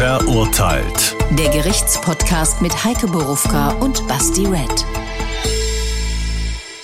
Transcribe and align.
Verurteilt. 0.00 1.14
Der 1.38 1.50
Gerichtspodcast 1.50 2.62
mit 2.62 2.86
Heike 2.86 3.06
Borufka 3.06 3.72
und 3.80 4.08
Basti 4.08 4.46
Red. 4.46 4.86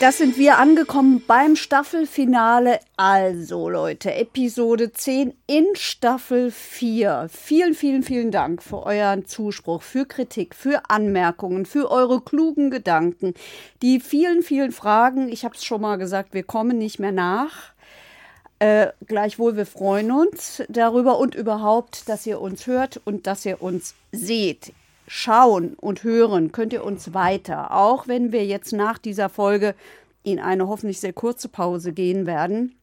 Das 0.01 0.19
sind 0.19 0.37
wir 0.37 0.59
angekommen 0.59 1.23
beim 1.27 1.57
Staffelfinale. 1.57 2.79
Also 2.99 3.71
Leute, 3.71 4.13
Episode 4.13 4.93
10 4.93 5.33
in 5.47 5.65
Staffel 5.77 6.51
4. 6.51 7.31
Vielen, 7.33 7.73
vielen, 7.73 8.03
vielen 8.03 8.31
Dank 8.31 8.63
für 8.63 8.83
euren 8.83 9.24
Zuspruch, 9.24 9.80
für 9.80 10.04
Kritik, 10.04 10.54
für 10.54 10.83
Anmerkungen, 10.90 11.64
für 11.64 11.90
eure 11.90 12.21
klugen 12.21 12.71
Gedanken, 12.71 13.33
die 13.80 13.98
vielen, 13.98 14.42
vielen 14.42 14.72
Fragen. 14.72 15.30
Ich 15.30 15.46
habe 15.46 15.54
es 15.54 15.64
schon 15.64 15.80
mal 15.80 15.96
gesagt, 15.96 16.34
wir 16.34 16.42
kommen 16.42 16.77
nicht 16.77 16.98
mehr 16.98 17.12
nach. 17.12 17.73
Äh, 18.59 18.88
gleichwohl, 19.07 19.57
wir 19.57 19.66
freuen 19.66 20.11
uns 20.11 20.62
darüber 20.69 21.19
und 21.19 21.34
überhaupt, 21.34 22.09
dass 22.09 22.27
ihr 22.27 22.41
uns 22.41 22.66
hört 22.66 23.01
und 23.05 23.27
dass 23.27 23.45
ihr 23.45 23.61
uns 23.61 23.95
seht. 24.13 24.73
Schauen 25.09 25.75
und 25.75 26.03
hören 26.03 26.53
könnt 26.53 26.73
ihr 26.73 26.83
uns 26.83 27.15
weiter, 27.15 27.73
auch 27.73 28.09
wenn 28.09 28.33
wir 28.33 28.45
jetzt 28.45 28.73
nach 28.73 28.99
dieser 28.99 29.29
Folge 29.29 29.75
in 30.25 30.41
eine 30.41 30.66
hoffentlich 30.66 30.99
sehr 31.01 31.13
kurze 31.13 31.49
Pause 31.49 31.93
gehen 31.93 32.27
werden. 32.27 32.75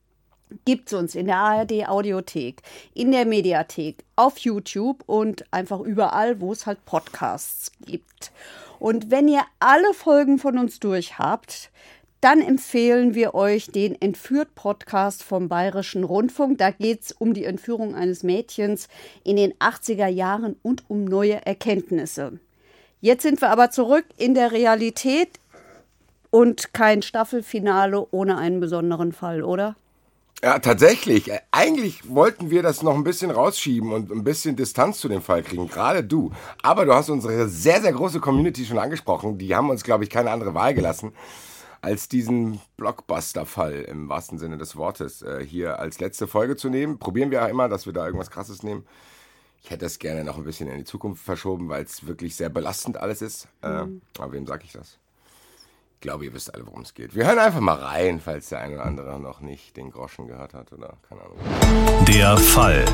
Gibt 0.65 0.87
es 0.87 0.93
uns 0.93 1.15
in 1.15 1.25
der 1.25 1.37
ARD 1.37 1.87
Audiothek, 1.87 2.61
in 2.93 3.11
der 3.11 3.25
Mediathek, 3.25 3.97
auf 4.15 4.37
YouTube 4.37 5.03
und 5.07 5.43
einfach 5.51 5.79
überall, 5.79 6.39
wo 6.39 6.51
es 6.51 6.67
halt 6.67 6.85
Podcasts 6.85 7.71
gibt. 7.85 8.31
Und 8.79 9.09
wenn 9.09 9.27
ihr 9.27 9.41
alle 9.59 9.93
Folgen 9.93 10.37
von 10.37 10.59
uns 10.59 10.79
durch 10.79 11.17
habt, 11.17 11.71
dann 12.23 12.41
empfehlen 12.41 13.15
wir 13.15 13.35
euch 13.35 13.67
den 13.67 14.01
Entführt-Podcast 14.01 15.23
vom 15.23 15.49
Bayerischen 15.49 16.05
Rundfunk. 16.05 16.57
Da 16.57 16.71
geht 16.71 17.01
es 17.01 17.11
um 17.11 17.33
die 17.33 17.43
Entführung 17.43 17.95
eines 17.95 18.23
Mädchens 18.23 18.87
in 19.25 19.35
den 19.35 19.53
80er 19.55 20.07
Jahren 20.07 20.55
und 20.61 20.85
um 20.87 21.03
neue 21.03 21.45
Erkenntnisse. 21.45 22.39
Jetzt 23.01 23.23
sind 23.23 23.41
wir 23.41 23.49
aber 23.49 23.71
zurück 23.71 24.05
in 24.15 24.35
der 24.35 24.53
Realität 24.53 25.31
und 26.29 26.73
kein 26.73 27.01
Staffelfinale 27.01 28.07
ohne 28.11 28.37
einen 28.37 28.61
besonderen 28.61 29.11
Fall, 29.11 29.43
oder? 29.43 29.75
Ja, 30.41 30.59
tatsächlich. 30.59 31.29
Eigentlich 31.51 32.09
wollten 32.09 32.49
wir 32.49 32.63
das 32.63 32.83
noch 32.83 32.95
ein 32.95 33.03
bisschen 33.03 33.31
rausschieben 33.31 33.91
und 33.91 34.11
ein 34.11 34.23
bisschen 34.23 34.55
Distanz 34.55 34.99
zu 34.99 35.09
dem 35.09 35.21
Fall 35.21 35.43
kriegen, 35.43 35.67
gerade 35.67 36.05
du. 36.05 36.31
Aber 36.61 36.85
du 36.85 36.93
hast 36.93 37.09
unsere 37.09 37.49
sehr, 37.49 37.81
sehr 37.81 37.91
große 37.91 38.21
Community 38.21 38.63
schon 38.65 38.79
angesprochen. 38.79 39.37
Die 39.37 39.53
haben 39.53 39.69
uns, 39.69 39.83
glaube 39.83 40.05
ich, 40.05 40.09
keine 40.09 40.31
andere 40.31 40.53
Wahl 40.53 40.73
gelassen 40.73 41.11
als 41.83 42.07
diesen 42.07 42.61
Blockbuster-Fall 42.77 43.81
im 43.81 44.07
wahrsten 44.07 44.39
Sinne 44.39 44.57
des 44.57 44.77
Wortes 44.77 45.21
äh, 45.21 45.45
hier 45.45 45.79
als 45.79 45.99
letzte 45.99 46.27
Folge 46.27 46.55
zu 46.55 46.69
nehmen. 46.69 46.97
Probieren 46.97 47.29
wir 47.29 47.39
ja 47.39 47.47
immer, 47.47 47.67
dass 47.67 47.85
wir 47.85 47.91
da 47.91 48.05
irgendwas 48.05 48.31
Krasses 48.31 48.63
nehmen. 48.63 48.85
Ich 49.61 49.69
hätte 49.69 49.83
das 49.83 49.99
gerne 49.99 50.23
noch 50.23 50.37
ein 50.37 50.45
bisschen 50.45 50.69
in 50.69 50.77
die 50.77 50.85
Zukunft 50.85 51.23
verschoben, 51.23 51.67
weil 51.67 51.83
es 51.83 52.07
wirklich 52.07 52.37
sehr 52.37 52.47
belastend 52.47 52.95
alles 52.95 53.21
ist. 53.21 53.49
Äh, 53.61 53.83
mhm. 53.83 54.01
aber 54.17 54.31
wem 54.31 54.47
sage 54.47 54.63
ich 54.63 54.71
das? 54.71 54.97
Ich 55.95 55.99
glaube, 55.99 56.23
ihr 56.23 56.33
wisst 56.33 56.53
alle, 56.53 56.65
worum 56.65 56.83
es 56.83 56.93
geht. 56.93 57.15
Wir 57.15 57.27
hören 57.27 57.39
einfach 57.39 57.59
mal 57.59 57.75
rein, 57.75 58.21
falls 58.21 58.47
der 58.47 58.59
eine 58.59 58.75
oder 58.75 58.85
andere 58.85 59.19
noch 59.19 59.41
nicht 59.41 59.75
den 59.75 59.91
Groschen 59.91 60.27
gehört 60.27 60.53
hat 60.53 60.71
oder 60.71 60.95
keine 61.09 61.21
Ahnung. 61.21 61.37
Der 62.07 62.37
Fall. 62.37 62.85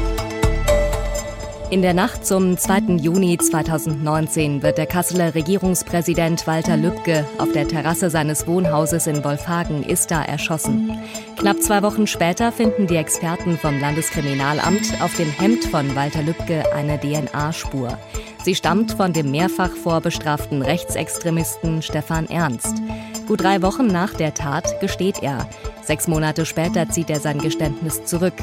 In 1.71 1.83
der 1.83 1.93
Nacht 1.93 2.25
zum 2.25 2.57
2. 2.57 2.95
Juni 2.97 3.37
2019 3.37 4.63
wird 4.63 4.79
der 4.79 4.87
Kasseler 4.87 5.35
Regierungspräsident 5.35 6.47
Walter 6.47 6.75
Lübcke 6.75 7.27
auf 7.37 7.51
der 7.51 7.67
Terrasse 7.67 8.09
seines 8.09 8.47
Wohnhauses 8.47 9.05
in 9.05 9.23
Wolfhagen-Istar 9.23 10.27
erschossen. 10.27 10.97
Knapp 11.37 11.61
zwei 11.61 11.83
Wochen 11.83 12.07
später 12.07 12.51
finden 12.51 12.87
die 12.87 12.95
Experten 12.95 13.55
vom 13.55 13.79
Landeskriminalamt 13.79 14.99
auf 14.99 15.15
dem 15.15 15.29
Hemd 15.29 15.63
von 15.65 15.95
Walter 15.95 16.23
Lübcke 16.23 16.63
eine 16.73 16.99
DNA-Spur. 16.99 17.99
Sie 18.43 18.55
stammt 18.55 18.93
von 18.93 19.13
dem 19.13 19.29
mehrfach 19.29 19.71
vorbestraften 19.71 20.63
Rechtsextremisten 20.63 21.83
Stefan 21.83 22.27
Ernst. 22.31 22.81
Gut 23.27 23.43
drei 23.43 23.61
Wochen 23.61 23.85
nach 23.85 24.15
der 24.15 24.33
Tat 24.33 24.79
gesteht 24.81 25.21
er. 25.21 25.47
Sechs 25.83 26.07
Monate 26.07 26.47
später 26.47 26.89
zieht 26.89 27.11
er 27.11 27.19
sein 27.19 27.37
Geständnis 27.37 28.05
zurück. 28.05 28.33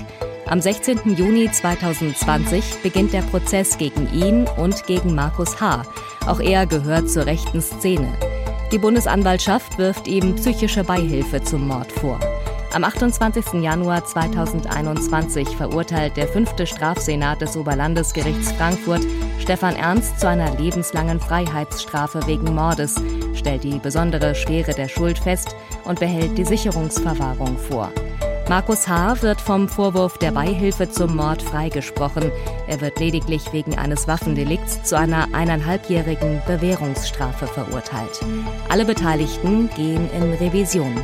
Am 0.49 0.61
16. 0.61 1.17
Juni 1.17 1.51
2020 1.51 2.77
beginnt 2.81 3.13
der 3.13 3.23
Prozess 3.23 3.79
gegen 3.79 4.09
ihn 4.13 4.47
und 4.57 4.87
gegen 4.87 5.13
Markus 5.13 5.61
H. 5.61 5.83
Auch 6.25 6.39
er 6.39 6.67
gehört 6.67 7.11
zur 7.11 7.27
rechten 7.27 7.61
Szene. 7.61 8.13
Die 8.71 8.79
Bundesanwaltschaft 8.79 9.77
wirft 9.77 10.07
ihm 10.07 10.37
psychische 10.37 10.85
Beihilfe 10.85 11.43
zum 11.43 11.67
Mord 11.67 11.91
vor. 11.91 12.21
Am 12.73 12.85
28. 12.85 13.55
Januar 13.55 14.05
2021 14.05 15.49
verurteilt 15.49 16.17
der 16.17 16.29
fünfte 16.29 16.65
Strafsenat 16.65 17.41
des 17.41 17.57
Oberlandesgerichts 17.57 18.53
Frankfurt 18.53 19.03
Stefan 19.41 19.75
Ernst 19.75 20.21
zu 20.21 20.29
einer 20.29 20.57
lebenslangen 20.57 21.19
Freiheitsstrafe 21.19 22.25
wegen 22.29 22.55
Mordes, 22.55 22.95
stellt 23.35 23.65
die 23.65 23.81
besondere 23.81 24.37
Schwere 24.37 24.75
der 24.75 24.89
Schuld 24.89 25.19
fest 25.19 25.57
und 25.85 25.99
behält 25.99 26.39
die 26.39 26.45
Sicherungsverwahrung 26.45 27.59
vor. 27.59 27.91
Markus 28.49 28.87
H. 28.87 29.23
wird 29.23 29.41
vom 29.41 29.69
Vorwurf 29.69 30.19
der 30.19 30.31
Beihilfe 30.31 30.89
zum 30.89 31.17
Mord 31.17 31.43
freigesprochen. 31.43 32.31
Er 32.69 32.81
wird 32.81 33.01
lediglich 33.01 33.53
wegen 33.53 33.77
eines 33.77 34.07
Waffendelikts 34.07 34.85
zu 34.85 34.97
einer 34.97 35.35
eineinhalbjährigen 35.35 36.41
Bewährungsstrafe 36.47 37.49
verurteilt. 37.49 38.21
Alle 38.69 38.85
Beteiligten 38.85 39.69
gehen 39.71 40.09
in 40.13 40.33
Revision. 40.35 40.95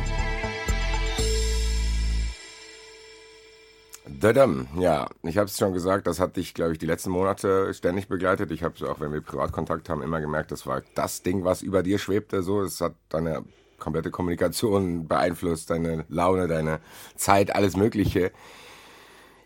Ja, 4.79 5.09
ich 5.23 5.37
habe 5.37 5.47
es 5.47 5.57
schon 5.57 5.73
gesagt, 5.73 6.07
das 6.07 6.21
hat 6.21 6.37
dich, 6.37 6.53
glaube 6.53 6.71
ich, 6.71 6.79
die 6.79 6.85
letzten 6.85 7.09
Monate 7.09 7.73
ständig 7.73 8.07
begleitet. 8.07 8.51
Ich 8.51 8.63
habe 8.63 8.89
auch, 8.89 9.01
wenn 9.01 9.11
wir 9.11 9.19
Privatkontakt 9.19 9.89
haben, 9.89 10.01
immer 10.01 10.21
gemerkt, 10.21 10.53
das 10.53 10.65
war 10.65 10.81
das 10.95 11.23
Ding, 11.23 11.43
was 11.43 11.61
über 11.61 11.83
dir 11.83 11.99
schwebte. 11.99 12.41
So, 12.41 12.61
es 12.61 12.79
hat 12.79 12.93
deine 13.09 13.43
komplette 13.83 14.11
Kommunikation 14.11 15.07
beeinflusst, 15.07 15.69
deine 15.69 16.05
Laune, 16.09 16.47
deine 16.47 16.79
Zeit, 17.15 17.55
alles 17.55 17.75
Mögliche. 17.75 18.31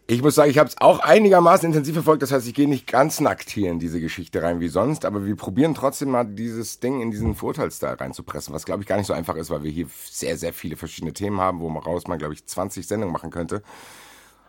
Ich 0.09 0.21
muss 0.21 0.35
sagen, 0.35 0.49
ich 0.49 0.57
habe 0.57 0.69
es 0.69 0.77
auch 0.79 0.99
einigermaßen 0.99 1.67
intensiv 1.67 1.95
verfolgt. 1.95 2.21
Das 2.21 2.31
heißt, 2.31 2.47
ich 2.47 2.53
gehe 2.53 2.69
nicht 2.69 2.87
ganz 2.87 3.19
nackt 3.19 3.49
hier 3.49 3.69
in 3.69 3.79
diese 3.79 3.99
Geschichte 3.99 4.41
rein 4.41 4.61
wie 4.61 4.69
sonst, 4.69 5.03
aber 5.03 5.25
wir 5.25 5.35
probieren 5.35 5.75
trotzdem 5.75 6.11
mal 6.11 6.23
dieses 6.23 6.79
Ding 6.79 7.01
in 7.01 7.11
diesen 7.11 7.35
Vorurteilsteil 7.35 7.95
reinzupressen, 7.95 8.53
was 8.53 8.65
glaube 8.65 8.83
ich 8.83 8.87
gar 8.87 8.95
nicht 8.95 9.07
so 9.07 9.13
einfach 9.13 9.35
ist, 9.35 9.49
weil 9.49 9.63
wir 9.63 9.71
hier 9.71 9.87
sehr, 10.09 10.37
sehr 10.37 10.53
viele 10.53 10.77
verschiedene 10.77 11.11
Themen 11.11 11.41
haben, 11.41 11.59
wo 11.59 11.67
man 11.67 11.83
raus 11.83 12.07
man 12.07 12.19
glaube 12.19 12.35
ich 12.35 12.45
20 12.45 12.87
Sendungen 12.87 13.11
machen 13.11 13.31
könnte. 13.31 13.63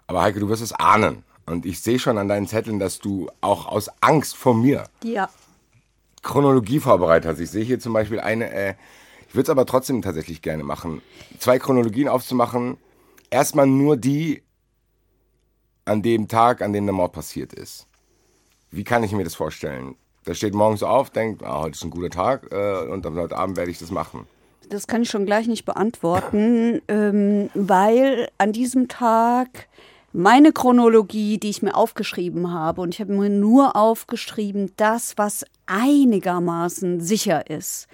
Aber 0.06 0.22
Heike, 0.22 0.38
du 0.38 0.48
wirst 0.48 0.62
es 0.62 0.72
ahnen. 0.72 1.24
Und 1.44 1.64
ich 1.64 1.80
sehe 1.80 1.98
schon 1.98 2.18
an 2.18 2.28
deinen 2.28 2.46
Zetteln, 2.46 2.78
dass 2.78 2.98
du 2.98 3.28
auch 3.40 3.66
aus 3.66 3.90
Angst 4.00 4.36
vor 4.36 4.54
mir 4.54 4.84
ja. 5.02 5.28
Chronologie 6.22 6.78
vorbereitet 6.78 7.30
hast. 7.30 7.40
Ich 7.40 7.50
sehe 7.50 7.64
hier 7.64 7.80
zum 7.80 7.94
Beispiel 7.94 8.20
eine, 8.20 8.52
äh, 8.52 8.74
ich 9.28 9.34
würde 9.34 9.44
es 9.44 9.50
aber 9.50 9.66
trotzdem 9.66 10.00
tatsächlich 10.00 10.40
gerne 10.40 10.64
machen. 10.64 11.02
Zwei 11.38 11.58
Chronologien 11.58 12.08
aufzumachen. 12.08 12.78
Erstmal 13.30 13.66
nur 13.66 13.98
die 13.98 14.42
an 15.84 16.02
dem 16.02 16.28
Tag, 16.28 16.62
an 16.62 16.72
dem 16.72 16.86
der 16.86 16.94
Mord 16.94 17.12
passiert 17.12 17.52
ist. 17.52 17.86
Wie 18.70 18.84
kann 18.84 19.02
ich 19.02 19.12
mir 19.12 19.24
das 19.24 19.34
vorstellen? 19.34 19.96
Der 20.26 20.34
steht 20.34 20.54
morgens 20.54 20.82
auf, 20.82 21.10
denkt, 21.10 21.42
ah, 21.42 21.60
heute 21.60 21.72
ist 21.76 21.84
ein 21.84 21.90
guter 21.90 22.10
Tag 22.10 22.50
äh, 22.52 22.90
und 22.90 23.04
dann 23.04 23.16
heute 23.16 23.36
Abend 23.36 23.56
werde 23.56 23.70
ich 23.70 23.78
das 23.78 23.90
machen. 23.90 24.26
Das 24.68 24.86
kann 24.86 25.02
ich 25.02 25.10
schon 25.10 25.24
gleich 25.24 25.46
nicht 25.46 25.64
beantworten, 25.64 26.82
ähm, 26.88 27.48
weil 27.54 28.28
an 28.36 28.52
diesem 28.52 28.88
Tag 28.88 29.68
meine 30.12 30.52
Chronologie, 30.52 31.38
die 31.38 31.48
ich 31.48 31.62
mir 31.62 31.74
aufgeschrieben 31.74 32.52
habe, 32.52 32.80
und 32.80 32.94
ich 32.94 33.00
habe 33.00 33.12
mir 33.12 33.30
nur 33.30 33.76
aufgeschrieben, 33.76 34.72
das, 34.76 35.16
was 35.16 35.44
einigermaßen 35.66 37.00
sicher 37.00 37.48
ist 37.48 37.88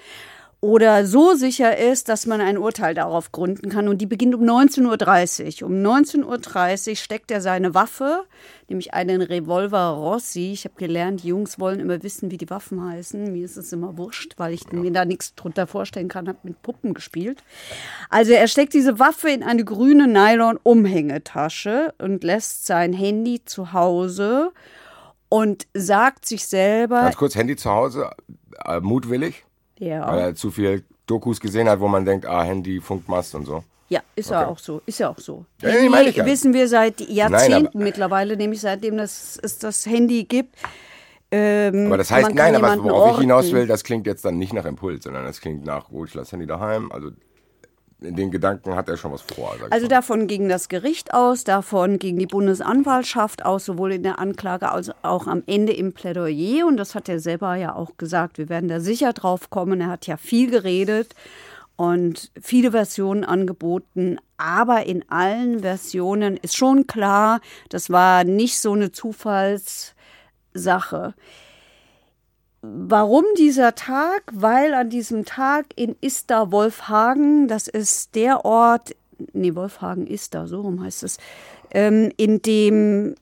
oder 0.64 1.04
so 1.04 1.34
sicher 1.34 1.76
ist, 1.76 2.08
dass 2.08 2.24
man 2.24 2.40
ein 2.40 2.56
Urteil 2.56 2.94
darauf 2.94 3.32
gründen 3.32 3.68
kann. 3.68 3.86
Und 3.86 3.98
die 3.98 4.06
beginnt 4.06 4.34
um 4.34 4.40
19.30 4.40 5.62
Uhr. 5.62 5.68
Um 5.68 5.74
19.30 5.74 6.88
Uhr 6.88 6.96
steckt 6.96 7.30
er 7.30 7.42
seine 7.42 7.74
Waffe, 7.74 8.24
nämlich 8.70 8.94
einen 8.94 9.20
Revolver 9.20 9.88
Rossi. 9.88 10.52
Ich 10.52 10.64
habe 10.64 10.76
gelernt, 10.78 11.22
die 11.22 11.28
Jungs 11.28 11.60
wollen 11.60 11.80
immer 11.80 12.02
wissen, 12.02 12.30
wie 12.30 12.38
die 12.38 12.48
Waffen 12.48 12.82
heißen. 12.82 13.30
Mir 13.30 13.44
ist 13.44 13.58
es 13.58 13.74
immer 13.74 13.98
wurscht, 13.98 14.38
weil 14.38 14.54
ich 14.54 14.72
mir 14.72 14.90
da 14.90 15.04
nichts 15.04 15.34
drunter 15.34 15.66
vorstellen 15.66 16.08
kann, 16.08 16.28
habe 16.28 16.38
mit 16.44 16.62
Puppen 16.62 16.94
gespielt. 16.94 17.44
Also 18.08 18.32
er 18.32 18.48
steckt 18.48 18.72
diese 18.72 18.98
Waffe 18.98 19.28
in 19.28 19.42
eine 19.42 19.66
grüne 19.66 20.08
Nylon-Umhängetasche 20.08 21.92
und 21.98 22.24
lässt 22.24 22.64
sein 22.64 22.94
Handy 22.94 23.44
zu 23.44 23.74
Hause 23.74 24.52
und 25.28 25.66
sagt 25.74 26.24
sich 26.24 26.46
selber. 26.46 27.02
Ganz 27.02 27.16
kurz, 27.18 27.34
Handy 27.34 27.54
zu 27.54 27.70
Hause, 27.70 28.12
äh, 28.64 28.80
mutwillig? 28.80 29.43
Ja. 29.78 30.06
Weil 30.06 30.18
er 30.20 30.34
zu 30.34 30.50
viel 30.50 30.84
Dokus 31.06 31.40
gesehen 31.40 31.68
hat, 31.68 31.80
wo 31.80 31.88
man 31.88 32.04
denkt, 32.04 32.26
ah, 32.26 32.42
Handy, 32.42 32.80
Funkmast 32.80 33.34
und 33.34 33.46
so. 33.46 33.64
Ja, 33.88 34.00
ist 34.16 34.30
ja 34.30 34.46
auch 34.46 34.58
so. 34.58 34.80
Ist 34.86 34.98
ja 34.98 35.10
auch 35.10 35.18
so. 35.18 35.44
Ja, 35.60 35.70
Handy 35.70 36.08
ich 36.08 36.16
ja. 36.16 36.24
wissen 36.24 36.54
wir 36.54 36.68
seit 36.68 37.00
Jahrzehnten 37.00 37.78
Nein, 37.78 37.84
mittlerweile, 37.84 38.36
nämlich 38.36 38.60
seitdem 38.60 38.96
das, 38.96 39.38
es 39.42 39.58
das 39.58 39.84
Handy 39.86 40.24
gibt. 40.24 40.56
Ähm, 41.30 41.86
aber 41.86 41.98
das 41.98 42.10
heißt, 42.10 42.34
nein, 42.34 42.54
aber 42.54 42.82
worauf 42.82 43.02
orten. 43.02 43.14
ich 43.14 43.20
hinaus 43.22 43.52
will, 43.52 43.66
das 43.66 43.84
klingt 43.84 44.06
jetzt 44.06 44.24
dann 44.24 44.38
nicht 44.38 44.52
nach 44.52 44.64
Impuls, 44.64 45.04
sondern 45.04 45.24
das 45.24 45.40
klingt 45.40 45.64
nach, 45.64 45.90
oh, 45.90 46.04
ich 46.04 46.14
lasse 46.14 46.32
Handy 46.32 46.46
daheim. 46.46 46.90
Also 46.92 47.10
in 48.00 48.16
den 48.16 48.30
Gedanken 48.30 48.74
hat 48.74 48.88
er 48.88 48.96
schon 48.96 49.12
was 49.12 49.22
vor. 49.22 49.54
Also 49.70 49.88
davon 49.88 50.26
ging 50.26 50.48
das 50.48 50.68
Gericht 50.68 51.14
aus, 51.14 51.44
davon 51.44 51.98
ging 51.98 52.18
die 52.18 52.26
Bundesanwaltschaft 52.26 53.44
aus, 53.44 53.64
sowohl 53.64 53.92
in 53.92 54.02
der 54.02 54.18
Anklage 54.18 54.70
als 54.70 54.90
auch 55.02 55.26
am 55.26 55.42
Ende 55.46 55.72
im 55.72 55.92
Plädoyer. 55.92 56.66
Und 56.66 56.76
das 56.76 56.94
hat 56.94 57.08
er 57.08 57.20
selber 57.20 57.54
ja 57.56 57.74
auch 57.74 57.96
gesagt. 57.96 58.38
Wir 58.38 58.48
werden 58.48 58.68
da 58.68 58.80
sicher 58.80 59.12
drauf 59.12 59.50
kommen. 59.50 59.80
Er 59.80 59.88
hat 59.88 60.06
ja 60.06 60.16
viel 60.16 60.50
geredet 60.50 61.14
und 61.76 62.30
viele 62.40 62.72
Versionen 62.72 63.24
angeboten. 63.24 64.18
Aber 64.36 64.86
in 64.86 65.08
allen 65.10 65.60
Versionen 65.60 66.36
ist 66.36 66.56
schon 66.56 66.86
klar, 66.86 67.40
das 67.68 67.90
war 67.90 68.24
nicht 68.24 68.58
so 68.58 68.72
eine 68.72 68.92
Zufallssache. 68.92 71.14
Warum 72.66 73.24
dieser 73.36 73.74
Tag? 73.74 74.22
Weil 74.32 74.72
an 74.74 74.88
diesem 74.88 75.24
Tag 75.24 75.66
in 75.76 75.96
Ister 76.00 76.50
Wolfhagen, 76.50 77.46
das 77.46 77.68
ist 77.68 78.14
der 78.14 78.44
Ort, 78.44 78.96
nee, 79.32 79.54
Wolfhagen 79.54 80.06
Ister, 80.06 80.46
so 80.46 80.62
rum 80.62 80.82
heißt 80.82 81.02
es, 81.02 81.18
ähm, 81.72 82.10
in 82.16 82.40
dem 82.40 83.16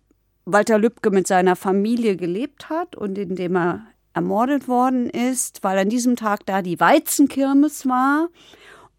Walter 0.45 0.79
Lübcke 0.79 1.11
mit 1.11 1.27
seiner 1.27 1.57
Familie 1.57 2.17
gelebt 2.17 2.71
hat 2.71 2.95
und 2.95 3.19
in 3.19 3.35
dem 3.35 3.57
er 3.57 3.87
ermordet 4.15 4.69
worden 4.69 5.11
ist, 5.11 5.65
weil 5.65 5.79
an 5.79 5.89
diesem 5.89 6.17
Tag 6.17 6.47
da 6.47 6.63
die 6.63 6.79
Weizenkirmes 6.79 7.87
war. 7.89 8.29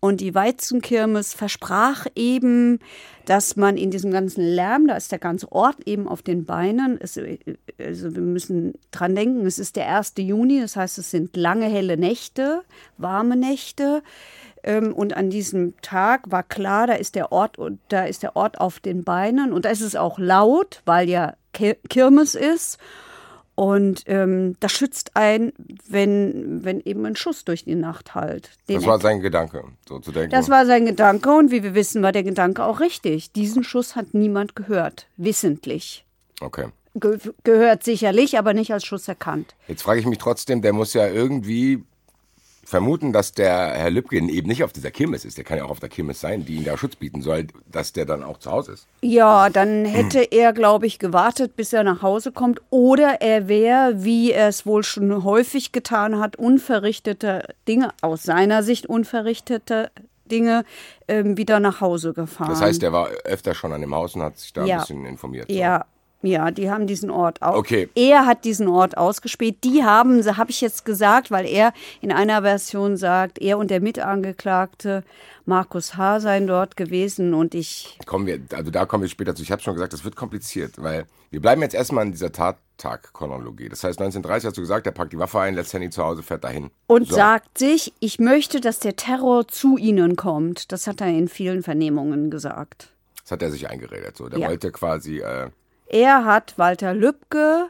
Und 0.04 0.20
die 0.20 0.36
Weizenkirmes 0.36 1.34
versprach 1.34 2.08
eben, 2.14 2.80
dass 3.24 3.56
man 3.56 3.78
in 3.78 3.90
diesem 3.90 4.12
ganzen 4.12 4.44
Lärm, 4.44 4.86
da 4.86 4.98
ist 4.98 5.14
der 5.14 5.20
ganze 5.20 5.50
Ort 5.50 5.78
eben 5.86 6.10
auf 6.10 6.22
den 6.22 6.44
Beinen, 6.44 7.00
es, 7.00 7.18
also 7.80 8.14
wir 8.14 8.22
müssen 8.22 8.74
dran 8.92 9.16
denken, 9.16 9.46
es 9.46 9.60
ist 9.60 9.78
der 9.78 9.88
1. 9.88 10.16
Juni, 10.18 10.60
das 10.60 10.76
heißt, 10.76 10.98
es 10.98 11.10
sind 11.10 11.38
lange 11.38 11.68
helle 11.68 11.96
Nächte, 11.96 12.64
warme 12.98 13.38
Nächte. 13.38 14.04
Ähm, 14.64 14.92
und 14.94 15.16
an 15.16 15.30
diesem 15.30 15.80
Tag 15.82 16.30
war 16.30 16.44
klar, 16.44 16.86
da 16.86 16.96
ist 16.96 17.16
der 17.16 17.32
Ort, 17.32 17.56
da 17.88 18.04
ist 18.04 18.24
der 18.24 18.36
Ort 18.36 18.60
auf 18.60 18.82
den 18.82 19.06
Beinen 19.06 19.54
und 19.54 19.64
da 19.64 19.70
ist 19.70 19.80
es 19.80 19.96
auch 19.96 20.20
laut, 20.20 20.82
weil 20.84 21.08
ja 21.08 21.36
Kirmes 21.54 22.36
ist. 22.36 22.78
Und 23.56 24.04
ähm, 24.08 24.56
das 24.60 24.72
schützt 24.72 25.12
ein, 25.16 25.54
wenn, 25.88 26.64
wenn 26.64 26.82
eben 26.82 27.06
ein 27.06 27.16
Schuss 27.16 27.46
durch 27.46 27.66
die 27.66 27.76
Nacht 27.76 28.16
halt. 28.16 28.50
das 28.68 28.86
war 28.86 29.00
sein 29.00 29.20
Gedanke, 29.22 29.64
so 29.88 30.00
zu 30.00 30.12
denken. 30.12 30.32
Das 30.32 30.50
war 30.50 30.66
sein 30.66 30.86
Gedanke 30.86 31.32
und 31.32 31.52
wie 31.52 31.62
wir 31.62 31.76
wissen, 31.76 32.02
war 32.02 32.12
der 32.12 32.24
Gedanke 32.24 32.64
auch 32.64 32.80
richtig. 32.80 33.32
Diesen 33.32 33.64
Schuss 33.64 33.96
hat 33.96 34.14
niemand 34.14 34.56
gehört, 34.56 35.08
wissentlich. 35.18 36.06
Okay. 36.42 36.68
Ge 36.96 37.18
gehört 37.44 37.84
sicherlich, 37.84 38.38
aber 38.38 38.54
nicht 38.54 38.72
als 38.74 38.86
Schuss 38.86 39.08
erkannt. 39.08 39.56
Jetzt 39.68 39.84
frage 39.84 40.00
ich 40.00 40.06
mich 40.06 40.20
trotzdem, 40.20 40.62
der 40.62 40.74
muss 40.74 40.94
ja 40.94 41.08
irgendwie 41.08 41.84
vermuten, 42.64 43.14
dass 43.14 43.34
der 43.34 43.74
Herr 43.74 43.90
Lübken 43.90 44.30
eben 44.30 44.48
nicht 44.48 44.64
auf 44.64 44.72
dieser 44.72 44.92
Kirmes 44.92 45.26
ist. 45.26 45.38
Der 45.38 45.44
kann 45.44 45.58
ja 45.58 45.66
auch 45.66 45.70
auf 45.70 45.80
der 45.80 45.90
Kirmes 45.90 46.20
sein, 46.20 46.46
die 46.46 46.56
ihm 46.56 46.64
da 46.64 46.78
Schutz 46.78 46.96
bieten 46.96 47.22
soll, 47.22 47.48
dass 47.72 47.94
der 47.94 48.06
dann 48.06 48.24
auch 48.24 48.38
zu 48.38 48.52
Hause 48.52 48.74
ist. 48.74 48.88
Ja, 49.02 49.50
dann 49.50 49.86
hätte 49.86 50.20
er, 50.20 50.54
glaube 50.54 50.86
ich, 50.86 51.00
gewartet, 51.00 51.56
bis 51.56 51.74
er 51.74 51.84
nach 51.84 52.02
Hause 52.02 52.32
kommt. 52.32 52.62
Oder 52.70 53.22
er 53.22 53.48
wäre, 53.48 54.04
wie 54.04 54.32
er 54.32 54.48
es 54.48 54.66
wohl 54.66 54.84
schon 54.84 55.24
häufig 55.24 55.72
getan 55.72 56.20
hat, 56.20 56.36
unverrichtete 56.36 57.56
Dinge, 57.68 57.90
aus 58.02 58.24
seiner 58.24 58.64
Sicht 58.64 58.86
unverrichtete 58.86 59.92
Dinge, 60.26 60.64
ähm, 61.08 61.38
wieder 61.38 61.60
nach 61.60 61.82
Hause 61.82 62.14
gefahren. 62.14 62.50
Das 62.50 62.62
heißt, 62.62 62.82
er 62.82 62.94
war 62.94 63.10
öfter 63.26 63.54
schon 63.54 63.74
an 63.74 63.82
dem 63.82 63.94
Haus 63.94 64.16
und 64.16 64.22
hat 64.22 64.38
sich 64.38 64.54
da 64.54 64.66
ja. 64.66 64.76
ein 64.76 64.82
bisschen 64.82 65.06
informiert. 65.06 65.48
So. 65.50 65.56
Ja, 65.56 65.86
ja, 66.24 66.52
die 66.52 66.72
haben 66.72 66.88
diesen 66.88 67.12
Ort 67.12 67.42
auch. 67.42 67.56
Okay. 67.56 67.90
Er 67.96 68.26
hat 68.26 68.46
diesen 68.46 68.68
Ort 68.68 68.98
ausgespäht. 68.98 69.64
Die 69.64 69.84
haben, 69.84 70.24
habe 70.38 70.52
ich 70.52 70.62
jetzt 70.62 70.86
gesagt, 70.86 71.32
weil 71.32 71.46
er 71.46 71.74
in 72.02 72.12
einer 72.12 72.42
Version 72.42 72.98
sagt, 72.98 73.40
er 73.40 73.58
und 73.58 73.70
der 73.70 73.82
Mitangeklagte 73.82 75.04
Markus 75.46 75.98
H. 75.98 76.22
seien 76.22 76.48
dort 76.48 76.78
gewesen 76.78 77.34
und 77.34 77.54
ich. 77.54 77.98
Kommen 78.06 78.26
wir, 78.26 78.40
also 78.54 78.72
da 78.72 78.86
kommen 78.86 79.04
wir 79.04 79.10
später 79.10 79.36
zu. 79.36 79.44
Ich 79.44 79.52
habe 79.52 79.62
schon 79.62 79.74
gesagt, 79.74 79.92
das 79.92 80.06
wird 80.06 80.16
kompliziert, 80.16 80.82
weil 80.82 81.06
wir 81.32 81.42
bleiben 81.42 81.62
jetzt 81.62 81.76
erstmal 81.76 82.06
in 82.06 82.14
dieser 82.14 82.32
Tattag-Chronologie. 82.32 83.68
Das 83.68 83.84
heißt, 83.84 84.00
1930 84.00 84.48
hast 84.48 84.58
du 84.58 84.62
gesagt, 84.62 84.86
er 84.86 84.94
packt 84.94 85.12
die 85.12 85.20
Waffe 85.20 85.42
ein, 85.42 85.56
lässt 85.56 85.74
Henny 85.74 85.90
zu 85.90 86.04
Hause, 86.04 86.24
fährt 86.24 86.44
dahin. 86.44 86.72
Und 86.88 87.10
so. 87.10 87.16
sagt 87.16 87.58
sich, 87.58 87.92
ich 88.00 88.20
möchte, 88.20 88.62
dass 88.62 88.80
der 88.80 88.96
Terror 88.96 89.48
zu 89.48 89.78
ihnen 89.78 90.16
kommt. 90.16 90.72
Das 90.72 90.88
hat 90.88 91.02
er 91.02 91.08
in 91.08 91.28
vielen 91.28 91.64
Vernehmungen 91.64 92.32
gesagt. 92.32 92.94
Das 93.24 93.32
hat 93.32 93.42
er 93.42 93.52
sich 93.52 93.70
eingeredet. 93.70 94.16
So. 94.16 94.30
Der 94.30 94.40
ja. 94.40 94.48
wollte 94.48 94.72
quasi. 94.72 95.20
Äh, 95.20 95.50
er 95.94 96.26
hat 96.26 96.58
Walter 96.58 96.94
Lübcke, 96.96 97.70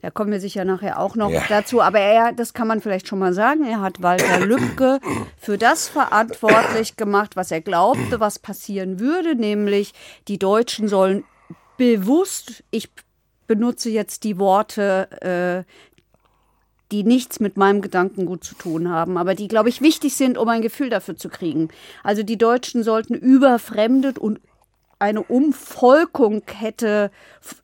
da 0.00 0.10
kommen 0.10 0.32
wir 0.32 0.40
sicher 0.40 0.64
nachher 0.64 0.98
auch 0.98 1.16
noch 1.16 1.30
ja. 1.30 1.42
dazu, 1.48 1.82
aber 1.82 2.00
er, 2.00 2.32
das 2.32 2.54
kann 2.54 2.66
man 2.66 2.80
vielleicht 2.80 3.06
schon 3.06 3.18
mal 3.18 3.34
sagen, 3.34 3.64
er 3.64 3.80
hat 3.80 4.02
Walter 4.02 4.40
Lübcke 4.46 5.00
für 5.36 5.58
das 5.58 5.86
verantwortlich 5.86 6.96
gemacht, 6.96 7.36
was 7.36 7.50
er 7.50 7.60
glaubte, 7.60 8.20
was 8.20 8.38
passieren 8.38 9.00
würde, 9.00 9.34
nämlich 9.34 9.92
die 10.28 10.38
Deutschen 10.38 10.88
sollen 10.88 11.24
bewusst, 11.76 12.64
ich 12.70 12.88
benutze 13.46 13.90
jetzt 13.90 14.24
die 14.24 14.38
Worte, 14.38 15.64
äh, 15.66 15.70
die 16.90 17.04
nichts 17.04 17.38
mit 17.38 17.58
meinem 17.58 17.82
Gedankengut 17.82 18.44
zu 18.44 18.54
tun 18.54 18.88
haben, 18.88 19.18
aber 19.18 19.34
die, 19.34 19.46
glaube 19.46 19.68
ich, 19.68 19.82
wichtig 19.82 20.16
sind, 20.16 20.38
um 20.38 20.48
ein 20.48 20.62
Gefühl 20.62 20.88
dafür 20.88 21.16
zu 21.16 21.28
kriegen. 21.28 21.68
Also 22.02 22.22
die 22.22 22.38
Deutschen 22.38 22.82
sollten 22.82 23.12
überfremdet 23.12 24.18
und 24.18 24.40
eine 24.98 25.22
Umvolkung 25.22 26.42
hätte, 26.52 27.10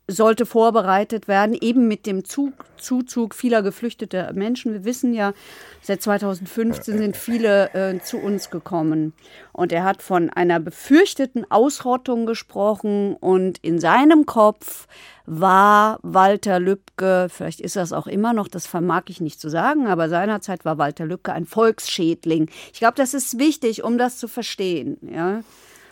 sollte 0.07 0.45
vorbereitet 0.45 1.27
werden, 1.27 1.57
eben 1.59 1.87
mit 1.87 2.05
dem 2.05 2.23
Zug, 2.23 2.53
Zuzug 2.77 3.35
vieler 3.35 3.61
geflüchteter 3.61 4.31
Menschen. 4.33 4.71
Wir 4.71 4.85
wissen 4.85 5.13
ja, 5.13 5.33
seit 5.81 6.01
2015 6.01 6.97
sind 6.97 7.17
viele 7.17 7.73
äh, 7.73 7.99
zu 7.99 8.17
uns 8.17 8.49
gekommen. 8.49 9.13
Und 9.51 9.73
er 9.73 9.83
hat 9.83 10.01
von 10.01 10.29
einer 10.29 10.59
befürchteten 10.59 11.49
Ausrottung 11.49 12.25
gesprochen 12.25 13.15
und 13.15 13.57
in 13.59 13.79
seinem 13.79 14.25
Kopf 14.25 14.87
war 15.25 15.99
Walter 16.03 16.59
Lübcke, 16.59 17.27
vielleicht 17.29 17.59
ist 17.59 17.75
das 17.75 17.91
auch 17.93 18.07
immer 18.07 18.33
noch, 18.33 18.47
das 18.47 18.67
vermag 18.67 19.03
ich 19.07 19.21
nicht 19.21 19.39
zu 19.39 19.49
sagen, 19.49 19.87
aber 19.87 20.07
seinerzeit 20.07 20.63
war 20.65 20.77
Walter 20.77 21.05
Lübcke 21.05 21.33
ein 21.33 21.45
Volksschädling. 21.45 22.49
Ich 22.71 22.79
glaube, 22.79 22.95
das 22.95 23.13
ist 23.13 23.39
wichtig, 23.39 23.83
um 23.83 23.97
das 23.97 24.17
zu 24.17 24.27
verstehen. 24.27 24.97
Ja. 25.01 25.41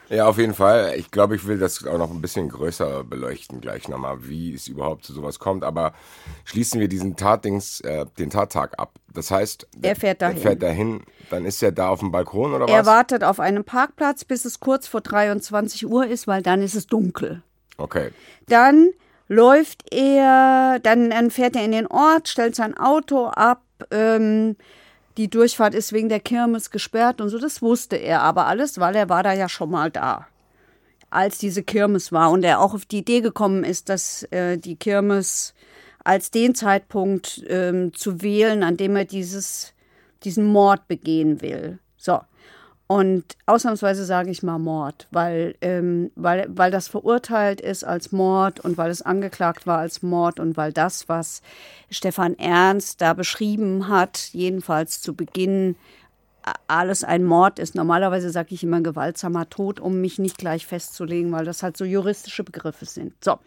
Ja, 0.10 0.28
auf 0.28 0.38
jeden 0.38 0.54
Fall. 0.54 0.94
Ich 0.98 1.12
glaube, 1.12 1.36
ich 1.36 1.48
will 1.48 1.58
das 1.58 1.86
auch 1.86 1.98
noch 1.98 2.12
ein 2.12 2.22
bisschen 2.22 2.50
größer 2.50 3.04
beleuchten 3.04 3.62
gleich 3.62 3.88
nochmal, 3.88 4.28
wie 4.28 4.54
es 4.54 4.68
überhaupt 4.68 5.06
zu 5.06 5.14
sowas 5.14 5.40
kommt. 5.40 5.64
Aber 5.64 5.94
schließen 6.46 6.80
wir 6.80 6.88
diesen 6.88 7.16
Tatdings, 7.16 7.80
äh, 7.82 8.06
den 8.18 8.30
Tattag 8.30 8.80
ab. 8.80 8.94
Das 9.14 9.32
heißt, 9.32 9.68
er 9.82 9.96
fährt 9.96 10.22
dahin. 10.22 10.38
Er 10.38 10.42
fährt 10.42 10.64
dahin, 10.64 11.02
dann 11.30 11.46
ist 11.46 11.64
er 11.64 11.72
da 11.72 11.90
auf 11.90 12.00
dem 12.00 12.12
Balkon 12.12 12.54
oder 12.54 12.66
was? 12.66 12.72
Er 12.72 12.86
wartet 12.86 13.24
auf 13.24 13.40
einem 13.40 13.64
Parkplatz, 13.64 14.26
bis 14.26 14.46
es 14.46 14.60
kurz 14.60 14.88
vor 14.88 15.02
23 15.02 15.88
Uhr 15.88 16.06
ist, 16.06 16.28
weil 16.28 16.42
dann 16.42 16.62
ist 16.62 16.76
es 16.76 16.88
dunkel. 16.88 17.42
Okay. 17.78 18.12
Dann 18.48 18.90
läuft 19.28 19.94
er, 19.94 20.80
dann, 20.82 21.10
dann 21.10 21.32
fährt 21.32 21.56
er 21.56 21.64
in 21.64 21.72
den 21.72 21.88
Ort, 21.88 22.28
stellt 22.28 22.56
sein 22.56 22.78
Auto 22.78 23.28
ab, 23.28 23.64
ähm, 23.92 24.56
die 25.18 25.30
Durchfahrt 25.30 25.76
ist 25.76 25.94
wegen 25.94 26.10
der 26.10 26.20
Kirmes 26.20 26.72
gesperrt 26.72 27.22
und 27.22 27.30
so. 27.30 27.38
Das 27.38 27.62
wusste 27.62 27.96
er 27.96 28.22
aber 28.22 28.48
alles, 28.48 28.80
weil 28.80 28.96
er 28.96 29.10
war 29.10 29.24
da 29.24 29.34
ja 29.34 29.48
schon 29.50 29.72
mal 29.72 29.92
da, 29.92 30.28
als 31.10 31.38
diese 31.38 31.64
Kirmes 31.64 32.12
war. 32.12 32.32
Und 32.32 32.44
er 32.44 32.60
auch 32.60 32.74
auf 32.74 32.86
die 32.86 33.00
Idee 33.00 33.22
gekommen 33.22 33.64
ist, 33.64 33.90
dass 33.90 34.24
äh, 34.32 34.58
die 34.58 34.76
Kirmes 34.76 35.54
als 36.04 36.32
den 36.32 36.56
Zeitpunkt 36.56 37.44
ähm, 37.48 37.94
zu 37.94 38.22
wählen, 38.22 38.64
an 38.64 38.78
dem 38.78 38.96
er 38.96 39.06
dieses, 39.06 39.74
diesen 40.24 40.46
Mord 40.46 40.88
begehen 40.88 41.42
will. 41.42 41.80
So. 41.98 42.20
Und 42.94 43.24
ausnahmsweise 43.48 44.06
sage 44.06 44.30
ich 44.30 44.44
mal 44.44 44.60
Mord, 44.60 45.08
weil, 45.10 45.56
ähm, 45.62 46.12
weil, 46.16 46.46
weil 46.50 46.70
das 46.70 46.88
verurteilt 46.88 47.60
ist 47.60 47.84
als 47.84 48.12
Mord 48.12 48.60
und 48.60 48.78
weil 48.78 48.92
es 48.92 49.02
angeklagt 49.02 49.66
war 49.66 49.80
als 49.80 50.04
Mord 50.04 50.40
und 50.40 50.58
weil 50.58 50.72
das, 50.72 51.10
was 51.10 51.42
Stefan 51.90 52.38
Ernst 52.38 53.02
da 53.02 53.16
beschrieben 53.16 53.88
hat, 53.88 54.30
jedenfalls 54.34 55.02
zu 55.02 55.16
Beginn 55.16 55.76
alles 56.68 57.04
ein 57.04 57.24
Mord 57.24 57.60
ist. 57.60 57.76
Normalerweise 57.76 58.30
sage 58.30 58.54
ich 58.54 58.64
immer 58.64 58.82
gewaltsamer 58.82 59.50
Tod, 59.50 59.80
um 59.80 60.02
mich 60.02 60.20
nicht 60.20 60.38
gleich 60.38 60.66
festzulegen, 60.66 61.32
weil 61.32 61.46
das 61.46 61.64
halt 61.64 61.78
so 61.78 61.86
juristische 61.86 62.44
Begriffe 62.44 62.86
sind. 62.86 63.14
So, 63.24 63.38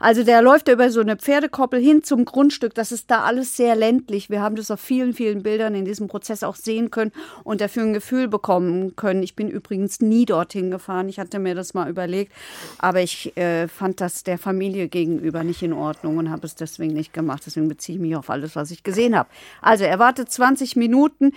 also 0.00 0.22
der 0.22 0.42
läuft 0.42 0.68
über 0.68 0.90
so 0.90 1.00
eine 1.00 1.16
Pferdekoppel 1.16 1.80
hin 1.80 2.02
zum 2.02 2.24
Grundstück. 2.24 2.74
Das 2.74 2.92
ist 2.92 3.10
da 3.10 3.24
alles 3.24 3.56
sehr 3.56 3.76
ländlich. 3.76 4.30
Wir 4.30 4.40
haben 4.40 4.56
das 4.56 4.70
auf 4.70 4.80
vielen, 4.80 5.14
vielen 5.14 5.42
Bildern 5.42 5.74
in 5.74 5.84
diesem 5.84 6.08
Prozess 6.08 6.42
auch 6.42 6.56
sehen 6.56 6.90
können 6.90 7.12
und 7.44 7.60
dafür 7.60 7.82
ein 7.82 7.92
Gefühl 7.92 8.28
bekommen 8.28 8.96
können. 8.96 9.22
Ich 9.22 9.36
bin 9.36 9.48
übrigens 9.48 10.00
nie 10.00 10.24
dorthin 10.24 10.70
gefahren. 10.70 11.08
Ich 11.08 11.18
hatte 11.18 11.38
mir 11.38 11.54
das 11.54 11.74
mal 11.74 11.88
überlegt, 11.88 12.32
aber 12.78 13.00
ich 13.00 13.36
äh, 13.36 13.68
fand 13.68 14.00
das 14.00 14.22
der 14.22 14.38
Familie 14.38 14.88
gegenüber 14.88 15.44
nicht 15.44 15.62
in 15.62 15.72
Ordnung 15.72 16.18
und 16.18 16.30
habe 16.30 16.46
es 16.46 16.54
deswegen 16.54 16.94
nicht 16.94 17.12
gemacht. 17.12 17.42
Deswegen 17.46 17.68
beziehe 17.68 17.96
ich 17.96 18.02
mich 18.02 18.16
auf 18.16 18.30
alles, 18.30 18.56
was 18.56 18.70
ich 18.70 18.82
gesehen 18.82 19.16
habe. 19.16 19.28
Also 19.60 19.84
er 19.84 19.98
wartet 19.98 20.30
20 20.30 20.76
Minuten 20.76 21.32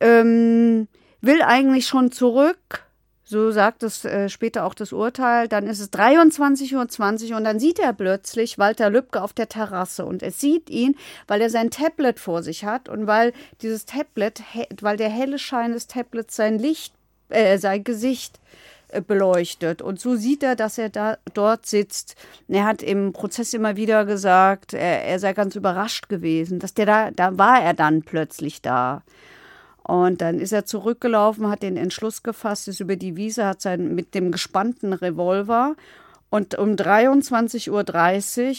ähm, 0.00 0.88
will 1.20 1.42
eigentlich 1.42 1.86
schon 1.86 2.12
zurück. 2.12 2.84
So 3.28 3.50
sagt 3.50 3.82
es 3.82 4.04
äh, 4.04 4.28
später 4.28 4.64
auch 4.64 4.74
das 4.74 4.92
Urteil. 4.92 5.48
Dann 5.48 5.66
ist 5.66 5.80
es 5.80 5.92
23.20 5.92 7.30
Uhr 7.30 7.36
und 7.36 7.44
dann 7.44 7.58
sieht 7.58 7.80
er 7.80 7.92
plötzlich 7.92 8.56
Walter 8.56 8.88
Lübcke 8.88 9.20
auf 9.20 9.32
der 9.32 9.48
Terrasse 9.48 10.04
und 10.04 10.22
er 10.22 10.30
sieht 10.30 10.70
ihn, 10.70 10.96
weil 11.26 11.40
er 11.40 11.50
sein 11.50 11.70
Tablet 11.70 12.20
vor 12.20 12.44
sich 12.44 12.64
hat 12.64 12.88
und 12.88 13.08
weil 13.08 13.32
dieses 13.62 13.84
Tablet, 13.84 14.42
weil 14.80 14.96
der 14.96 15.08
helle 15.10 15.40
Schein 15.40 15.72
des 15.72 15.88
Tablets 15.88 16.36
sein 16.36 16.60
Licht 16.60 16.94
äh, 17.28 17.58
sein 17.58 17.82
Gesicht 17.82 18.38
äh, 18.88 19.00
beleuchtet. 19.00 19.82
Und 19.82 19.98
so 19.98 20.14
sieht 20.14 20.44
er, 20.44 20.54
dass 20.54 20.78
er 20.78 20.90
da 20.90 21.18
dort 21.34 21.66
sitzt. 21.66 22.14
Er 22.46 22.64
hat 22.64 22.84
im 22.84 23.12
Prozess 23.12 23.52
immer 23.52 23.74
wieder 23.74 24.04
gesagt, 24.04 24.72
er, 24.72 25.04
er 25.04 25.18
sei 25.18 25.32
ganz 25.32 25.56
überrascht 25.56 26.08
gewesen, 26.08 26.60
dass 26.60 26.74
der 26.74 26.86
da, 26.86 27.10
da 27.10 27.36
war 27.36 27.60
er 27.60 27.74
dann 27.74 28.02
plötzlich 28.02 28.62
da. 28.62 29.02
Und 29.86 30.20
dann 30.20 30.40
ist 30.40 30.52
er 30.52 30.64
zurückgelaufen, 30.64 31.48
hat 31.48 31.62
den 31.62 31.76
Entschluss 31.76 32.22
gefasst, 32.22 32.66
ist 32.66 32.80
über 32.80 32.96
die 32.96 33.16
Wiese, 33.16 33.46
hat 33.46 33.62
sein 33.62 33.94
mit 33.94 34.14
dem 34.14 34.32
gespannten 34.32 34.92
Revolver 34.92 35.76
und 36.28 36.58
um 36.58 36.70
23.30 36.70 37.70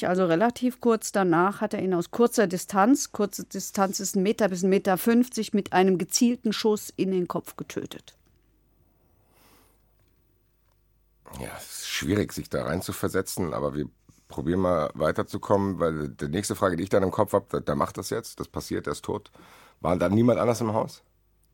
Uhr, 0.04 0.10
also 0.10 0.26
relativ 0.26 0.80
kurz 0.80 1.12
danach, 1.12 1.60
hat 1.60 1.74
er 1.74 1.82
ihn 1.82 1.94
aus 1.94 2.12
kurzer 2.12 2.48
Distanz, 2.48 3.12
kurze 3.12 3.44
Distanz 3.44 4.00
ist 4.00 4.16
ein 4.16 4.24
Meter 4.24 4.48
bis 4.48 4.64
ein 4.64 4.70
Meter 4.70 4.98
50, 4.98 5.54
mit 5.54 5.74
einem 5.74 5.98
gezielten 5.98 6.54
Schuss 6.54 6.94
in 6.96 7.12
den 7.12 7.28
Kopf 7.28 7.58
getötet. 7.58 8.16
Ja, 11.42 11.50
es 11.58 11.82
ist 11.82 11.88
schwierig, 11.88 12.32
sich 12.32 12.50
da 12.50 12.64
rein 12.64 12.82
zu 12.82 12.94
versetzen, 12.94 13.54
aber 13.54 13.76
wir 13.76 13.90
probieren 14.30 14.62
mal 14.62 14.90
weiterzukommen, 14.94 15.80
weil 15.80 16.08
die 16.10 16.30
nächste 16.30 16.56
Frage, 16.56 16.78
die 16.78 16.84
ich 16.84 16.90
dann 16.90 17.04
im 17.04 17.12
Kopf 17.12 17.34
habe, 17.34 17.62
der 17.62 17.76
macht 17.76 17.98
das 17.98 18.10
jetzt, 18.12 18.40
das 18.40 18.48
passiert, 18.48 18.88
er 18.88 18.94
ist 18.94 19.04
tot. 19.04 19.30
War 19.82 19.98
da 19.98 20.08
niemand 20.08 20.40
anders 20.40 20.62
im 20.62 20.74
Haus? 20.74 21.04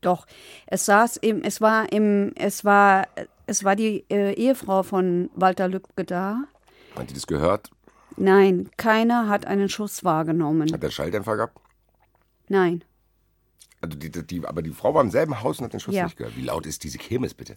Doch, 0.04 0.26
es 0.66 0.84
saß 0.86 1.16
im, 1.18 1.42
es 1.42 1.60
war 1.60 1.90
im, 1.92 2.32
es 2.36 2.64
war, 2.64 3.06
es 3.46 3.64
war 3.64 3.74
die 3.74 4.04
äh, 4.10 4.34
Ehefrau 4.34 4.82
von 4.82 5.30
Walter 5.34 5.66
Lübcke 5.68 6.04
da. 6.04 6.44
Hat 6.96 7.10
die 7.10 7.14
das 7.14 7.26
gehört? 7.26 7.70
Nein, 8.16 8.70
keiner 8.76 9.28
hat 9.28 9.46
einen 9.46 9.68
Schuss 9.68 10.04
wahrgenommen. 10.04 10.72
Hat 10.72 10.82
der 10.82 10.90
Schalldämpfer 10.90 11.36
gehabt? 11.36 11.58
Nein. 12.48 12.84
Also 13.80 13.98
die, 13.98 14.10
die, 14.10 14.46
aber 14.46 14.62
die 14.62 14.70
Frau 14.70 14.94
war 14.94 15.02
im 15.02 15.10
selben 15.10 15.42
Haus 15.42 15.58
und 15.58 15.64
hat 15.64 15.72
den 15.72 15.80
Schuss 15.80 15.94
Ja. 15.94 16.04
nicht 16.04 16.16
gehört. 16.16 16.36
Wie 16.36 16.42
laut 16.42 16.66
ist 16.66 16.84
diese 16.84 16.98
Kirmes 16.98 17.34
bitte? 17.34 17.56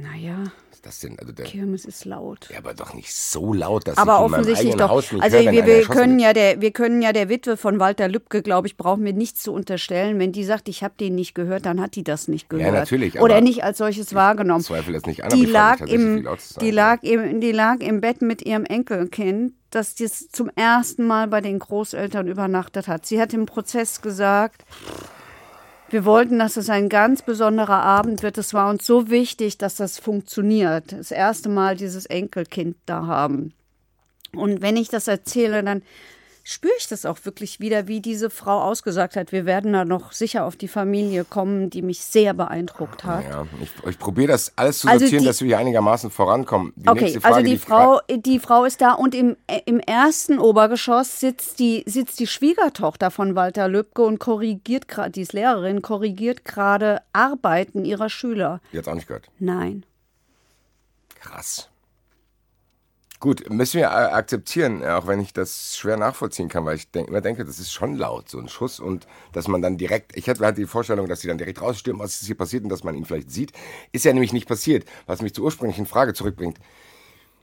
Naja, 0.00 0.44
Was 0.70 0.76
ist 0.76 0.86
das 0.86 1.00
denn? 1.00 1.18
Also 1.18 1.32
der, 1.32 1.44
Kirmes 1.44 1.84
ist 1.84 2.04
laut. 2.04 2.48
ja, 2.52 2.58
aber 2.58 2.72
doch 2.72 2.94
nicht 2.94 3.12
so 3.12 3.52
laut, 3.52 3.88
dass 3.88 3.98
Aber 3.98 4.18
ich 4.18 4.24
in 4.24 4.30
meinem 4.30 4.32
offensichtlich 4.40 4.72
eigenen 4.72 4.78
doch. 4.78 4.90
Haus 4.90 5.10
nicht 5.12 5.22
Also 5.22 5.38
höre, 5.38 5.50
wir, 5.52 5.66
wir 5.66 5.82
können 5.82 6.18
ja 6.20 6.32
der, 6.32 6.60
wir 6.60 6.70
können 6.70 7.02
ja 7.02 7.12
der 7.12 7.28
Witwe 7.28 7.56
von 7.56 7.80
Walter 7.80 8.06
Lübcke, 8.08 8.42
glaube 8.42 8.68
ich, 8.68 8.76
brauchen 8.76 9.04
wir 9.04 9.12
nichts 9.12 9.42
zu 9.42 9.52
unterstellen. 9.52 10.18
Wenn 10.20 10.30
die 10.30 10.44
sagt, 10.44 10.68
ich 10.68 10.84
habe 10.84 10.94
den 11.00 11.16
nicht 11.16 11.34
gehört, 11.34 11.66
dann 11.66 11.80
hat 11.80 11.96
die 11.96 12.04
das 12.04 12.28
nicht 12.28 12.48
gehört. 12.48 12.72
natürlich, 12.72 13.20
Oder 13.20 13.40
nicht 13.40 13.64
als 13.64 13.78
solches 13.78 14.14
wahrgenommen. 14.14 14.62
zweifle 14.62 14.92
das 14.94 15.06
nicht 15.06 15.24
an, 15.24 15.30
die 15.30 15.46
lag 15.46 15.80
im, 15.80 16.24
sein 16.24 16.36
die 16.60 16.70
lag 16.70 17.02
im, 17.02 17.40
die 17.40 17.52
lag 17.52 17.80
im 17.80 18.00
Bett 18.00 18.22
mit 18.22 18.42
ihrem 18.42 18.64
Enkelkind, 18.64 19.54
das 19.70 19.96
das 19.96 20.28
zum 20.28 20.48
ersten 20.54 21.06
Mal 21.06 21.26
bei 21.26 21.40
den 21.40 21.58
Großeltern 21.58 22.28
übernachtet 22.28 22.86
hat. 22.86 23.04
Sie 23.04 23.20
hat 23.20 23.34
im 23.34 23.46
Prozess 23.46 24.00
gesagt, 24.00 24.64
wir 25.90 26.04
wollten, 26.04 26.38
dass 26.38 26.56
es 26.56 26.68
ein 26.70 26.88
ganz 26.88 27.22
besonderer 27.22 27.82
Abend 27.82 28.22
wird. 28.22 28.38
Es 28.38 28.52
war 28.54 28.68
uns 28.70 28.86
so 28.86 29.10
wichtig, 29.10 29.58
dass 29.58 29.76
das 29.76 29.98
funktioniert. 29.98 30.92
Das 30.92 31.10
erste 31.10 31.48
Mal 31.48 31.76
dieses 31.76 32.06
Enkelkind 32.06 32.76
da 32.86 33.06
haben. 33.06 33.54
Und 34.34 34.60
wenn 34.60 34.76
ich 34.76 34.88
das 34.88 35.08
erzähle, 35.08 35.62
dann 35.62 35.82
spüre 36.50 36.72
ich 36.78 36.88
das 36.88 37.04
auch 37.04 37.18
wirklich 37.24 37.60
wieder, 37.60 37.88
wie 37.88 38.00
diese 38.00 38.30
Frau 38.30 38.62
ausgesagt 38.62 39.16
hat. 39.16 39.32
Wir 39.32 39.44
werden 39.44 39.74
da 39.74 39.84
noch 39.84 40.12
sicher 40.12 40.46
auf 40.46 40.56
die 40.56 40.66
Familie 40.66 41.24
kommen, 41.26 41.68
die 41.68 41.82
mich 41.82 42.00
sehr 42.00 42.32
beeindruckt 42.32 43.04
hat. 43.04 43.22
Ja, 43.28 43.46
ich, 43.60 43.70
ich 43.86 43.98
probiere 43.98 44.28
das 44.28 44.52
alles 44.56 44.78
zu 44.78 44.88
Also 44.88 45.00
sortieren, 45.00 45.24
die- 45.24 45.26
dass 45.26 45.42
wir 45.42 45.48
hier 45.48 45.58
einigermaßen 45.58 46.10
vorankommen. 46.10 46.72
Die 46.76 46.88
Okay, 46.88 47.00
nächste 47.02 47.20
Frage, 47.20 47.34
also 47.34 47.46
die, 47.46 47.54
ich 47.54 47.60
Frau, 47.60 48.00
die 48.10 48.38
Frau 48.38 48.64
ist 48.64 48.80
da 48.80 48.92
und 48.94 49.14
im, 49.14 49.36
im 49.66 49.78
ersten 49.80 50.38
Obergeschoss 50.38 51.20
sitzt 51.20 51.58
die, 51.58 51.84
sitzt 51.86 52.18
die 52.18 52.26
Schwiegertochter 52.26 53.10
von 53.10 53.34
Walter 53.34 53.68
Lübcke 53.68 54.00
und 54.02 54.18
korrigiert 54.18 54.88
gerade, 54.88 55.10
die 55.10 55.20
ist 55.20 55.34
Lehrerin, 55.34 55.82
korrigiert 55.82 56.46
gerade 56.46 57.02
Arbeiten 57.12 57.84
ihrer 57.84 58.08
Schüler. 58.08 58.62
Die 58.72 58.78
hat's 58.78 58.88
auch 58.88 58.94
nicht 58.94 59.06
gehört. 59.06 59.28
Nein. 59.38 59.84
Krass. 61.20 61.68
Gut, 63.20 63.50
müssen 63.50 63.78
wir 63.78 63.86
äh, 63.86 64.12
akzeptieren, 64.12 64.82
äh, 64.82 64.90
auch 64.90 65.08
wenn 65.08 65.18
ich 65.20 65.32
das 65.32 65.76
schwer 65.76 65.96
nachvollziehen 65.96 66.48
kann, 66.48 66.64
weil 66.64 66.76
ich 66.76 66.90
denk, 66.90 67.08
immer 67.08 67.20
denke, 67.20 67.44
das 67.44 67.58
ist 67.58 67.72
schon 67.72 67.96
laut, 67.96 68.28
so 68.28 68.38
ein 68.38 68.48
Schuss 68.48 68.78
und 68.78 69.08
dass 69.32 69.48
man 69.48 69.60
dann 69.60 69.76
direkt, 69.76 70.16
ich 70.16 70.28
halt 70.28 70.56
die 70.56 70.66
Vorstellung, 70.66 71.08
dass 71.08 71.20
sie 71.20 71.28
dann 71.28 71.38
direkt 71.38 71.60
rausstürmen, 71.60 72.00
was 72.00 72.20
ist 72.20 72.26
hier 72.26 72.36
passiert 72.36 72.62
und 72.62 72.68
dass 72.68 72.84
man 72.84 72.94
ihn 72.94 73.04
vielleicht 73.04 73.32
sieht. 73.32 73.52
Ist 73.90 74.04
ja 74.04 74.12
nämlich 74.12 74.32
nicht 74.32 74.46
passiert, 74.46 74.84
was 75.06 75.20
mich 75.20 75.34
zur 75.34 75.44
ursprünglichen 75.44 75.86
Frage 75.86 76.14
zurückbringt. 76.14 76.58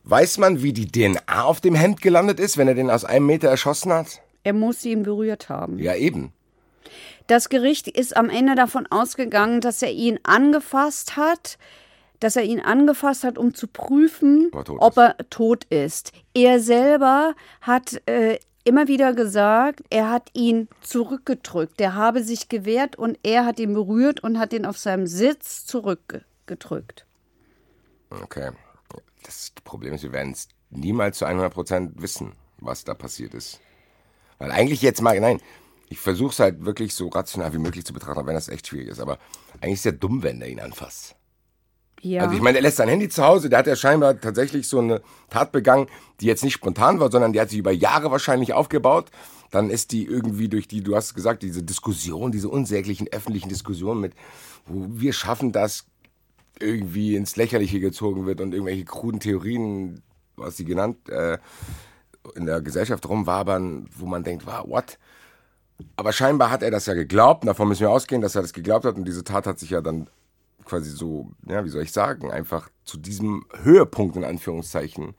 Weiß 0.06 0.38
man, 0.38 0.62
wie 0.62 0.72
die 0.72 0.88
DNA 0.88 1.44
auf 1.44 1.60
dem 1.60 1.76
Hemd 1.76 2.02
gelandet 2.02 2.40
ist, 2.40 2.58
wenn 2.58 2.70
er 2.70 2.76
den 2.76 2.90
aus 2.90 3.04
einem 3.04 3.26
Meter 3.26 3.50
erschossen 3.50 3.92
hat? 3.92 4.22
Er 4.44 4.54
muss 4.54 4.86
ihn 4.86 5.04
berührt 5.04 5.50
haben. 5.50 5.80
Ja, 5.80 5.96
eben. 5.96 6.32
Das 7.28 7.50
Gericht 7.50 7.88
ist 7.88 8.16
am 8.16 8.30
Ende 8.30 8.56
davon 8.56 8.88
ausgegangen, 8.88 9.60
dass 9.60 9.82
er 9.82 9.92
ihn 9.92 10.20
angefasst 10.24 11.18
hat, 11.18 11.58
dass 12.20 12.36
er 12.36 12.44
ihn 12.44 12.60
angefasst 12.60 13.24
hat, 13.24 13.38
um 13.38 13.54
zu 13.54 13.68
prüfen, 13.68 14.50
Ob 14.52 14.56
er 14.56 14.64
tot 14.66 14.78
ob 14.82 14.92
ist. 14.92 14.98
er 14.98 15.30
tot 15.30 15.64
ist. 15.66 16.12
Er 16.34 16.60
selber 16.60 17.36
hat 17.62 18.02
äh, 18.08 18.40
immer 18.64 18.88
wieder 18.88 19.14
gesagt, 19.14 19.82
er 19.90 20.10
hat 20.10 20.30
ihn 20.34 20.68
zurückgedrückt. 20.82 21.80
Er 21.80 21.94
habe 21.96 22.24
sich 22.24 22.50
gewehrt 22.50 22.96
und 22.98 23.18
er 23.24 23.46
hat 23.46 23.60
ihn 23.60 23.74
berührt 23.74 24.22
und 24.24 24.40
hat 24.40 24.54
ihn 24.54 24.66
auf 24.66 24.78
seinem 24.78 25.08
Sitz 25.08 25.66
zurückgedrückt. 25.66 27.06
Okay. 28.10 28.52
Das 29.24 29.52
Problem 29.64 29.94
ist, 29.94 30.04
wir 30.04 30.14
werden 30.14 30.34
es 30.34 30.48
niemals 30.70 31.18
zu 31.18 31.26
100% 31.26 31.94
wissen, 31.96 32.34
was 32.60 32.84
da 32.84 32.94
passiert 32.94 33.34
ist. 33.34 33.60
Weil 34.38 34.52
eigentlich 34.52 34.82
jetzt 34.82 35.02
mal, 35.02 35.20
nein, 35.20 35.40
ich 35.90 36.00
versuche 36.00 36.32
es 36.32 36.40
halt 36.40 36.66
wirklich 36.66 36.94
so 36.94 37.08
rational 37.08 37.54
wie 37.54 37.58
möglich 37.60 37.86
zu 37.86 37.94
betrachten, 37.94 38.20
auch 38.20 38.26
wenn 38.26 38.36
das 38.36 38.50
echt 38.50 38.68
schwierig 38.68 38.90
ist. 38.90 39.00
Aber 39.00 39.18
eigentlich 39.62 39.76
ist 39.76 39.86
ja 39.86 39.92
dumm, 39.92 40.24
wenn 40.24 40.40
der 40.40 40.50
ihn 40.50 40.60
anfasst. 40.60 41.16
Ja. 42.06 42.22
Also 42.22 42.36
ich 42.36 42.42
meine, 42.42 42.60
er 42.60 42.62
lässt 42.62 42.78
sein 42.78 42.88
Handy 42.88 43.10
zu 43.10 43.26
Hause, 43.26 43.50
der 43.50 43.58
hat 43.58 43.68
ja 43.68 43.76
scheinbar 43.76 44.22
tatsächlich 44.22 44.68
so 44.68 44.78
eine 44.78 45.02
Tat 45.32 45.52
begangen, 45.52 45.88
die 46.22 46.28
jetzt 46.28 46.44
nicht 46.44 46.54
spontan 46.54 47.00
war, 47.00 47.12
sondern 47.12 47.34
die 47.34 47.42
hat 47.42 47.50
sich 47.50 47.58
über 47.58 47.72
Jahre 47.72 48.12
wahrscheinlich 48.12 48.54
aufgebaut. 48.54 49.10
Dann 49.50 49.72
ist 49.72 49.92
die 49.92 50.06
irgendwie 50.06 50.48
durch 50.48 50.68
die, 50.68 50.84
du 50.84 50.96
hast 50.96 51.16
gesagt, 51.16 51.42
diese 51.42 51.64
Diskussion, 51.64 52.32
diese 52.32 52.48
unsäglichen 52.48 53.08
öffentlichen 53.12 53.50
Diskussionen 53.50 54.02
mit, 54.02 54.14
wo 54.68 54.86
wir 54.88 55.14
schaffen 55.14 55.52
das, 55.52 55.86
irgendwie 56.60 57.16
ins 57.16 57.38
Lächerliche 57.38 57.80
gezogen 57.80 58.28
wird 58.28 58.40
und 58.40 58.54
irgendwelche 58.54 58.86
kruden 58.86 59.20
Theorien, 59.20 60.04
was 60.36 60.58
sie 60.58 60.66
genannt, 60.66 61.10
äh, 61.10 61.40
in 62.36 62.46
der 62.46 62.62
Gesellschaft 62.62 63.10
rumwabern, 63.10 63.90
wo 63.98 64.06
man 64.06 64.24
denkt, 64.24 64.46
wow, 64.46 64.64
what? 64.68 65.00
Aber 65.96 66.14
scheinbar 66.14 66.52
hat 66.52 66.62
er 66.62 66.70
das 66.70 66.86
ja 66.86 66.94
geglaubt, 66.94 67.48
davon 67.48 67.68
müssen 67.68 67.82
wir 67.82 67.90
ausgehen, 67.90 68.22
dass 68.22 68.36
er 68.36 68.44
das 68.44 68.54
geglaubt 68.54 68.86
hat 68.86 68.96
und 68.96 69.06
diese 69.06 69.24
Tat 69.24 69.48
hat 69.48 69.58
sich 69.58 69.72
ja 69.72 69.82
dann 69.82 70.08
quasi 70.66 70.90
so, 70.90 71.32
ja, 71.48 71.64
wie 71.64 71.70
soll 71.70 71.84
ich 71.84 71.92
sagen, 71.92 72.32
einfach 72.32 72.70
zu 72.84 72.98
diesem 72.98 73.46
Höhepunkt 73.64 74.16
in 74.16 74.24
Anführungszeichen 74.24 75.14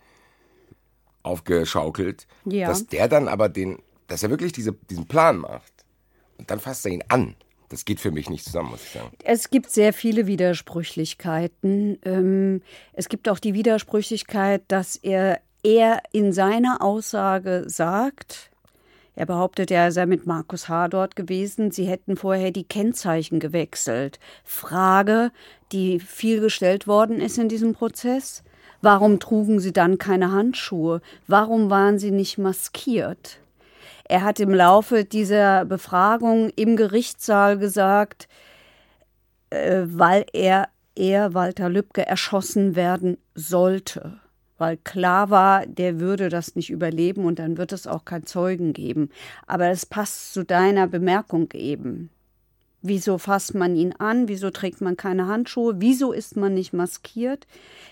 aufgeschaukelt, 1.22 2.26
Ja. 2.44 2.68
dass 2.68 2.86
der 2.86 3.08
dann 3.08 3.28
aber 3.28 3.48
den, 3.48 3.78
dass 4.08 4.22
er 4.22 4.30
wirklich 4.30 4.52
diese, 4.52 4.72
diesen 4.72 5.06
Plan 5.06 5.38
macht 5.38 5.72
und 6.38 6.50
dann 6.50 6.60
fasst 6.60 6.86
er 6.86 6.92
ihn 6.92 7.02
an. 7.08 7.34
Das 7.68 7.84
geht 7.84 7.98
für 7.98 8.12
mich 8.12 8.30
nicht 8.30 8.44
zusammen, 8.44 8.70
muss 8.70 8.84
ich 8.84 8.90
sagen. 8.90 9.10
Es 9.24 9.50
gibt 9.50 9.70
sehr 9.70 9.92
viele 9.92 10.28
Widersprüchlichkeiten. 10.28 11.98
Ähm, 12.04 12.62
es 12.92 13.08
gibt 13.08 13.28
auch 13.28 13.40
die 13.40 13.54
Widersprüchlichkeit, 13.54 14.62
dass 14.68 14.94
er, 14.94 15.40
er 15.64 16.00
in 16.12 16.32
seiner 16.32 16.80
Aussage 16.80 17.64
sagt, 17.66 18.50
er 19.16 19.24
behauptet, 19.24 19.70
er 19.70 19.90
sei 19.92 20.04
mit 20.04 20.26
Markus 20.26 20.68
H. 20.68 20.88
dort 20.88 21.16
gewesen. 21.16 21.70
Sie 21.70 21.86
hätten 21.86 22.16
vorher 22.16 22.50
die 22.50 22.64
Kennzeichen 22.64 23.40
gewechselt. 23.40 24.20
Frage, 24.44 25.32
die 25.72 25.98
viel 25.98 26.40
gestellt 26.40 26.86
worden 26.86 27.18
ist 27.18 27.38
in 27.38 27.48
diesem 27.48 27.72
Prozess. 27.72 28.44
Warum 28.82 29.18
trugen 29.18 29.58
sie 29.58 29.72
dann 29.72 29.96
keine 29.96 30.32
Handschuhe? 30.32 31.00
Warum 31.26 31.70
waren 31.70 31.98
sie 31.98 32.10
nicht 32.10 32.36
maskiert? 32.36 33.40
Er 34.04 34.22
hat 34.22 34.38
im 34.38 34.52
Laufe 34.52 35.04
dieser 35.04 35.64
Befragung 35.64 36.50
im 36.54 36.76
Gerichtssaal 36.76 37.58
gesagt, 37.58 38.28
äh, 39.48 39.84
weil 39.86 40.26
er, 40.34 40.68
er, 40.94 41.32
Walter 41.32 41.70
Lübcke, 41.70 42.06
erschossen 42.06 42.76
werden 42.76 43.16
sollte. 43.34 44.20
Weil 44.58 44.78
klar 44.78 45.30
war, 45.30 45.66
der 45.66 46.00
würde 46.00 46.28
das 46.28 46.56
nicht 46.56 46.70
überleben 46.70 47.24
und 47.24 47.38
dann 47.38 47.58
wird 47.58 47.72
es 47.72 47.86
auch 47.86 48.04
keinen 48.04 48.26
Zeugen 48.26 48.72
geben. 48.72 49.10
Aber 49.46 49.68
es 49.68 49.84
passt 49.84 50.32
zu 50.32 50.44
deiner 50.44 50.86
Bemerkung 50.86 51.50
eben. 51.52 52.10
Wieso 52.82 53.18
fasst 53.18 53.54
man 53.54 53.74
ihn 53.74 53.94
an? 53.98 54.28
Wieso 54.28 54.50
trägt 54.50 54.80
man 54.80 54.96
keine 54.96 55.26
Handschuhe? 55.26 55.74
Wieso 55.78 56.12
ist 56.12 56.36
man 56.36 56.54
nicht 56.54 56.72
maskiert? 56.72 57.46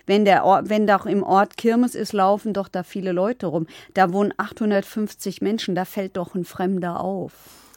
Wenn, 0.07 0.25
der 0.25 0.45
Ort, 0.45 0.69
wenn 0.69 0.87
doch 0.87 1.05
im 1.07 1.23
Ort 1.23 1.57
Kirmes 1.57 1.95
ist, 1.95 2.13
laufen 2.13 2.53
doch 2.53 2.69
da 2.69 2.83
viele 2.83 3.13
Leute 3.13 3.47
rum. 3.47 3.67
Da 3.95 4.13
wohnen 4.13 4.33
850 4.37 5.43
Menschen, 5.43 5.75
da 5.75 5.85
fällt 5.85 6.17
doch 6.17 6.35
ein 6.35 6.45
Fremder 6.45 7.01
auf. 7.01 7.33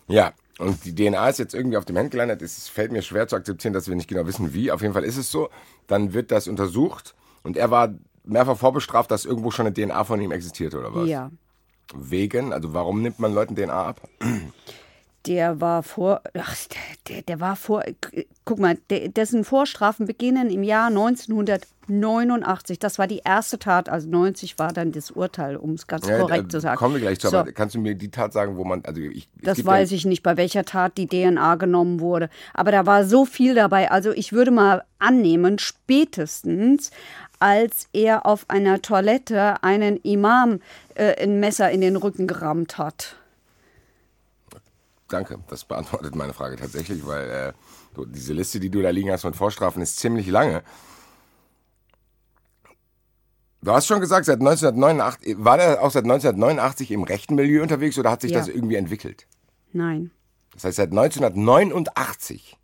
Ja, 0.08 0.34
und 0.60 0.86
die 0.86 0.94
DNA 0.94 1.29
ist 1.29 1.39
jetzt 1.39 1.56
irgendwie 1.56 1.77
auf 1.77 1.86
dem 1.86 1.98
Hemd 1.98 2.12
gelandet. 2.12 2.41
Es 2.41 2.67
fällt 2.67 2.91
mir 2.91 3.01
schwer 3.01 3.27
zu 3.27 3.36
akzeptieren, 3.36 3.74
dass 3.74 3.88
wir 3.88 3.96
nicht 3.96 4.10
genau 4.10 4.27
wissen, 4.27 4.53
wie. 4.53 4.72
Auf 4.72 4.82
jeden 4.82 4.94
Fall 4.94 5.03
ist 5.03 5.17
es 5.17 5.32
so. 5.32 5.50
Dann 5.88 6.13
wird 6.13 6.32
das 6.32 6.48
untersucht 6.48 7.15
und 7.44 7.58
er 7.58 7.72
war 7.72 7.96
mehrfach 8.27 8.57
vorbestraft, 8.57 9.12
dass 9.12 9.25
irgendwo 9.25 9.51
schon 9.51 9.65
eine 9.67 9.74
DNA 9.74 10.03
von 10.03 10.22
ihm 10.22 10.31
existiert 10.31 10.75
oder 10.75 10.93
was? 10.93 11.07
Ja. 11.07 11.31
Wegen, 11.96 12.51
also 12.53 12.74
warum 12.74 13.01
nimmt 13.01 13.19
man 13.19 13.34
Leuten 13.34 13.55
DNA 13.55 13.74
ab? 13.88 14.01
Der 15.25 15.60
war 15.60 15.84
vor, 15.84 16.22
ach, 16.38 16.55
der, 17.10 17.22
der 17.22 17.39
war 17.41 17.55
vor, 17.57 17.84
guck 18.46 18.60
mal, 18.60 18.77
der, 18.89 19.10
dessen 19.10 19.43
Vorstrafen 19.43 20.05
beginnen 20.05 20.50
im 20.50 20.63
Jahr 20.63 20.88
1989. 20.88 22.79
Das 22.79 22.98
war 22.98 23.07
die 23.07 23.22
erste 23.25 23.60
Tat, 23.60 23.89
also 23.89 24.10
90 24.10 24.57
war 24.57 24.72
dann 24.72 24.93
das 24.93 25.12
Urteil, 25.12 25.57
um 25.57 25.74
es 25.74 25.88
ganz 25.88 26.07
Ja, 26.07 26.19
korrekt 26.19 26.51
zu 26.51 26.62
sagen. 26.62 26.77
Kommen 26.77 26.93
wir 26.96 27.01
gleich 27.01 27.19
zu, 27.19 27.27
So. 27.27 27.39
aber 27.39 27.51
kannst 27.51 27.75
du 27.75 27.79
mir 27.79 27.96
die 27.96 28.10
Tat 28.10 28.31
sagen, 28.31 28.55
wo 28.55 28.63
man, 28.63 28.86
also 28.86 29.01
ich, 29.01 29.27
Das 29.41 29.65
weiß 29.65 29.91
ja, 29.91 29.98
ich 29.98 30.05
nicht, 30.05 30.24
bei 30.24 30.38
welcher 30.38 30.63
Tat 30.63 30.98
die 30.98 31.07
DNA 31.07 31.55
genommen 31.55 32.00
wurde. 32.00 32.29
Aber 32.53 32.72
da 32.72 32.86
war 32.86 33.03
so 33.03 33.25
viel 33.25 33.53
dabei. 33.53 33.91
Also 33.91 34.12
ich 34.12 34.31
würde 34.31 34.51
mal 34.51 34.84
annehmen, 35.00 35.60
spätestens 35.60 36.91
als 37.39 37.88
er 37.94 38.25
auf 38.25 38.50
einer 38.50 38.82
Toilette 38.82 39.62
einen 39.63 39.98
Imam 39.98 40.60
äh, 40.96 41.22
ein 41.24 41.39
Messer 41.39 41.70
in 41.72 41.82
den 41.82 41.96
Rücken 41.96 42.27
gerammt 42.27 42.77
hat. 42.77 43.15
Danke, 45.10 45.39
das 45.48 45.63
beantwortet 45.63 46.15
meine 46.15 46.34
Frage 46.34 46.58
tatsächlich, 46.58 47.06
weil 47.08 47.29
äh, 47.29 47.53
du, 47.94 48.06
diese 48.06 48.34
Liste, 48.34 48.60
die 48.60 48.70
du 48.70 48.82
da 48.82 48.89
liegen 48.89 49.12
hast 49.12 49.24
mit 49.24 49.36
Vorstrafen, 49.38 49.82
ist 49.82 49.98
ziemlich 49.98 50.27
lange. 50.27 50.63
Du 53.62 53.72
hast 53.72 53.88
schon 53.88 54.00
gesagt, 54.00 54.25
seit 54.25 54.39
1989, 54.39 55.36
war 55.39 55.58
der 55.58 55.82
auch 55.82 55.91
seit 55.91 56.03
1989 56.03 56.91
im 56.91 57.03
rechten 57.03 57.36
Milieu 57.36 57.62
unterwegs 57.63 57.98
oder 57.98 58.12
hat 58.12 58.22
sich 58.22 58.32
Ja. 58.32 58.39
das 58.39 58.48
irgendwie 58.48 58.75
entwickelt? 58.75 59.27
Nein, 59.74 60.12
Das 60.53 60.63
heißt, 60.63 60.77
seit 60.77 60.91
1989. 60.91 62.56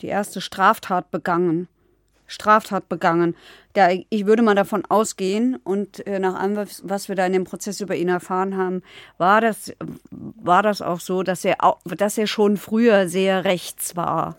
die 0.00 0.06
erste 0.06 0.40
Straftat 0.40 1.10
begangen. 1.10 1.68
Straftat 2.30 2.88
begangen. 2.88 3.36
Da, 3.72 3.88
ich 3.90 4.26
würde 4.26 4.42
mal 4.42 4.54
davon 4.54 4.84
ausgehen, 4.88 5.56
und 5.56 6.06
äh, 6.06 6.18
nach 6.18 6.40
allem, 6.40 6.56
was, 6.56 6.82
was 6.84 7.08
wir 7.08 7.16
da 7.16 7.26
in 7.26 7.32
dem 7.32 7.44
Prozess 7.44 7.80
über 7.80 7.96
ihn 7.96 8.08
erfahren 8.08 8.56
haben, 8.56 8.82
war 9.18 9.40
das, 9.40 9.72
war 10.10 10.62
das 10.62 10.80
auch 10.80 11.00
so, 11.00 11.22
dass 11.22 11.44
er, 11.44 11.56
dass 11.84 12.18
er 12.18 12.26
schon 12.26 12.56
früher 12.56 13.08
sehr 13.08 13.44
rechts 13.44 13.96
war. 13.96 14.36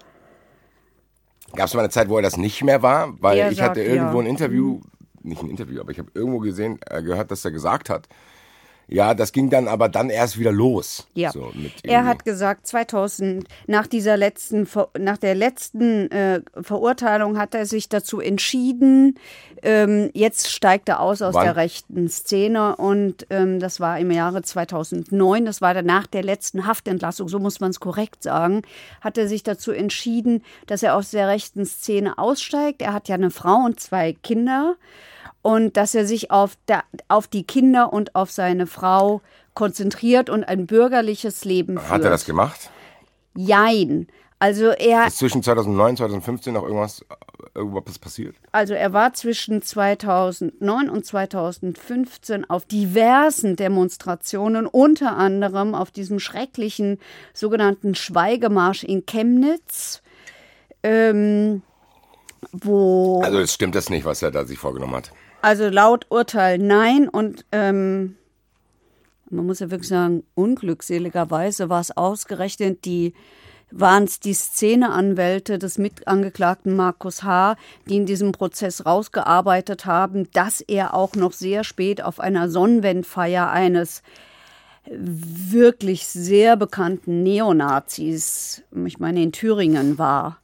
Gab 1.55 1.67
es 1.67 1.73
mal 1.73 1.81
eine 1.81 1.89
Zeit, 1.89 2.07
wo 2.07 2.15
er 2.15 2.21
das 2.21 2.37
nicht 2.37 2.63
mehr 2.63 2.81
war? 2.81 3.13
Weil 3.21 3.37
Er 3.37 3.51
ich 3.51 3.61
hatte 3.61 3.81
sagt, 3.81 3.91
irgendwo 3.91 4.19
ja. 4.19 4.23
ein 4.23 4.29
Interview, 4.29 4.79
nicht 5.21 5.43
ein 5.43 5.49
Interview, 5.49 5.81
aber 5.81 5.91
ich 5.91 5.99
habe 5.99 6.09
irgendwo 6.13 6.39
gesehen, 6.39 6.79
äh, 6.89 7.03
gehört, 7.03 7.29
dass 7.29 7.43
er 7.43 7.51
gesagt 7.51 7.89
hat, 7.89 8.07
ja, 8.87 9.13
das 9.13 9.31
ging 9.31 9.49
dann 9.49 9.67
aber 9.67 9.89
dann 9.89 10.09
erst 10.09 10.37
wieder 10.37 10.51
los. 10.51 11.07
Ja. 11.13 11.31
So, 11.31 11.51
er 11.83 12.05
hat 12.05 12.25
gesagt, 12.25 12.67
2000, 12.67 13.47
nach 13.67 13.87
dieser 13.87 14.17
letzten, 14.17 14.67
nach 14.99 15.17
der 15.17 15.35
letzten 15.35 16.11
äh, 16.11 16.41
Verurteilung 16.61 17.37
hat 17.37 17.55
er 17.55 17.65
sich 17.65 17.87
dazu 17.87 18.19
entschieden, 18.19 19.17
ähm, 19.63 20.09
jetzt 20.13 20.49
steigt 20.49 20.89
er 20.89 20.99
aus 20.99 21.21
aus 21.21 21.35
Wann? 21.35 21.45
der 21.45 21.55
rechten 21.55 22.09
Szene 22.09 22.75
und 22.75 23.27
ähm, 23.29 23.59
das 23.59 23.79
war 23.79 23.99
im 23.99 24.11
Jahre 24.11 24.41
2009, 24.41 25.45
das 25.45 25.61
war 25.61 25.73
dann 25.73 25.85
nach 25.85 26.07
der 26.07 26.23
letzten 26.23 26.65
Haftentlassung, 26.65 27.29
so 27.29 27.39
muss 27.39 27.59
man 27.59 27.71
es 27.71 27.79
korrekt 27.79 28.23
sagen, 28.23 28.63
hat 29.01 29.17
er 29.17 29.27
sich 29.27 29.43
dazu 29.43 29.71
entschieden, 29.71 30.43
dass 30.67 30.83
er 30.83 30.95
aus 30.95 31.11
der 31.11 31.27
rechten 31.27 31.65
Szene 31.65 32.17
aussteigt. 32.17 32.81
Er 32.81 32.93
hat 32.93 33.07
ja 33.07 33.15
eine 33.15 33.31
Frau 33.31 33.57
und 33.65 33.79
zwei 33.79 34.13
Kinder 34.23 34.75
und 35.41 35.77
dass 35.77 35.95
er 35.95 36.05
sich 36.05 36.31
auf, 36.31 36.57
der, 36.67 36.83
auf 37.07 37.27
die 37.27 37.43
Kinder 37.43 37.91
und 37.93 38.15
auf 38.15 38.31
seine 38.31 38.67
Frau 38.67 39.21
konzentriert 39.53 40.29
und 40.29 40.43
ein 40.43 40.67
bürgerliches 40.67 41.45
Leben 41.45 41.77
führt. 41.77 41.89
Hat 41.89 42.03
er 42.03 42.09
das 42.09 42.25
gemacht? 42.25 42.69
Jein. 43.35 44.07
Also 44.39 44.69
er, 44.69 45.05
Ist 45.05 45.19
zwischen 45.19 45.43
2009 45.43 45.91
und 45.91 45.97
2015 45.97 46.53
noch 46.55 46.63
irgendwas, 46.63 47.01
äh, 47.01 47.59
irgendwas 47.59 47.99
passiert? 47.99 48.35
also 48.51 48.73
er 48.73 48.91
war 48.91 49.13
zwischen 49.13 49.61
2009 49.61 50.89
und 50.89 51.05
2015 51.05 52.49
auf 52.49 52.65
diversen 52.65 53.55
Demonstrationen, 53.55 54.65
unter 54.65 55.15
anderem 55.15 55.75
auf 55.75 55.91
diesem 55.91 56.19
schrecklichen 56.19 56.97
sogenannten 57.35 57.93
Schweigemarsch 57.93 58.83
in 58.83 59.05
Chemnitz, 59.05 60.01
ähm, 60.81 61.61
wo 62.51 63.21
Also 63.23 63.37
es 63.37 63.53
stimmt 63.53 63.75
das 63.75 63.91
nicht, 63.91 64.05
was 64.05 64.23
er 64.23 64.31
da 64.31 64.45
sich 64.45 64.57
vorgenommen 64.57 64.95
hat. 64.95 65.11
Also 65.41 65.69
laut 65.69 66.05
Urteil 66.09 66.57
nein 66.57 67.07
und 67.09 67.45
ähm, 67.51 68.15
man 69.29 69.45
muss 69.45 69.59
ja 69.59 69.71
wirklich 69.71 69.89
sagen, 69.89 70.23
unglückseligerweise 70.35 71.69
war 71.69 71.81
es 71.81 71.95
ausgerechnet 71.95 72.85
die 72.85 73.13
waren 73.71 74.03
es 74.03 74.19
die 74.19 74.33
Szeneanwälte 74.33 75.57
des 75.57 75.77
Mitangeklagten 75.77 76.75
Markus 76.75 77.23
H., 77.23 77.55
die 77.87 77.95
in 77.95 78.05
diesem 78.05 78.33
Prozess 78.33 78.85
rausgearbeitet 78.85 79.85
haben, 79.85 80.29
dass 80.33 80.61
er 80.61 80.93
auch 80.93 81.15
noch 81.15 81.31
sehr 81.31 81.63
spät 81.63 82.03
auf 82.03 82.19
einer 82.19 82.49
Sonnenwendfeier 82.49 83.49
eines 83.49 84.03
wirklich 84.85 86.07
sehr 86.07 86.57
bekannten 86.57 87.23
Neonazis, 87.23 88.63
ich 88.85 88.99
meine 88.99 89.23
in 89.23 89.31
Thüringen 89.31 89.97
war. 89.97 90.39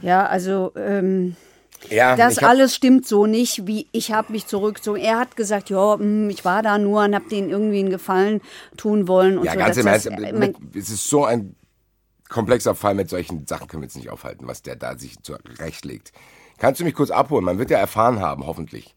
Ja, 0.00 0.26
also 0.26 0.72
ähm, 0.76 1.36
Ja, 1.90 2.16
das 2.16 2.38
alles 2.38 2.74
stimmt 2.74 3.06
so 3.06 3.26
nicht, 3.26 3.66
wie 3.66 3.86
ich 3.92 4.12
habe 4.12 4.32
mich 4.32 4.46
zurückgezogen. 4.46 5.00
Er 5.00 5.18
hat 5.18 5.36
gesagt, 5.36 5.70
ja, 5.70 5.98
hm, 5.98 6.30
ich 6.30 6.44
war 6.44 6.62
da 6.62 6.78
nur 6.78 7.04
und 7.04 7.14
habe 7.14 7.28
denen 7.28 7.50
irgendwie 7.50 7.80
einen 7.80 7.90
Gefallen 7.90 8.40
tun 8.76 9.08
wollen 9.08 9.38
und 9.38 9.44
Ja, 9.44 9.52
so. 9.52 9.58
ganz 9.58 9.76
im 9.76 9.86
Ernst, 9.86 10.10
mein- 10.10 10.54
es 10.74 10.90
ist 10.90 11.08
so 11.08 11.24
ein 11.24 11.54
komplexer 12.28 12.74
Fall, 12.74 12.94
mit 12.94 13.08
solchen 13.08 13.46
Sachen 13.46 13.68
können 13.68 13.82
wir 13.82 13.86
jetzt 13.86 13.96
nicht 13.96 14.10
aufhalten, 14.10 14.46
was 14.48 14.62
der 14.62 14.76
da 14.76 14.98
sich 14.98 15.22
zurechtlegt. 15.22 16.12
Kannst 16.58 16.80
du 16.80 16.84
mich 16.84 16.94
kurz 16.94 17.10
abholen? 17.10 17.44
Man 17.44 17.58
wird 17.58 17.70
ja 17.70 17.78
erfahren 17.78 18.20
haben, 18.20 18.46
hoffentlich, 18.46 18.94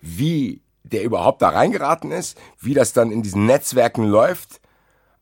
wie 0.00 0.60
der 0.84 1.02
überhaupt 1.02 1.42
da 1.42 1.48
reingeraten 1.48 2.12
ist, 2.12 2.38
wie 2.60 2.74
das 2.74 2.92
dann 2.92 3.10
in 3.10 3.22
diesen 3.22 3.46
Netzwerken 3.46 4.04
läuft, 4.04 4.60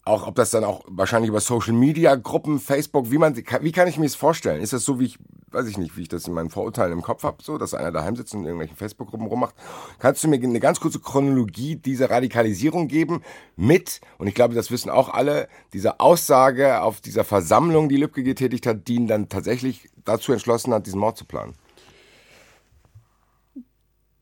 auch 0.04 0.26
ob 0.26 0.34
das 0.34 0.50
dann 0.50 0.64
auch 0.64 0.82
wahrscheinlich 0.86 1.30
über 1.30 1.40
Social 1.40 1.72
Media 1.72 2.14
Gruppen, 2.14 2.60
Facebook, 2.60 3.10
wie 3.10 3.18
man 3.18 3.36
wie 3.36 3.72
kann 3.72 3.88
ich 3.88 3.98
mir 3.98 4.04
das 4.04 4.14
vorstellen? 4.14 4.60
Ist 4.60 4.72
das 4.72 4.84
so 4.84 5.00
wie 5.00 5.06
ich 5.06 5.18
weiß 5.54 5.68
ich 5.68 5.78
nicht, 5.78 5.96
wie 5.96 6.02
ich 6.02 6.08
das 6.08 6.26
in 6.26 6.34
meinen 6.34 6.50
Vorurteilen 6.50 6.92
im 6.92 7.02
Kopf 7.02 7.22
habe, 7.22 7.42
so, 7.42 7.56
dass 7.56 7.74
einer 7.74 7.92
daheim 7.92 8.16
sitzt 8.16 8.34
und 8.34 8.40
in 8.40 8.46
irgendwelchen 8.46 8.76
Facebook 8.76 9.10
Gruppen 9.10 9.26
rummacht? 9.26 9.54
Kannst 9.98 10.22
du 10.22 10.28
mir 10.28 10.36
eine 10.36 10.60
ganz 10.60 10.80
kurze 10.80 10.98
Chronologie 10.98 11.76
dieser 11.76 12.10
Radikalisierung 12.10 12.88
geben 12.88 13.22
mit 13.56 14.00
und 14.18 14.26
ich 14.26 14.34
glaube, 14.34 14.54
das 14.54 14.70
wissen 14.70 14.90
auch 14.90 15.08
alle, 15.08 15.48
dieser 15.72 16.00
Aussage 16.00 16.82
auf 16.82 17.00
dieser 17.00 17.24
Versammlung, 17.24 17.88
die 17.88 17.96
Lübcke 17.96 18.22
getätigt 18.22 18.66
hat, 18.66 18.88
die 18.88 18.96
ihn 18.96 19.06
dann 19.06 19.28
tatsächlich 19.28 19.88
dazu 20.04 20.32
entschlossen 20.32 20.74
hat, 20.74 20.86
diesen 20.86 21.00
Mord 21.00 21.16
zu 21.16 21.24
planen. 21.24 21.54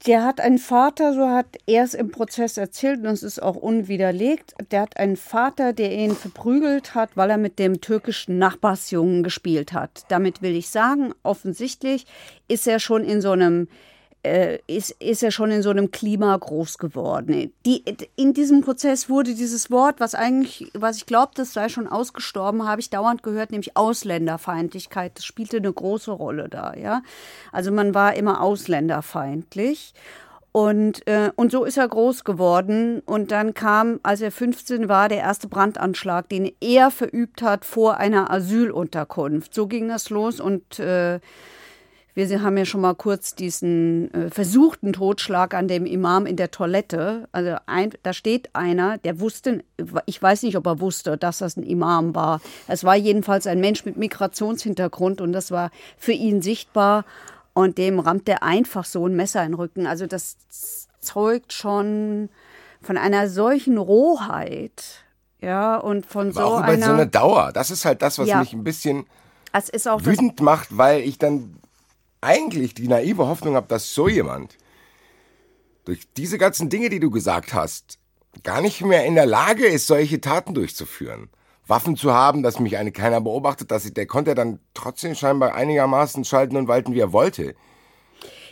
Der 0.07 0.25
hat 0.25 0.41
einen 0.41 0.59
Vater, 0.59 1.15
so 1.15 1.29
hat 1.29 1.59
er 1.67 1.85
es 1.85 1.95
im 1.95 2.11
Prozess 2.11 2.57
erzählt, 2.57 2.99
und 2.99 3.05
das 3.05 3.23
ist 3.23 3.41
auch 3.41 3.55
unwiderlegt. 3.55 4.53
Der 4.73 4.81
hat 4.81 4.97
einen 4.97 5.17
Vater, 5.17 5.73
der 5.73 5.93
ihn 5.93 6.17
verprügelt 6.17 6.97
hat, 6.97 7.17
weil 7.17 7.31
er 7.31 7.39
mit 7.39 7.61
dem 7.61 7.81
türkischen 7.81 8.37
Nachbarsjungen 8.39 9.23
gespielt 9.23 9.73
hat. 9.73 10.05
Damit 10.09 10.43
will 10.43 10.57
ich 10.57 10.71
sagen, 10.71 11.15
offensichtlich 11.23 12.07
ist 12.49 12.67
er 12.67 12.81
schon 12.81 13.05
in 13.05 13.21
so 13.21 13.31
einem 13.31 13.69
äh, 14.23 14.59
ist, 14.67 14.91
ist 15.01 15.23
er 15.23 15.31
schon 15.31 15.51
in 15.51 15.63
so 15.63 15.71
einem 15.71 15.91
Klima 15.91 16.37
groß 16.37 16.79
geworden. 16.79 17.53
Die, 17.67 17.85
in 18.17 18.35
diesem 18.35 18.61
Prozess 18.61 19.09
wurde 19.09 19.35
dieses 19.35 19.71
Wort, 19.71 19.99
was 19.99 20.15
eigentlich, 20.15 20.71
was 20.75 20.99
ich 20.99 21.07
glaube, 21.07 21.33
das 21.35 21.53
sei 21.53 21.69
schon 21.69 21.89
ausgestorben, 21.89 22.67
habe 22.67 22.81
ich 22.81 22.91
dauernd 22.91 23.23
gehört, 23.23 23.51
nämlich 23.51 23.77
Ausländerfeindlichkeit. 23.77 25.13
Das 25.17 25.25
spielte 25.25 25.57
eine 25.57 25.73
große 25.73 26.13
Rolle 26.13 26.49
da, 26.49 26.75
ja. 26.75 27.03
Also 27.51 27.73
man 27.73 27.95
war 27.95 28.15
immer 28.15 28.41
ausländerfeindlich. 28.41 29.95
Und, 30.53 31.07
äh, 31.07 31.31
und 31.35 31.51
so 31.51 31.65
ist 31.65 31.79
er 31.79 31.89
groß 31.89 32.25
geworden. 32.25 33.01
Und 33.07 33.31
dann 33.31 33.55
kam, 33.55 34.01
als 34.03 34.21
er 34.21 34.31
15 34.31 34.89
war, 34.89 35.09
der 35.09 35.19
erste 35.19 35.49
Brandanschlag, 35.49 36.29
den 36.29 36.53
er 36.61 36.91
verübt 36.91 37.41
hat 37.41 37.65
vor 37.65 37.97
einer 37.97 38.31
Asylunterkunft. 38.31 39.55
So 39.55 39.67
ging 39.67 39.89
das 39.89 40.11
los 40.11 40.41
und 40.41 40.79
äh, 40.79 41.21
wir 42.15 42.43
haben 42.43 42.57
ja 42.59 42.65
schon 42.67 42.83
mal 42.83 42.95
kurz 42.95 43.35
diesen 43.35 44.13
äh, 44.13 44.31
versuchten 44.31 44.93
Totschlag 44.93 45.55
an 45.55 45.67
dem 45.69 45.87
Imam 45.87 46.27
in 46.27 46.37
der 46.37 46.51
Toilette. 46.51 47.29
Also 47.33 47.57
ein, 47.67 47.91
da 48.03 48.13
steht 48.13 48.51
einer, 48.55 48.99
der 48.99 49.19
wusste, 49.21 49.65
ich 50.07 50.21
weiß 50.23 50.43
nicht, 50.43 50.57
ob 50.57 50.67
er 50.67 50.81
wusste, 50.81 51.17
dass 51.17 51.39
das 51.39 51.57
ein 51.57 51.63
Imam 51.63 52.15
war. 52.15 52.41
Es 52.69 52.85
war 52.85 52.97
jedenfalls 52.97 53.47
ein 53.47 53.61
Mensch 53.61 53.85
mit 53.85 53.97
Migrationshintergrund 53.97 55.21
und 55.21 55.33
das 55.33 55.51
war 55.51 55.71
für 55.97 56.13
ihn 56.13 56.43
sichtbar. 56.43 57.05
Und 57.55 57.77
dem 57.79 57.99
rammt 57.99 58.29
er 58.29 58.43
einfach 58.43 58.85
so 58.85 59.07
ein 59.07 59.15
Messer 59.15 59.43
in 59.43 59.51
den 59.53 59.55
Rücken. 59.55 59.87
Also 59.87 60.07
das 60.07 60.37
zeugt 61.01 61.53
schon 61.53 62.29
von 62.83 62.97
einer 62.99 63.29
solchen 63.29 63.79
Rohheit. 63.79 65.05
Ja, 65.41 65.77
und 65.77 66.07
von 66.07 66.29
Aber 66.29 66.35
so 66.35 66.41
auch 66.41 66.59
über 66.59 66.69
einer. 66.69 66.87
so 66.87 66.93
eine 66.93 67.07
Dauer. 67.07 67.53
Das 67.53 67.71
ist 67.71 67.85
halt 67.85 68.01
das, 68.03 68.19
was 68.19 68.29
Ja. 68.29 68.41
mich 68.41 68.53
ein 68.53 68.65
bisschen 68.65 69.07
wütend 70.01 70.41
macht, 70.41 70.77
weil 70.77 71.01
ich 71.01 71.19
dann 71.19 71.57
eigentlich 72.23 72.73
die 72.75 72.89
naive 72.89 73.27
Hoffnung 73.27 73.55
habe, 73.57 73.67
dass 73.69 73.93
so 73.95 74.09
jemand 74.09 74.57
durch 75.85 76.01
diese 76.17 76.39
ganzen 76.39 76.71
Dinge, 76.71 76.89
die 76.89 77.01
du 77.01 77.11
gesagt 77.11 77.53
hast, 77.53 77.99
gar 78.45 78.61
nicht 78.63 78.81
mehr 78.83 79.05
in 79.05 79.15
der 79.17 79.27
Lage 79.27 79.67
ist, 79.67 79.87
solche 79.87 80.21
Taten 80.21 80.55
durchzuführen. 80.55 81.29
Waffen 81.67 81.97
zu 81.97 82.13
haben, 82.13 82.43
dass 82.43 82.59
mich 82.61 82.77
eine 82.77 82.93
keiner 82.93 83.21
beobachtet, 83.21 83.71
dass 83.71 83.85
ich, 83.85 83.93
der 83.95 84.07
konnte 84.07 84.35
dann 84.35 84.59
trotzdem 84.75 85.15
scheinbar 85.15 85.55
einigermaßen 85.55 86.25
schalten 86.25 86.57
und 86.57 86.69
walten, 86.69 86.95
wie 86.95 87.01
er 87.01 87.13
wollte. 87.13 87.55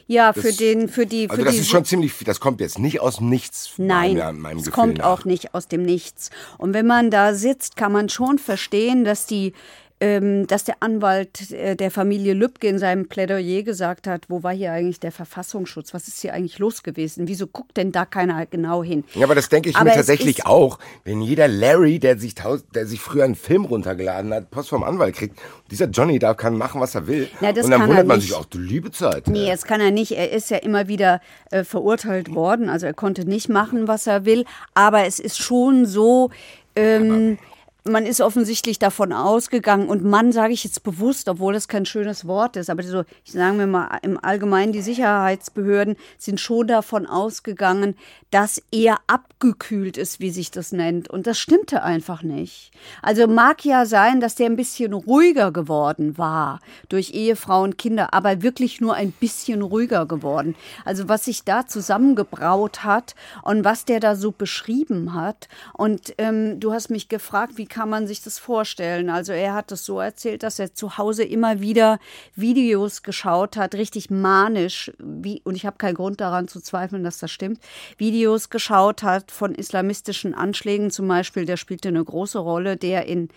Ja, 0.06 0.33
für 0.33 0.42
Das- 0.48 0.56
den, 0.56 0.88
für 0.88 1.06
die, 1.06 1.26
für 1.26 1.33
Also 1.33 1.44
das 1.44 1.54
die 1.54 1.61
ist 1.61 1.68
schon 1.70 1.85
ziemlich, 1.85 2.12
viel- 2.12 2.26
das 2.26 2.40
kommt 2.40 2.61
jetzt 2.61 2.78
nicht 2.80 3.00
aus 3.00 3.16
dem 3.18 3.28
Nichts. 3.28 3.70
Nein, 3.76 4.14
meiner- 4.16 4.33
meinem 4.33 4.59
es 4.59 4.70
kommt 4.72 4.98
nach. 4.98 5.04
auch 5.06 5.24
nicht 5.24 5.54
aus 5.54 5.68
dem 5.68 5.83
Nichts. 5.83 6.30
Und 6.59 6.74
wenn 6.74 6.87
man 6.87 7.11
da 7.12 7.35
sitzt, 7.35 7.76
kann 7.76 7.92
man 7.92 8.09
schon 8.09 8.38
verstehen, 8.38 9.04
dass 9.04 9.26
die 9.26 9.52
dass 10.00 10.64
der 10.64 10.76
Anwalt 10.80 11.50
äh, 11.50 11.76
der 11.76 11.90
Familie 11.90 12.32
Lübcke 12.32 12.66
in 12.68 12.78
seinem 12.78 13.06
Plädoyer 13.06 13.62
gesagt 13.62 14.06
hat, 14.06 14.30
wo 14.30 14.42
war 14.42 14.54
hier 14.54 14.72
eigentlich 14.72 14.98
der 14.98 15.12
Verfassungsschutz? 15.12 15.92
Was 15.92 16.08
ist 16.08 16.20
hier 16.20 16.32
eigentlich 16.32 16.58
los 16.58 16.82
gewesen? 16.82 17.28
Wieso 17.28 17.46
guckt 17.46 17.76
denn 17.76 17.92
da 17.92 18.06
keiner 18.06 18.46
genau 18.46 18.82
hin? 18.82 19.04
Ja, 19.12 19.24
aber 19.24 19.34
das 19.34 19.50
denke 19.50 19.68
ich 19.68 19.76
Aber 19.76 19.84
mir 19.84 19.94
tatsächlich 19.94 20.46
auch. 20.46 20.78
Wenn 21.04 21.20
jeder 21.20 21.48
Larry, 21.48 21.98
der 21.98 22.18
sich, 22.18 22.34
der 22.74 22.86
sich 22.86 22.98
früher 22.98 23.24
einen 23.24 23.34
Film 23.34 23.66
runtergeladen 23.66 24.32
hat, 24.32 24.50
Post 24.50 24.70
vom 24.70 24.84
Anwalt 24.84 25.16
kriegt, 25.16 25.38
dieser 25.70 25.86
Johnny 25.86 26.18
da 26.18 26.32
kann 26.32 26.56
machen, 26.56 26.80
was 26.80 26.94
er 26.94 27.06
will. 27.06 27.28
Na, 27.42 27.52
das 27.52 27.66
und 27.66 27.72
dann 27.72 27.82
wundert 27.82 27.98
er 27.98 28.04
man 28.04 28.16
nicht. 28.16 28.28
sich 28.28 28.36
auch, 28.36 28.46
du 28.46 28.58
liebe 28.58 28.90
Zeit. 28.90 29.28
Nee, 29.28 29.50
das 29.50 29.64
kann 29.64 29.82
er 29.82 29.90
nicht. 29.90 30.12
Er 30.12 30.30
ist 30.30 30.48
ja 30.48 30.56
immer 30.56 30.88
wieder 30.88 31.20
äh, 31.50 31.62
verurteilt 31.62 32.34
worden. 32.34 32.70
Also 32.70 32.86
er 32.86 32.94
konnte 32.94 33.26
nicht 33.26 33.50
machen, 33.50 33.86
was 33.86 34.06
er 34.06 34.24
will. 34.24 34.46
Aber 34.72 35.04
es 35.04 35.20
ist 35.20 35.38
schon 35.38 35.84
so. 35.84 36.30
Ähm, 36.74 37.36
man 37.85 38.07
ist 38.07 38.21
offensichtlich 38.21 38.79
davon 38.79 39.12
ausgegangen, 39.12 39.88
und 39.88 40.05
Mann 40.05 40.33
sage 40.33 40.53
ich 40.53 40.64
jetzt 40.64 40.83
bewusst, 40.83 41.29
obwohl 41.29 41.53
das 41.53 41.69
kein 41.69 41.87
schönes 41.87 42.27
Wort 42.27 42.57
ist, 42.57 42.71
aber 42.71 42.83
so, 42.83 43.05
ich 43.25 43.33
sagen 43.33 43.59
wir 43.59 43.66
mal, 43.66 43.99
im 44.03 44.23
Allgemeinen 44.23 44.73
die 44.73 44.83
Sicherheitsbehörden 44.83 45.97
sind 46.19 46.40
schon 46.40 46.66
davon 46.66 47.07
ausgegangen, 47.07 47.97
dass 48.31 48.62
er 48.71 48.99
abgekühlt 49.07 49.97
ist, 49.97 50.21
wie 50.21 50.31
sich 50.31 50.51
das 50.51 50.73
nennt. 50.73 51.09
Und 51.09 51.27
das 51.27 51.38
stimmte 51.38 51.83
einfach 51.83 52.23
nicht. 52.23 52.71
Also 53.03 53.27
mag 53.27 53.64
ja 53.64 53.87
sein, 53.87 54.21
dass 54.21 54.37
der 54.37 54.47
ein 54.47 54.57
bisschen 54.57 54.93
ruhiger 54.93 55.51
geworden 55.51 56.16
war 56.16 56.61
durch 56.88 57.11
Ehefrau 57.11 57.62
und 57.62 57.79
Kinder, 57.79 58.14
aber 58.14 58.43
wirklich 58.43 58.81
nur 58.81 58.95
ein 58.95 59.11
bisschen 59.11 59.62
ruhiger 59.62 60.07
geworden. 60.07 60.55
Also 60.85 61.09
was 61.09 61.25
sich 61.25 61.45
da 61.45 61.66
zusammengebraut 61.66 62.85
hat 62.85 63.14
und 63.43 63.64
was 63.64 63.85
der 63.85 64.01
da 64.01 64.14
so 64.14 64.31
beschrieben 64.31 65.14
hat. 65.14 65.49
Und 65.73 66.14
ähm, 66.19 66.61
du 66.61 66.73
hast 66.73 66.90
mich 66.90 67.09
gefragt, 67.09 67.55
wie 67.57 67.66
kann 67.70 67.88
man 67.88 68.06
sich 68.06 68.22
das 68.22 68.38
vorstellen? 68.38 69.09
Also 69.09 69.33
er 69.33 69.54
hat 69.54 69.72
es 69.72 69.87
so 69.87 70.00
erzählt, 70.00 70.42
dass 70.42 70.59
er 70.59 70.74
zu 70.74 70.98
Hause 70.98 71.24
immer 71.24 71.61
wieder 71.61 71.98
Videos 72.35 73.02
geschaut 73.02 73.56
hat, 73.56 73.74
richtig 73.74 74.11
manisch, 74.11 74.92
wie, 74.98 75.40
und 75.44 75.54
ich 75.54 75.64
habe 75.64 75.78
keinen 75.78 75.94
Grund 75.94 76.20
daran 76.20 76.48
zu 76.48 76.61
zweifeln, 76.61 77.02
dass 77.02 77.18
das 77.18 77.30
stimmt, 77.30 77.61
Videos 77.96 78.50
geschaut 78.50 79.02
hat 79.02 79.30
von 79.30 79.54
islamistischen 79.54 80.35
Anschlägen 80.35 80.90
zum 80.90 81.09
Beispiel, 81.09 81.46
der 81.46 81.56
spielte 81.56 81.88
eine 81.88 82.04
große 82.04 82.38
Rolle, 82.38 82.76
der 82.76 83.06
in, 83.06 83.28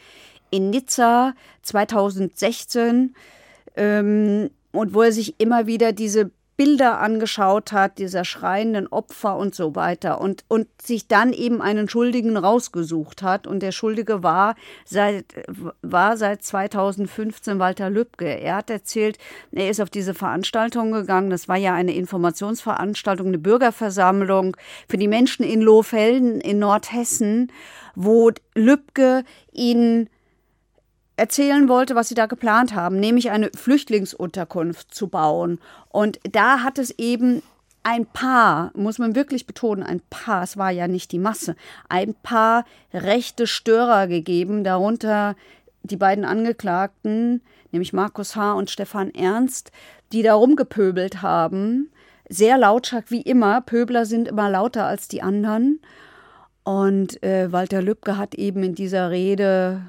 in 0.49 0.71
Nizza 0.71 1.33
2016 1.61 3.15
ähm, 3.75 4.49
und 4.73 4.93
wo 4.93 5.03
er 5.03 5.11
sich 5.11 5.39
immer 5.39 5.67
wieder 5.67 5.93
diese 5.93 6.31
Bilder 6.55 6.99
angeschaut 6.99 7.71
hat, 7.71 7.97
dieser 7.97 8.25
schreienden 8.25 8.87
Opfer 8.87 9.37
und 9.37 9.55
so 9.55 9.75
weiter 9.75 10.21
und, 10.21 10.45
und 10.47 10.67
sich 10.79 11.07
dann 11.07 11.33
eben 11.33 11.61
einen 11.61 11.89
Schuldigen 11.89 12.37
rausgesucht 12.37 13.23
hat. 13.23 13.47
Und 13.47 13.61
der 13.61 13.71
Schuldige 13.71 14.21
war 14.21 14.55
seit, 14.85 15.25
war 15.81 16.15
seit 16.15 16.43
2015 16.43 17.57
Walter 17.57 17.89
Lübcke. 17.89 18.27
Er 18.27 18.57
hat 18.57 18.69
erzählt, 18.69 19.17
er 19.51 19.69
ist 19.69 19.81
auf 19.81 19.89
diese 19.89 20.13
Veranstaltung 20.13 20.91
gegangen. 20.91 21.31
Das 21.31 21.47
war 21.47 21.57
ja 21.57 21.73
eine 21.73 21.95
Informationsveranstaltung, 21.95 23.27
eine 23.27 23.39
Bürgerversammlung 23.39 24.55
für 24.87 24.97
die 24.97 25.07
Menschen 25.07 25.43
in 25.43 25.61
Lohfelden 25.61 26.39
in 26.39 26.59
Nordhessen, 26.59 27.51
wo 27.95 28.31
Lübcke 28.53 29.23
ihn 29.51 30.07
erzählen 31.15 31.69
wollte, 31.69 31.95
was 31.95 32.09
sie 32.09 32.15
da 32.15 32.25
geplant 32.25 32.73
haben, 32.73 32.99
nämlich 32.99 33.31
eine 33.31 33.51
Flüchtlingsunterkunft 33.55 34.93
zu 34.93 35.07
bauen. 35.07 35.59
Und 35.89 36.19
da 36.31 36.63
hat 36.63 36.79
es 36.79 36.91
eben 36.97 37.43
ein 37.83 38.05
paar, 38.05 38.71
muss 38.75 38.97
man 38.97 39.15
wirklich 39.15 39.45
betonen, 39.45 39.83
ein 39.83 40.01
paar, 40.09 40.43
es 40.43 40.57
war 40.57 40.71
ja 40.71 40.87
nicht 40.87 41.11
die 41.11 41.19
Masse, 41.19 41.55
ein 41.89 42.15
paar 42.15 42.65
rechte 42.93 43.45
Störer 43.45 44.07
gegeben, 44.07 44.63
darunter 44.63 45.35
die 45.83 45.97
beiden 45.97 46.23
Angeklagten, 46.23 47.41
nämlich 47.71 47.93
Markus 47.93 48.35
H. 48.35 48.53
und 48.53 48.71
Stefan 48.71 49.13
Ernst, 49.13 49.71
die 50.13 50.23
da 50.23 50.33
rumgepöbelt 50.33 51.21
haben. 51.21 51.91
Sehr 52.29 52.57
lautstark 52.57 53.11
wie 53.11 53.21
immer. 53.21 53.61
Pöbler 53.61 54.05
sind 54.05 54.29
immer 54.29 54.49
lauter 54.49 54.85
als 54.85 55.09
die 55.09 55.21
anderen. 55.21 55.81
Und 56.63 57.21
äh, 57.21 57.51
Walter 57.51 57.81
Lübcke 57.81 58.17
hat 58.17 58.35
eben 58.35 58.63
in 58.63 58.75
dieser 58.75 59.11
Rede 59.11 59.81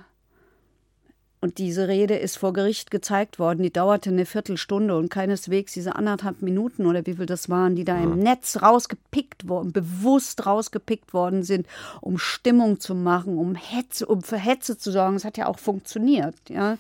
und 1.45 1.59
diese 1.59 1.89
Rede 1.89 2.17
ist 2.17 2.39
vor 2.39 2.55
Gericht 2.55 2.91
gezeigt 2.91 3.39
worden. 3.39 3.63
Die 3.63 3.71
dauerte 3.71 4.09
eine 4.09 4.25
Viertelstunde 4.25 4.97
und 4.97 5.11
keineswegs 5.11 5.75
diese 5.75 5.95
anderthalb 5.95 6.41
Minuten 6.41 6.87
oder 6.87 7.05
wie 7.05 7.17
viel 7.17 7.27
das 7.27 7.51
waren, 7.51 7.77
die 7.77 7.85
da 7.85 8.03
im 8.03 8.19
Netz 8.19 8.63
rausgepickt 8.63 9.47
worden, 9.47 9.71
bewusst 9.71 10.47
rausgepickt 10.47 11.13
worden 11.13 11.43
sind, 11.43 11.67
um 12.01 12.17
Stimmung 12.17 12.81
zu 12.81 12.95
machen, 12.95 13.37
um 13.37 13.57
Hetze, 13.57 14.07
um 14.07 14.23
für 14.23 14.39
Hetze 14.39 14.79
zu 14.79 14.91
sorgen. 14.91 15.17
Es 15.17 15.27
hat 15.27 15.37
ja 15.37 15.47
auch 15.47 15.59
funktioniert. 15.59 16.35
Ja. 16.49 16.79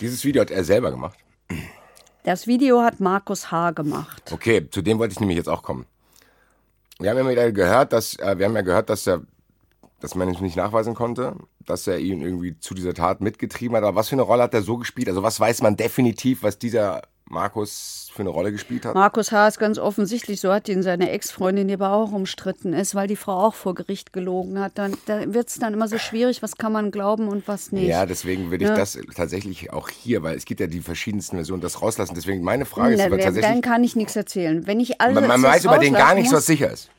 Dieses 0.00 0.24
Video 0.24 0.40
hat 0.40 0.50
er 0.50 0.64
selber 0.64 0.90
gemacht. 0.90 1.18
Das 2.24 2.46
Video 2.46 2.80
hat 2.80 3.00
Markus 3.00 3.50
H. 3.50 3.72
gemacht. 3.72 4.32
Okay, 4.32 4.70
zu 4.70 4.80
dem 4.80 4.98
wollte 4.98 5.12
ich 5.12 5.20
nämlich 5.20 5.36
jetzt 5.36 5.50
auch 5.50 5.62
kommen. 5.62 5.84
Wir 6.98 7.10
haben 7.10 7.30
ja 7.30 7.50
gehört, 7.50 7.92
dass 7.92 8.18
äh, 8.18 8.38
wir 8.38 8.46
haben 8.46 8.56
ja 8.56 8.62
gehört, 8.62 8.88
dass 8.88 9.06
er 9.06 9.20
dass 10.00 10.14
man 10.14 10.28
es 10.28 10.40
nicht 10.40 10.56
nachweisen 10.56 10.94
konnte, 10.94 11.34
dass 11.66 11.86
er 11.86 11.98
ihn 11.98 12.20
irgendwie 12.22 12.58
zu 12.60 12.74
dieser 12.74 12.94
Tat 12.94 13.20
mitgetrieben 13.20 13.76
hat. 13.76 13.82
Aber 13.84 13.96
was 13.96 14.08
für 14.08 14.14
eine 14.14 14.22
Rolle 14.22 14.44
hat 14.44 14.54
er 14.54 14.62
so 14.62 14.76
gespielt? 14.76 15.08
Also 15.08 15.22
was 15.22 15.40
weiß 15.40 15.62
man 15.62 15.76
definitiv, 15.76 16.42
was 16.42 16.58
dieser 16.58 17.02
Markus 17.30 18.10
für 18.14 18.20
eine 18.22 18.30
Rolle 18.30 18.52
gespielt 18.52 18.86
hat? 18.86 18.94
Markus 18.94 19.32
H. 19.32 19.48
ist 19.48 19.58
ganz 19.58 19.78
offensichtlich, 19.78 20.40
so 20.40 20.52
hat 20.52 20.68
ihn 20.68 20.82
seine 20.82 21.10
Ex-Freundin, 21.10 21.68
die 21.68 21.74
aber 21.74 21.92
auch 21.92 22.12
umstritten 22.12 22.72
ist, 22.72 22.94
weil 22.94 23.06
die 23.06 23.16
Frau 23.16 23.32
auch 23.48 23.54
vor 23.54 23.74
Gericht 23.74 24.12
gelogen 24.12 24.58
hat. 24.60 24.72
Dann, 24.76 24.94
da 25.06 25.32
wird 25.34 25.48
es 25.48 25.56
dann 25.58 25.74
immer 25.74 25.88
so 25.88 25.98
schwierig, 25.98 26.42
was 26.42 26.56
kann 26.56 26.72
man 26.72 26.90
glauben 26.90 27.28
und 27.28 27.46
was 27.48 27.70
nicht. 27.72 27.88
Ja, 27.88 28.06
deswegen 28.06 28.50
würde 28.50 28.64
ich 28.64 28.70
Ja. 28.70 28.76
das 28.76 28.98
tatsächlich 29.14 29.72
auch 29.72 29.88
hier, 29.88 30.22
weil 30.22 30.36
es 30.36 30.44
gibt 30.44 30.60
ja 30.60 30.66
die 30.68 30.80
verschiedensten 30.80 31.36
Versionen, 31.36 31.60
das 31.60 31.82
rauslassen. 31.82 32.14
Deswegen 32.14 32.42
meine 32.42 32.64
Frage 32.64 32.94
ist 32.94 33.00
Na, 33.00 33.06
aber 33.06 33.16
wer- 33.18 33.24
tatsächlich, 33.26 33.50
dann 33.52 33.62
kann 33.62 33.84
ich 33.84 33.94
nichts 33.96 34.16
erzählen. 34.16 34.66
Wenn 34.66 34.80
ich 34.80 35.00
alles 35.00 35.14
man, 35.14 35.26
man 35.26 35.42
weiß 35.42 35.64
über 35.64 35.78
den 35.78 35.92
gar 35.92 36.02
rauslassen 36.02 36.16
nicht, 36.18 36.30
muss, 36.30 36.38
was 36.38 36.46
sicher 36.46 36.70
ist. 36.72 36.90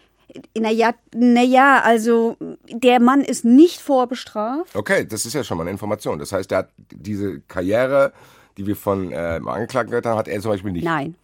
Naja, 0.58 0.94
naja, 1.13 1.82
also 1.84 2.38
der 2.70 3.00
Mann 3.00 3.22
ist 3.22 3.46
nicht 3.46 3.80
vorbestraft. 3.80 4.76
Okay, 4.76 5.06
das 5.06 5.26
ist 5.26 5.34
ja 5.34 5.44
schon 5.44 5.58
mal 5.58 5.63
eine 5.63 5.72
Information. 5.72 6.20
Das 6.20 6.32
heißt, 6.32 6.52
er 6.52 6.60
hat 6.60 6.70
diese 6.92 7.39
Karriere, 7.42 8.13
die 8.58 8.68
wir 8.68 8.76
von 8.76 9.12
äh, 9.12 9.36
dem 9.36 9.48
Angeklagten 9.48 9.92
gehört 9.92 10.06
haben, 10.06 10.18
hat 10.18 10.28
er 10.28 10.39
zum 10.42 10.52
Beispiel 10.52 10.72
nicht. 10.72 10.84
Nein. 10.84 11.15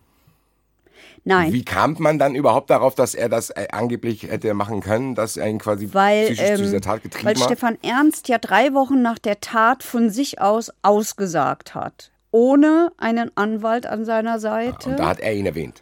Nein. 1.28 1.52
Wie 1.52 1.65
kam 1.65 1.96
man 2.00 2.20
dann 2.20 2.36
überhaupt 2.36 2.70
darauf, 2.70 2.94
dass 2.94 3.15
er 3.15 3.30
das 3.30 3.50
äh, 3.50 3.68
angeblich 3.72 4.24
hätte 4.24 4.54
machen 4.54 4.82
können, 4.82 5.15
dass 5.15 5.38
er 5.38 5.48
ihn 5.48 5.58
quasi 5.58 5.89
weil, 5.91 6.26
psychisch 6.26 6.46
zu 6.46 6.52
ähm, 6.52 6.58
dieser 6.62 6.82
Tat 6.82 7.02
getrieben 7.02 7.26
weil 7.26 7.36
hat? 7.36 7.44
Stefan 7.44 7.78
Ernst 7.82 8.28
ja 8.28 8.38
drei 8.38 8.74
Wochen 8.76 9.02
nach 9.02 9.18
der 9.18 9.39
Tat 9.39 9.82
von 9.82 10.12
sich 10.12 10.39
aus 10.39 10.72
ausgesagt 10.84 11.74
hat. 11.74 12.12
Ohne 12.30 12.91
einen 12.98 13.36
Anwalt 13.36 13.88
an 13.88 14.06
seiner 14.06 14.39
Seite. 14.39 14.89
Und 14.89 15.00
da 15.00 15.08
hat 15.08 15.20
er 15.20 15.34
ihn 15.34 15.48
erwähnt. 15.48 15.82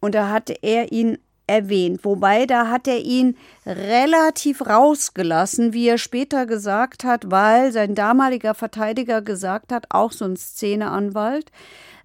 Und 0.00 0.14
da 0.14 0.30
hatte 0.30 0.54
er 0.62 0.90
ihn 0.90 1.18
erwähnt. 1.48 2.04
Wobei, 2.04 2.46
da 2.46 2.68
hat 2.68 2.86
er 2.86 3.00
ihn 3.00 3.36
relativ 3.66 4.64
rausgelassen, 4.64 5.72
wie 5.72 5.88
er 5.88 5.98
später 5.98 6.46
gesagt 6.46 7.02
hat, 7.02 7.30
weil 7.30 7.72
sein 7.72 7.94
damaliger 7.94 8.54
Verteidiger 8.54 9.22
gesagt 9.22 9.72
hat, 9.72 9.86
auch 9.90 10.12
so 10.12 10.24
ein 10.24 10.36
Szeneanwalt, 10.36 11.50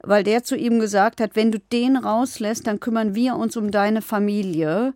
weil 0.02 0.24
der 0.24 0.44
zu 0.44 0.56
ihm 0.56 0.80
gesagt 0.80 1.22
hat, 1.22 1.36
wenn 1.36 1.52
du 1.52 1.60
den 1.60 1.98
rauslässt, 1.98 2.66
dann 2.66 2.80
kümmern 2.80 3.16
wir 3.16 3.36
uns 3.36 3.56
um 3.56 3.70
deine 3.70 4.02
Familie 4.02 4.94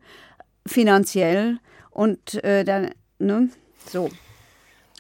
finanziell 0.66 1.60
und 1.92 2.44
äh, 2.44 2.64
dann, 2.64 2.92
ne, 3.20 3.50
so. 3.86 4.10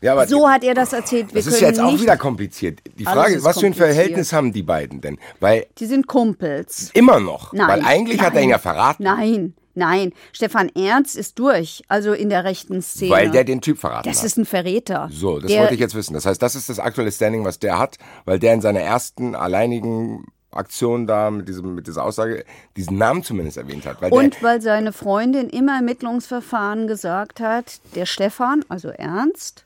Ja, 0.02 0.28
So 0.28 0.48
hat 0.50 0.64
er 0.64 0.76
das 0.76 0.94
erzählt. 0.94 1.34
Wir 1.34 1.42
das 1.42 1.48
ist 1.48 1.60
jetzt 1.60 1.80
auch 1.80 2.00
wieder 2.00 2.18
kompliziert. 2.18 2.80
Die 2.98 3.04
Frage 3.06 3.36
ist 3.36 3.44
was 3.44 3.60
für 3.60 3.66
ein. 3.66 3.74
Verhältnis 3.74 4.32
haben 4.32 4.54
die 4.54 4.64
beiden 4.64 5.02
denn? 5.02 5.18
Weil 5.40 5.66
Die 5.80 5.86
sind 5.88 6.08
Kumpels. 6.08 6.92
immer 6.94 7.20
noch. 7.20 7.52
Nein. 7.54 7.68
weil 7.68 7.82
eigentlich 7.86 8.20
hat 8.22 8.30
er 8.30 8.36
nein, 8.36 8.44
ihn 8.44 8.50
ja 8.52 8.60
verraten. 8.60 9.04
Nein, 9.04 9.54
nein. 9.74 10.14
Stefan 10.34 10.70
Ernst 10.76 11.16
ist 11.16 11.40
durch, 11.40 11.82
also 11.88 12.14
in 12.14 12.30
der 12.30 12.44
rechten 12.44 12.82
Szene. 12.84 13.12
Weil 13.12 13.32
der 13.32 13.44
den 13.44 13.62
Typ 13.62 13.80
verraten 13.80 14.08
das 14.08 14.20
hat. 14.20 14.26
ist 14.26 14.38
ein 14.38 14.46
Verräter. 14.46 15.10
So, 15.12 15.40
das 15.40 15.50
der, 15.52 15.62
wollte 15.62 15.74
ich 15.74 15.80
jetzt 15.80 15.96
wissen. 15.96 16.14
Das 16.14 16.26
heißt, 16.28 16.42
das 16.42 16.56
ist 16.56 16.70
das 16.70 16.80
aktuelle 16.80 17.12
Standing, 17.12 17.44
was 17.44 17.58
der 17.58 17.80
hat, 17.80 17.98
weil 18.26 18.38
der 18.38 18.54
in 18.54 18.62
seiner 18.62 18.82
ersten 18.82 19.34
alleinigen 19.34 20.26
Aktion 20.52 21.08
da 21.08 21.30
mit, 21.30 21.48
diesem, 21.50 21.76
mit 21.76 21.88
dieser 21.88 22.04
Aussage 22.04 22.46
diesen 22.78 22.98
Namen 22.98 23.24
zumindest 23.24 23.58
erwähnt 23.58 23.86
hat. 23.86 24.02
Weil 24.02 24.10
der, 24.12 24.20
Und 24.20 24.42
weil 24.44 24.62
seine 24.62 24.94
Freundin 24.94 25.50
im 25.50 25.68
Ermittlungsverfahren 25.68 26.88
gesagt 26.88 27.40
hat, 27.40 27.80
der 27.96 28.06
Stefan, 28.06 28.64
also 28.70 28.90
Ernst, 28.90 29.66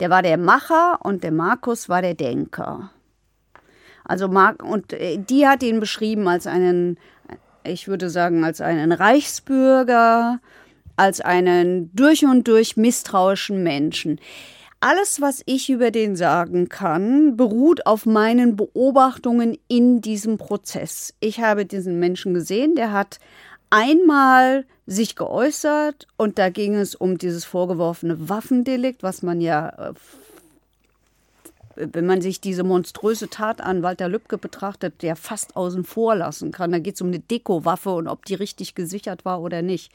der 0.00 0.10
war 0.10 0.22
der 0.22 0.38
Macher 0.38 0.98
und 1.02 1.24
der 1.24 1.32
Markus 1.32 1.88
war 1.88 2.02
der 2.02 2.14
Denker. 2.14 2.90
Also 4.04 4.28
Mark 4.28 4.62
und 4.62 4.92
äh, 4.92 5.18
die 5.18 5.46
hat 5.46 5.62
ihn 5.62 5.80
beschrieben 5.80 6.28
als 6.28 6.46
einen, 6.46 6.98
ich 7.64 7.88
würde 7.88 8.08
sagen, 8.08 8.44
als 8.44 8.60
einen 8.60 8.92
Reichsbürger, 8.92 10.40
als 10.96 11.20
einen 11.20 11.94
durch 11.94 12.24
und 12.24 12.48
durch 12.48 12.76
misstrauischen 12.76 13.62
Menschen. 13.62 14.18
Alles, 14.80 15.20
was 15.20 15.42
ich 15.44 15.70
über 15.70 15.90
den 15.90 16.14
sagen 16.14 16.68
kann, 16.68 17.36
beruht 17.36 17.84
auf 17.86 18.06
meinen 18.06 18.54
Beobachtungen 18.54 19.58
in 19.66 20.00
diesem 20.00 20.38
Prozess. 20.38 21.14
Ich 21.18 21.40
habe 21.40 21.66
diesen 21.66 21.98
Menschen 21.98 22.32
gesehen, 22.32 22.76
der 22.76 22.92
hat 22.92 23.18
einmal 23.70 24.64
sich 24.86 25.16
geäußert 25.16 26.06
und 26.16 26.38
da 26.38 26.48
ging 26.48 26.74
es 26.74 26.94
um 26.94 27.18
dieses 27.18 27.44
vorgeworfene 27.44 28.28
Waffendelikt, 28.28 29.02
was 29.02 29.22
man 29.22 29.40
ja, 29.40 29.90
äh, 29.90 29.94
wenn 31.76 32.06
man 32.06 32.20
sich 32.20 32.40
diese 32.40 32.64
monströse 32.64 33.28
Tat 33.28 33.60
an 33.60 33.82
Walter 33.82 34.08
Lübcke 34.08 34.38
betrachtet, 34.38 35.02
der 35.02 35.14
fast 35.14 35.56
außen 35.56 35.84
vor 35.84 36.16
lassen 36.16 36.50
kann. 36.50 36.72
Da 36.72 36.78
geht 36.78 36.94
es 36.96 37.02
um 37.02 37.08
eine 37.08 37.20
Dekowaffe 37.20 37.90
und 37.90 38.08
ob 38.08 38.24
die 38.24 38.34
richtig 38.34 38.74
gesichert 38.74 39.24
war 39.24 39.40
oder 39.40 39.62
nicht. 39.62 39.92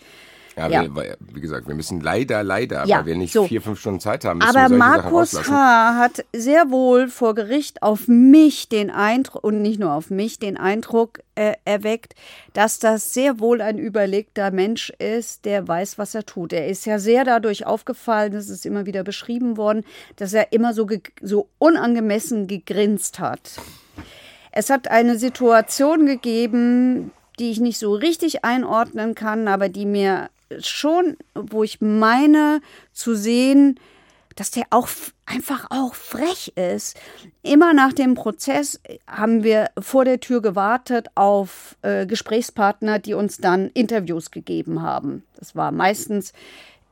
Ja, 0.56 0.68
Ja. 0.68 0.84
Wir, 0.84 1.18
wie 1.20 1.42
gesagt, 1.42 1.68
wir 1.68 1.76
müssen 1.76 2.00
leider, 2.00 2.44
leider, 2.44 2.86
Ja, 2.86 3.00
weil 3.00 3.06
wir 3.08 3.16
nicht 3.18 3.34
so. 3.34 3.46
vier, 3.48 3.62
fünf 3.62 3.80
Stunden 3.80 4.00
Zeit 4.00 4.24
haben, 4.24 4.38
müssen 4.40 4.56
Aber 4.56 4.74
Markus. 4.76 5.50
H. 5.50 5.96
hat 5.98 6.26
sehr 6.32 6.70
wohl 6.70 7.08
vor 7.08 7.34
Gericht 7.34 7.82
auf 7.82 8.08
mich 8.08 8.70
den 8.70 8.92
Eindruck, 8.92 9.44
und 9.44 9.62
nicht 9.62 9.80
nur 9.80 9.94
auf 9.94 10.10
mich, 10.10 10.40
den 10.40 10.58
Eindruck 10.58 11.22
äh, 11.36 11.54
erweckt, 11.66 12.14
dass 12.54 12.78
das 12.80 13.14
sehr 13.14 13.40
wohl 13.40 13.62
ein 13.62 13.80
überlegter 13.80 14.52
Mensch 14.52 14.92
ist, 15.00 15.46
der 15.46 15.68
weiß, 15.68 15.98
was 15.98 16.14
er 16.14 16.26
tut. 16.26 16.54
Er 16.54 16.68
ist 16.68 16.86
ja 16.86 17.00
sehr 17.00 17.24
dadurch 17.24 17.66
aufgefallen, 17.66 18.34
das 18.34 18.50
ist 18.50 18.66
immer 18.66 18.86
wieder 18.86 19.04
beschrieben 19.04 19.58
worden, 19.58 19.84
dass 20.18 20.34
er 20.34 20.54
immer 20.54 20.74
so, 20.74 20.88
so 21.22 21.50
unangemessen 21.58 22.48
gegrinst 22.48 23.20
hat. 23.20 23.60
Es 24.52 24.70
hat 24.70 24.88
eine 24.88 25.18
Situation 25.18 26.06
gegeben, 26.06 27.12
die 27.40 27.50
ich 27.50 27.60
nicht 27.60 27.80
so 27.80 27.96
richtig 27.96 28.46
einordnen 28.46 29.16
kann, 29.16 29.48
aber 29.48 29.68
die 29.68 29.88
mir 29.88 30.30
schon, 30.62 31.18
wo 31.34 31.64
ich 31.64 31.82
meine 31.82 32.62
zu 32.92 33.16
sehen, 33.16 33.80
dass 34.36 34.52
der 34.52 34.66
auch 34.72 34.88
einfach 35.26 35.68
auch 35.70 35.94
frech 35.96 36.54
ist. 36.56 36.98
Immer 37.44 37.74
nach 37.74 37.94
dem 37.94 38.16
Prozess 38.16 38.80
haben 39.08 39.44
wir 39.44 39.70
vor 39.80 40.06
der 40.06 40.20
Tür 40.20 40.42
gewartet 40.42 41.08
auf 41.16 41.76
äh, 41.82 42.06
Gesprächspartner, 42.06 43.00
die 43.00 43.14
uns 43.14 43.38
dann 43.38 43.70
Interviews 43.74 44.32
gegeben 44.32 44.82
haben. 44.82 45.24
Das 45.38 45.56
war 45.56 45.72
meistens 45.72 46.34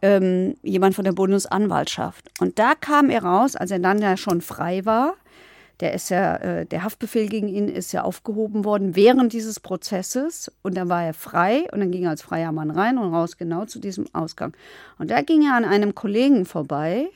ähm, 0.01 0.55
jemand 0.63 0.95
von 0.95 1.05
der 1.05 1.13
Bundesanwaltschaft. 1.13 2.29
Und 2.39 2.59
da 2.59 2.73
kam 2.75 3.09
er 3.09 3.23
raus, 3.23 3.55
als 3.55 3.71
er 3.71 3.79
dann 3.79 4.01
ja 4.01 4.17
schon 4.17 4.41
frei 4.41 4.85
war. 4.85 5.15
Der 5.81 5.93
ist 5.93 6.09
ja, 6.09 6.35
äh, 6.37 6.65
der 6.65 6.83
Haftbefehl 6.83 7.27
gegen 7.27 7.47
ihn 7.47 7.67
ist 7.67 7.91
ja 7.91 8.03
aufgehoben 8.03 8.63
worden 8.63 8.95
während 8.95 9.33
dieses 9.33 9.59
Prozesses 9.59 10.51
und 10.61 10.77
dann 10.77 10.89
war 10.89 11.03
er 11.03 11.13
frei 11.13 11.67
und 11.71 11.79
dann 11.79 11.91
ging 11.91 12.03
er 12.03 12.11
als 12.11 12.21
freier 12.21 12.51
Mann 12.51 12.71
rein 12.71 12.97
und 12.97 13.13
raus 13.13 13.37
genau 13.37 13.65
zu 13.65 13.79
diesem 13.79 14.05
Ausgang. 14.13 14.55
Und 14.99 15.09
da 15.09 15.21
ging 15.21 15.43
er 15.43 15.55
an 15.55 15.65
einem 15.65 15.95
Kollegen 15.95 16.45
vorbei 16.45 17.07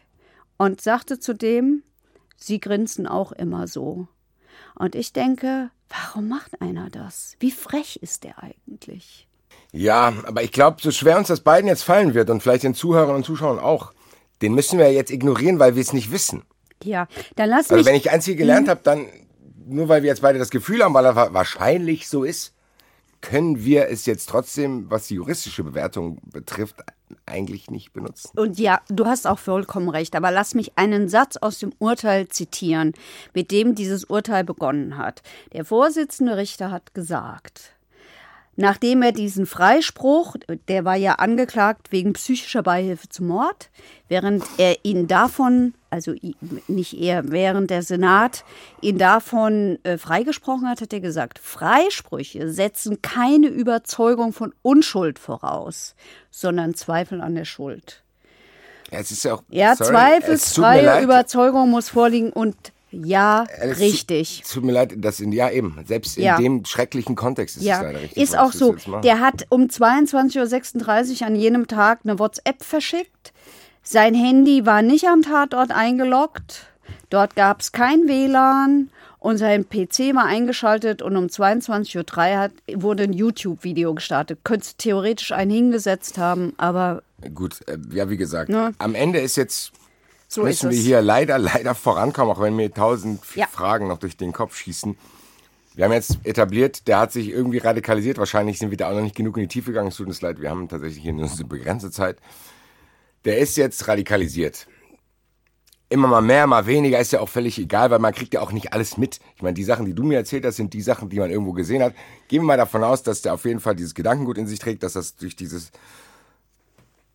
und 0.58 0.82
sagte 0.82 1.20
zu 1.20 1.34
dem, 1.34 1.84
Sie 2.38 2.60
grinsen 2.60 3.08
auch 3.08 3.32
immer 3.32 3.68
so. 3.68 4.08
Und 4.76 4.96
ich 4.96 5.14
denke, 5.14 5.70
warum 5.88 6.28
macht 6.28 6.62
einer 6.62 6.90
das? 6.90 7.36
Wie 7.40 7.52
frech 7.52 8.00
ist 8.02 8.24
der 8.24 8.44
eigentlich? 8.44 9.28
Ja, 9.72 10.14
aber 10.26 10.44
ich 10.44 10.52
glaube, 10.52 10.82
so 10.82 10.92
schwer 10.92 11.18
uns 11.18 11.28
das 11.28 11.42
beiden 11.42 11.68
jetzt 11.68 11.84
fallen 11.84 12.14
wird 12.14 12.30
und 12.30 12.42
vielleicht 12.42 12.64
den 12.64 12.74
Zuhörern 12.74 13.16
und 13.16 13.26
Zuschauern 13.26 13.60
auch, 13.60 13.94
den 14.42 14.54
müssen 14.54 14.80
wir 14.80 14.92
jetzt 14.92 15.12
ignorieren, 15.12 15.60
weil 15.60 15.76
wir 15.76 15.82
es 15.82 15.94
nicht 15.94 16.12
wissen. 16.12 16.44
Ja, 16.86 17.08
dann 17.36 17.50
lass 17.50 17.70
Also 17.72 17.76
mich. 17.78 17.86
wenn 17.86 17.96
ich 17.96 18.12
eins 18.12 18.26
hier 18.26 18.36
gelernt 18.36 18.70
habe, 18.70 18.82
dann, 18.84 19.08
nur 19.68 19.90
weil 19.90 20.04
wir 20.04 20.10
jetzt 20.10 20.22
beide 20.22 20.40
das 20.40 20.50
Gefühl 20.52 20.84
haben, 20.84 20.94
weil 20.94 21.06
er 21.06 21.16
wa- 21.16 21.34
wahrscheinlich 21.34 22.08
so 22.08 22.24
ist, 22.24 22.54
können 23.22 23.64
wir 23.66 23.90
es 23.90 24.06
jetzt 24.06 24.30
trotzdem, 24.30 24.86
was 24.92 25.08
die 25.08 25.16
juristische 25.16 25.64
Bewertung 25.64 26.20
betrifft, 26.32 26.76
eigentlich 27.26 27.72
nicht 27.72 27.92
benutzen. 27.92 28.30
Und 28.38 28.60
ja, 28.60 28.82
du 28.90 29.06
hast 29.08 29.26
auch 29.26 29.40
vollkommen 29.40 29.90
recht, 29.90 30.16
aber 30.16 30.30
lass 30.30 30.54
mich 30.54 30.78
einen 30.78 31.10
Satz 31.10 31.38
aus 31.38 31.58
dem 31.58 31.74
Urteil 31.80 32.28
zitieren, 32.28 32.94
mit 33.34 33.50
dem 33.50 33.74
dieses 33.74 34.04
Urteil 34.04 34.44
begonnen 34.44 34.98
hat. 34.98 35.24
Der 35.54 35.66
Vorsitzende 35.66 36.38
Richter 36.38 36.70
hat 36.70 36.94
gesagt, 36.94 37.72
nachdem 38.56 39.02
er 39.02 39.12
diesen 39.12 39.46
Freispruch, 39.46 40.36
der 40.68 40.86
war 40.86 40.96
ja 40.96 41.16
angeklagt 41.16 41.92
wegen 41.92 42.14
psychischer 42.14 42.64
Beihilfe 42.64 43.10
zum 43.10 43.28
Mord, 43.28 43.70
während 44.08 44.44
er 44.58 44.78
ihn 44.84 45.08
davon, 45.08 45.74
also 45.90 46.14
nicht 46.68 46.94
er, 46.94 47.32
während 47.32 47.70
der 47.70 47.82
Senat 47.82 48.44
ihn 48.82 48.98
davon 48.98 49.80
äh, 49.84 49.98
freigesprochen 49.98 50.70
hat, 50.70 50.82
hat 50.82 50.94
er 50.94 51.00
gesagt, 51.00 51.40
Freisprüche 51.40 52.52
setzen 52.52 53.02
keine 53.02 53.48
Überzeugung 53.48 54.34
von 54.34 54.54
Unschuld 54.62 55.20
voraus, 55.20 55.96
sondern 56.32 56.76
Zweifel 56.76 57.22
an 57.22 57.36
der 57.36 57.46
Schuld. 57.46 58.04
Ja, 58.92 59.00
es 59.00 59.12
ist 59.12 59.24
ja 59.24 59.34
auch. 59.36 59.44
Ja, 59.50 59.76
sorry, 59.76 59.92
zweifelsfreie. 59.92 61.02
Überzeugung 61.02 61.72
muss 61.72 61.90
vorliegen 61.90 62.32
und 62.32 62.56
ja, 63.04 63.46
Es 63.60 63.80
richtig. 63.80 64.42
Tut, 64.44 64.54
tut 64.54 64.64
mir 64.66 64.72
leid, 64.72 64.94
das 64.98 65.20
in, 65.20 65.32
ja 65.32 65.50
eben, 65.50 65.78
selbst 65.88 66.18
in 66.18 66.24
Ja. 66.24 66.38
dem 66.38 66.64
schrecklichen 66.66 67.16
Kontext 67.16 67.58
ist 67.58 67.64
Ja, 67.64 67.78
es 67.78 67.82
leider 67.84 68.02
richtig. 68.02 68.24
ist 68.24 68.38
auch 68.38 68.52
so. 68.52 68.76
Der 69.04 69.20
hat 69.20 69.46
um 69.50 69.64
22.36 69.68 71.22
Uhr 71.22 71.28
an 71.28 71.36
jenem 71.36 71.68
Tag 71.68 72.00
eine 72.04 72.20
WhatsApp 72.20 72.64
verschickt. 72.64 73.34
Sein 73.84 74.14
Handy 74.16 74.66
war 74.66 74.82
nicht 74.82 75.06
am 75.08 75.22
Tatort 75.22 75.72
eingeloggt. 75.72 76.68
Dort 77.10 77.36
gab 77.36 77.62
es 77.62 77.72
kein 77.72 78.08
WLAN 78.08 78.90
und 79.20 79.38
sein 79.38 79.66
PC 79.68 80.14
war 80.16 80.26
eingeschaltet 80.26 81.02
und 81.02 81.16
um 81.18 81.26
22.03 81.28 82.32
Uhr 82.34 82.40
hat, 82.40 82.52
wurde 82.74 83.04
ein 83.04 83.14
YouTube-Video 83.14 83.94
gestartet. 83.94 84.40
Könntest 84.44 84.80
theoretisch 84.80 85.32
einen 85.32 85.52
hingesetzt 85.52 86.18
haben, 86.18 86.54
aber 86.58 87.04
Gut, 87.34 87.60
äh, 87.68 87.78
ja, 87.94 88.10
wie 88.10 88.18
gesagt, 88.18 88.50
Ne? 88.50 88.74
am 88.78 88.94
Ende 88.94 89.20
ist 89.20 89.36
jetzt, 89.36 89.72
so 90.36 90.44
müssen 90.44 90.70
wir 90.70 90.78
hier 90.78 91.02
leider, 91.02 91.38
leider 91.40 91.74
vorankommen, 91.76 92.36
auch 92.36 92.42
wenn 92.42 92.56
mir 92.56 92.74
tausend 92.74 93.22
Ja. 93.36 93.48
Fragen 93.48 93.88
noch 93.88 93.98
durch 93.98 94.18
den 94.18 94.34
Kopf 94.34 94.56
schießen. 94.58 94.98
Wir 95.76 95.86
haben 95.86 95.92
jetzt 95.92 96.20
etabliert, 96.24 96.88
der 96.88 97.00
hat 97.00 97.12
sich 97.12 97.30
irgendwie 97.30 97.58
radikalisiert. 97.58 98.18
Wahrscheinlich 98.18 98.60
sind 98.60 98.70
wir 98.70 98.78
da 98.78 98.90
auch 98.90 98.96
noch 98.96 99.02
nicht 99.02 99.16
genug 99.16 99.38
in 99.38 99.44
die 99.44 99.48
Tiefe 99.48 99.72
gegangen. 99.72 99.90
Es 99.90 99.96
tut 99.96 100.08
uns 100.08 100.22
leid, 100.22 100.40
wir 100.40 100.50
haben 100.50 100.70
tatsächlich 100.70 101.04
hier 101.04 101.14
nur 101.14 101.30
eine 101.30 101.44
begrenzte 101.46 101.92
Zeit. 101.92 102.18
Der 103.26 103.40
ist 103.40 103.58
jetzt 103.58 103.88
radikalisiert. 103.88 104.68
Immer 105.90 106.08
mal 106.08 106.22
mehr, 106.22 106.48
mal 106.48 106.66
weniger, 106.66 107.00
ist 107.00 107.12
ja 107.14 107.20
auch 107.20 107.30
völlig 107.30 107.60
egal, 107.60 107.92
weil 107.92 108.00
man 108.00 108.14
kriegt 108.14 108.34
ja 108.34 108.42
auch 108.42 108.52
nicht 108.52 108.74
alles 108.74 108.98
mit. 108.98 109.20
Ich 109.36 109.42
meine, 109.42 109.54
die 109.54 109.64
Sachen, 109.64 109.86
die 109.86 109.94
du 109.94 110.04
mir 110.04 110.18
erzählt 110.18 110.46
hast, 110.46 110.56
sind 110.56 110.74
die 110.74 110.82
Sachen, 110.82 111.10
die 111.10 111.20
man 111.20 111.30
irgendwo 111.30 111.54
gesehen 111.54 111.84
hat. 111.84 111.94
Gehen 112.28 112.42
wir 112.42 112.48
mal 112.48 112.58
davon 112.58 112.84
aus, 112.84 113.04
dass 113.04 113.22
der 113.22 113.34
auf 113.34 113.46
jeden 113.46 113.60
Fall 113.60 113.76
dieses 113.76 113.94
Gedankengut 113.94 114.38
in 114.38 114.48
sich 114.48 114.60
trägt, 114.60 114.84
dass 114.84 114.94
das 114.94 115.16
durch 115.16 115.36
dieses 115.36 115.72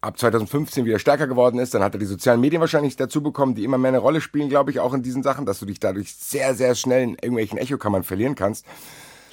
ab 0.00 0.18
2015 0.18 0.84
wieder 0.84 0.98
stärker 0.98 1.26
geworden 1.26 1.58
ist. 1.58 1.74
Dann 1.74 1.82
hat 1.82 1.94
er 1.94 1.98
die 1.98 2.06
sozialen 2.06 2.40
Medien 2.40 2.60
wahrscheinlich 2.60 2.96
dazu 2.96 3.22
bekommen, 3.22 3.54
die 3.54 3.64
immer 3.64 3.78
mehr 3.78 3.90
eine 3.90 3.98
Rolle 3.98 4.20
spielen, 4.20 4.48
glaube 4.48 4.70
ich, 4.70 4.80
auch 4.80 4.94
in 4.94 5.02
diesen 5.02 5.22
Sachen, 5.22 5.46
dass 5.46 5.60
du 5.60 5.66
dich 5.66 5.80
dadurch 5.80 6.14
sehr, 6.14 6.54
sehr 6.54 6.74
schnell 6.74 7.02
in 7.02 7.10
irgendwelchen 7.14 7.58
Echokammern 7.58 8.04
verlieren 8.04 8.34
kannst. 8.34 8.64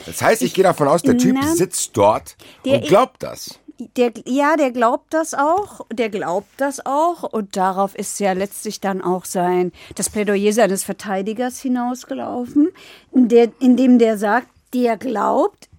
Das 0.06 0.22
heißt, 0.22 0.42
ich, 0.42 0.54
gehe 0.54 0.64
davon 0.64 0.88
aus, 0.88 1.02
der 1.02 1.18
Typ 1.18 1.38
Na, 1.40 1.56
sitzt 1.56 1.98
dort 1.98 2.36
der- 2.66 2.76
und 2.76 2.88
glaubt 2.88 3.24
das. 3.24 3.60
Der, 3.96 4.12
ja, 4.26 4.56
der 4.58 4.72
glaubt 4.72 5.14
das 5.14 5.34
auch. 5.34 5.86
Der 5.92 6.10
glaubt 6.10 6.50
das 6.58 6.84
auch. 6.86 7.24
Und 7.24 7.58
darauf 7.58 7.96
ist 7.96 8.20
ja 8.20 8.34
letztlich 8.34 8.80
dann 8.80 9.02
auch 9.02 9.26
sein, 9.26 9.72
das 9.96 10.10
Plädoyer 10.10 10.52
seines 10.52 10.84
Verteidigers 10.84 11.60
hinausgelaufen, 11.60 12.70
in, 13.12 13.28
der, 13.28 13.50
in 13.60 13.78
dem 13.78 14.00
der 14.00 14.18
sagt, 14.18 14.48
der 14.74 14.98
glaubt, 14.98 15.70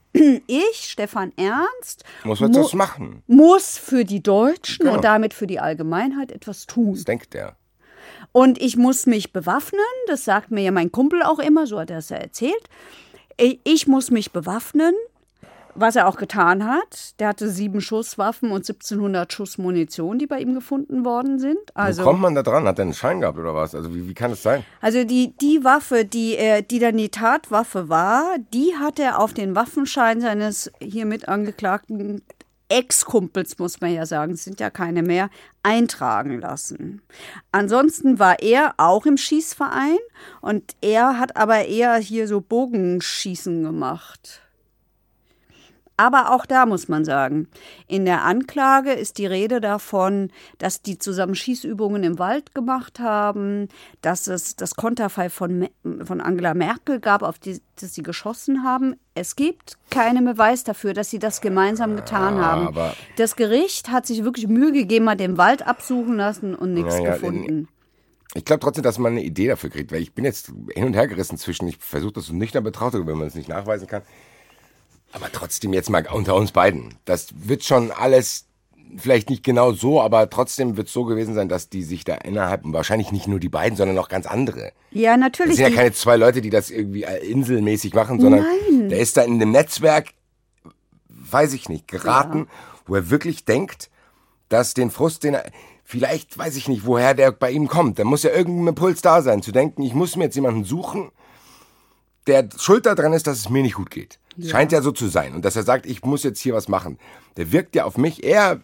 ich, 0.47 0.91
Stefan 0.91 1.33
Ernst, 1.37 2.05
Muss 2.25 2.41
man 2.41 2.51
mu- 2.53 2.69
machen. 2.75 3.23
muss 3.27 3.79
für 3.79 4.05
die 4.05 4.23
Deutschen 4.23 4.85
Genau. 4.85 4.97
und 4.97 5.05
damit 5.05 5.35
für 5.35 5.47
die 5.47 5.61
Allgemeinheit 5.61 6.33
etwas 6.33 6.67
tun. 6.67 6.95
Das 6.95 7.05
denkt 7.05 7.35
er. 7.35 7.57
Und 8.33 8.61
ich 8.61 8.77
muss 8.77 9.07
mich 9.07 9.33
bewaffnen, 9.33 9.81
das 10.07 10.25
sagt 10.25 10.51
mir 10.51 10.63
ja 10.63 10.71
mein 10.71 10.93
Kumpel 10.93 11.23
auch 11.23 11.39
immer, 11.39 11.67
so 11.67 11.79
hat 11.79 11.91
er 11.91 11.99
es 11.99 12.09
ja 12.11 12.17
erzählt. 12.17 12.69
Ich 13.65 13.87
muss 13.87 14.11
mich 14.11 14.33
bewaffnen, 14.33 14.95
was 15.81 15.97
er 15.97 16.07
auch 16.07 16.17
getan 16.17 16.67
hat. 16.67 17.19
Der 17.21 17.29
hatte 17.29 17.49
sieben 17.49 17.81
Schusswaffen 17.81 18.51
und 18.51 18.69
1700 18.69 19.33
Schuss 19.33 19.59
Munition, 19.59 20.19
die 20.19 20.27
bei 20.27 20.41
ihm 20.41 20.55
gefunden 20.55 21.05
worden 21.05 21.39
sind. 21.39 21.59
Wo 21.75 21.81
Also, 21.81 22.03
kommt 22.03 22.21
man 22.21 22.35
da 22.35 22.43
dran? 22.43 22.67
Hat 22.67 22.79
er 22.79 22.85
einen 22.85 22.95
Schein 22.95 23.21
gehabt 23.21 23.39
oder 23.39 23.55
was? 23.55 23.75
Also 23.75 23.95
wie, 23.95 24.09
wie 24.09 24.15
kann 24.15 24.31
das 24.31 24.43
sein? 24.43 24.65
also 24.81 25.05
die, 25.05 25.35
die 25.41 25.65
Waffe, 25.65 26.05
die, 26.05 26.37
er, 26.37 26.63
die 26.63 26.79
dann 26.79 26.97
die 26.97 27.11
Tatwaffe 27.11 27.89
war, 27.89 28.37
die 28.53 28.75
hat 28.79 28.99
er 28.99 29.19
auf 29.19 29.35
den 29.35 29.55
Waffenschein 29.55 30.21
seines 30.21 30.71
hiermit 30.81 31.29
angeklagten 31.29 32.23
Ex-Kumpels, 32.69 33.59
muss 33.59 33.81
man 33.81 33.95
ja 33.95 34.05
sagen, 34.05 34.33
es 34.33 34.45
sind 34.45 34.61
ja 34.61 34.71
keine 34.71 35.03
mehr, 35.03 35.31
eintragen 35.63 36.41
lassen. 36.41 37.01
Ansonsten 37.51 38.19
war 38.19 38.41
er 38.41 38.75
auch 38.77 39.07
im 39.07 39.17
Schießverein 39.17 39.99
und 40.41 40.77
er 40.83 41.19
hat 41.19 41.37
aber 41.37 41.65
eher 41.65 41.97
hier 41.97 42.29
so 42.29 42.41
Bogenschießen 42.41 43.63
gemacht. 43.63 44.43
Aber 46.01 46.31
auch 46.33 46.47
da 46.47 46.65
muss 46.65 46.89
man 46.89 47.05
sagen, 47.05 47.49
in 47.89 48.05
der 48.05 48.25
Anklage 48.25 48.93
ist 48.93 49.19
die 49.19 49.27
Rede 49.27 49.61
davon, 49.61 50.31
dass 50.59 50.81
die 50.81 50.97
zusammen 50.97 51.35
Schießübungen 51.35 52.05
im 52.05 52.19
Wald 52.21 52.55
gemacht 52.55 53.01
haben, 53.01 53.69
dass 54.01 54.29
es 54.29 54.55
das 54.55 54.77
Konterfei 54.77 55.29
von, 55.29 55.69
von 56.05 56.21
Angela 56.21 56.55
Merkel 56.55 57.01
gab, 57.01 57.23
auf 57.23 57.39
die 57.41 57.61
dass 57.81 57.95
sie 57.95 58.03
geschossen 58.03 58.63
haben. 58.65 58.95
Es 59.15 59.37
gibt 59.37 59.77
keinen 59.91 60.25
Beweis 60.25 60.65
dafür, 60.65 60.95
dass 60.95 61.11
sie 61.11 61.19
das 61.19 61.41
gemeinsam 61.41 61.95
getan 61.97 62.39
haben. 62.39 62.67
aber- 62.69 62.95
Das 63.17 63.35
Gericht 63.37 63.91
hat 63.91 64.07
sich 64.07 64.25
wirklich 64.25 64.47
Mühe 64.49 64.73
gegeben, 64.73 65.09
hat 65.11 65.21
den 65.21 65.37
Wald 65.37 65.67
absuchen 65.67 66.17
lassen 66.17 66.55
und 66.55 66.75
nichts 66.75 66.95
Ja, 66.99 67.05
ja, 67.05 67.13
gefunden. 67.15 67.69
Ich 68.35 68.45
glaube 68.45 68.61
trotzdem, 68.61 68.83
dass 68.85 68.99
man 68.99 69.13
eine 69.13 69.23
Idee 69.25 69.49
dafür 69.49 69.71
kriegt, 69.71 69.91
weil 69.91 70.03
ich 70.03 70.13
bin 70.13 70.25
jetzt 70.25 70.53
hin 70.75 70.85
und 70.85 70.95
her 70.95 71.09
gerissen 71.09 71.39
zwischen, 71.39 71.67
ich 71.67 71.79
versuche 71.79 72.13
das 72.13 72.27
so 72.27 72.35
nüchtern 72.35 72.63
betrachtet, 72.63 73.07
wenn 73.07 73.17
man 73.17 73.27
es 73.27 73.35
nicht 73.35 73.49
nachweisen 73.49 73.87
kann. 73.89 74.03
Aber 75.13 75.31
trotzdem 75.33 75.73
jetzt 75.73 75.91
mal 75.91 76.07
unter 76.13 76.35
uns 76.35 76.53
beiden. 76.53 76.95
Das 77.05 77.29
wird 77.35 77.65
schon 77.65 77.91
alles 77.91 78.49
vielleicht 78.97 79.31
nicht 79.31 79.43
genau 79.43 79.73
so, 79.73 80.01
aber 80.01 80.31
trotzdem 80.31 80.77
wird 80.77 80.89
es 80.89 80.93
so 80.93 81.05
gewesen 81.05 81.35
sein, 81.35 81.49
dass 81.49 81.69
die 81.69 81.83
sich 81.83 82.05
da 82.05 82.15
innerhalb, 82.15 82.65
und 82.65 82.73
wahrscheinlich 82.73 83.13
nicht 83.13 83.29
nur 83.29 83.41
die 83.41 83.49
beiden, 83.49 83.77
sondern 83.77 83.99
auch 83.99 84.09
ganz 84.09 84.27
andere. 84.27 84.73
Ja, 84.91 85.17
natürlich. 85.17 85.57
Das 85.57 85.59
sind 85.59 85.71
ja 85.71 85.77
keine 85.77 85.93
zwei 85.93 86.17
Leute, 86.17 86.41
die 86.41 86.51
das 86.51 86.71
irgendwie 86.71 87.05
inselmäßig 87.05 87.95
machen, 87.95 88.21
sondern 88.21 88.47
Nein. 88.71 88.89
der 88.89 89.01
ist 89.01 89.17
da 89.17 89.23
in 89.23 89.35
einem 89.35 89.51
Netzwerk, 89.51 90.09
weiß 91.09 91.53
ich 91.53 91.69
nicht, 91.69 91.89
geraten, 91.89 92.49
wo 92.87 92.95
er 92.95 93.11
wirklich 93.11 93.45
denkt, 93.45 93.91
dass 94.49 94.75
den 94.75 94.91
Frust, 94.91 95.25
den 95.25 95.35
er, 95.35 95.51
vielleicht 95.85 96.39
weiß 96.39 96.57
ich 96.57 96.69
nicht, 96.69 96.87
woher 96.87 97.15
der 97.15 97.33
bei 97.33 97.51
ihm 97.51 97.69
kommt. 97.69 97.99
Da 97.99 98.05
muss 98.05 98.23
ja 98.23 98.31
irgendein 98.31 98.69
Impuls 98.69 99.03
da 99.03 99.23
sein, 99.23 99.43
zu 99.43 99.53
denken, 99.53 99.83
ich 99.83 99.95
muss 99.95 100.17
mir 100.17 100.25
jetzt 100.25 100.37
jemanden 100.37 100.65
suchen, 100.65 101.11
der 102.27 102.49
schuld 102.59 102.87
daran 102.87 103.13
ist, 103.13 103.27
dass 103.27 103.39
es 103.39 103.49
mir 103.49 103.63
nicht 103.63 103.75
gut 103.75 103.91
geht. 103.91 104.19
Scheint 104.43 104.73
ja 104.73 104.83
so 104.83 104.93
zu 104.93 105.09
sein. 105.09 105.35
Und 105.35 105.45
dass 105.45 105.57
er 105.57 105.63
sagt, 105.63 105.87
ich 105.87 106.03
muss 106.05 106.23
jetzt 106.23 106.41
hier 106.41 106.55
was 106.55 106.69
machen. 106.69 106.99
Der 107.37 107.53
wirkt 107.53 107.75
ja 107.75 107.85
auf 107.85 107.97
mich 107.97 108.23
eher 108.23 108.61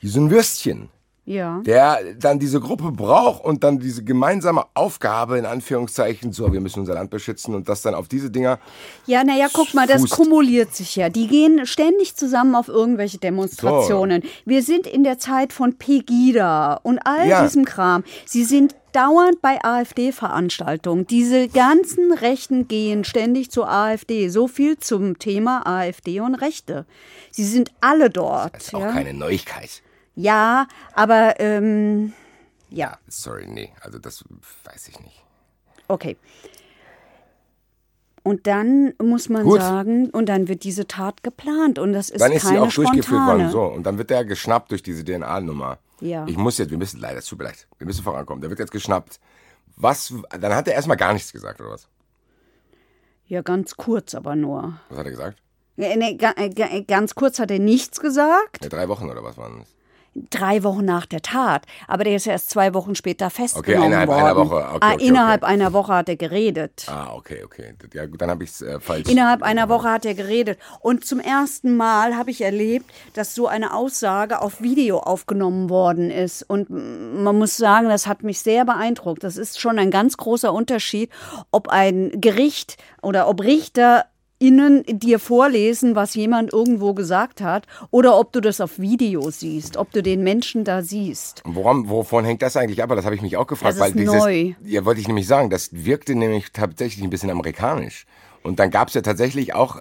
wie 0.00 0.08
so 0.08 0.20
ein 0.20 0.30
Würstchen 0.30 0.88
ja. 1.24 1.60
der 1.64 2.14
dann 2.18 2.38
diese 2.38 2.60
Gruppe 2.60 2.92
braucht 2.92 3.44
und 3.44 3.64
dann 3.64 3.78
diese 3.78 4.04
gemeinsame 4.04 4.64
Aufgabe 4.74 5.38
in 5.38 5.46
Anführungszeichen, 5.46 6.32
so, 6.32 6.52
wir 6.52 6.60
müssen 6.60 6.80
unser 6.80 6.94
Land 6.94 7.10
beschützen 7.10 7.54
und 7.54 7.68
das 7.68 7.82
dann 7.82 7.94
auf 7.94 8.08
diese 8.08 8.30
Dinger. 8.30 8.58
Ja, 9.06 9.24
naja, 9.24 9.48
guck 9.52 9.74
mal, 9.74 9.86
das 9.86 10.02
Fußt. 10.02 10.12
kumuliert 10.14 10.74
sich 10.74 10.96
ja. 10.96 11.08
Die 11.08 11.26
gehen 11.26 11.66
ständig 11.66 12.16
zusammen 12.16 12.54
auf 12.54 12.68
irgendwelche 12.68 13.18
Demonstrationen. 13.18 14.22
Wir 14.44 14.62
sind 14.62 14.86
in 14.86 15.04
der 15.04 15.18
Zeit 15.18 15.52
von 15.52 15.76
Pegida 15.76 16.74
und 16.82 16.98
all 17.06 17.26
Ja. 17.28 17.42
diesem 17.42 17.64
Kram. 17.64 18.04
Sie 18.26 18.44
sind 18.44 18.74
dauernd 18.92 19.42
bei 19.42 19.58
AfD-Veranstaltungen. 19.64 21.06
Diese 21.06 21.48
ganzen 21.48 22.12
Rechten 22.12 22.68
gehen 22.68 23.04
ständig 23.04 23.50
zur 23.50 23.68
AfD. 23.68 24.28
So 24.28 24.46
viel 24.46 24.78
zum 24.78 25.18
Thema 25.18 25.66
AfD 25.66 26.20
und 26.20 26.34
Rechte. 26.36 26.86
Sie 27.30 27.44
sind 27.44 27.70
alle 27.80 28.10
dort. 28.10 28.54
Das 28.54 28.64
ist 28.64 28.74
auch 28.74 28.80
ja? 28.80 28.92
keine 28.92 29.12
Neuigkeit. 29.14 29.82
Ja, 30.14 30.66
aber 30.94 31.38
ähm, 31.40 32.12
ja, 32.70 32.98
Sorry, 33.08 33.46
nee, 33.46 33.72
also 33.80 33.98
das 33.98 34.24
weiß 34.64 34.88
ich 34.88 35.00
nicht. 35.00 35.22
okay. 35.88 36.16
Und 38.26 38.46
dann 38.46 38.94
muss 39.02 39.28
man 39.28 39.42
Gut. 39.44 39.60
sagen, 39.60 40.08
und 40.08 40.30
dann 40.30 40.48
wird 40.48 40.64
diese 40.64 40.86
Tat 40.88 41.22
geplant 41.22 41.78
und 41.78 41.92
das 41.92 42.08
ist 42.08 42.22
Dann 42.22 42.32
ist 42.32 42.42
keine 42.44 42.56
sie 42.56 42.60
auch 42.62 42.72
durchgeführt 42.72 43.04
spontane. 43.04 43.38
worden, 43.44 43.50
so. 43.50 43.62
Und 43.64 43.82
dann 43.84 43.98
wird 43.98 44.08
der 44.08 44.24
geschnappt 44.24 44.70
durch 44.70 44.82
diese 44.82 45.04
DNA-Nummer. 45.04 45.78
Ja. 46.00 46.24
Ich 46.26 46.38
muss 46.38 46.56
jetzt, 46.56 46.70
wir 46.70 46.78
müssen, 46.78 47.00
leider, 47.00 47.18
es 47.18 47.26
tut 47.26 47.38
mir 47.38 47.44
leid, 47.44 47.68
wir 47.76 47.86
müssen 47.86 48.02
vorankommen. 48.02 48.40
Der 48.40 48.48
wird 48.48 48.60
jetzt 48.60 48.72
geschnappt. 48.72 49.20
Was, 49.76 50.14
dann 50.40 50.54
hat 50.54 50.66
er 50.68 50.74
erstmal 50.74 50.96
gar 50.96 51.12
nichts 51.12 51.32
gesagt, 51.32 51.60
oder 51.60 51.70
was? 51.72 51.86
Ja, 53.26 53.42
ganz 53.42 53.76
kurz 53.76 54.14
aber 54.14 54.36
nur. 54.36 54.78
Was 54.88 54.98
hat 54.98 55.04
er 55.04 55.10
gesagt? 55.10 55.38
Ja, 55.76 55.94
nee, 55.94 56.12
äh, 56.18 56.48
ga- 56.48 56.80
ganz 56.86 57.14
kurz 57.14 57.38
hat 57.38 57.50
er 57.50 57.58
nichts 57.58 58.00
gesagt. 58.00 58.62
Ja, 58.62 58.70
drei 58.70 58.88
Wochen 58.88 59.10
oder 59.10 59.22
was 59.22 59.36
waren 59.36 59.58
das? 59.58 59.73
Drei 60.30 60.62
Wochen 60.62 60.84
nach 60.84 61.06
der 61.06 61.22
Tat. 61.22 61.66
Aber 61.88 62.04
der 62.04 62.16
ist 62.16 62.26
ja 62.26 62.32
erst 62.32 62.50
zwei 62.50 62.72
Wochen 62.74 62.94
später 62.94 63.30
festgenommen 63.30 63.86
innerhalb 63.88 64.08
worden. 64.08 64.20
einer 64.20 64.36
Woche. 64.36 64.56
Okay, 64.56 64.78
ah, 64.80 64.92
okay, 64.94 65.06
innerhalb 65.06 65.42
okay. 65.42 65.52
einer 65.52 65.72
Woche 65.72 65.92
hat 65.94 66.08
er 66.08 66.16
geredet. 66.16 66.86
Ah, 66.88 67.12
okay, 67.14 67.42
okay. 67.44 67.74
Ja, 67.92 68.06
gut, 68.06 68.20
dann 68.20 68.30
habe 68.30 68.44
ich 68.44 68.50
es 68.50 68.62
äh, 68.62 68.78
falsch. 68.80 69.08
Innerhalb 69.08 69.42
einer 69.42 69.68
Woche 69.68 69.90
hat 69.90 70.04
er 70.04 70.14
geredet. 70.14 70.58
Und 70.80 71.04
zum 71.04 71.20
ersten 71.20 71.76
Mal 71.76 72.16
habe 72.16 72.30
ich 72.30 72.42
erlebt, 72.42 72.90
dass 73.14 73.34
so 73.34 73.46
eine 73.46 73.74
Aussage 73.74 74.40
auf 74.40 74.62
Video 74.62 74.98
aufgenommen 74.98 75.68
worden 75.68 76.10
ist. 76.10 76.42
Und 76.42 76.70
man 76.70 77.36
muss 77.36 77.56
sagen, 77.56 77.88
das 77.88 78.06
hat 78.06 78.22
mich 78.22 78.40
sehr 78.40 78.64
beeindruckt. 78.64 79.24
Das 79.24 79.36
ist 79.36 79.60
schon 79.60 79.78
ein 79.78 79.90
ganz 79.90 80.16
großer 80.16 80.52
Unterschied, 80.52 81.10
ob 81.50 81.68
ein 81.68 82.20
Gericht 82.20 82.76
oder 83.02 83.28
ob 83.28 83.42
Richter 83.42 84.06
innen 84.46 84.84
dir 84.86 85.18
vorlesen, 85.18 85.94
was 85.94 86.14
jemand 86.14 86.52
irgendwo 86.52 86.92
gesagt 86.94 87.40
hat, 87.40 87.66
oder 87.90 88.18
ob 88.18 88.32
du 88.32 88.40
das 88.40 88.60
auf 88.60 88.78
Video 88.78 89.30
siehst, 89.30 89.76
ob 89.76 89.90
du 89.92 90.02
den 90.02 90.22
Menschen 90.22 90.64
da 90.64 90.82
siehst. 90.82 91.42
Woran, 91.44 91.88
wovon 91.88 92.24
hängt 92.24 92.42
das 92.42 92.56
eigentlich 92.56 92.82
ab? 92.82 92.90
Das 92.90 93.04
habe 93.04 93.14
ich 93.14 93.22
mich 93.22 93.36
auch 93.36 93.46
gefragt. 93.46 93.74
Das 93.74 93.80
weil 93.80 93.90
ist 93.90 93.98
dieses, 93.98 94.14
neu. 94.14 94.54
Ja, 94.64 94.84
wollte 94.84 95.00
ich 95.00 95.08
nämlich 95.08 95.26
sagen. 95.26 95.50
Das 95.50 95.70
wirkte 95.72 96.14
nämlich 96.14 96.52
tatsächlich 96.52 97.02
ein 97.02 97.10
bisschen 97.10 97.30
amerikanisch. 97.30 98.06
Und 98.42 98.58
dann 98.58 98.70
gab 98.70 98.88
es 98.88 98.94
ja 98.94 99.00
tatsächlich 99.00 99.54
auch 99.54 99.80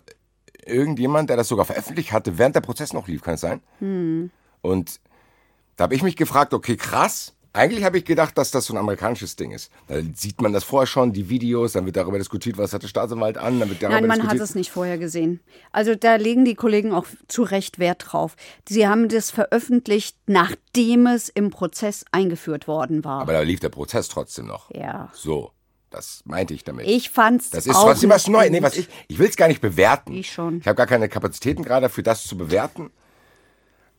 irgendjemand, 0.65 1.29
der 1.29 1.37
das 1.37 1.49
sogar 1.49 1.65
veröffentlicht 1.65 2.13
hatte, 2.13 2.37
während 2.37 2.55
der 2.55 2.61
Prozess 2.61 2.93
noch 2.93 3.07
lief, 3.07 3.21
kann 3.21 3.33
es 3.33 3.41
sein? 3.41 3.61
Hm. 3.79 4.31
Und 4.61 5.01
da 5.75 5.83
habe 5.83 5.95
ich 5.95 6.03
mich 6.03 6.15
gefragt, 6.15 6.53
okay, 6.53 6.77
krass. 6.77 7.33
Eigentlich 7.55 7.83
habe 7.83 7.99
ich 7.99 8.05
gedacht, 8.05 8.35
dass 8.37 8.49
das 8.49 8.65
so 8.65 8.73
ein 8.73 8.77
amerikanisches 8.77 9.35
Ding 9.35 9.51
ist. 9.51 9.71
Da 9.87 9.97
sieht 10.15 10.41
man 10.41 10.53
das 10.53 10.63
vorher 10.63 10.87
schon, 10.87 11.13
die 11.13 11.29
Videos, 11.29 11.73
dann 11.73 11.85
wird 11.85 11.95
darüber 11.95 12.17
diskutiert, 12.17 12.57
was 12.57 12.73
hat 12.73 12.81
der 12.81 12.87
Staatsanwalt 12.87 13.37
an, 13.37 13.59
dann 13.59 13.69
wird 13.69 13.83
darüber 13.83 13.99
Nein, 13.99 14.07
man 14.07 14.17
diskutiert. 14.17 14.41
hat 14.41 14.49
es 14.49 14.55
nicht 14.55 14.71
vorher 14.71 14.97
gesehen. 14.97 15.39
Also 15.71 15.93
da 15.93 16.15
legen 16.15 16.45
die 16.45 16.55
Kollegen 16.55 16.93
auch 16.93 17.05
zu 17.27 17.43
Recht 17.43 17.77
Wert 17.77 18.05
drauf. 18.07 18.35
Sie 18.67 18.87
haben 18.87 19.07
das 19.07 19.29
veröffentlicht, 19.29 20.17
nachdem 20.25 21.05
es 21.05 21.29
im 21.29 21.51
Prozess 21.51 22.05
eingeführt 22.11 22.67
worden 22.67 23.03
war. 23.05 23.21
Aber 23.21 23.33
da 23.33 23.41
lief 23.41 23.59
der 23.59 23.69
Prozess 23.69 24.09
trotzdem 24.09 24.47
noch. 24.47 24.71
ja. 24.71 25.11
So, 25.13 25.51
das 25.91 26.23
meinte 26.25 26.55
ich 26.55 26.63
damit. 26.63 26.87
Ich 26.87 27.11
fand's 27.11 27.51
Das 27.51 27.67
ist 27.67 27.75
auch 27.75 27.83
trotzdem 27.83 28.09
was 28.09 28.27
Neues. 28.27 28.49
Nee, 28.49 28.63
was 28.63 28.75
ich, 28.75 28.89
ich 29.07 29.19
will 29.19 29.29
es 29.29 29.35
gar 29.35 29.47
nicht 29.47 29.61
bewerten. 29.61 30.11
Ich 30.13 30.31
schon. 30.31 30.57
Ich 30.57 30.67
habe 30.67 30.75
gar 30.75 30.87
keine 30.87 31.07
Kapazitäten 31.07 31.61
gerade 31.63 31.83
dafür, 31.83 32.03
das 32.03 32.25
zu 32.25 32.35
bewerten. 32.35 32.89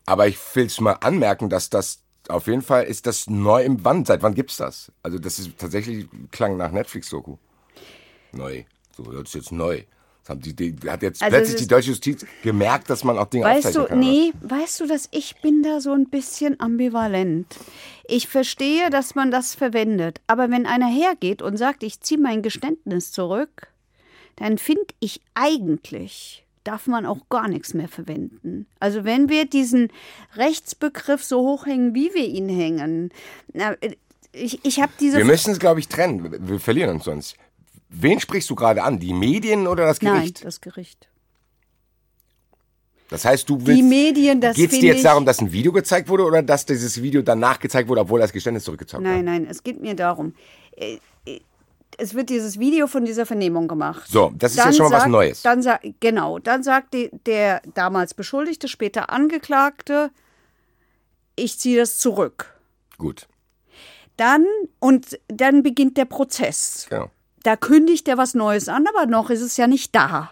Aber 0.05 0.27
ich 0.27 0.37
will 0.55 0.65
es 0.65 0.79
mal 0.81 0.97
anmerken, 0.99 1.49
dass 1.49 1.69
das 1.69 2.01
auf 2.29 2.47
jeden 2.47 2.61
Fall 2.61 2.83
ist 2.83 3.05
das 3.07 3.27
neu 3.27 3.63
im 3.63 3.83
Wann. 3.83 4.05
Seit 4.05 4.23
wann 4.23 4.33
gibt's 4.33 4.57
das? 4.57 4.91
Also 5.03 5.19
das 5.19 5.39
ist 5.39 5.57
tatsächlich 5.57 6.07
klang 6.31 6.57
nach 6.57 6.71
Netflix-Doku. 6.71 7.37
Neu. 8.31 8.63
So, 8.95 9.03
das 9.03 9.29
ist 9.29 9.35
jetzt 9.35 9.51
neu. 9.51 9.83
Das 10.23 10.31
haben 10.31 10.41
die, 10.41 10.55
die, 10.55 10.75
hat 10.89 11.03
jetzt 11.03 11.21
Also 11.21 11.35
plötzlich 11.35 11.61
die 11.61 11.67
deutsche 11.67 11.89
Justiz 11.89 12.25
gemerkt, 12.41 12.89
dass 12.89 13.03
man 13.03 13.17
auch 13.19 13.27
Dinge 13.27 13.45
Weißt 13.45 13.75
du, 13.75 13.85
kann. 13.85 13.99
nee, 13.99 14.33
weißt 14.41 14.79
du, 14.79 14.87
dass 14.87 15.07
ich 15.11 15.39
bin 15.41 15.61
da 15.61 15.79
so 15.81 15.91
ein 15.91 16.09
bisschen 16.09 16.59
ambivalent. 16.59 17.55
Ich 18.07 18.27
verstehe, 18.27 18.89
dass 18.89 19.13
man 19.13 19.29
das 19.29 19.53
verwendet, 19.53 20.21
aber 20.25 20.49
wenn 20.49 20.65
einer 20.65 20.87
hergeht 20.87 21.41
und 21.43 21.57
sagt, 21.57 21.83
ich 21.83 22.01
ziehe 22.01 22.19
mein 22.19 22.41
Geständnis 22.41 23.11
zurück, 23.11 23.67
dann 24.35 24.57
finde 24.57 24.85
ich 24.99 25.21
eigentlich 25.35 26.44
darf 26.65 26.87
man 26.87 27.05
auch 27.05 27.29
gar 27.29 27.47
nichts 27.47 27.73
mehr 27.73 27.87
verwenden. 27.87 28.67
Also 28.79 29.05
wenn 29.05 29.29
wir 29.29 29.45
diesen 29.45 29.89
Rechtsbegriff 30.35 31.23
so 31.23 31.39
hochhängen, 31.39 31.95
wie 31.95 32.13
wir 32.13 32.25
ihn 32.25 32.49
hängen, 32.49 33.09
na, 33.53 33.75
ich, 34.33 34.59
ich 34.65 34.81
habe 34.81 34.91
diese 34.99 35.17
Wir 35.17 35.25
müssen 35.25 35.51
es, 35.51 35.59
glaube 35.59 35.79
ich, 35.79 35.87
trennen. 35.87 36.47
Wir 36.47 36.59
verlieren 36.59 36.89
uns 36.89 37.05
sonst. 37.05 37.37
Wen 37.89 38.19
sprichst 38.19 38.49
du 38.49 38.55
gerade 38.55 38.83
an? 38.83 38.99
Die 38.99 39.13
Medien 39.13 39.67
oder 39.67 39.85
das 39.85 40.01
Nein, 40.01 40.15
Gericht? 40.15 40.43
das 40.43 40.59
Gericht. 40.59 41.07
Das 43.09 43.23
heißt, 43.23 43.47
du 43.47 43.65
willst. 43.65 43.79
Die 43.79 43.83
Medien, 43.83 44.41
das 44.41 44.57
Geht 44.57 44.73
es 44.73 44.79
dir 44.79 44.93
jetzt 44.93 45.05
darum, 45.05 45.25
dass 45.25 45.39
ein 45.39 45.51
Video 45.51 45.71
gezeigt 45.71 46.09
wurde 46.09 46.25
oder 46.25 46.41
dass 46.41 46.65
dieses 46.65 47.01
Video 47.01 47.21
danach 47.21 47.59
gezeigt 47.59 47.87
wurde, 47.87 48.01
obwohl 48.01 48.19
das 48.19 48.33
Geständnis 48.33 48.63
zurückgezogen 48.63 49.03
Nein, 49.03 49.17
wurde? 49.17 49.25
nein, 49.25 49.47
es 49.49 49.63
geht 49.63 49.79
mir 49.79 49.95
darum. 49.95 50.33
Es 51.97 52.13
wird 52.13 52.29
dieses 52.29 52.59
Video 52.59 52.87
von 52.87 53.05
dieser 53.05 53.25
Vernehmung 53.25 53.67
gemacht. 53.67 54.09
So, 54.09 54.31
das 54.35 54.51
ist 54.53 54.57
ja 54.57 54.73
schon 54.73 54.89
mal 54.89 54.97
was 54.99 55.07
Neues. 55.07 55.41
Dann 55.41 55.61
sa 55.61 55.79
genau, 55.99 56.39
dann 56.39 56.63
sagt 56.63 56.93
die, 56.93 57.09
der 57.25 57.61
damals 57.73 58.13
Beschuldigte, 58.13 58.67
später 58.67 59.09
Angeklagte, 59.09 60.11
ich 61.35 61.57
ziehe 61.59 61.77
das 61.79 61.97
zurück. 61.97 62.53
Gut, 62.97 63.27
Dann 64.17 64.45
und 64.79 65.19
dann 65.27 65.63
beginnt 65.63 65.97
der 65.97 66.05
Prozess. 66.05 66.87
genau. 66.89 67.09
Da 67.43 67.55
kündigt 67.55 68.07
er 68.07 68.17
was 68.17 68.33
Neues 68.33 68.69
an, 68.69 68.85
aber 68.87 69.05
noch 69.05 69.29
ist 69.29 69.41
es 69.41 69.55
ja 69.57 69.67
nicht 69.67 69.93
da. 69.93 70.31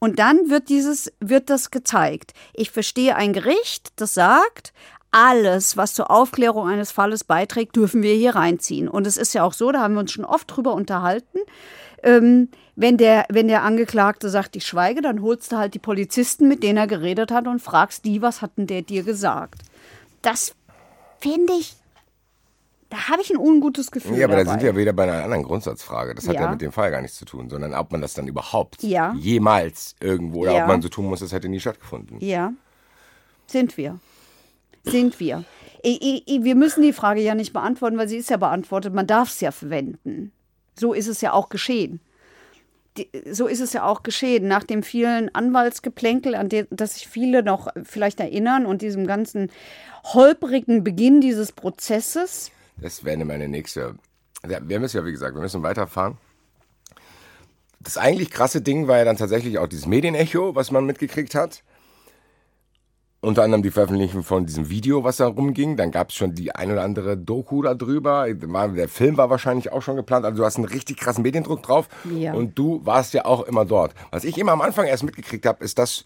Und 0.00 0.18
dann 0.18 0.50
wird 0.50 0.68
dieses, 0.68 1.12
wird 1.20 1.48
das 1.50 1.70
gezeigt. 1.70 2.32
Ich 2.54 2.72
verstehe 2.72 3.14
ein 3.14 3.32
Gericht, 3.32 3.92
das 3.94 4.14
sagt, 4.14 4.72
alles, 5.12 5.76
was 5.76 5.94
zur 5.94 6.10
Aufklärung 6.10 6.66
eines 6.68 6.90
Falles 6.90 7.22
beiträgt, 7.22 7.76
dürfen 7.76 8.02
wir 8.02 8.14
hier 8.14 8.34
reinziehen. 8.34 8.88
Und 8.88 9.06
es 9.06 9.16
ist 9.16 9.34
ja 9.34 9.44
auch 9.44 9.52
so, 9.52 9.70
da 9.70 9.80
haben 9.80 9.94
wir 9.94 10.00
uns 10.00 10.10
schon 10.12 10.24
oft 10.24 10.50
drüber 10.54 10.72
unterhalten. 10.74 11.38
Ähm, 12.02 12.48
wenn, 12.74 12.96
der, 12.96 13.26
wenn 13.28 13.46
der 13.46 13.62
Angeklagte 13.62 14.30
sagt, 14.30 14.56
ich 14.56 14.66
schweige, 14.66 15.02
dann 15.02 15.22
holst 15.22 15.52
du 15.52 15.56
halt 15.58 15.74
die 15.74 15.78
Polizisten, 15.78 16.48
mit 16.48 16.62
denen 16.62 16.78
er 16.78 16.86
geredet 16.86 17.30
hat, 17.30 17.46
und 17.46 17.60
fragst 17.60 18.04
die, 18.06 18.22
was 18.22 18.40
hat 18.42 18.52
denn 18.56 18.66
der 18.66 18.82
dir 18.82 19.02
gesagt? 19.02 19.60
Das 20.22 20.54
finde 21.20 21.52
ich, 21.52 21.76
da 22.88 23.08
habe 23.08 23.20
ich 23.22 23.30
ein 23.30 23.36
ungutes 23.36 23.90
Gefühl. 23.90 24.16
Ja, 24.16 24.26
aber 24.26 24.36
da 24.36 24.44
dabei. 24.44 24.58
sind 24.58 24.62
wir 24.62 24.76
wieder 24.76 24.92
bei 24.94 25.04
einer 25.04 25.22
anderen 25.24 25.44
Grundsatzfrage. 25.44 26.14
Das 26.14 26.26
hat 26.26 26.34
ja. 26.34 26.42
Ja. 26.42 26.50
mit 26.50 26.60
dem 26.62 26.72
Fall 26.72 26.90
gar 26.90 27.02
nichts 27.02 27.18
zu 27.18 27.24
tun, 27.26 27.50
sondern 27.50 27.74
ob 27.74 27.92
man 27.92 28.00
das 28.00 28.14
dann 28.14 28.26
überhaupt 28.26 28.82
Ja. 28.82 29.14
jemals 29.18 29.94
irgendwo 30.00 30.40
oder 30.40 30.52
Ja. 30.52 30.62
ob 30.62 30.68
man 30.68 30.82
so 30.82 30.88
tun 30.88 31.06
muss, 31.06 31.20
das 31.20 31.32
hätte 31.32 31.48
nie 31.48 31.60
stattgefunden. 31.60 32.16
Ja, 32.20 32.52
sind 33.46 33.76
wir. 33.76 33.98
Sind 34.84 35.20
wir. 35.20 35.44
Wir 35.84 36.54
müssen 36.54 36.82
die 36.82 36.92
Frage 36.92 37.20
ja 37.20 37.34
nicht 37.34 37.52
beantworten, 37.52 37.98
weil 37.98 38.08
sie 38.08 38.18
ist 38.18 38.30
ja 38.30 38.36
beantwortet. 38.36 38.94
Man 38.94 39.06
darf 39.06 39.30
es 39.30 39.40
ja 39.40 39.50
verwenden. 39.50 40.32
So 40.78 40.92
ist 40.92 41.08
es 41.08 41.20
ja 41.20 41.32
auch 41.32 41.48
geschehen. 41.48 42.00
So 43.30 43.46
ist 43.46 43.60
es 43.60 43.72
ja 43.72 43.84
auch 43.84 44.02
geschehen. 44.02 44.48
Nach 44.48 44.64
dem 44.64 44.82
vielen 44.82 45.34
Anwaltsgeplänkel, 45.34 46.34
an 46.34 46.48
das 46.70 46.94
sich 46.94 47.08
viele 47.08 47.42
noch 47.42 47.68
vielleicht 47.84 48.20
erinnern 48.20 48.66
und 48.66 48.82
diesem 48.82 49.06
ganzen 49.06 49.50
holprigen 50.04 50.84
Beginn 50.84 51.20
dieses 51.20 51.52
Prozesses. 51.52 52.50
Das 52.76 53.04
wäre 53.04 53.24
meine 53.24 53.48
nächste. 53.48 53.96
Wir 54.42 54.80
müssen 54.80 54.96
ja, 54.96 55.04
wie 55.04 55.12
gesagt, 55.12 55.34
wir 55.34 55.42
müssen 55.42 55.62
weiterfahren. 55.62 56.18
Das 57.80 57.96
eigentlich 57.96 58.30
krasse 58.30 58.60
Ding 58.60 58.88
war 58.88 58.98
ja 58.98 59.04
dann 59.04 59.16
tatsächlich 59.16 59.58
auch 59.58 59.68
dieses 59.68 59.86
Medienecho, 59.86 60.54
was 60.54 60.70
man 60.70 60.84
mitgekriegt 60.84 61.34
hat. 61.34 61.62
Unter 63.24 63.44
anderem 63.44 63.62
die 63.62 63.70
Veröffentlichung 63.70 64.24
von 64.24 64.46
diesem 64.46 64.68
Video, 64.68 65.04
was 65.04 65.18
da 65.18 65.28
rumging. 65.28 65.76
Dann 65.76 65.92
gab 65.92 66.10
es 66.10 66.16
schon 66.16 66.34
die 66.34 66.52
ein 66.56 66.72
oder 66.72 66.82
andere 66.82 67.16
Doku 67.16 67.62
darüber. 67.62 68.26
Der 68.28 68.88
Film 68.88 69.16
war 69.16 69.30
wahrscheinlich 69.30 69.70
auch 69.70 69.80
schon 69.80 69.94
geplant. 69.94 70.24
Also 70.24 70.38
du 70.38 70.44
hast 70.44 70.56
einen 70.56 70.64
richtig 70.64 70.96
krassen 70.96 71.22
Mediendruck 71.22 71.62
drauf. 71.62 71.88
Ja. 72.12 72.34
Und 72.34 72.58
du 72.58 72.84
warst 72.84 73.14
ja 73.14 73.24
auch 73.24 73.42
immer 73.42 73.64
dort. 73.64 73.94
Was 74.10 74.24
ich 74.24 74.38
immer 74.38 74.50
am 74.50 74.60
Anfang 74.60 74.86
erst 74.86 75.04
mitgekriegt 75.04 75.46
habe, 75.46 75.62
ist, 75.62 75.78
dass 75.78 76.04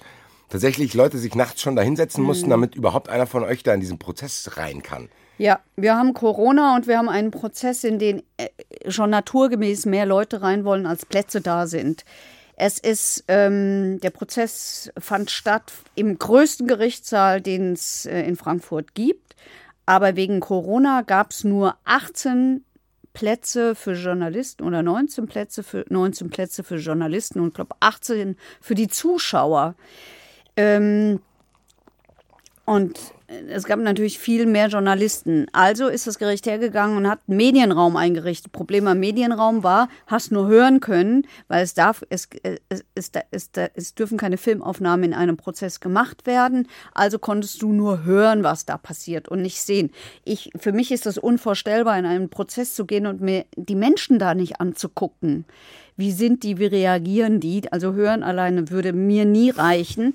tatsächlich 0.50 0.92
Leute 0.92 1.16
sich 1.16 1.34
nachts 1.34 1.62
schon 1.62 1.74
da 1.74 1.80
hinsetzen 1.80 2.22
mussten, 2.22 2.50
damit 2.50 2.74
überhaupt 2.74 3.08
einer 3.08 3.26
von 3.26 3.44
euch 3.44 3.62
da 3.62 3.72
in 3.72 3.80
diesen 3.80 3.98
Prozess 3.98 4.50
rein 4.58 4.82
kann. 4.82 5.08
Ja, 5.38 5.60
wir 5.76 5.96
haben 5.96 6.12
Corona 6.12 6.76
und 6.76 6.86
wir 6.86 6.98
haben 6.98 7.08
einen 7.08 7.30
Prozess, 7.30 7.82
in 7.84 7.98
den 7.98 8.22
äh, 8.36 8.48
schon 8.90 9.08
naturgemäß 9.08 9.86
mehr 9.86 10.04
Leute 10.04 10.42
rein 10.42 10.66
wollen, 10.66 10.84
als 10.84 11.06
Plätze 11.06 11.40
da 11.40 11.66
sind. 11.66 12.04
Es 12.56 12.78
ist, 12.78 13.24
ähm, 13.28 14.00
der 14.00 14.10
Prozess 14.10 14.90
fand 14.98 15.30
statt 15.30 15.72
im 15.94 16.18
größten 16.18 16.66
Gerichtssaal, 16.66 17.42
den 17.42 17.74
es 17.74 18.06
äh, 18.06 18.22
in 18.22 18.36
Frankfurt 18.36 18.94
gibt. 18.94 19.36
Aber 19.84 20.16
wegen 20.16 20.40
Corona 20.40 21.02
gab 21.02 21.30
es 21.30 21.44
nur 21.44 21.76
18 21.84 22.64
Plätze 23.12 23.74
für 23.74 23.92
Journalisten 23.92 24.64
oder 24.64 24.82
19 24.82 25.26
Plätze 25.26 25.62
für 25.62 25.84
19 25.88 26.28
Plätze 26.28 26.64
für 26.64 26.76
Journalisten 26.76 27.40
und 27.40 27.54
glaube 27.54 27.76
18 27.80 28.36
für 28.60 28.74
die 28.74 28.88
Zuschauer. 28.88 29.74
Ähm, 30.56 31.20
und 32.66 32.98
es 33.48 33.64
gab 33.64 33.80
natürlich 33.80 34.18
viel 34.18 34.46
mehr 34.46 34.68
Journalisten. 34.68 35.46
Also 35.52 35.88
ist 35.88 36.06
das 36.06 36.18
Gericht 36.18 36.46
hergegangen 36.46 36.96
und 36.96 37.08
hat 37.08 37.20
Medienraum 37.28 37.96
eingerichtet. 37.96 38.52
Problem 38.52 38.86
am 38.86 39.00
Medienraum 39.00 39.64
war, 39.64 39.88
hast 40.06 40.30
nur 40.30 40.46
hören 40.46 40.80
können, 40.80 41.26
weil 41.48 41.62
es 41.62 41.74
darf, 41.74 42.04
es, 42.08 42.28
es, 42.68 42.84
es, 42.94 43.10
es, 43.30 43.50
es 43.74 43.94
dürfen 43.94 44.18
keine 44.18 44.36
Filmaufnahmen 44.36 45.04
in 45.04 45.14
einem 45.14 45.36
Prozess 45.36 45.80
gemacht 45.80 46.26
werden. 46.26 46.68
Also 46.94 47.18
konntest 47.18 47.62
du 47.62 47.72
nur 47.72 48.04
hören, 48.04 48.44
was 48.44 48.64
da 48.64 48.78
passiert 48.78 49.28
und 49.28 49.42
nicht 49.42 49.60
sehen. 49.60 49.90
Ich, 50.24 50.50
für 50.58 50.72
mich 50.72 50.92
ist 50.92 51.06
das 51.06 51.18
unvorstellbar, 51.18 51.98
in 51.98 52.06
einen 52.06 52.30
Prozess 52.30 52.74
zu 52.74 52.84
gehen 52.84 53.06
und 53.06 53.20
mir 53.20 53.44
die 53.56 53.76
Menschen 53.76 54.18
da 54.18 54.34
nicht 54.34 54.60
anzugucken. 54.60 55.44
Wie 55.96 56.12
sind 56.12 56.42
die, 56.42 56.58
wie 56.58 56.66
reagieren 56.66 57.40
die? 57.40 57.72
Also 57.72 57.94
hören 57.94 58.22
alleine 58.22 58.70
würde 58.70 58.92
mir 58.92 59.24
nie 59.24 59.50
reichen 59.50 60.14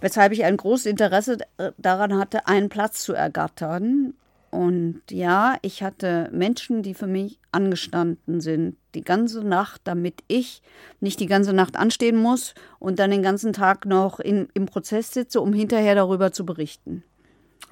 weshalb 0.00 0.32
ich 0.32 0.44
ein 0.44 0.56
großes 0.56 0.86
Interesse 0.86 1.38
daran 1.76 2.16
hatte, 2.18 2.46
einen 2.46 2.68
Platz 2.68 3.02
zu 3.02 3.12
ergattern. 3.12 4.14
Und 4.50 5.02
ja, 5.10 5.56
ich 5.60 5.82
hatte 5.82 6.30
Menschen, 6.32 6.82
die 6.82 6.94
für 6.94 7.06
mich 7.06 7.38
angestanden 7.52 8.40
sind, 8.40 8.76
die 8.94 9.02
ganze 9.02 9.44
Nacht, 9.44 9.82
damit 9.84 10.24
ich 10.26 10.62
nicht 11.00 11.20
die 11.20 11.26
ganze 11.26 11.52
Nacht 11.52 11.76
anstehen 11.76 12.16
muss 12.16 12.54
und 12.78 12.98
dann 12.98 13.10
den 13.10 13.22
ganzen 13.22 13.52
Tag 13.52 13.84
noch 13.84 14.20
in, 14.20 14.48
im 14.54 14.64
Prozess 14.64 15.12
sitze, 15.12 15.42
um 15.42 15.52
hinterher 15.52 15.94
darüber 15.94 16.32
zu 16.32 16.46
berichten. 16.46 17.04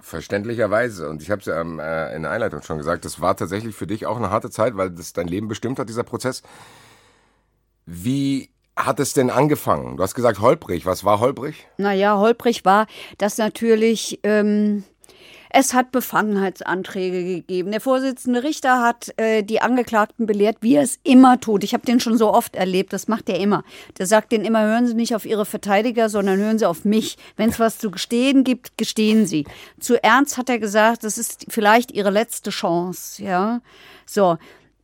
Verständlicherweise. 0.00 1.08
Und 1.08 1.22
ich 1.22 1.30
habe 1.30 1.40
es 1.40 1.46
ja 1.46 1.58
ähm, 1.60 1.78
äh, 1.78 2.14
in 2.14 2.22
der 2.22 2.30
Einleitung 2.30 2.60
schon 2.60 2.76
gesagt, 2.76 3.06
das 3.06 3.20
war 3.20 3.36
tatsächlich 3.36 3.74
für 3.74 3.86
dich 3.86 4.04
auch 4.04 4.18
eine 4.18 4.30
harte 4.30 4.50
Zeit, 4.50 4.76
weil 4.76 4.90
das 4.90 5.14
dein 5.14 5.28
Leben 5.28 5.48
bestimmt 5.48 5.78
hat, 5.78 5.88
dieser 5.88 6.04
Prozess. 6.04 6.42
Wie 7.86 8.50
hat 8.76 9.00
es 9.00 9.14
denn 9.14 9.30
angefangen? 9.30 9.96
Du 9.96 10.02
hast 10.02 10.14
gesagt 10.14 10.40
holprig. 10.40 10.86
Was 10.86 11.04
war 11.04 11.20
holprig? 11.20 11.66
Naja, 11.78 12.18
holprig 12.18 12.64
war, 12.64 12.86
dass 13.18 13.38
natürlich 13.38 14.20
ähm, 14.22 14.84
es 15.58 15.72
hat 15.72 15.90
Befangenheitsanträge 15.90 17.24
gegeben. 17.24 17.70
Der 17.70 17.80
Vorsitzende 17.80 18.42
Richter 18.42 18.82
hat 18.82 19.14
äh, 19.16 19.42
die 19.42 19.62
Angeklagten 19.62 20.26
belehrt, 20.26 20.58
wie 20.60 20.74
er 20.74 20.82
es 20.82 20.98
immer 21.02 21.40
tut. 21.40 21.64
Ich 21.64 21.72
habe 21.72 21.86
den 21.86 21.98
schon 21.98 22.18
so 22.18 22.30
oft 22.30 22.54
erlebt, 22.56 22.92
das 22.92 23.08
macht 23.08 23.30
er 23.30 23.40
immer. 23.40 23.64
Der 23.96 24.06
sagt 24.06 24.32
denen 24.32 24.44
immer, 24.44 24.62
hören 24.62 24.86
Sie 24.86 24.92
nicht 24.92 25.14
auf 25.14 25.24
Ihre 25.24 25.46
Verteidiger, 25.46 26.10
sondern 26.10 26.38
hören 26.38 26.58
Sie 26.58 26.66
auf 26.66 26.84
mich. 26.84 27.16
Wenn 27.36 27.48
es 27.48 27.58
was 27.58 27.78
zu 27.78 27.90
gestehen 27.90 28.44
gibt, 28.44 28.76
gestehen 28.76 29.24
Sie. 29.24 29.46
Zu 29.80 30.02
Ernst 30.02 30.36
hat 30.36 30.50
er 30.50 30.58
gesagt, 30.58 31.04
das 31.04 31.16
ist 31.16 31.46
vielleicht 31.48 31.90
Ihre 31.92 32.10
letzte 32.10 32.50
Chance. 32.50 33.22
Ja, 33.22 33.60
so. 34.04 34.36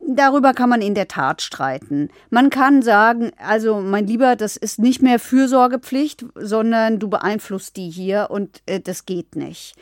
Darüber 0.07 0.53
kann 0.53 0.69
man 0.69 0.81
in 0.81 0.95
der 0.95 1.07
Tat 1.07 1.41
streiten. 1.41 2.09
Man 2.29 2.49
kann 2.49 2.81
sagen, 2.81 3.31
also 3.37 3.79
mein 3.79 4.07
Lieber, 4.07 4.35
das 4.35 4.57
ist 4.57 4.79
nicht 4.79 5.01
mehr 5.01 5.19
Fürsorgepflicht, 5.19 6.25
sondern 6.35 6.99
du 6.99 7.09
beeinflusst 7.09 7.77
die 7.77 7.89
hier 7.89 8.27
und 8.29 8.61
äh, 8.65 8.79
das 8.79 9.05
geht 9.05 9.35
nicht. 9.35 9.75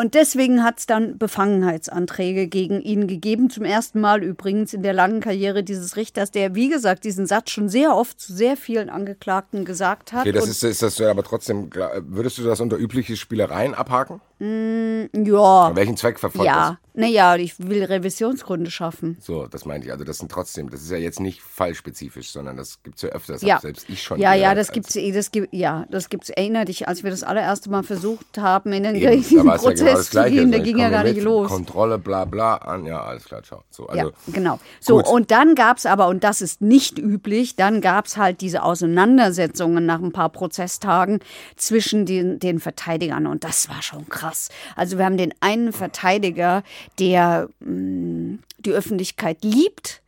Und 0.00 0.14
deswegen 0.14 0.64
hat 0.64 0.78
es 0.78 0.86
dann 0.86 1.18
Befangenheitsanträge 1.18 2.46
gegen 2.46 2.80
ihn 2.80 3.06
gegeben. 3.06 3.50
Zum 3.50 3.66
ersten 3.66 4.00
Mal 4.00 4.22
übrigens 4.22 4.72
in 4.72 4.82
der 4.82 4.94
langen 4.94 5.20
Karriere 5.20 5.62
dieses 5.62 5.94
Richters, 5.96 6.30
der, 6.30 6.54
wie 6.54 6.70
gesagt, 6.70 7.04
diesen 7.04 7.26
Satz 7.26 7.50
schon 7.50 7.68
sehr 7.68 7.94
oft 7.94 8.18
zu 8.18 8.32
sehr 8.32 8.56
vielen 8.56 8.88
Angeklagten 8.88 9.66
gesagt 9.66 10.14
hat. 10.14 10.22
Okay, 10.22 10.32
das 10.32 10.48
ist, 10.48 10.64
ist 10.64 10.80
das 10.82 10.98
aber 11.02 11.22
trotzdem, 11.22 11.68
würdest 12.06 12.38
du 12.38 12.44
das 12.44 12.60
unter 12.60 12.78
übliche 12.78 13.14
Spielereien 13.14 13.74
abhaken? 13.74 14.22
Mm, 14.40 15.04
ja. 15.26 15.76
Welchen 15.76 15.98
Zweck 15.98 16.18
verfolgt 16.18 16.46
ja. 16.46 16.70
das? 16.70 16.90
Naja, 16.94 17.36
ich 17.36 17.58
will 17.58 17.84
Revisionsgründe 17.84 18.70
schaffen. 18.70 19.16
So, 19.20 19.46
das 19.46 19.64
meinte 19.64 19.86
ich. 19.86 19.92
Also 19.92 20.04
das 20.04 20.18
sind 20.18 20.30
trotzdem, 20.30 20.70
das 20.70 20.82
ist 20.82 20.90
ja 20.90 20.96
jetzt 20.96 21.20
nicht 21.20 21.40
fallspezifisch, 21.40 22.30
sondern 22.30 22.56
das 22.56 22.82
gibt 22.82 22.96
es 22.96 23.02
ja 23.02 23.10
öfters. 23.10 23.42
Ja. 23.42 23.60
Selbst 23.60 23.88
ich 23.88 24.02
schon. 24.02 24.18
Ja, 24.18 24.34
ja, 24.34 24.54
das 24.54 24.72
gibt's, 24.72 24.96
eh, 24.96 25.12
das 25.12 25.30
gibt, 25.30 25.52
ja, 25.52 25.86
das 25.90 26.08
gibt's. 26.08 26.30
Erinner 26.30 26.64
dich, 26.64 26.88
als 26.88 27.04
wir 27.04 27.10
das 27.10 27.22
allererste 27.22 27.70
Mal 27.70 27.82
versucht 27.82 28.38
haben, 28.38 28.72
in 28.72 28.82
den 28.82 28.96
Eben, 28.96 29.20
es 29.20 29.30
ja 29.30 29.42
Prozess 29.42 29.78
genau 29.78 30.00
zu 30.00 30.10
Gleiche. 30.10 30.34
gehen, 30.36 30.52
da 30.52 30.58
ich 30.58 30.64
ging 30.64 30.78
ja 30.78 30.88
gar 30.88 31.04
nicht 31.04 31.20
los. 31.20 31.48
Kontrolle, 31.48 31.98
bla 31.98 32.24
bla 32.24 32.56
an. 32.56 32.86
Ja, 32.86 33.02
alles 33.02 33.24
klar, 33.24 33.42
ciao. 33.42 33.62
So, 33.70 33.86
also, 33.86 34.08
ja, 34.08 34.12
genau. 34.32 34.58
So, 34.80 34.96
gut. 34.96 35.06
und 35.06 35.30
dann 35.30 35.54
gab's 35.54 35.86
aber, 35.86 36.08
und 36.08 36.24
das 36.24 36.40
ist 36.40 36.60
nicht 36.60 36.98
üblich, 36.98 37.56
dann 37.56 37.80
gab's 37.80 38.16
halt 38.16 38.40
diese 38.40 38.62
Auseinandersetzungen 38.62 39.86
nach 39.86 40.00
ein 40.00 40.12
paar 40.12 40.30
Prozesstagen 40.30 41.20
zwischen 41.56 42.04
den, 42.04 42.38
den 42.38 42.58
Verteidigern. 42.58 43.26
Und 43.26 43.44
das 43.44 43.68
war 43.68 43.82
schon 43.82 44.08
krass. 44.08 44.29
Also 44.76 44.98
wir 44.98 45.04
haben 45.04 45.16
den 45.16 45.34
einen 45.40 45.72
Verteidiger, 45.72 46.62
der 46.98 47.48
mh, 47.60 48.38
die 48.58 48.72
Öffentlichkeit 48.72 49.38
liebt, 49.42 50.02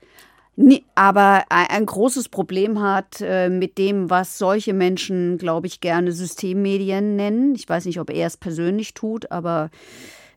aber 0.95 1.45
ein 1.49 1.67
ein 1.69 1.87
großes 1.87 2.29
Problem 2.29 2.81
hat 2.81 3.21
äh, 3.21 3.49
mit 3.49 3.79
dem, 3.79 4.11
was 4.11 4.39
solche 4.39 4.75
Menschen, 4.75 5.39
glaube 5.39 5.67
ich, 5.67 5.81
gerne 5.81 6.13
Systemmedien 6.13 7.17
nennen. 7.17 7.55
Ich 7.55 7.69
weiß 7.69 7.87
nicht, 7.87 7.99
ob 7.99 8.11
er 8.11 8.27
es 8.27 8.37
persönlich 8.37 8.95
tut, 8.95 9.33
aber 9.33 9.71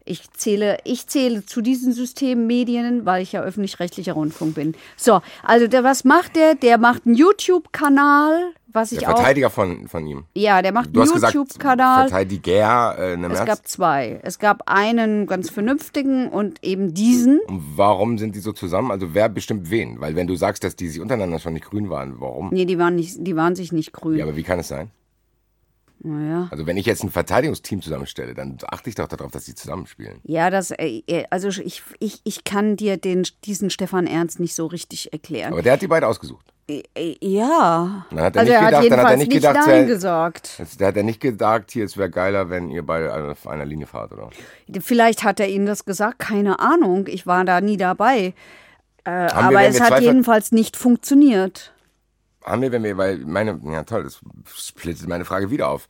ich 0.05 0.31
zähle, 0.31 0.77
ich 0.83 1.07
zähle 1.07 1.45
zu 1.45 1.61
diesen 1.61 1.91
Systemmedien, 1.91 3.05
weil 3.05 3.23
ich 3.23 3.31
ja 3.31 3.41
öffentlich-rechtlicher 3.41 4.13
Rundfunk 4.13 4.55
bin. 4.55 4.75
So, 4.95 5.21
also 5.43 5.67
der, 5.67 5.83
was 5.83 6.03
macht 6.03 6.36
der? 6.36 6.55
Der 6.55 6.77
macht 6.77 7.05
einen 7.05 7.15
YouTube-Kanal, 7.15 8.53
was 8.76 8.91
ich 8.91 8.99
der 8.99 9.09
auch. 9.09 9.15
Verteidiger 9.15 9.49
von, 9.49 9.88
von 9.88 10.05
ihm. 10.05 10.26
Ja, 10.36 10.61
der 10.61 10.71
macht 10.71 10.95
einen 10.95 11.07
YouTube-Kanal. 11.07 12.09
Verteidiger, 12.09 12.97
äh, 12.97 13.17
ne 13.17 13.30
Es 13.32 13.45
gab 13.45 13.67
zwei. 13.67 14.19
Es 14.23 14.39
gab 14.39 14.63
einen 14.69 15.26
ganz 15.28 15.49
vernünftigen 15.49 16.30
und 16.30 16.63
eben 16.63 16.93
diesen. 16.93 17.39
Und 17.47 17.63
warum 17.76 18.17
sind 18.17 18.36
die 18.36 18.39
so 18.39 18.51
zusammen? 18.51 18.91
Also 18.91 19.13
wer 19.13 19.30
bestimmt 19.30 19.69
wen? 19.69 19.99
Weil 19.99 20.15
wenn 20.15 20.28
du 20.28 20.36
sagst, 20.36 20.63
dass 20.63 20.76
die 20.76 20.88
sich 20.89 21.01
untereinander 21.01 21.39
schon 21.39 21.53
nicht 21.53 21.65
grün 21.65 21.89
waren, 21.89 22.19
warum? 22.19 22.49
Nee, 22.51 22.65
die 22.65 22.78
waren, 22.78 22.95
nicht, 22.95 23.15
die 23.19 23.36
waren 23.36 23.55
sich 23.55 23.71
nicht 23.71 23.93
grün. 23.93 24.17
Ja, 24.17 24.26
aber 24.26 24.36
wie 24.36 24.43
kann 24.43 24.59
es 24.59 24.67
sein? 24.67 24.91
naja. 26.05 26.47
Also 26.51 26.65
wenn 26.65 26.78
ich 26.78 26.86
jetzt 26.86 27.03
ein 27.03 27.09
Verteidigungsteam 27.09 27.82
zusammenstelle, 27.82 28.34
dann 28.34 28.57
achte 28.67 28.89
ich 28.89 28.95
doch 28.95 29.07
darauf, 29.07 29.32
dass 29.32 29.45
die 29.45 29.55
zusammenspielen. 29.55 30.19
Ja, 30.23 30.49
das, 30.49 30.71
äh, 30.71 31.01
äh, 31.07 31.26
also 31.30 31.49
ich, 31.49 31.84
ich, 31.99 32.21
ich 32.23 32.43
kann 32.43 32.78
dir 32.78 32.97
den, 32.97 33.28
diesen 33.43 33.69
Stefan 33.69 34.07
Ernst 34.07 34.39
nicht 34.39 34.55
so 34.55 34.67
richtig 34.67 35.11
erklären. 35.11 35.51
Aber 35.53 35.61
der 35.61 35.73
hat 35.73 35.82
die 35.82 35.88
beide 35.88 36.07
ausgesucht. 36.07 36.53
Äh, 36.68 36.82
äh, 36.95 37.16
ja. 37.22 38.05
Dann 38.09 38.20
hat 38.22 38.36
er 38.36 38.39
also 38.41 38.51
nicht 38.51 38.61
er 38.61 38.61
hat 38.61 38.66
gedacht- 38.66 38.74
hat 38.74 38.74
er 38.74 38.84
jedenfalls 38.84 39.18
nicht 39.20 39.28
nicht 39.30 39.41
gedacht, 39.41 39.68
Nein 39.68 39.76
er- 39.82 39.86
gesagt. 39.86 40.61
Der 40.80 40.88
hat 40.88 40.95
ja 40.95 41.03
nicht 41.03 41.20
gedacht, 41.22 41.72
hier, 41.72 41.86
es 41.86 41.95
wäre 41.97 42.09
geiler, 42.09 42.49
wenn 42.49 42.70
ihr 42.72 42.84
beide 42.84 43.32
auf 43.32 43.47
einer 43.47 43.66
Linie 43.66 43.86
fahrt, 43.86 44.13
oder? 44.13 44.30
Vielleicht 44.82 45.24
hat 45.24 45.39
er 45.39 45.47
Ihnen 45.47 45.68
das 45.68 45.86
gesagt, 45.86 46.20
keine 46.20 46.59
Ahnung. 46.59 47.05
Ich 47.07 47.28
war 47.28 47.45
da 47.45 47.61
nie 47.61 47.78
dabei. 47.78 48.34
Äh, 49.03 49.11
wir, 49.11 49.36
aber 49.36 49.55
wenn 49.59 49.72
es 49.72 49.80
wir 49.80 49.86
hat 49.89 50.01
jedenfalls 50.01 50.51
nicht 50.51 50.76
funktioniert. 50.76 51.72
Haben 52.43 52.61
wir, 52.63 52.72
wenn 52.72 52.84
wir, 52.84 52.97
weil 52.97 53.18
meine, 53.20 53.59
ja 53.63 53.84
toll, 53.84 54.03
das 54.03 54.20
splittet 54.55 55.07
meine 55.07 55.26
Frage 55.26 55.51
wieder 55.51 55.70
auf. 55.70 55.88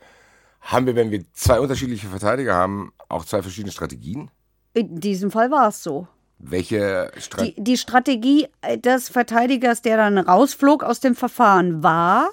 Haben 0.62 0.86
wir, 0.88 0.96
wenn 0.96 1.12
wir 1.12 1.24
zwei 1.34 1.60
unterschiedliche 1.60 2.08
Verteidiger 2.08 2.54
haben, 2.56 2.92
auch 3.08 3.24
zwei 3.24 3.42
verschiedene 3.42 3.72
Strategien? 3.72 4.30
In 4.74 5.00
diesem 5.00 5.32
Fall 5.32 5.52
war 5.52 5.70
es 5.70 5.82
so. 5.84 6.08
Welche 6.40 7.12
Strategie? 7.18 7.54
Die, 7.58 7.64
die 7.64 7.78
Strategie 7.78 8.48
äh, 8.62 8.78
des 8.78 9.10
Verteidigers, 9.10 9.82
der 9.82 9.98
dann 9.98 10.18
rausflog 10.18 10.84
aus 10.84 11.00
dem 11.00 11.16
Verfahren, 11.16 11.82
war, 11.82 12.30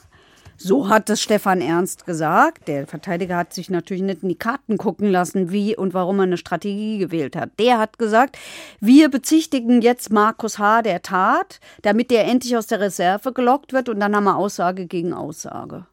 so 0.65 0.89
hat 0.89 1.11
es 1.11 1.21
Stefan 1.21 1.61
Ernst 1.61 2.07
gesagt, 2.07 2.69
der 2.69 2.87
Verteidiger 2.87 3.37
hat 3.37 3.53
sich 3.53 3.69
natürlich 3.69 4.03
nicht 4.03 4.23
in 4.23 4.29
die 4.29 4.39
Karten 4.39 4.79
gucken 4.79 5.11
lassen, 5.11 5.51
wie 5.51 5.77
und 5.77 5.93
warum 5.93 6.21
er 6.21 6.25
eine 6.25 6.37
Strategie 6.37 6.99
gewählt 6.99 7.35
hat. 7.35 7.51
Der 7.59 7.79
hat 7.79 7.99
gesagt, 7.99 8.39
wir 8.81 9.09
bezichtigen 9.11 9.83
jetzt 9.83 10.13
Markus 10.13 10.59
H. 10.59 10.83
der 10.83 11.03
Tat, 11.03 11.59
damit 11.83 12.11
der 12.11 12.27
endlich 12.27 12.57
aus 12.57 12.69
der 12.69 12.81
Reserve 12.81 13.33
gelockt 13.33 13.73
wird 13.73 13.89
und 13.89 13.99
dann 13.99 14.15
haben 14.15 14.25
wir 14.25 14.37
Aussage 14.37 14.87
gegen 14.87 15.13
Aussage. 15.13 15.87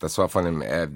Das 0.00 0.16
war 0.16 0.28
von 0.28 0.44
dem, 0.44 0.62
äh, 0.62 0.88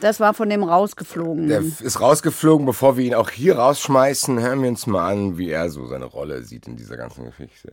Das 0.00 0.20
war 0.20 0.32
von 0.32 0.48
dem 0.48 0.62
rausgeflogen. 0.62 1.48
Der 1.48 1.60
ist 1.60 2.00
rausgeflogen, 2.00 2.66
bevor 2.66 2.96
wir 2.96 3.04
ihn 3.04 3.14
auch 3.14 3.30
hier 3.30 3.58
rausschmeißen. 3.58 4.38
Hören 4.38 4.62
wir 4.62 4.68
uns 4.68 4.86
mal 4.86 5.10
an, 5.10 5.38
wie 5.38 5.50
er 5.50 5.70
so 5.70 5.86
seine 5.86 6.04
Rolle 6.04 6.42
sieht 6.42 6.68
in 6.68 6.76
dieser 6.76 6.96
ganzen 6.96 7.24
Geschichte. 7.24 7.70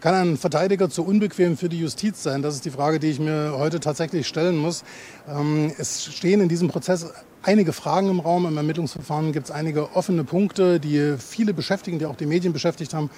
Kann 0.00 0.14
ein 0.14 0.36
Verteidiger 0.38 0.88
zu 0.88 1.04
unbequem 1.04 1.58
für 1.58 1.68
die 1.68 1.78
Justiz 1.78 2.22
sein? 2.22 2.40
Das 2.40 2.54
ist 2.54 2.64
die 2.64 2.70
Frage, 2.70 2.98
die 2.98 3.10
ich 3.10 3.20
mir 3.20 3.52
heute 3.56 3.80
tatsächlich 3.80 4.26
stellen 4.26 4.56
muss. 4.56 4.82
Ähm, 5.28 5.72
es 5.76 6.06
stehen 6.06 6.40
in 6.40 6.48
diesem 6.48 6.68
Prozess 6.68 7.12
einige 7.42 7.72
Fragen 7.74 8.08
im 8.08 8.20
Raum. 8.20 8.46
Im 8.46 8.56
Ermittlungsverfahren 8.56 9.32
gibt 9.32 9.46
es 9.46 9.50
einige 9.50 9.94
offene 9.94 10.24
Punkte, 10.24 10.80
die 10.80 11.16
viele 11.18 11.52
beschäftigen, 11.52 11.98
die 11.98 12.06
auch 12.06 12.16
die 12.16 12.26
Medien 12.26 12.54
beschäftigt 12.54 12.94
haben. 12.94 13.10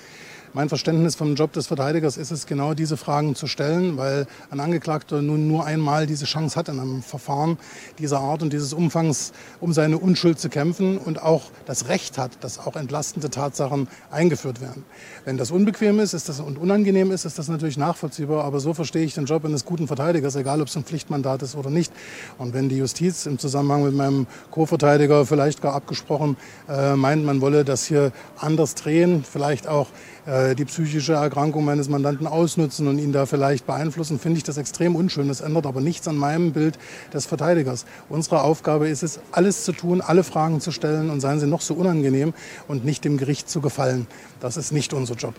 Mein 0.54 0.68
Verständnis 0.68 1.14
vom 1.14 1.34
Job 1.34 1.54
des 1.54 1.68
Verteidigers 1.68 2.18
ist 2.18 2.30
es, 2.30 2.44
genau 2.44 2.74
diese 2.74 2.98
Fragen 2.98 3.34
zu 3.34 3.46
stellen, 3.46 3.96
weil 3.96 4.26
ein 4.50 4.60
Angeklagter 4.60 5.22
nun 5.22 5.48
nur 5.48 5.64
einmal 5.64 6.06
diese 6.06 6.26
Chance 6.26 6.56
hat, 6.56 6.68
in 6.68 6.78
einem 6.78 7.02
Verfahren 7.02 7.56
dieser 7.98 8.20
Art 8.20 8.42
und 8.42 8.52
dieses 8.52 8.74
Umfangs 8.74 9.32
um 9.60 9.72
seine 9.72 9.96
Unschuld 9.96 10.38
zu 10.38 10.50
kämpfen 10.50 10.98
und 10.98 11.22
auch 11.22 11.44
das 11.64 11.88
Recht 11.88 12.18
hat, 12.18 12.32
dass 12.44 12.58
auch 12.58 12.76
entlastende 12.76 13.30
Tatsachen 13.30 13.88
eingeführt 14.10 14.60
werden. 14.60 14.84
Wenn 15.24 15.38
das 15.38 15.50
unbequem 15.50 15.98
ist, 16.00 16.12
ist 16.12 16.28
das 16.28 16.38
und 16.40 16.58
unangenehm 16.58 17.12
ist, 17.12 17.24
ist 17.24 17.38
das 17.38 17.48
natürlich 17.48 17.78
nachvollziehbar, 17.78 18.44
aber 18.44 18.60
so 18.60 18.74
verstehe 18.74 19.04
ich 19.04 19.14
den 19.14 19.24
Job 19.24 19.46
eines 19.46 19.64
guten 19.64 19.86
Verteidigers, 19.86 20.36
egal 20.36 20.60
ob 20.60 20.68
es 20.68 20.76
ein 20.76 20.84
Pflichtmandat 20.84 21.40
ist 21.40 21.56
oder 21.56 21.70
nicht. 21.70 21.94
Und 22.36 22.52
wenn 22.52 22.68
die 22.68 22.76
Justiz 22.76 23.24
im 23.24 23.38
Zusammenhang 23.38 23.84
mit 23.84 23.94
meinem 23.94 24.26
Co-Verteidiger 24.50 25.24
vielleicht 25.24 25.62
gar 25.62 25.72
abgesprochen 25.72 26.36
äh, 26.68 26.94
meint, 26.94 27.24
man 27.24 27.40
wolle 27.40 27.64
das 27.64 27.86
hier 27.86 28.12
anders 28.36 28.74
drehen, 28.74 29.24
vielleicht 29.24 29.66
auch 29.66 29.86
die 30.26 30.64
psychische 30.64 31.14
Erkrankung 31.14 31.64
meines 31.64 31.88
Mandanten 31.88 32.26
ausnutzen 32.26 32.86
und 32.86 32.98
ihn 32.98 33.12
da 33.12 33.26
vielleicht 33.26 33.66
beeinflussen, 33.66 34.20
finde 34.20 34.38
ich 34.38 34.44
das 34.44 34.56
extrem 34.56 34.94
unschön. 34.94 35.28
Das 35.28 35.40
ändert 35.40 35.66
aber 35.66 35.80
nichts 35.80 36.06
an 36.06 36.16
meinem 36.16 36.52
Bild 36.52 36.78
des 37.12 37.26
Verteidigers. 37.26 37.86
Unsere 38.08 38.42
Aufgabe 38.42 38.88
ist 38.88 39.02
es, 39.02 39.18
alles 39.32 39.64
zu 39.64 39.72
tun, 39.72 40.00
alle 40.00 40.22
Fragen 40.22 40.60
zu 40.60 40.70
stellen 40.70 41.10
und 41.10 41.20
seien 41.20 41.40
sie 41.40 41.48
noch 41.48 41.60
so 41.60 41.74
unangenehm 41.74 42.34
und 42.68 42.84
nicht 42.84 43.04
dem 43.04 43.16
Gericht 43.16 43.50
zu 43.50 43.60
gefallen. 43.60 44.06
Das 44.40 44.56
ist 44.56 44.70
nicht 44.70 44.92
unser 44.92 45.14
Job. 45.14 45.34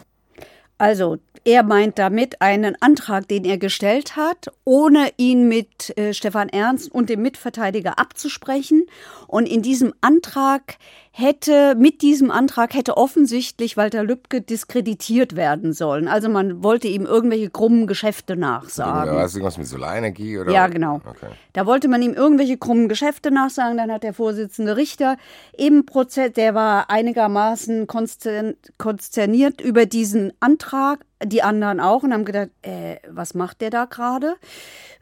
Also, 0.77 1.17
er 1.45 1.63
meint 1.63 1.99
damit 1.99 2.41
einen 2.41 2.75
Antrag, 2.81 3.27
den 3.27 3.45
er 3.45 3.57
gestellt 3.57 4.15
hat, 4.15 4.47
ohne 4.65 5.11
ihn 5.17 5.47
mit 5.47 5.97
äh, 5.97 6.13
Stefan 6.13 6.49
Ernst 6.49 6.91
und 6.91 7.09
dem 7.09 7.21
Mitverteidiger 7.21 7.99
abzusprechen. 7.99 8.85
Und 9.27 9.45
in 9.45 9.61
diesem 9.61 9.93
Antrag 10.01 10.77
hätte, 11.15 11.75
mit 11.75 12.01
diesem 12.01 12.31
Antrag 12.31 12.73
hätte 12.73 12.97
offensichtlich 12.97 13.77
Walter 13.77 14.03
Lübcke 14.03 14.41
diskreditiert 14.41 15.35
werden 15.35 15.71
sollen. 15.71 16.07
Also 16.07 16.27
man 16.27 16.63
wollte 16.63 16.87
ihm 16.87 17.05
irgendwelche 17.05 17.51
krummen 17.51 17.85
Geschäfte 17.85 18.35
nachsagen. 18.35 19.11
Oder 19.13 19.21
was, 19.21 19.35
irgendwas 19.35 19.59
mit 19.59 19.67
Solarenergie? 19.67 20.39
Oder? 20.39 20.51
Ja, 20.51 20.65
genau. 20.65 21.01
Okay. 21.05 21.27
Da 21.53 21.67
wollte 21.67 21.87
man 21.87 22.01
ihm 22.01 22.15
irgendwelche 22.15 22.57
krummen 22.57 22.89
Geschäfte 22.89 23.29
nachsagen. 23.29 23.77
Dann 23.77 23.91
hat 23.91 24.01
der 24.01 24.15
Vorsitzende 24.15 24.75
Richter 24.75 25.17
im 25.55 25.85
Prozess, 25.85 26.33
der 26.33 26.55
war 26.55 26.89
einigermaßen 26.89 27.85
konsterniert 27.85 29.61
über 29.61 29.85
diesen 29.85 30.33
Antrag, 30.39 31.05
die 31.25 31.43
anderen 31.43 31.79
auch 31.79 32.03
und 32.03 32.13
haben 32.13 32.25
gedacht, 32.25 32.49
äh, 32.61 32.97
was 33.09 33.33
macht 33.33 33.61
der 33.61 33.69
da 33.69 33.85
gerade? 33.85 34.35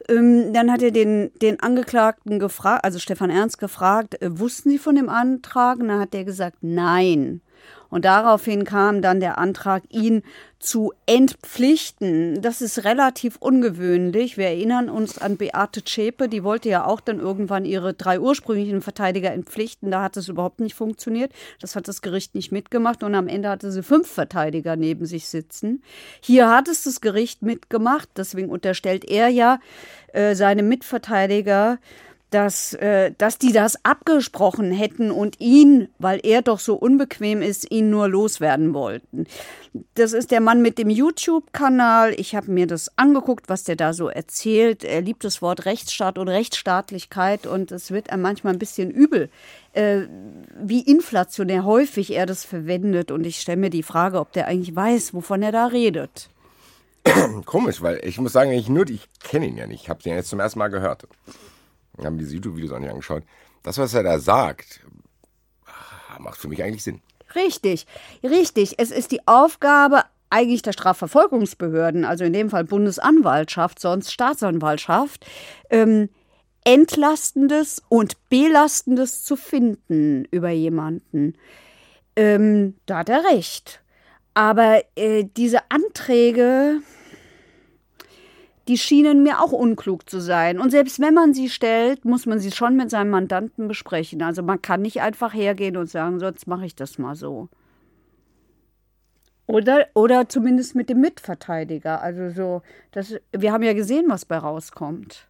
Ähm, 0.08 0.52
dann 0.52 0.70
hat 0.70 0.82
er 0.82 0.90
den, 0.90 1.30
den 1.40 1.60
Angeklagten 1.60 2.38
gefragt, 2.38 2.84
also 2.84 2.98
Stefan 2.98 3.30
Ernst 3.30 3.58
gefragt, 3.58 4.20
äh, 4.20 4.38
wussten 4.38 4.70
Sie 4.70 4.78
von 4.78 4.96
dem 4.96 5.08
Antrag? 5.08 5.78
Und 5.78 5.88
dann 5.88 6.00
hat 6.00 6.14
er 6.14 6.24
gesagt, 6.24 6.58
nein. 6.60 7.40
Und 7.92 8.06
daraufhin 8.06 8.64
kam 8.64 9.02
dann 9.02 9.20
der 9.20 9.36
Antrag, 9.36 9.82
ihn 9.90 10.22
zu 10.58 10.94
entpflichten. 11.04 12.40
Das 12.40 12.62
ist 12.62 12.84
relativ 12.84 13.36
ungewöhnlich. 13.36 14.38
Wir 14.38 14.46
erinnern 14.46 14.88
uns 14.88 15.18
an 15.18 15.36
Beate 15.36 15.84
Zschäpe, 15.84 16.26
die 16.26 16.42
wollte 16.42 16.70
ja 16.70 16.86
auch 16.86 17.00
dann 17.00 17.20
irgendwann 17.20 17.66
ihre 17.66 17.92
drei 17.92 18.18
ursprünglichen 18.18 18.80
Verteidiger 18.80 19.30
entpflichten. 19.30 19.90
Da 19.90 20.02
hat 20.02 20.16
es 20.16 20.28
überhaupt 20.28 20.60
nicht 20.60 20.74
funktioniert. 20.74 21.32
Das 21.60 21.76
hat 21.76 21.86
das 21.86 22.00
Gericht 22.00 22.34
nicht 22.34 22.50
mitgemacht 22.50 23.02
und 23.02 23.14
am 23.14 23.28
Ende 23.28 23.50
hatte 23.50 23.70
sie 23.70 23.82
fünf 23.82 24.08
Verteidiger 24.08 24.74
neben 24.74 25.04
sich 25.04 25.28
sitzen. 25.28 25.82
Hier 26.22 26.48
hat 26.48 26.68
es 26.68 26.84
das 26.84 27.02
Gericht 27.02 27.42
mitgemacht. 27.42 28.08
Deswegen 28.16 28.48
unterstellt 28.48 29.04
er 29.04 29.28
ja 29.28 29.60
äh, 30.14 30.34
seinem 30.34 30.66
Mitverteidiger, 30.66 31.78
dass, 32.32 32.72
äh, 32.74 33.12
dass 33.18 33.38
die 33.38 33.52
das 33.52 33.84
abgesprochen 33.84 34.72
hätten 34.72 35.10
und 35.10 35.40
ihn, 35.40 35.88
weil 35.98 36.20
er 36.22 36.42
doch 36.42 36.58
so 36.58 36.74
unbequem 36.74 37.42
ist, 37.42 37.70
ihn 37.70 37.90
nur 37.90 38.08
loswerden 38.08 38.74
wollten. 38.74 39.26
Das 39.94 40.12
ist 40.12 40.30
der 40.30 40.40
Mann 40.40 40.62
mit 40.62 40.78
dem 40.78 40.90
YouTube-Kanal. 40.90 42.14
Ich 42.18 42.34
habe 42.34 42.50
mir 42.50 42.66
das 42.66 42.90
angeguckt, 42.96 43.48
was 43.48 43.64
der 43.64 43.76
da 43.76 43.92
so 43.92 44.08
erzählt. 44.08 44.82
Er 44.84 45.02
liebt 45.02 45.24
das 45.24 45.42
Wort 45.42 45.64
Rechtsstaat 45.66 46.18
und 46.18 46.28
Rechtsstaatlichkeit 46.28 47.46
und 47.46 47.70
es 47.70 47.90
wird 47.90 48.10
einem 48.10 48.22
manchmal 48.22 48.54
ein 48.54 48.58
bisschen 48.58 48.90
übel, 48.90 49.28
äh, 49.74 50.02
wie 50.58 50.80
inflationär 50.80 51.64
häufig 51.64 52.14
er 52.14 52.26
das 52.26 52.44
verwendet. 52.44 53.10
Und 53.10 53.26
ich 53.26 53.40
stelle 53.40 53.58
mir 53.58 53.70
die 53.70 53.82
Frage, 53.82 54.18
ob 54.18 54.32
der 54.32 54.46
eigentlich 54.46 54.74
weiß, 54.74 55.14
wovon 55.14 55.42
er 55.42 55.52
da 55.52 55.66
redet. 55.66 56.30
Komisch, 57.44 57.82
weil 57.82 58.00
ich 58.04 58.18
muss 58.18 58.32
sagen, 58.32 58.52
ich 58.52 58.68
nur, 58.68 58.88
ich 58.88 59.08
kenne 59.22 59.46
ihn 59.46 59.56
ja 59.56 59.66
nicht. 59.66 59.82
Ich 59.82 59.90
habe 59.90 60.00
ihn 60.04 60.14
jetzt 60.14 60.30
zum 60.30 60.40
ersten 60.40 60.58
Mal 60.58 60.68
gehört. 60.68 61.06
Haben 61.98 62.18
diese 62.18 62.34
YouTube-Videos 62.34 62.72
auch 62.72 62.78
nicht 62.78 62.90
angeschaut. 62.90 63.24
Das, 63.62 63.78
was 63.78 63.94
er 63.94 64.02
da 64.02 64.18
sagt, 64.18 64.80
ah, 65.66 66.18
macht 66.18 66.38
für 66.38 66.48
mich 66.48 66.62
eigentlich 66.62 66.82
Sinn. 66.82 67.00
Richtig, 67.34 67.86
richtig. 68.22 68.78
Es 68.78 68.90
ist 68.90 69.12
die 69.12 69.26
Aufgabe 69.26 70.04
eigentlich 70.30 70.62
der 70.62 70.72
Strafverfolgungsbehörden, 70.72 72.04
also 72.04 72.24
in 72.24 72.32
dem 72.32 72.50
Fall 72.50 72.64
Bundesanwaltschaft, 72.64 73.78
sonst 73.78 74.12
Staatsanwaltschaft, 74.12 75.26
ähm, 75.70 76.08
Entlastendes 76.64 77.82
und 77.88 78.16
Belastendes 78.28 79.24
zu 79.24 79.36
finden 79.36 80.24
über 80.30 80.50
jemanden. 80.50 81.36
Ähm, 82.16 82.74
da 82.86 82.98
hat 82.98 83.08
er 83.08 83.24
recht. 83.24 83.82
Aber 84.34 84.82
äh, 84.96 85.24
diese 85.36 85.70
Anträge, 85.70 86.80
die 88.68 88.78
schienen 88.78 89.22
mir 89.22 89.40
auch 89.40 89.52
unklug 89.52 90.08
zu 90.08 90.20
sein. 90.20 90.60
Und 90.60 90.70
selbst 90.70 91.00
wenn 91.00 91.14
man 91.14 91.34
sie 91.34 91.48
stellt, 91.48 92.04
muss 92.04 92.26
man 92.26 92.38
sie 92.38 92.52
schon 92.52 92.76
mit 92.76 92.90
seinem 92.90 93.10
Mandanten 93.10 93.68
besprechen. 93.68 94.22
Also 94.22 94.42
man 94.42 94.62
kann 94.62 94.82
nicht 94.82 95.00
einfach 95.00 95.34
hergehen 95.34 95.76
und 95.76 95.90
sagen, 95.90 96.20
so, 96.20 96.26
jetzt 96.26 96.46
mache 96.46 96.66
ich 96.66 96.76
das 96.76 96.98
mal 96.98 97.16
so. 97.16 97.48
Oder, 99.46 99.88
oder 99.94 100.28
zumindest 100.28 100.76
mit 100.76 100.88
dem 100.88 101.00
Mitverteidiger. 101.00 102.00
Also 102.00 102.30
so, 102.30 102.62
das, 102.92 103.16
wir 103.32 103.52
haben 103.52 103.64
ja 103.64 103.72
gesehen, 103.72 104.06
was 104.08 104.24
bei 104.24 104.38
rauskommt. 104.38 105.28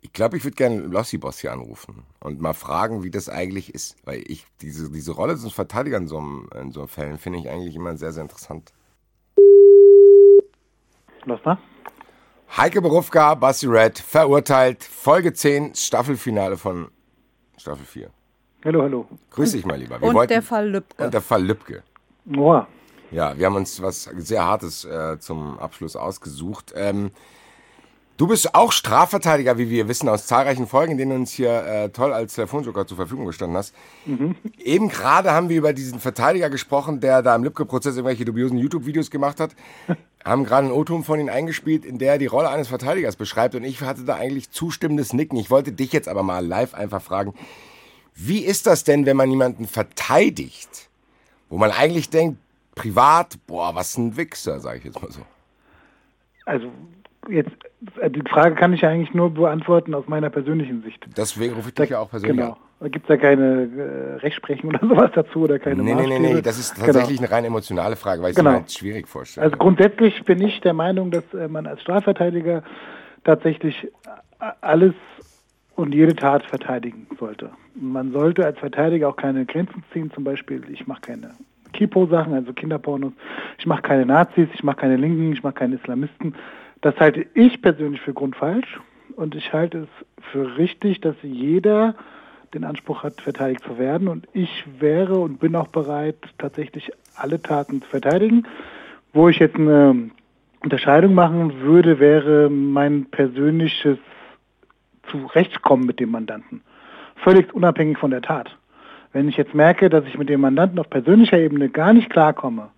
Ich 0.00 0.12
glaube, 0.12 0.36
ich 0.36 0.44
würde 0.44 0.56
gerne 0.56 0.80
Lossi 0.80 1.16
Boss 1.16 1.38
hier 1.38 1.52
anrufen 1.52 2.02
und 2.20 2.40
mal 2.40 2.52
fragen, 2.52 3.02
wie 3.04 3.10
das 3.10 3.28
eigentlich 3.28 3.72
ist. 3.72 3.96
Weil 4.04 4.22
ich 4.26 4.46
diese, 4.60 4.90
diese 4.90 5.12
Rolle 5.12 5.34
des 5.34 5.50
Verteidigers 5.52 6.02
in 6.02 6.08
so, 6.08 6.18
in 6.60 6.72
so 6.72 6.86
Fällen 6.86 7.18
finde 7.18 7.38
ich 7.38 7.48
eigentlich 7.48 7.76
immer 7.76 7.96
sehr, 7.96 8.12
sehr 8.12 8.22
interessant. 8.22 8.72
Was 11.26 11.40
da? 11.42 11.58
Heike 12.56 12.80
Berufka, 12.80 13.34
Basti 13.34 13.66
Red, 13.66 13.98
verurteilt. 13.98 14.84
Folge 14.84 15.32
10, 15.32 15.74
Staffelfinale 15.74 16.56
von 16.56 16.88
Staffel 17.56 17.84
4. 17.84 18.10
Hallo, 18.64 18.82
hallo. 18.82 19.08
Grüß 19.30 19.52
dich 19.52 19.66
mal 19.66 19.76
lieber. 19.76 20.00
Wir 20.00 20.06
und 20.06 20.14
wollten, 20.14 20.34
der 20.34 20.42
Fall 20.42 20.70
Lübcke. 20.70 21.04
Und 21.04 21.12
der 21.12 21.20
Fall 21.20 21.44
Lübcke. 21.44 21.82
Boah. 22.24 22.68
Ja, 23.10 23.36
wir 23.36 23.46
haben 23.46 23.56
uns 23.56 23.82
was 23.82 24.04
sehr 24.04 24.44
Hartes 24.44 24.84
äh, 24.84 25.18
zum 25.18 25.58
Abschluss 25.58 25.96
ausgesucht. 25.96 26.72
Ähm, 26.76 27.10
du 28.16 28.26
bist 28.26 28.54
auch 28.54 28.72
Strafverteidiger, 28.72 29.58
wie 29.58 29.70
wir 29.70 29.88
wissen, 29.88 30.08
aus 30.08 30.26
zahlreichen 30.26 30.66
Folgen, 30.66 30.92
in 30.92 30.98
denen 30.98 31.10
du 31.10 31.16
uns 31.16 31.32
hier 31.32 31.64
äh, 31.64 31.88
toll 31.90 32.12
als 32.12 32.34
Telefonjoker 32.34 32.86
zur 32.86 32.96
Verfügung 32.96 33.26
gestanden 33.26 33.56
hast. 33.56 33.74
Mhm. 34.06 34.36
Eben 34.58 34.88
gerade 34.88 35.32
haben 35.32 35.48
wir 35.48 35.58
über 35.58 35.72
diesen 35.72 36.00
Verteidiger 36.00 36.50
gesprochen, 36.50 37.00
der 37.00 37.22
da 37.22 37.34
im 37.34 37.44
Lübcke-Prozess 37.44 37.96
irgendwelche 37.96 38.24
dubiosen 38.24 38.58
YouTube-Videos 38.58 39.10
gemacht 39.10 39.40
hat. 39.40 39.54
haben 40.24 40.44
gerade 40.44 40.66
einen 40.66 40.74
O-Ton 40.74 41.04
von 41.04 41.20
Ihnen 41.20 41.28
eingespielt, 41.28 41.84
in 41.84 41.98
der 41.98 42.12
er 42.12 42.18
die 42.18 42.26
Rolle 42.26 42.48
eines 42.48 42.68
Verteidigers 42.68 43.16
beschreibt. 43.16 43.54
Und 43.54 43.64
ich 43.64 43.82
hatte 43.82 44.04
da 44.04 44.14
eigentlich 44.14 44.50
zustimmendes 44.50 45.12
Nicken. 45.12 45.38
Ich 45.38 45.50
wollte 45.50 45.72
dich 45.72 45.92
jetzt 45.92 46.08
aber 46.08 46.22
mal 46.22 46.44
live 46.44 46.72
einfach 46.72 47.02
fragen, 47.02 47.34
wie 48.14 48.38
ist 48.38 48.66
das 48.66 48.84
denn, 48.84 49.06
wenn 49.06 49.16
man 49.16 49.30
jemanden 49.30 49.66
verteidigt, 49.66 50.88
wo 51.50 51.58
man 51.58 51.72
eigentlich 51.72 52.10
denkt, 52.10 52.38
privat, 52.74 53.36
boah, 53.46 53.74
was 53.74 53.98
ein 53.98 54.16
Wichser, 54.16 54.60
sage 54.60 54.78
ich 54.78 54.84
jetzt 54.84 55.02
mal 55.02 55.10
so. 55.10 55.20
Also 56.46 56.70
jetzt, 57.28 57.50
die 57.80 58.22
Frage 58.28 58.54
kann 58.54 58.72
ich 58.72 58.84
eigentlich 58.84 59.14
nur 59.14 59.30
beantworten 59.30 59.94
aus 59.94 60.06
meiner 60.08 60.30
persönlichen 60.30 60.82
Sicht. 60.82 61.04
Deswegen 61.16 61.54
rufe 61.54 61.68
ich 61.68 61.74
dich 61.74 61.90
ja 61.90 61.98
auch 62.00 62.10
persönlich 62.10 62.36
genau. 62.36 62.52
an. 62.52 62.58
Da 62.80 62.88
gibt 62.88 63.04
es 63.04 63.08
ja 63.08 63.16
keine 63.16 63.62
äh, 63.62 64.14
Rechtsprechung 64.16 64.70
oder 64.74 64.80
sowas 64.80 65.10
dazu 65.14 65.42
oder 65.42 65.58
keine 65.58 65.82
Nee, 65.82 65.94
nee, 65.94 66.06
nee, 66.06 66.18
nee, 66.18 66.42
das 66.42 66.58
ist 66.58 66.74
genau. 66.74 66.86
tatsächlich 66.86 67.18
genau. 67.18 67.30
eine 67.30 67.36
rein 67.36 67.44
emotionale 67.44 67.96
Frage, 67.96 68.22
weil 68.22 68.30
ich 68.30 68.36
genau. 68.36 68.50
es 68.50 68.54
mir 68.54 68.60
halt 68.60 68.72
schwierig 68.72 69.08
vorstelle. 69.08 69.44
Also 69.44 69.56
grundsätzlich 69.56 70.24
bin 70.24 70.40
ich 70.42 70.60
der 70.60 70.74
Meinung, 70.74 71.10
dass 71.10 71.24
äh, 71.34 71.48
man 71.48 71.66
als 71.66 71.80
Strafverteidiger 71.82 72.62
tatsächlich 73.24 73.84
äh, 73.84 74.44
alles 74.60 74.94
und 75.76 75.94
jede 75.94 76.14
Tat 76.14 76.44
verteidigen 76.44 77.06
sollte. 77.18 77.50
Man 77.74 78.12
sollte 78.12 78.44
als 78.44 78.58
Verteidiger 78.58 79.08
auch 79.08 79.16
keine 79.16 79.44
Grenzen 79.44 79.82
ziehen, 79.92 80.10
zum 80.12 80.24
Beispiel, 80.24 80.62
ich 80.70 80.86
mache 80.86 81.00
keine 81.00 81.30
Kipo-Sachen, 81.72 82.32
also 82.32 82.52
Kinderpornos, 82.52 83.12
ich 83.58 83.66
mache 83.66 83.82
keine 83.82 84.06
Nazis, 84.06 84.48
ich 84.54 84.62
mache 84.62 84.76
keine 84.76 84.96
Linken, 84.96 85.32
ich 85.32 85.42
mache 85.42 85.54
keine 85.54 85.76
Islamisten. 85.76 86.34
Das 86.84 87.00
halte 87.00 87.24
ich 87.32 87.62
persönlich 87.62 88.02
für 88.02 88.12
grundfalsch. 88.12 88.78
und 89.16 89.34
ich 89.34 89.54
halte 89.54 89.86
es 89.86 90.24
für 90.32 90.58
richtig, 90.58 91.00
dass 91.00 91.16
jeder 91.22 91.94
den 92.52 92.64
Anspruch 92.64 93.02
hat, 93.02 93.22
verteidigt 93.22 93.64
zu 93.64 93.78
werden. 93.78 94.06
Und 94.06 94.28
ich 94.34 94.64
wäre 94.80 95.18
und 95.18 95.40
bin 95.40 95.56
auch 95.56 95.68
bereit, 95.68 96.16
tatsächlich 96.36 96.92
alle 97.16 97.40
Taten 97.40 97.80
zu 97.80 97.88
verteidigen. 97.88 98.46
Wo 99.14 99.30
ich 99.30 99.38
jetzt 99.38 99.56
eine 99.56 100.10
Unterscheidung 100.62 101.14
machen 101.14 101.62
würde, 101.62 102.00
wäre 102.00 102.50
mein 102.50 103.06
persönliches 103.06 103.96
Zurechtkommen 105.10 105.86
mit 105.86 106.00
dem 106.00 106.10
Mandanten. 106.10 106.60
Völlig 107.16 107.54
unabhängig 107.54 107.96
von 107.96 108.10
der 108.10 108.20
Tat. 108.20 108.54
Wenn 109.14 109.30
ich 109.30 109.38
jetzt 109.38 109.54
merke, 109.54 109.88
dass 109.88 110.04
ich 110.04 110.18
mit 110.18 110.28
dem 110.28 110.42
Mandanten 110.42 110.78
auf 110.78 110.90
persönlicher 110.90 111.38
Ebene 111.38 111.70
gar 111.70 111.94
nicht 111.94 112.10
klarkomme, 112.10 112.68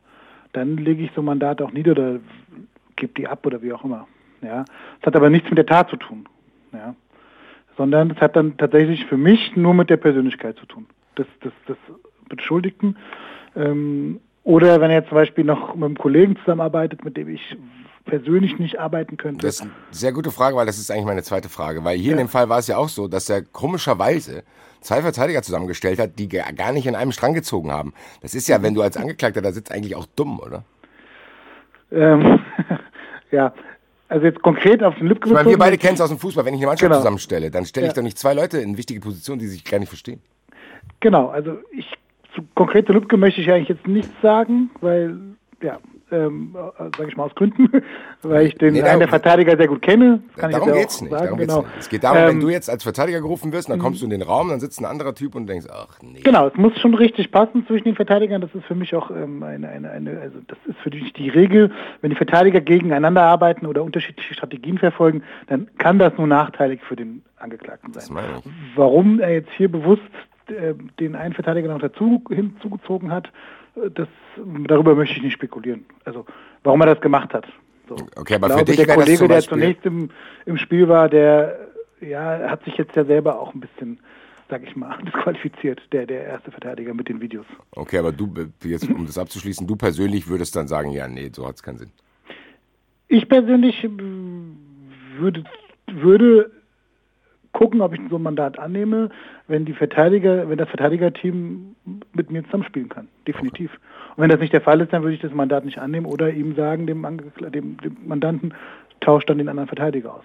dann 0.52 0.76
lege 0.76 1.02
ich 1.02 1.10
so 1.12 1.22
ein 1.22 1.24
Mandat 1.24 1.60
auch 1.60 1.72
nieder 1.72 1.90
oder 1.90 2.20
gebe 2.96 3.12
die 3.14 3.26
ab 3.26 3.46
oder 3.46 3.62
wie 3.62 3.72
auch 3.72 3.84
immer. 3.84 4.06
Ja, 4.42 4.64
das 5.00 5.06
hat 5.06 5.16
aber 5.16 5.30
nichts 5.30 5.48
mit 5.48 5.58
der 5.58 5.66
Tat 5.66 5.88
zu 5.88 5.96
tun. 5.96 6.28
Ja, 6.72 6.94
sondern 7.76 8.10
es 8.10 8.18
hat 8.18 8.36
dann 8.36 8.56
tatsächlich 8.56 9.06
für 9.06 9.16
mich 9.16 9.56
nur 9.56 9.74
mit 9.74 9.90
der 9.90 9.96
Persönlichkeit 9.96 10.56
zu 10.56 10.66
tun. 10.66 10.86
Des, 11.16 11.26
des, 11.42 11.52
des 11.68 11.76
Beschuldigten. 12.28 12.96
Ähm, 13.54 14.20
oder 14.44 14.80
wenn 14.80 14.90
er 14.90 15.06
zum 15.06 15.16
Beispiel 15.16 15.44
noch 15.44 15.74
mit 15.74 15.84
einem 15.84 15.96
Kollegen 15.96 16.36
zusammenarbeitet, 16.36 17.04
mit 17.04 17.16
dem 17.16 17.28
ich 17.28 17.56
persönlich 18.04 18.58
nicht 18.58 18.78
arbeiten 18.78 19.16
könnte. 19.16 19.44
Das 19.46 19.56
ist 19.56 19.62
eine 19.62 19.72
sehr 19.90 20.12
gute 20.12 20.30
Frage, 20.30 20.56
weil 20.56 20.66
das 20.66 20.78
ist 20.78 20.90
eigentlich 20.90 21.06
meine 21.06 21.22
zweite 21.22 21.48
Frage. 21.48 21.82
Weil 21.84 21.96
hier 21.96 22.06
ja. 22.06 22.12
in 22.12 22.18
dem 22.18 22.28
Fall 22.28 22.48
war 22.48 22.58
es 22.58 22.68
ja 22.68 22.76
auch 22.76 22.88
so, 22.88 23.08
dass 23.08 23.28
er 23.28 23.42
komischerweise 23.42 24.44
zwei 24.80 25.02
Verteidiger 25.02 25.42
zusammengestellt 25.42 25.98
hat, 25.98 26.18
die 26.18 26.28
gar 26.28 26.72
nicht 26.72 26.86
in 26.86 26.94
einem 26.94 27.12
Strang 27.12 27.34
gezogen 27.34 27.72
haben. 27.72 27.92
Das 28.22 28.34
ist 28.34 28.46
ja, 28.46 28.62
wenn 28.62 28.74
du 28.74 28.82
als 28.82 28.96
Angeklagter 28.96 29.42
da 29.42 29.50
sitzt, 29.50 29.72
eigentlich 29.72 29.96
auch 29.96 30.06
dumm, 30.14 30.38
oder? 30.38 30.64
Ähm, 31.90 32.40
ja, 33.30 33.52
also 34.08 34.26
jetzt 34.26 34.40
konkret 34.42 34.82
auf 34.82 34.96
den 34.96 35.08
Lübcke 35.08 35.28
Ich 35.28 35.34
meine, 35.34 35.48
wir 35.48 35.58
beide 35.58 35.78
kennen 35.78 35.94
es 35.94 36.00
aus 36.00 36.10
dem 36.10 36.18
Fußball. 36.18 36.44
Wenn 36.44 36.54
ich 36.54 36.60
eine 36.60 36.66
Mannschaft 36.66 36.88
genau. 36.88 37.00
zusammenstelle, 37.00 37.50
dann 37.50 37.64
stelle 37.64 37.86
ich 37.86 37.90
ja. 37.90 37.94
doch 37.94 38.02
nicht 38.02 38.18
zwei 38.18 38.34
Leute 38.34 38.58
in 38.58 38.76
wichtige 38.76 39.00
Positionen, 39.00 39.40
die 39.40 39.48
sich 39.48 39.64
gar 39.64 39.78
nicht 39.78 39.88
verstehen. 39.88 40.20
Genau, 41.00 41.28
also 41.28 41.58
ich 41.72 41.92
zu 42.34 42.42
konkrete 42.54 42.92
Lübcke 42.92 43.16
möchte 43.16 43.40
ich 43.40 43.50
eigentlich 43.50 43.68
jetzt 43.68 43.86
nichts 43.86 44.12
sagen, 44.22 44.70
weil 44.80 45.18
ja, 45.62 45.80
ähm, 46.10 46.54
äh, 46.54 46.82
sage 46.96 47.08
ich 47.08 47.16
mal 47.16 47.24
aus 47.24 47.34
Gründen, 47.34 47.68
weil 48.22 48.46
ich 48.46 48.54
den 48.54 48.74
nee, 48.74 48.82
einen 48.82 49.00
der 49.00 49.08
Verteidiger 49.08 49.56
sehr 49.56 49.66
gut 49.66 49.82
kenne. 49.82 50.20
Kann 50.36 50.52
darum 50.52 50.72
geht 50.72 50.88
es 50.88 51.00
nicht. 51.00 51.12
Darum 51.12 51.38
genau. 51.38 51.62
nicht. 51.62 51.70
Es 51.78 51.88
geht 51.88 52.04
darum, 52.04 52.18
ähm, 52.18 52.28
wenn 52.28 52.40
du 52.40 52.48
jetzt 52.48 52.70
als 52.70 52.82
Verteidiger 52.82 53.20
gerufen 53.20 53.52
wirst, 53.52 53.68
dann 53.68 53.78
kommst 53.78 54.02
du 54.02 54.04
in 54.04 54.10
den 54.10 54.22
Raum, 54.22 54.48
dann 54.48 54.60
sitzt 54.60 54.80
ein 54.80 54.84
anderer 54.84 55.14
Typ 55.14 55.34
und 55.34 55.46
denkst, 55.46 55.66
ach 55.70 55.98
nee. 56.02 56.20
Genau, 56.20 56.46
es 56.46 56.54
muss 56.54 56.78
schon 56.78 56.94
richtig 56.94 57.30
passen 57.32 57.66
zwischen 57.66 57.84
den 57.84 57.96
Verteidigern. 57.96 58.40
Das 58.40 58.54
ist 58.54 58.64
für 58.66 58.74
mich 58.74 58.94
auch 58.94 59.10
ähm, 59.10 59.42
eine, 59.42 59.68
eine, 59.68 59.90
eine, 59.90 60.20
also 60.20 60.38
das 60.46 60.58
ist 60.66 60.78
für 60.78 60.90
mich 60.90 61.12
die 61.12 61.28
Regel. 61.28 61.72
Wenn 62.00 62.10
die 62.10 62.16
Verteidiger 62.16 62.60
gegeneinander 62.60 63.22
arbeiten 63.22 63.66
oder 63.66 63.82
unterschiedliche 63.82 64.34
Strategien 64.34 64.78
verfolgen, 64.78 65.22
dann 65.48 65.68
kann 65.78 65.98
das 65.98 66.12
nur 66.16 66.26
nachteilig 66.26 66.80
für 66.82 66.96
den 66.96 67.22
Angeklagten 67.36 67.92
sein. 67.92 68.16
Warum 68.76 69.20
er 69.20 69.32
jetzt 69.32 69.50
hier 69.56 69.70
bewusst 69.70 70.02
äh, 70.48 70.74
den 71.00 71.16
einen 71.16 71.34
Verteidiger 71.34 71.68
noch 71.68 71.80
dazu 71.80 72.22
hinzugezogen 72.30 73.10
hat, 73.10 73.30
das, 73.94 74.08
darüber 74.66 74.94
möchte 74.94 75.16
ich 75.16 75.22
nicht 75.22 75.34
spekulieren. 75.34 75.84
Also 76.04 76.24
warum 76.64 76.80
er 76.80 76.94
das 76.94 77.00
gemacht 77.00 77.32
hat. 77.34 77.46
So. 77.88 77.96
Okay, 78.16 78.34
aber 78.34 78.48
glaube, 78.48 78.60
für 78.60 78.64
dich 78.64 78.76
der 78.84 78.94
Kollege, 78.94 79.28
der 79.28 79.40
zunächst 79.40 79.86
im, 79.86 80.10
im 80.44 80.56
Spiel 80.56 80.88
war, 80.88 81.08
der 81.08 81.68
ja, 82.00 82.50
hat 82.50 82.64
sich 82.64 82.76
jetzt 82.76 82.96
ja 82.96 83.04
selber 83.04 83.40
auch 83.40 83.54
ein 83.54 83.60
bisschen, 83.60 84.00
sag 84.50 84.62
ich 84.64 84.74
mal, 84.76 84.98
disqualifiziert, 85.06 85.80
der, 85.92 86.06
der 86.06 86.24
erste 86.24 86.50
Verteidiger 86.50 86.94
mit 86.94 87.08
den 87.08 87.20
Videos. 87.20 87.46
Okay, 87.72 87.98
aber 87.98 88.12
du, 88.12 88.32
jetzt 88.64 88.88
um 88.88 89.06
das 89.06 89.18
abzuschließen, 89.18 89.66
du 89.66 89.76
persönlich 89.76 90.28
würdest 90.28 90.56
dann 90.56 90.68
sagen, 90.68 90.90
ja, 90.90 91.06
nee, 91.06 91.30
so 91.32 91.46
hat 91.46 91.56
es 91.56 91.62
keinen 91.62 91.78
Sinn. 91.78 91.90
Ich 93.08 93.28
persönlich 93.28 93.84
äh, 93.84 93.90
würde, 95.18 95.44
würde 95.86 96.50
gucken, 97.56 97.80
ob 97.80 97.94
ich 97.94 98.00
so 98.10 98.16
ein 98.16 98.22
Mandat 98.22 98.58
annehme, 98.58 99.08
wenn 99.48 99.64
die 99.64 99.72
Verteidiger, 99.72 100.46
wenn 100.50 100.58
das 100.58 100.68
Verteidigerteam 100.68 101.74
mit 102.12 102.30
mir 102.30 102.44
zusammenspielen 102.44 102.90
kann. 102.90 103.08
Definitiv. 103.26 103.70
Okay. 103.70 104.12
Und 104.16 104.22
wenn 104.22 104.28
das 104.28 104.40
nicht 104.40 104.52
der 104.52 104.60
Fall 104.60 104.82
ist, 104.82 104.92
dann 104.92 105.02
würde 105.02 105.14
ich 105.14 105.22
das 105.22 105.32
Mandat 105.32 105.64
nicht 105.64 105.78
annehmen 105.78 106.04
oder 106.04 106.30
ihm 106.30 106.54
sagen, 106.54 106.86
dem, 106.86 107.02
dem, 107.50 107.78
dem 107.78 107.96
Mandanten, 108.04 108.52
tauscht 109.00 109.30
dann 109.30 109.38
den 109.38 109.48
anderen 109.48 109.68
Verteidiger 109.68 110.14
aus. 110.14 110.24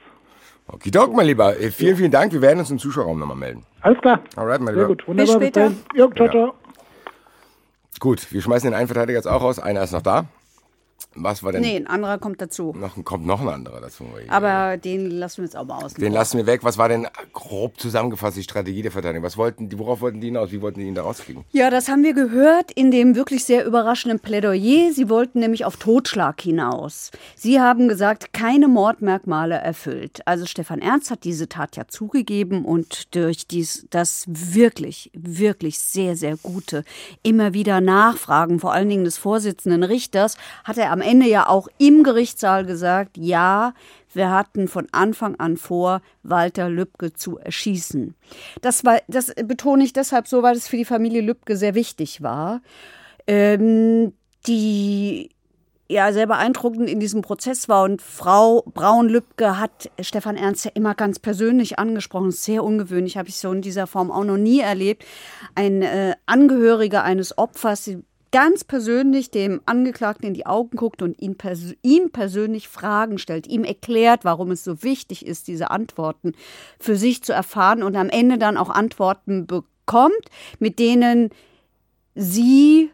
Okidok, 0.68 1.16
mein 1.16 1.26
Lieber. 1.26 1.58
Äh, 1.58 1.72
vielen, 1.72 1.96
vielen 1.96 2.12
Dank. 2.12 2.34
Wir 2.34 2.42
werden 2.42 2.60
uns 2.60 2.70
im 2.70 2.80
Zuschauerraum 2.80 3.18
nochmal 3.18 3.38
melden. 3.38 3.64
Alles 3.80 4.00
klar. 4.02 4.20
Alright, 4.36 4.60
mein 4.60 4.74
Lieber. 4.74 4.88
Sehr 4.88 4.88
gut. 4.88 5.08
Wunderbar. 5.08 5.40
Bis 5.40 5.48
später. 5.48 5.72
Jo, 5.96 6.10
ciao, 6.12 6.30
ciao. 6.30 6.54
Gut, 8.00 8.34
wir 8.34 8.42
schmeißen 8.42 8.70
den 8.70 8.78
einen 8.78 8.88
Verteidiger 8.88 9.18
jetzt 9.18 9.28
auch 9.28 9.42
raus. 9.42 9.58
Einer 9.58 9.84
ist 9.84 9.94
noch 9.94 10.02
da. 10.02 10.26
Was 11.14 11.44
war 11.44 11.52
denn? 11.52 11.62
Nee, 11.62 11.76
ein 11.76 11.88
anderer 11.88 12.18
kommt 12.20 12.42
dazu. 12.42 12.74
Noch, 12.78 13.04
kommt 13.04 13.26
noch 13.26 13.42
ein 13.42 13.50
anderer 13.50 13.82
dazu. 13.82 14.06
Aber 14.30 14.78
den 14.78 15.12
lassen 15.12 15.38
wir 15.40 15.46
jetzt 15.46 15.58
auch 15.58 15.66
mal 15.66 15.84
aus. 15.84 15.94
Den 15.94 16.14
lassen 16.14 16.38
wir 16.38 16.46
weg. 16.46 16.64
Was 16.64 16.78
war 16.78 16.88
denn 16.88 17.06
grob 17.34 17.78
zusammengefasst 17.80 18.38
die 18.38 18.44
Strategie 18.44 18.82
der 18.82 18.92
Verteidigung? 18.92 19.26
Was 19.26 19.36
wollten 19.36 19.68
die, 19.68 19.78
worauf 19.78 20.00
wollten 20.00 20.22
die 20.22 20.28
hinaus? 20.28 20.54
Wie 20.54 20.62
wollten 20.62 20.80
die 20.80 20.88
ihn 20.88 20.96
da 20.96 21.02
rauskriegen? 21.02 21.44
Ja, 21.52 21.70
das 21.70 21.90
haben 21.90 22.04
wir 22.04 22.14
gehört 22.14 22.72
in 22.72 22.92
dem 22.92 23.16
wirklich 23.16 23.44
sehr 23.44 23.66
überraschenden 23.66 24.22
Plädoyer. 24.22 24.94
Sie 24.94 25.10
wollten 25.10 25.40
nämlich 25.40 25.66
auf 25.66 25.76
Totschlag 25.76 26.40
hinaus. 26.40 27.12
Sie 27.36 27.60
haben 27.60 27.90
gesagt, 27.90 28.32
keine 28.32 28.70
Mordmerkmale 28.70 29.56
erfüllt. 29.56 30.22
Also 30.26 30.46
Stefan 30.46 30.80
Ernst 30.80 31.12
hat 31.12 31.26
diese 31.26 31.50
Tat 31.50 31.76
ja 31.76 31.90
zugegeben 31.90 32.64
und 32.64 33.14
durch 33.16 33.48
dies, 33.48 33.86
das 33.90 34.24
wirklich, 34.28 35.12
wirklich 35.14 35.80
sehr, 35.80 36.16
sehr 36.16 36.38
gute, 36.38 36.86
immer 37.22 37.54
wieder 37.54 37.82
Nachfragen, 37.82 38.60
vor 38.62 38.72
allen 38.72 38.88
Dingen 38.88 39.04
des 39.04 39.18
Vorsitzenden 39.18 39.84
Richters, 39.84 40.38
hat 40.64 40.78
er 40.78 40.92
am 40.92 41.01
Ende 41.02 41.28
ja 41.28 41.48
auch 41.48 41.68
im 41.78 42.04
Gerichtssaal 42.04 42.66
gesagt, 42.66 43.18
ja, 43.18 43.74
wir 44.14 44.30
hatten 44.32 44.68
von 44.68 44.88
Anfang 44.92 45.36
an 45.40 45.58
vor, 45.58 46.02
Walter 46.24 46.70
Lübcke 46.70 47.14
zu 47.14 47.38
erschießen. 47.38 48.16
Das, 48.62 48.84
war, 48.84 49.00
das 49.08 49.34
betone 49.46 49.84
ich 49.84 49.94
deshalb 49.94 50.28
so, 50.28 50.44
weil 50.44 50.56
es 50.56 50.68
für 50.68 50.78
die 50.78 50.86
Familie 50.86 51.22
Lübcke 51.22 51.56
sehr 51.56 51.76
wichtig 51.76 52.22
war. 52.22 52.62
Ähm, 53.28 54.14
die 54.48 55.30
ja 55.92 56.14
sehr 56.14 56.26
beeindruckend 56.26 56.90
in 56.90 57.00
diesem 57.00 57.22
Prozess 57.22 57.70
war. 57.70 57.84
Und 57.84 58.02
Frau 58.02 58.64
Braun-Lübcke 58.74 59.60
hat 59.60 59.92
Stefan 60.00 60.38
Ernst 60.38 60.66
ja 60.66 60.72
immer 60.74 60.96
ganz 60.96 61.20
persönlich 61.20 61.78
angesprochen. 61.78 62.32
Sehr 62.32 62.64
ungewöhnlich, 62.64 63.18
habe 63.18 63.30
ich 63.30 63.38
so 63.38 63.52
in 63.52 63.62
dieser 63.62 63.88
Form 63.88 64.10
auch 64.10 64.24
noch 64.24 64.38
nie 64.38 64.62
erlebt. 64.62 65.06
Ein 65.54 65.82
äh, 65.82 66.16
Angehöriger 66.26 67.04
eines 67.04 67.38
Opfers, 67.38 67.84
sie 67.84 68.04
ganz 68.32 68.64
persönlich 68.64 69.30
dem 69.30 69.62
Angeklagten 69.66 70.28
in 70.28 70.34
die 70.34 70.46
Augen 70.46 70.78
guckt 70.78 71.02
und 71.02 71.22
ihn 71.22 71.38
pers 71.38 71.74
ihm 71.82 72.12
persönlich 72.12 72.68
Fragen 72.68 73.18
stellt, 73.18 73.48
ihm 73.48 73.64
erklärt, 73.64 74.24
warum 74.24 74.52
es 74.52 74.64
so 74.64 74.84
wichtig 74.84 75.26
ist, 75.26 75.48
diese 75.48 75.70
Antworten 75.70 76.34
für 76.80 76.96
sich 76.96 77.24
zu 77.24 77.34
erfahren 77.34 77.84
und 77.84 77.96
am 77.96 78.10
Ende 78.10 78.38
dann 78.38 78.58
auch 78.58 78.70
Antworten 78.70 79.48
bekommt, 79.48 80.26
mit 80.60 80.80
denen 80.80 81.30
sie, 82.16 82.92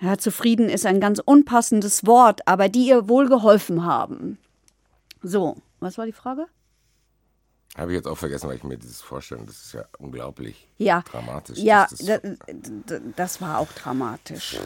ja, 0.00 0.18
zufrieden 0.18 0.68
ist 0.68 0.86
ein 0.86 1.00
ganz 1.00 1.20
unpassendes 1.24 2.06
Wort, 2.06 2.46
aber 2.46 2.68
die 2.68 2.88
ihr 2.88 3.08
wohl 3.08 3.28
geholfen 3.28 3.84
haben. 3.84 4.38
So, 5.22 5.56
was 5.78 5.98
war 5.98 6.06
die 6.06 6.12
Frage? 6.12 6.46
Habe 7.76 7.92
ich 7.92 7.96
jetzt 7.96 8.06
auch 8.06 8.18
vergessen, 8.18 8.48
weil 8.48 8.56
ich 8.56 8.64
mir 8.64 8.76
dieses 8.76 9.00
vorstelle. 9.00 9.42
Das 9.46 9.56
ist 9.56 9.72
ja 9.72 9.84
unglaublich 9.98 10.68
ja. 10.76 11.02
dramatisch. 11.10 11.58
Ja, 11.58 11.86
das, 11.90 12.04
das, 13.16 13.40
war 13.40 13.58
auch 13.60 13.72
dramatisch. 13.72 14.58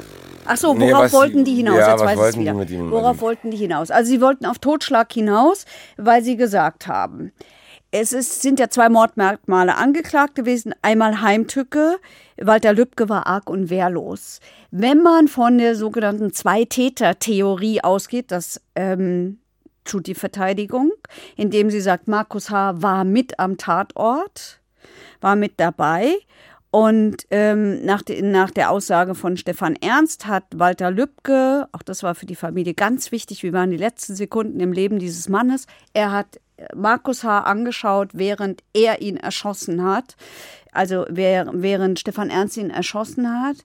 Ach 0.44 0.56
so, 0.56 0.68
worauf 0.78 1.04
nee, 1.04 1.12
wollten 1.12 1.44
die 1.44 1.54
hinaus? 1.54 1.78
Ja, 1.78 1.92
jetzt 1.92 2.04
weiß 2.04 2.18
wollten 2.18 2.40
wieder. 2.40 2.54
mit 2.54 2.70
ihm, 2.70 2.90
worauf 2.90 3.20
wollten 3.20 3.52
die 3.52 3.58
hinaus? 3.58 3.92
Also 3.92 4.10
sie 4.10 4.20
wollten 4.20 4.44
auf 4.44 4.58
Totschlag 4.58 5.12
hinaus, 5.12 5.66
weil 5.96 6.24
sie 6.24 6.36
gesagt 6.36 6.88
haben, 6.88 7.30
es 7.92 8.12
ist, 8.12 8.42
sind 8.42 8.58
ja 8.58 8.70
zwei 8.70 8.88
Mordmerkmale 8.88 9.76
angeklagt 9.76 10.34
gewesen. 10.34 10.74
Einmal 10.82 11.20
Heimtücke. 11.20 11.98
Walter 12.36 12.72
Lübcke 12.72 13.08
war 13.08 13.28
arg 13.28 13.48
und 13.48 13.70
wehrlos. 13.70 14.40
Wenn 14.72 15.02
man 15.02 15.28
von 15.28 15.58
der 15.58 15.76
sogenannten 15.76 16.32
Zwei-Täter-Theorie 16.32 17.82
ausgeht, 17.82 18.32
dass 18.32 18.60
ähm, 18.74 19.38
tut 19.86 20.06
die 20.06 20.14
Verteidigung, 20.14 20.92
indem 21.36 21.70
sie 21.70 21.80
sagt, 21.80 22.08
Markus 22.08 22.50
H. 22.50 22.82
war 22.82 23.04
mit 23.04 23.38
am 23.38 23.56
Tatort, 23.56 24.60
war 25.20 25.36
mit 25.36 25.54
dabei. 25.58 26.14
Und 26.70 27.24
ähm, 27.30 27.84
nach, 27.86 28.02
de, 28.02 28.20
nach 28.20 28.50
der 28.50 28.70
Aussage 28.70 29.14
von 29.14 29.38
Stefan 29.38 29.76
Ernst 29.76 30.26
hat 30.26 30.44
Walter 30.54 30.90
Lübcke, 30.90 31.68
auch 31.72 31.82
das 31.82 32.02
war 32.02 32.14
für 32.14 32.26
die 32.26 32.34
Familie 32.34 32.74
ganz 32.74 33.12
wichtig, 33.12 33.42
wie 33.42 33.52
waren 33.52 33.70
die 33.70 33.78
letzten 33.78 34.14
Sekunden 34.14 34.60
im 34.60 34.72
Leben 34.72 34.98
dieses 34.98 35.28
Mannes, 35.28 35.66
er 35.94 36.12
hat 36.12 36.38
Markus 36.74 37.24
H. 37.24 37.40
angeschaut, 37.40 38.10
während 38.12 38.62
er 38.74 39.00
ihn 39.00 39.16
erschossen 39.16 39.84
hat, 39.84 40.16
also 40.72 41.06
während 41.08 41.98
Stefan 41.98 42.30
Ernst 42.30 42.56
ihn 42.56 42.70
erschossen 42.70 43.40
hat. 43.40 43.56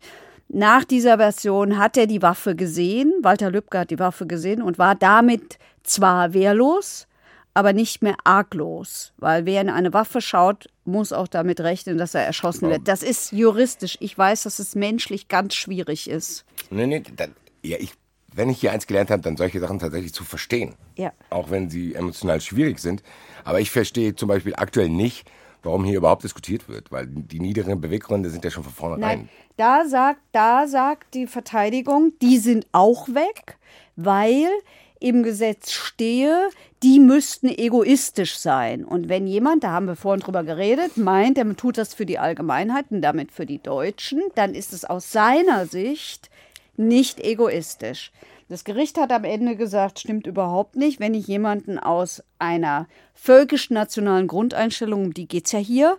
Nach 0.48 0.84
dieser 0.84 1.18
Version 1.18 1.78
hat 1.78 1.96
er 1.98 2.08
die 2.08 2.22
Waffe 2.22 2.56
gesehen, 2.56 3.14
Walter 3.22 3.52
Lübcke 3.52 3.80
hat 3.80 3.90
die 3.90 4.00
Waffe 4.00 4.28
gesehen 4.28 4.62
und 4.62 4.78
war 4.78 4.96
damit 4.96 5.58
zwar 5.84 6.34
wehrlos, 6.34 7.08
aber 7.54 7.74
nicht 7.74 8.02
mehr 8.02 8.16
arglos, 8.24 9.14
weil 9.18 9.46
wer 9.46 9.62
in 9.62 9.70
eine 9.70 9.94
Waffe 9.94 10.22
schaut, 10.22 10.70
muss 10.86 11.12
auch 11.12 11.28
damit 11.28 11.60
rechnen, 11.60 11.98
dass 11.98 12.16
er 12.16 12.26
erschossen 12.26 12.70
wird. 12.70 12.88
Das 12.88 13.04
ist 13.04 13.32
juristisch. 13.34 13.98
Ich 14.00 14.18
weiß, 14.18 14.44
dass 14.44 14.60
es 14.60 14.76
menschlich 14.76 15.28
ganz 15.28 15.54
schwierig 15.56 16.10
ist. 16.10 16.46
Nee, 16.70 16.88
nee, 16.88 17.04
dann, 17.16 17.36
ja, 17.62 17.78
ich 17.80 17.94
wenn 18.34 18.50
ich 18.50 18.60
hier 18.60 18.72
eins 18.72 18.88
gelernt 18.88 19.12
habe, 19.12 19.22
dann 19.22 19.38
solche 19.38 19.60
Sachen 19.60 19.80
tatsächlich 19.80 20.14
zu 20.14 20.24
verstehen. 20.24 20.76
Ja. 20.96 21.12
Auch 21.30 21.50
wenn 21.50 21.70
sie 21.70 21.96
emotional 21.96 22.42
schwierig 22.42 22.80
sind. 22.80 23.04
Aber 23.44 23.60
ich 23.60 23.72
verstehe 23.72 24.16
zum 24.16 24.30
Beispiel 24.30 24.56
aktuell 24.56 24.90
nicht, 24.90 25.30
warum 25.64 25.84
hier 25.84 25.98
überhaupt 25.98 26.24
diskutiert 26.24 26.68
wird, 26.70 26.92
weil 26.92 27.08
die 27.08 27.40
niederen 27.40 27.82
Beweggründe 27.82 28.30
sind 28.30 28.44
ja 28.44 28.52
schon 28.52 28.64
von 28.64 28.74
vornherein. 28.74 29.20
Nein, 29.20 29.30
da 29.58 29.86
sagt, 29.86 30.22
da 30.32 30.68
sagt 30.68 31.14
die 31.14 31.28
Verteidigung, 31.28 32.14
die 32.22 32.38
sind 32.38 32.66
auch 32.72 33.08
weg, 33.10 33.58
weil 33.96 34.48
im 35.02 35.24
Gesetz 35.24 35.72
stehe, 35.72 36.50
die 36.84 37.00
müssten 37.00 37.48
egoistisch 37.50 38.38
sein. 38.38 38.86
Und 38.86 39.10
wenn 39.10 39.28
jemand, 39.28 39.64
da 39.64 39.72
haben 39.72 39.88
wir 39.88 39.96
vorhin 39.96 40.22
drüber 40.22 40.44
geredet, 40.44 40.96
meint, 40.96 41.38
er 41.38 41.56
tut 41.56 41.78
das 41.78 41.94
für 41.94 42.06
die 42.06 42.20
Allgemeinheit 42.20 42.86
und 42.92 43.02
damit 43.02 43.32
für 43.32 43.46
die 43.46 43.62
Deutschen, 43.62 44.22
dann 44.36 44.54
ist 44.54 44.74
es 44.74 44.86
aus 44.86 45.12
seiner 45.12 45.66
Sicht 45.66 46.30
nicht 46.78 47.20
egoistisch. 47.20 48.12
Das 48.48 48.64
Gericht 48.64 48.98
hat 49.00 49.12
am 49.12 49.24
Ende 49.24 49.56
gesagt, 49.56 50.00
stimmt 50.00 50.28
überhaupt 50.28 50.76
nicht. 50.76 51.00
Wenn 51.00 51.14
ich 51.14 51.26
jemanden 51.26 51.80
aus 51.80 52.24
einer 52.38 52.88
völkisch-nationalen 53.16 54.28
Grundeinstellung, 54.28 55.06
um 55.06 55.14
die 55.14 55.28
geht 55.28 55.48
es 55.48 55.52
ja 55.52 55.60
hier, 55.60 55.98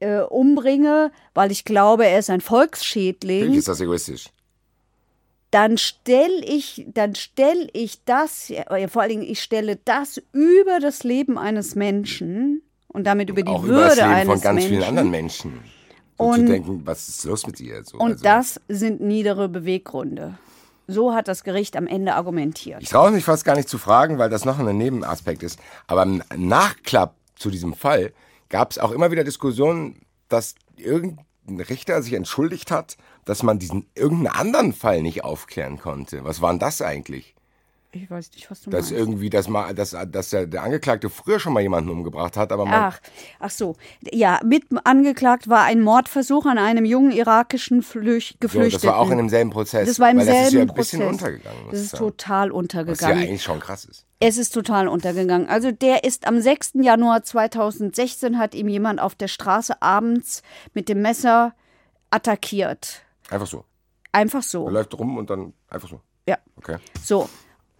äh, 0.00 0.20
umbringe, 0.20 1.12
weil 1.34 1.52
ich 1.52 1.64
glaube, 1.64 2.06
er 2.06 2.18
ist 2.18 2.30
ein 2.30 2.40
Volksschädling. 2.40 3.40
Natürlich 3.40 3.58
ist 3.58 3.68
das 3.68 3.80
egoistisch 3.80 4.24
dann 5.54 5.78
stelle 5.78 6.44
ich, 6.44 6.84
dann 6.88 7.14
stelle 7.14 7.68
ich 7.72 8.02
das, 8.04 8.52
vor 8.88 9.02
allen 9.02 9.08
Dingen, 9.10 9.22
ich 9.22 9.40
stelle 9.40 9.76
das 9.84 10.20
über 10.32 10.80
das 10.80 11.04
Leben 11.04 11.38
eines 11.38 11.76
Menschen 11.76 12.62
und 12.88 13.04
damit 13.04 13.30
über 13.30 13.42
die 13.42 13.48
auch 13.48 13.62
Würde 13.62 13.74
über 13.74 13.86
das 13.86 13.96
Leben 13.98 14.08
eines 14.08 14.26
von 14.32 14.40
ganz 14.40 14.54
Menschen. 14.56 14.68
vielen 14.68 14.82
anderen 14.82 15.10
Menschen. 15.10 15.60
So 16.18 16.24
Und- 16.24 16.34
zu 16.40 16.44
denken, 16.46 16.82
was 16.84 17.08
ist 17.08 17.24
los 17.24 17.46
mit 17.46 17.60
dir? 17.60 17.84
So, 17.84 17.98
Und 17.98 18.10
also, 18.12 18.24
das 18.24 18.60
sind 18.66 19.00
niedere 19.00 19.48
Beweggründe. 19.48 20.36
So 20.88 21.14
hat 21.14 21.28
das 21.28 21.44
Gericht 21.44 21.76
am 21.76 21.86
Ende 21.86 22.14
argumentiert. 22.14 22.82
Ich 22.82 22.88
traue 22.88 23.12
mich 23.12 23.24
fast 23.24 23.44
gar 23.44 23.54
nicht 23.54 23.68
zu 23.68 23.78
fragen, 23.78 24.18
weil 24.18 24.30
das 24.30 24.44
noch 24.44 24.58
ein 24.58 24.76
Nebenaspekt 24.76 25.44
ist. 25.44 25.60
Aber 25.86 26.02
im 26.02 26.20
Nachklapp 26.36 27.14
zu 27.36 27.48
diesem 27.48 27.74
Fall 27.74 28.12
gab 28.48 28.72
es 28.72 28.78
auch 28.78 28.90
immer 28.90 29.12
wieder 29.12 29.22
Diskussionen, 29.22 30.00
dass 30.28 30.56
irgendein 30.76 31.24
Richter 31.60 32.02
sich 32.02 32.14
entschuldigt 32.14 32.72
hat, 32.72 32.96
dass 33.24 33.42
man 33.42 33.58
diesen 33.58 33.86
irgendeinen 33.94 34.36
anderen 34.36 34.72
Fall 34.72 35.02
nicht 35.02 35.24
aufklären 35.24 35.78
konnte. 35.78 36.24
Was 36.24 36.40
war 36.40 36.50
denn 36.52 36.58
das 36.58 36.82
eigentlich? 36.82 37.34
Ich 37.96 38.10
weiß 38.10 38.32
nicht, 38.34 38.50
was 38.50 38.60
du 38.62 38.70
Dass 38.70 38.90
meinst. 38.90 38.98
irgendwie, 38.98 39.30
dass, 39.30 39.46
mal, 39.46 39.72
dass, 39.72 39.96
dass 40.08 40.30
der, 40.30 40.48
der 40.48 40.64
Angeklagte 40.64 41.08
früher 41.08 41.38
schon 41.38 41.52
mal 41.52 41.60
jemanden 41.60 41.90
umgebracht 41.90 42.36
hat, 42.36 42.50
aber 42.50 42.64
man. 42.64 42.74
Ach, 42.74 43.00
ach 43.38 43.50
so. 43.50 43.76
Ja, 44.10 44.40
mit 44.44 44.64
angeklagt 44.82 45.48
war 45.48 45.62
ein 45.62 45.80
Mordversuch 45.80 46.44
an 46.46 46.58
einem 46.58 46.84
jungen 46.84 47.12
irakischen 47.12 47.82
Flüch 47.84 48.30
so, 48.32 48.36
Geflüchteten. 48.40 48.88
das 48.88 48.90
war 48.92 48.98
auch 48.98 49.10
in 49.12 49.18
demselben 49.18 49.50
Prozess. 49.50 49.86
Das 49.88 50.00
war 50.00 50.10
im 50.10 50.18
weil 50.18 50.26
das 50.26 50.34
ist 50.34 50.42
ja 50.42 50.50
selben 50.50 50.70
ein 50.70 50.74
bisschen 50.74 51.00
Prozess. 51.02 51.20
untergegangen. 51.22 51.62
muss 51.66 51.70
Das 51.70 51.80
ist 51.82 51.90
sagen. 51.90 52.04
total 52.04 52.48
Was 52.48 52.52
ja 52.52 52.58
untergegangen. 52.58 53.18
eigentlich 53.18 53.42
schon 53.44 53.60
krass 53.60 53.84
ist. 53.84 54.04
Es 54.18 54.38
ist 54.38 54.50
total 54.50 54.88
untergegangen. 54.88 55.48
Also 55.48 55.70
der 55.70 56.02
ist 56.02 56.26
am 56.26 56.40
6. 56.40 56.72
Januar 56.80 57.22
2016 57.22 58.38
hat 58.38 58.56
ihm 58.56 58.66
jemand 58.66 59.00
auf 59.00 59.14
der 59.14 59.28
Straße 59.28 59.80
abends 59.80 60.42
mit 60.72 60.88
dem 60.88 61.00
Messer 61.00 61.54
attackiert. 62.10 63.02
Einfach 63.30 63.46
so. 63.46 63.64
Einfach 64.12 64.40
Er 64.40 64.42
so. 64.42 64.68
läuft 64.68 64.96
rum 64.98 65.16
und 65.18 65.30
dann 65.30 65.52
einfach 65.68 65.88
so. 65.88 66.00
Ja. 66.28 66.38
Okay. 66.56 66.76
So. 67.02 67.28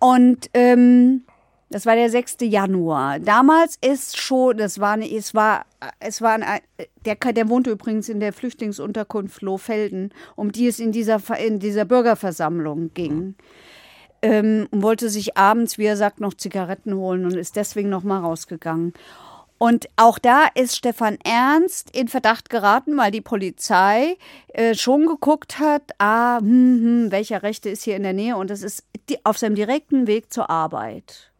Und 0.01 0.51
ähm, 0.55 1.24
das 1.70 1.86
war 1.86 1.95
der 1.97 2.11
6. 2.11 2.36
Januar. 2.42 3.18
Damals 3.18 3.76
ist 3.80 4.16
schon, 4.18 4.57
das 4.57 4.78
war, 4.78 4.92
eine, 4.92 5.11
es 5.11 5.34
war, 5.34 5.66
es 5.99 6.20
war 6.20 6.34
ein, 6.34 6.61
der, 7.05 7.16
der 7.16 7.49
wohnte 7.49 7.70
übrigens 7.70 8.09
in 8.09 8.20
der 8.20 8.32
Flüchtlingsunterkunft 8.32 9.42
Lohfelden, 9.42 10.12
um 10.36 10.53
die 10.53 10.66
es 10.66 10.78
in 10.78 10.92
dieser, 10.92 11.20
in 11.38 11.59
dieser 11.59 11.84
Bürgerversammlung 11.84 12.92
ging. 12.95 13.34
Ähm, 14.22 14.68
und 14.70 14.82
wollte 14.82 15.11
sich 15.11 15.36
abends, 15.36 15.76
wie 15.76 15.84
er 15.84 15.97
sagt, 15.97 16.20
noch 16.20 16.34
Zigaretten 16.34 16.95
holen 16.95 17.24
und 17.24 17.34
ist 17.34 17.57
deswegen 17.57 17.90
noch 17.90 18.05
mal 18.05 18.20
rausgegangen. 18.20 18.95
Und 19.64 19.88
auch 19.96 20.18
da 20.18 20.48
ist 20.54 20.76
Stefan 20.76 21.16
Ernst 21.24 21.96
in 21.96 22.08
Verdacht 22.08 22.50
geraten, 22.50 22.98
weil 22.98 23.10
die 23.10 23.22
Polizei 23.22 24.18
äh, 24.48 24.74
schon 24.74 25.06
geguckt 25.06 25.58
hat, 25.58 25.92
ah, 25.96 26.36
hm, 26.40 26.44
hm, 26.82 27.10
welcher 27.10 27.42
Rechte 27.42 27.70
ist 27.70 27.82
hier 27.82 27.96
in 27.96 28.02
der 28.02 28.12
Nähe 28.12 28.36
und 28.36 28.50
das 28.50 28.62
ist 28.62 28.84
die, 29.08 29.24
auf 29.24 29.38
seinem 29.38 29.54
direkten 29.54 30.06
Weg 30.06 30.30
zur 30.30 30.50
Arbeit. 30.50 31.32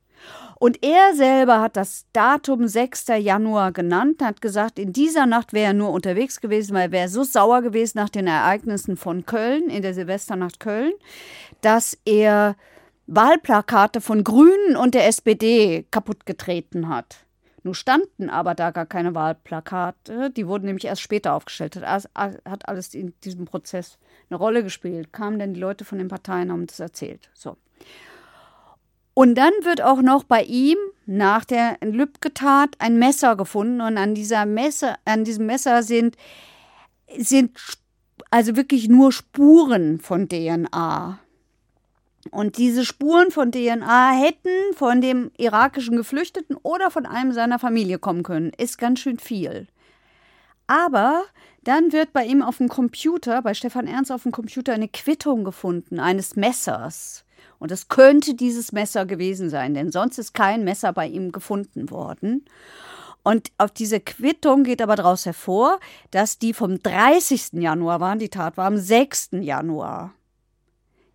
Und 0.58 0.82
er 0.82 1.14
selber 1.14 1.60
hat 1.60 1.76
das 1.76 2.06
Datum 2.14 2.66
6. 2.66 3.08
Januar 3.18 3.72
genannt, 3.72 4.22
hat 4.22 4.40
gesagt, 4.40 4.78
in 4.78 4.94
dieser 4.94 5.26
Nacht 5.26 5.52
wäre 5.52 5.66
er 5.66 5.74
nur 5.74 5.90
unterwegs 5.90 6.40
gewesen, 6.40 6.72
weil 6.72 6.84
er 6.84 6.92
wäre 6.92 7.08
so 7.10 7.24
sauer 7.24 7.60
gewesen 7.60 7.98
nach 7.98 8.08
den 8.08 8.26
Ereignissen 8.26 8.96
von 8.96 9.26
Köln, 9.26 9.68
in 9.68 9.82
der 9.82 9.92
Silvesternacht 9.92 10.60
Köln, 10.60 10.94
dass 11.60 11.98
er 12.06 12.56
Wahlplakate 13.06 14.00
von 14.00 14.24
Grünen 14.24 14.78
und 14.78 14.94
der 14.94 15.08
SPD 15.08 15.84
kaputtgetreten 15.90 16.88
hat. 16.88 17.23
Nun 17.64 17.74
standen 17.74 18.28
aber 18.28 18.54
da 18.54 18.70
gar 18.70 18.84
keine 18.84 19.14
Wahlplakate, 19.14 20.30
die 20.30 20.46
wurden 20.46 20.66
nämlich 20.66 20.84
erst 20.84 21.00
später 21.00 21.32
aufgestellt. 21.32 21.76
Hat 21.76 22.10
hat 22.14 22.68
alles 22.68 22.94
in 22.94 23.14
diesem 23.24 23.46
Prozess 23.46 23.98
eine 24.28 24.38
Rolle 24.38 24.62
gespielt. 24.62 25.14
Kamen 25.14 25.38
dann 25.38 25.54
die 25.54 25.60
Leute 25.60 25.86
von 25.86 25.96
den 25.96 26.08
Parteien, 26.08 26.52
haben 26.52 26.66
das 26.66 26.78
erzählt. 26.78 27.30
So. 27.32 27.56
Und 29.14 29.36
dann 29.36 29.52
wird 29.62 29.80
auch 29.80 30.02
noch 30.02 30.24
bei 30.24 30.42
ihm 30.42 30.76
nach 31.06 31.46
der 31.46 31.78
Lübcke-Tat 31.80 32.76
ein 32.80 32.98
Messer 32.98 33.34
gefunden 33.34 33.80
und 33.80 33.96
an 33.96 34.14
dieser 34.14 34.44
Messer, 34.44 34.98
an 35.06 35.24
diesem 35.24 35.46
Messer 35.46 35.82
sind, 35.82 36.16
sind 37.16 37.56
also 38.30 38.56
wirklich 38.56 38.88
nur 38.88 39.10
Spuren 39.10 40.00
von 40.00 40.28
DNA. 40.28 41.18
Und 42.30 42.58
diese 42.58 42.84
Spuren 42.84 43.30
von 43.30 43.52
DNA 43.52 44.12
hätten 44.12 44.74
von 44.74 45.00
dem 45.00 45.30
irakischen 45.36 45.96
Geflüchteten 45.96 46.56
oder 46.62 46.90
von 46.90 47.06
einem 47.06 47.32
seiner 47.32 47.58
Familie 47.58 47.98
kommen 47.98 48.22
können. 48.22 48.52
Ist 48.56 48.78
ganz 48.78 49.00
schön 49.00 49.18
viel. 49.18 49.66
Aber 50.66 51.24
dann 51.64 51.92
wird 51.92 52.12
bei 52.12 52.24
ihm 52.24 52.42
auf 52.42 52.58
dem 52.58 52.68
Computer, 52.68 53.42
bei 53.42 53.54
Stefan 53.54 53.86
Ernst 53.86 54.12
auf 54.12 54.22
dem 54.22 54.32
Computer, 54.32 54.72
eine 54.72 54.88
Quittung 54.88 55.44
gefunden 55.44 56.00
eines 56.00 56.36
Messers. 56.36 57.24
Und 57.58 57.70
es 57.70 57.88
könnte 57.88 58.34
dieses 58.34 58.72
Messer 58.72 59.06
gewesen 59.06 59.48
sein, 59.48 59.74
denn 59.74 59.90
sonst 59.90 60.18
ist 60.18 60.34
kein 60.34 60.64
Messer 60.64 60.92
bei 60.92 61.06
ihm 61.06 61.32
gefunden 61.32 61.90
worden. 61.90 62.44
Und 63.22 63.50
auf 63.56 63.70
diese 63.70 64.00
Quittung 64.00 64.64
geht 64.64 64.82
aber 64.82 64.96
daraus 64.96 65.24
hervor, 65.24 65.80
dass 66.10 66.38
die 66.38 66.52
vom 66.52 66.82
30. 66.82 67.54
Januar 67.54 68.00
waren, 68.00 68.18
die 68.18 68.28
Tat 68.28 68.58
war 68.58 68.66
am 68.66 68.76
6. 68.76 69.30
Januar. 69.40 70.12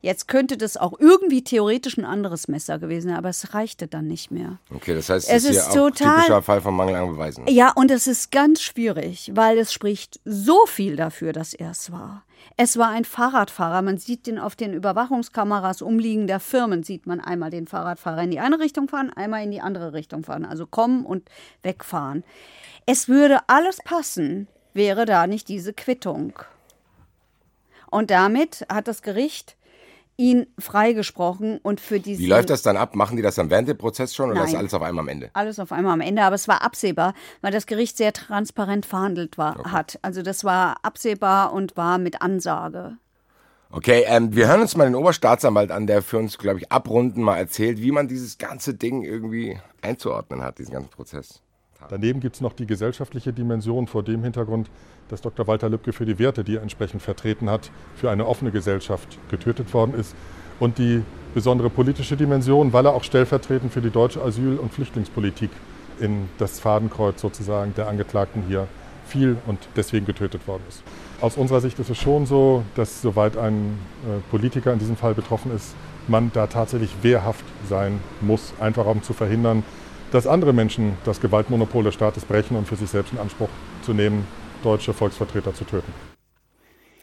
Jetzt 0.01 0.29
könnte 0.29 0.55
das 0.55 0.77
auch 0.77 0.93
irgendwie 0.97 1.43
theoretisch 1.43 1.97
ein 1.97 2.05
anderes 2.05 2.47
Messer 2.47 2.79
gewesen 2.79 3.09
sein, 3.09 3.17
aber 3.17 3.27
es 3.29 3.53
reichte 3.53 3.87
dann 3.87 4.07
nicht 4.07 4.31
mehr. 4.31 4.57
Okay, 4.73 4.95
das 4.95 5.09
heißt, 5.09 5.29
Es 5.29 5.43
ist, 5.43 5.57
ist 5.57 5.73
total- 5.73 6.15
typischer 6.21 6.41
Fall 6.41 6.61
von 6.61 6.73
Mangel 6.73 6.95
an 6.95 7.09
Beweisen. 7.11 7.45
Ja, 7.49 7.73
und 7.75 7.91
es 7.91 8.07
ist 8.07 8.31
ganz 8.31 8.61
schwierig, 8.61 9.31
weil 9.35 9.57
es 9.57 9.73
spricht 9.73 10.21
so 10.23 10.65
viel 10.67 10.95
dafür, 10.95 11.33
dass 11.33 11.53
er 11.53 11.71
es 11.71 11.91
war. 11.91 12.23
Es 12.55 12.77
war 12.77 12.89
ein 12.91 13.03
Fahrradfahrer. 13.03 13.81
Man 13.81 13.97
sieht 13.97 14.25
den 14.25 14.39
auf 14.39 14.55
den 14.55 14.73
Überwachungskameras 14.73 15.81
umliegender 15.81 16.39
Firmen, 16.39 16.83
sieht 16.83 17.05
man 17.05 17.19
einmal 17.19 17.49
den 17.49 17.67
Fahrradfahrer 17.67 18.23
in 18.23 18.31
die 18.31 18.39
eine 18.39 18.59
Richtung 18.59 18.87
fahren, 18.87 19.11
einmal 19.13 19.43
in 19.43 19.51
die 19.51 19.59
andere 19.59 19.91
Richtung 19.91 20.23
fahren. 20.23 20.45
Also 20.45 20.65
kommen 20.65 21.05
und 21.05 21.29
wegfahren. 21.61 22.23
Es 22.85 23.09
würde 23.09 23.39
alles 23.47 23.79
passen, 23.83 24.47
wäre 24.73 25.03
da 25.05 25.27
nicht 25.27 25.49
diese 25.49 25.73
Quittung. 25.73 26.39
Und 27.91 28.11
damit 28.11 28.65
hat 28.71 28.87
das 28.87 29.01
Gericht 29.01 29.57
ihn 30.19 30.47
freigesprochen 30.59 31.59
und 31.63 31.79
für 31.79 32.01
diesen 32.01 32.21
Wie 32.21 32.27
läuft 32.27 32.49
das 32.49 32.61
dann 32.61 32.75
ab? 32.75 32.93
Machen 32.93 33.15
die 33.15 33.23
das 33.23 33.35
dann 33.35 33.49
während 33.49 33.69
dem 33.69 33.77
Prozess 33.77 34.13
schon 34.13 34.29
oder 34.29 34.41
Nein. 34.41 34.49
ist 34.49 34.55
alles 34.55 34.73
auf 34.73 34.81
einmal 34.81 35.03
am 35.03 35.07
Ende? 35.07 35.29
alles 35.33 35.59
auf 35.59 35.71
einmal 35.71 35.93
am 35.93 36.01
Ende, 36.01 36.23
aber 36.23 36.35
es 36.35 36.49
war 36.49 36.61
absehbar, 36.61 37.13
weil 37.41 37.53
das 37.53 37.65
Gericht 37.65 37.95
sehr 37.95 38.11
transparent 38.11 38.85
verhandelt 38.85 39.37
war, 39.37 39.71
hat. 39.71 39.97
Also 40.01 40.21
das 40.21 40.43
war 40.43 40.77
absehbar 40.83 41.53
und 41.53 41.77
war 41.77 41.97
mit 41.97 42.21
Ansage. 42.21 42.97
Okay, 43.71 44.03
ähm, 44.07 44.35
wir 44.35 44.47
hören 44.47 44.61
uns 44.61 44.75
mal 44.75 44.85
den 44.85 44.95
Oberstaatsanwalt 44.95 45.71
an, 45.71 45.87
der 45.87 46.01
für 46.01 46.17
uns, 46.17 46.37
glaube 46.37 46.59
ich, 46.59 46.71
abrunden 46.71 47.23
mal 47.23 47.37
erzählt, 47.37 47.79
wie 47.79 47.91
man 47.91 48.07
dieses 48.07 48.37
ganze 48.37 48.73
Ding 48.73 49.03
irgendwie 49.03 49.57
einzuordnen 49.81 50.43
hat, 50.43 50.59
diesen 50.59 50.73
ganzen 50.73 50.89
Prozess. 50.89 51.41
Daneben 51.87 52.19
gibt 52.19 52.35
es 52.35 52.41
noch 52.41 52.53
die 52.53 52.65
gesellschaftliche 52.65 53.31
Dimension 53.31 53.87
vor 53.87 54.03
dem 54.03 54.23
Hintergrund, 54.23 54.69
dass 55.07 55.21
Dr. 55.21 55.47
Walter 55.47 55.69
Lübcke 55.69 55.93
für 55.93 56.05
die 56.05 56.19
Werte, 56.19 56.43
die 56.43 56.57
er 56.57 56.61
entsprechend 56.61 57.01
vertreten 57.01 57.49
hat, 57.49 57.71
für 57.95 58.11
eine 58.11 58.27
offene 58.27 58.51
Gesellschaft 58.51 59.17
getötet 59.29 59.73
worden 59.73 59.93
ist. 59.93 60.13
Und 60.59 60.77
die 60.77 61.03
besondere 61.33 61.69
politische 61.69 62.17
Dimension, 62.17 62.73
weil 62.73 62.85
er 62.85 62.93
auch 62.93 63.03
stellvertretend 63.03 63.71
für 63.71 63.81
die 63.81 63.91
deutsche 63.91 64.21
Asyl- 64.21 64.57
und 64.57 64.73
Flüchtlingspolitik 64.73 65.51
in 65.99 66.27
das 66.37 66.59
Fadenkreuz 66.59 67.21
sozusagen 67.21 67.73
der 67.75 67.87
Angeklagten 67.87 68.43
hier 68.47 68.67
fiel 69.05 69.37
und 69.47 69.59
deswegen 69.75 70.05
getötet 70.05 70.47
worden 70.47 70.63
ist. 70.69 70.83
Aus 71.21 71.37
unserer 71.37 71.61
Sicht 71.61 71.79
ist 71.79 71.89
es 71.89 71.97
schon 71.97 72.25
so, 72.25 72.63
dass 72.75 73.01
soweit 73.01 73.37
ein 73.37 73.77
äh, 74.05 74.19
Politiker 74.29 74.71
in 74.71 74.79
diesem 74.79 74.95
Fall 74.95 75.13
betroffen 75.13 75.53
ist, 75.53 75.75
man 76.07 76.31
da 76.33 76.47
tatsächlich 76.47 76.91
wehrhaft 77.01 77.43
sein 77.67 77.99
muss, 78.21 78.53
einfach 78.59 78.85
um 78.85 79.01
zu 79.01 79.13
verhindern, 79.13 79.63
dass 80.11 80.27
andere 80.27 80.53
Menschen 80.53 80.97
das 81.05 81.21
Gewaltmonopol 81.21 81.83
des 81.83 81.93
Staates 81.93 82.25
brechen 82.25 82.57
und 82.57 82.67
für 82.67 82.75
sich 82.75 82.89
selbst 82.89 83.13
in 83.13 83.19
Anspruch 83.19 83.49
zu 83.83 83.93
nehmen, 83.93 84.25
deutsche 84.63 84.93
Volksvertreter 84.93 85.53
zu 85.53 85.63
töten. 85.63 85.93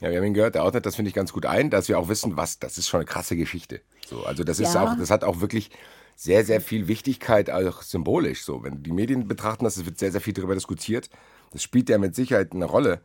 Ja, 0.00 0.10
wir 0.10 0.18
haben 0.18 0.26
ihn 0.26 0.34
gehört, 0.34 0.54
der 0.54 0.64
ordnet 0.64 0.84
das, 0.84 0.96
finde 0.96 1.08
ich, 1.08 1.14
ganz 1.14 1.32
gut 1.32 1.46
ein, 1.46 1.70
dass 1.70 1.88
wir 1.88 1.98
auch 1.98 2.08
wissen, 2.08 2.36
was, 2.36 2.58
das 2.58 2.76
ist 2.76 2.88
schon 2.88 3.00
eine 3.00 3.06
krasse 3.06 3.36
Geschichte. 3.36 3.80
So, 4.06 4.24
also 4.24 4.44
das 4.44 4.60
ist 4.60 4.74
Ja. 4.74 4.84
auch, 4.84 4.98
das 4.98 5.10
hat 5.10 5.24
auch 5.24 5.40
wirklich 5.40 5.70
sehr, 6.16 6.44
sehr 6.44 6.60
viel 6.60 6.88
Wichtigkeit, 6.88 7.50
auch 7.50 7.82
symbolisch. 7.82 8.42
So, 8.44 8.62
wenn 8.62 8.82
die 8.82 8.92
Medien 8.92 9.26
betrachten 9.26 9.64
das, 9.64 9.76
es 9.76 9.86
wird 9.86 9.98
sehr, 9.98 10.12
sehr 10.12 10.20
viel 10.20 10.34
darüber 10.34 10.54
diskutiert. 10.54 11.08
Das 11.52 11.62
spielt 11.62 11.88
ja 11.88 11.98
mit 11.98 12.14
Sicherheit 12.14 12.52
eine 12.52 12.66
Rolle. 12.66 13.00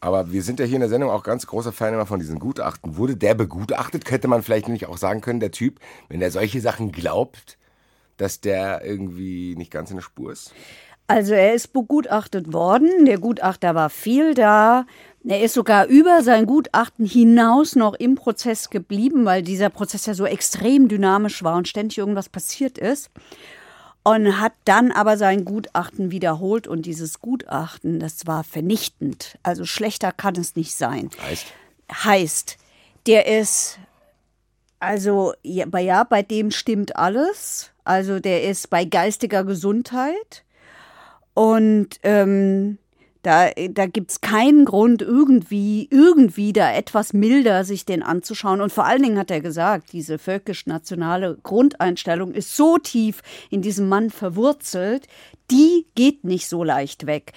Aber 0.00 0.30
wir 0.32 0.42
sind 0.42 0.60
ja 0.60 0.66
hier 0.66 0.76
in 0.76 0.80
der 0.80 0.88
Sendung 0.88 1.10
auch 1.10 1.24
ganz 1.24 1.46
großer 1.46 1.72
Fan 1.72 1.94
immer 1.94 2.06
von 2.06 2.20
diesen 2.20 2.38
Gutachten. 2.38 2.96
Wurde 2.96 3.16
der 3.16 3.34
begutachtet? 3.34 4.04
Könnte 4.04 4.28
man 4.28 4.42
vielleicht 4.42 4.68
nicht 4.68 4.86
auch 4.86 4.96
sagen 4.96 5.20
können, 5.20 5.40
der 5.40 5.50
Typ, 5.50 5.80
wenn 6.08 6.22
er 6.22 6.30
solche 6.30 6.60
Sachen 6.60 6.92
glaubt, 6.92 7.58
dass 8.18 8.40
der 8.40 8.84
irgendwie 8.84 9.56
nicht 9.56 9.70
ganz 9.70 9.90
in 9.90 9.96
der 9.96 10.02
Spur 10.02 10.32
ist? 10.32 10.52
Also 11.06 11.32
er 11.32 11.54
ist 11.54 11.72
begutachtet 11.72 12.52
worden, 12.52 13.06
der 13.06 13.18
Gutachter 13.18 13.74
war 13.74 13.88
viel 13.88 14.34
da. 14.34 14.84
Er 15.26 15.40
ist 15.40 15.54
sogar 15.54 15.86
über 15.86 16.22
sein 16.22 16.44
Gutachten 16.44 17.06
hinaus 17.06 17.76
noch 17.76 17.94
im 17.94 18.14
Prozess 18.14 18.68
geblieben, 18.68 19.24
weil 19.24 19.42
dieser 19.42 19.70
Prozess 19.70 20.04
ja 20.04 20.12
so 20.12 20.26
extrem 20.26 20.88
dynamisch 20.88 21.42
war 21.42 21.56
und 21.56 21.66
ständig 21.66 21.96
irgendwas 21.96 22.28
passiert 22.28 22.76
ist. 22.76 23.10
Und 24.04 24.38
hat 24.38 24.52
dann 24.64 24.92
aber 24.92 25.16
sein 25.16 25.44
Gutachten 25.44 26.10
wiederholt 26.10 26.66
und 26.66 26.86
dieses 26.86 27.20
Gutachten, 27.20 28.00
das 28.00 28.26
war 28.26 28.44
vernichtend. 28.44 29.38
Also 29.42 29.64
schlechter 29.64 30.12
kann 30.12 30.36
es 30.36 30.56
nicht 30.56 30.74
sein. 30.74 31.10
Heißt, 31.22 31.46
Heißt, 31.92 32.58
der 33.06 33.26
ist, 33.26 33.78
also 34.78 35.32
ja, 35.42 35.64
bei, 35.66 35.80
ja, 35.80 36.04
bei 36.04 36.22
dem 36.22 36.50
stimmt 36.50 36.96
alles. 36.96 37.70
Also 37.88 38.20
der 38.20 38.44
ist 38.44 38.68
bei 38.68 38.84
geistiger 38.84 39.44
Gesundheit. 39.44 40.44
Und 41.32 41.98
ähm, 42.02 42.76
da, 43.22 43.50
da 43.70 43.86
gibt 43.86 44.10
es 44.10 44.20
keinen 44.20 44.66
Grund, 44.66 45.00
irgendwie, 45.00 45.88
irgendwie 45.90 46.52
da 46.52 46.70
etwas 46.72 47.14
milder 47.14 47.64
sich 47.64 47.86
den 47.86 48.02
anzuschauen. 48.02 48.60
Und 48.60 48.72
vor 48.72 48.84
allen 48.84 49.02
Dingen 49.02 49.18
hat 49.18 49.30
er 49.30 49.40
gesagt, 49.40 49.92
diese 49.92 50.18
völkisch-nationale 50.18 51.38
Grundeinstellung 51.42 52.32
ist 52.32 52.54
so 52.54 52.76
tief 52.76 53.22
in 53.48 53.62
diesem 53.62 53.88
Mann 53.88 54.10
verwurzelt, 54.10 55.06
die 55.50 55.86
geht 55.94 56.24
nicht 56.24 56.46
so 56.46 56.62
leicht 56.62 57.06
weg. 57.06 57.32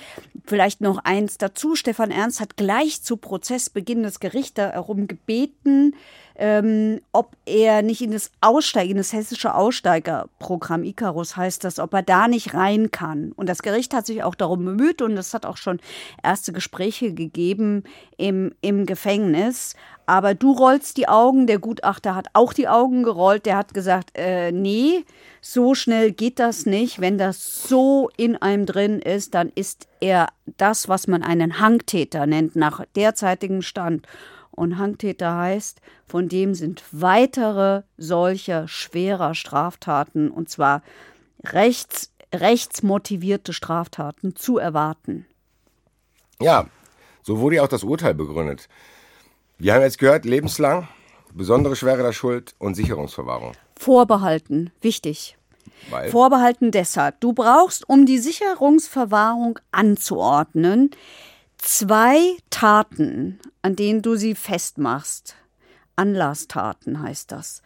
Vielleicht 0.45 0.81
noch 0.81 0.97
eins 0.97 1.37
dazu. 1.37 1.75
Stefan 1.75 2.11
Ernst 2.11 2.41
hat 2.41 2.57
gleich 2.57 3.01
zu 3.03 3.15
Prozessbeginn 3.15 4.03
das 4.03 4.19
Gericht 4.19 4.57
darum 4.57 5.07
gebeten, 5.07 5.95
ähm, 6.41 7.01
ob 7.11 7.37
er 7.45 7.83
nicht 7.83 8.01
in 8.01 8.09
das 8.09 8.31
Aussteigen, 8.41 8.93
in 8.93 8.97
das 8.97 9.13
hessische 9.13 9.53
Aussteigerprogramm 9.53 10.83
Icarus 10.83 11.37
heißt 11.37 11.63
das, 11.63 11.77
ob 11.77 11.93
er 11.93 12.01
da 12.01 12.27
nicht 12.27 12.55
rein 12.55 12.89
kann. 12.89 13.31
Und 13.33 13.47
das 13.47 13.61
Gericht 13.61 13.93
hat 13.93 14.07
sich 14.07 14.23
auch 14.23 14.33
darum 14.33 14.65
bemüht 14.65 15.03
und 15.03 15.15
es 15.17 15.35
hat 15.35 15.45
auch 15.45 15.57
schon 15.57 15.79
erste 16.23 16.51
Gespräche 16.51 17.13
gegeben 17.13 17.83
im, 18.17 18.55
im 18.61 18.87
Gefängnis. 18.87 19.75
Aber 20.07 20.33
du 20.33 20.51
rollst 20.53 20.97
die 20.97 21.07
Augen, 21.07 21.45
der 21.45 21.59
Gutachter 21.59 22.15
hat 22.15 22.29
auch 22.33 22.53
die 22.53 22.67
Augen 22.67 23.03
gerollt, 23.03 23.45
der 23.45 23.57
hat 23.57 23.75
gesagt, 23.75 24.09
äh, 24.15 24.51
nee, 24.51 25.05
so 25.41 25.75
schnell 25.75 26.11
geht 26.11 26.39
das 26.39 26.65
nicht. 26.65 26.99
Wenn 26.99 27.19
das 27.19 27.67
so 27.67 28.09
in 28.17 28.35
einem 28.35 28.65
drin 28.65 28.99
ist, 28.99 29.35
dann 29.35 29.51
ist 29.53 29.87
er 29.99 30.29
das, 30.57 30.89
was 30.89 31.05
man 31.05 31.21
einen 31.21 31.59
Hangtäter 31.59 32.25
nennt, 32.25 32.55
nach 32.55 32.83
derzeitigem 32.95 33.61
Stand. 33.61 34.07
Und 34.51 34.77
Hangtäter 34.77 35.35
heißt, 35.35 35.81
von 36.05 36.29
dem 36.29 36.53
sind 36.53 36.83
weitere 36.91 37.83
solcher 37.97 38.67
schwerer 38.67 39.33
Straftaten, 39.33 40.29
und 40.29 40.49
zwar 40.49 40.83
rechts, 41.43 42.11
rechtsmotivierte 42.33 43.53
Straftaten, 43.53 44.35
zu 44.35 44.57
erwarten. 44.57 45.25
ja, 46.39 46.67
so 47.23 47.39
wurde 47.39 47.57
ja 47.57 47.63
auch 47.63 47.67
das 47.67 47.83
Urteil 47.83 48.13
begründet. 48.13 48.67
Wir 49.57 49.73
haben 49.73 49.81
jetzt 49.81 49.99
gehört, 49.99 50.25
lebenslang, 50.25 50.87
besondere 51.33 51.75
Schwere 51.75 52.01
der 52.01 52.13
Schuld 52.13 52.55
und 52.57 52.75
Sicherungsverwahrung. 52.75 53.53
Vorbehalten, 53.77 54.71
wichtig. 54.81 55.37
Weil, 55.89 56.09
Vorbehalten 56.09 56.71
deshalb. 56.71 57.19
Du 57.21 57.33
brauchst, 57.33 57.87
um 57.87 58.05
die 58.05 58.17
Sicherungsverwahrung 58.17 59.59
anzuordnen, 59.71 60.91
zwei 61.61 62.35
Taten, 62.49 63.39
an 63.61 63.75
denen 63.75 64.01
du 64.01 64.15
sie 64.15 64.35
festmachst. 64.35 65.35
Anlasstaten 65.95 67.01
heißt 67.01 67.31
das. 67.31 67.61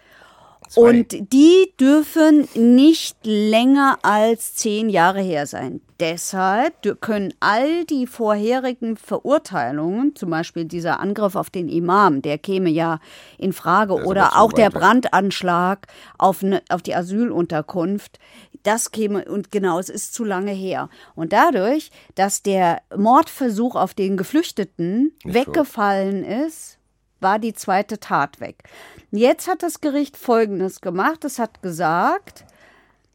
Zwei. 0.68 0.82
Und 0.82 1.32
die 1.32 1.72
dürfen 1.80 2.48
nicht 2.56 3.18
länger 3.24 4.00
als 4.02 4.56
zehn 4.56 4.89
Jahre 4.89 5.22
her 5.22 5.46
sein. 5.46 5.80
Deshalb 6.00 7.00
können 7.02 7.34
all 7.39 7.86
die 7.86 8.08
vorherigen 8.08 8.98
Verurteilungen, 8.98 10.16
zum 10.16 10.32
Beispiel 10.32 10.66
dieser 10.66 11.00
Angriff 11.00 11.36
auf 11.36 11.50
den 11.50 11.70
Imam, 11.70 12.22
der 12.22 12.38
käme 12.38 12.70
ja 12.70 13.00
in 13.38 13.54
Frage, 13.54 13.93
oder 13.93 14.38
auch 14.38 14.52
der. 14.52 14.72
Brandanschlag 14.72 15.88
auf, 16.18 16.41
ne, 16.41 16.62
auf 16.70 16.82
die 16.82 16.96
Asylunterkunft, 16.96 18.20
das 18.66 18.91
käme, 18.91 19.26
und 19.26 19.51
genau, 19.51 19.80
es 19.80 19.89
ist 19.89 20.13
zu 20.13 20.24
lange 20.24 20.51
her. 20.51 20.89
Und 21.16 21.34
dadurch, 21.34 21.91
dass 22.16 22.41
der 22.41 22.82
Mordversuch 22.95 23.76
auf 23.76 23.93
den 23.93 24.18
Geflüchteten 24.18 25.13
Nicht 25.24 25.36
weggefallen 25.36 26.24
ist, 26.24 26.78
war 27.20 27.39
die 27.39 27.53
zweite 27.53 27.99
Tat 27.99 28.39
weg. 28.39 28.63
Jetzt 29.11 29.47
hat 29.47 29.63
das 29.63 29.82
Gericht 29.82 30.18
Folgendes 30.18 30.82
gemacht. 30.82 31.24
Es 31.26 31.39
hat 31.39 31.61
gesagt, 31.61 32.45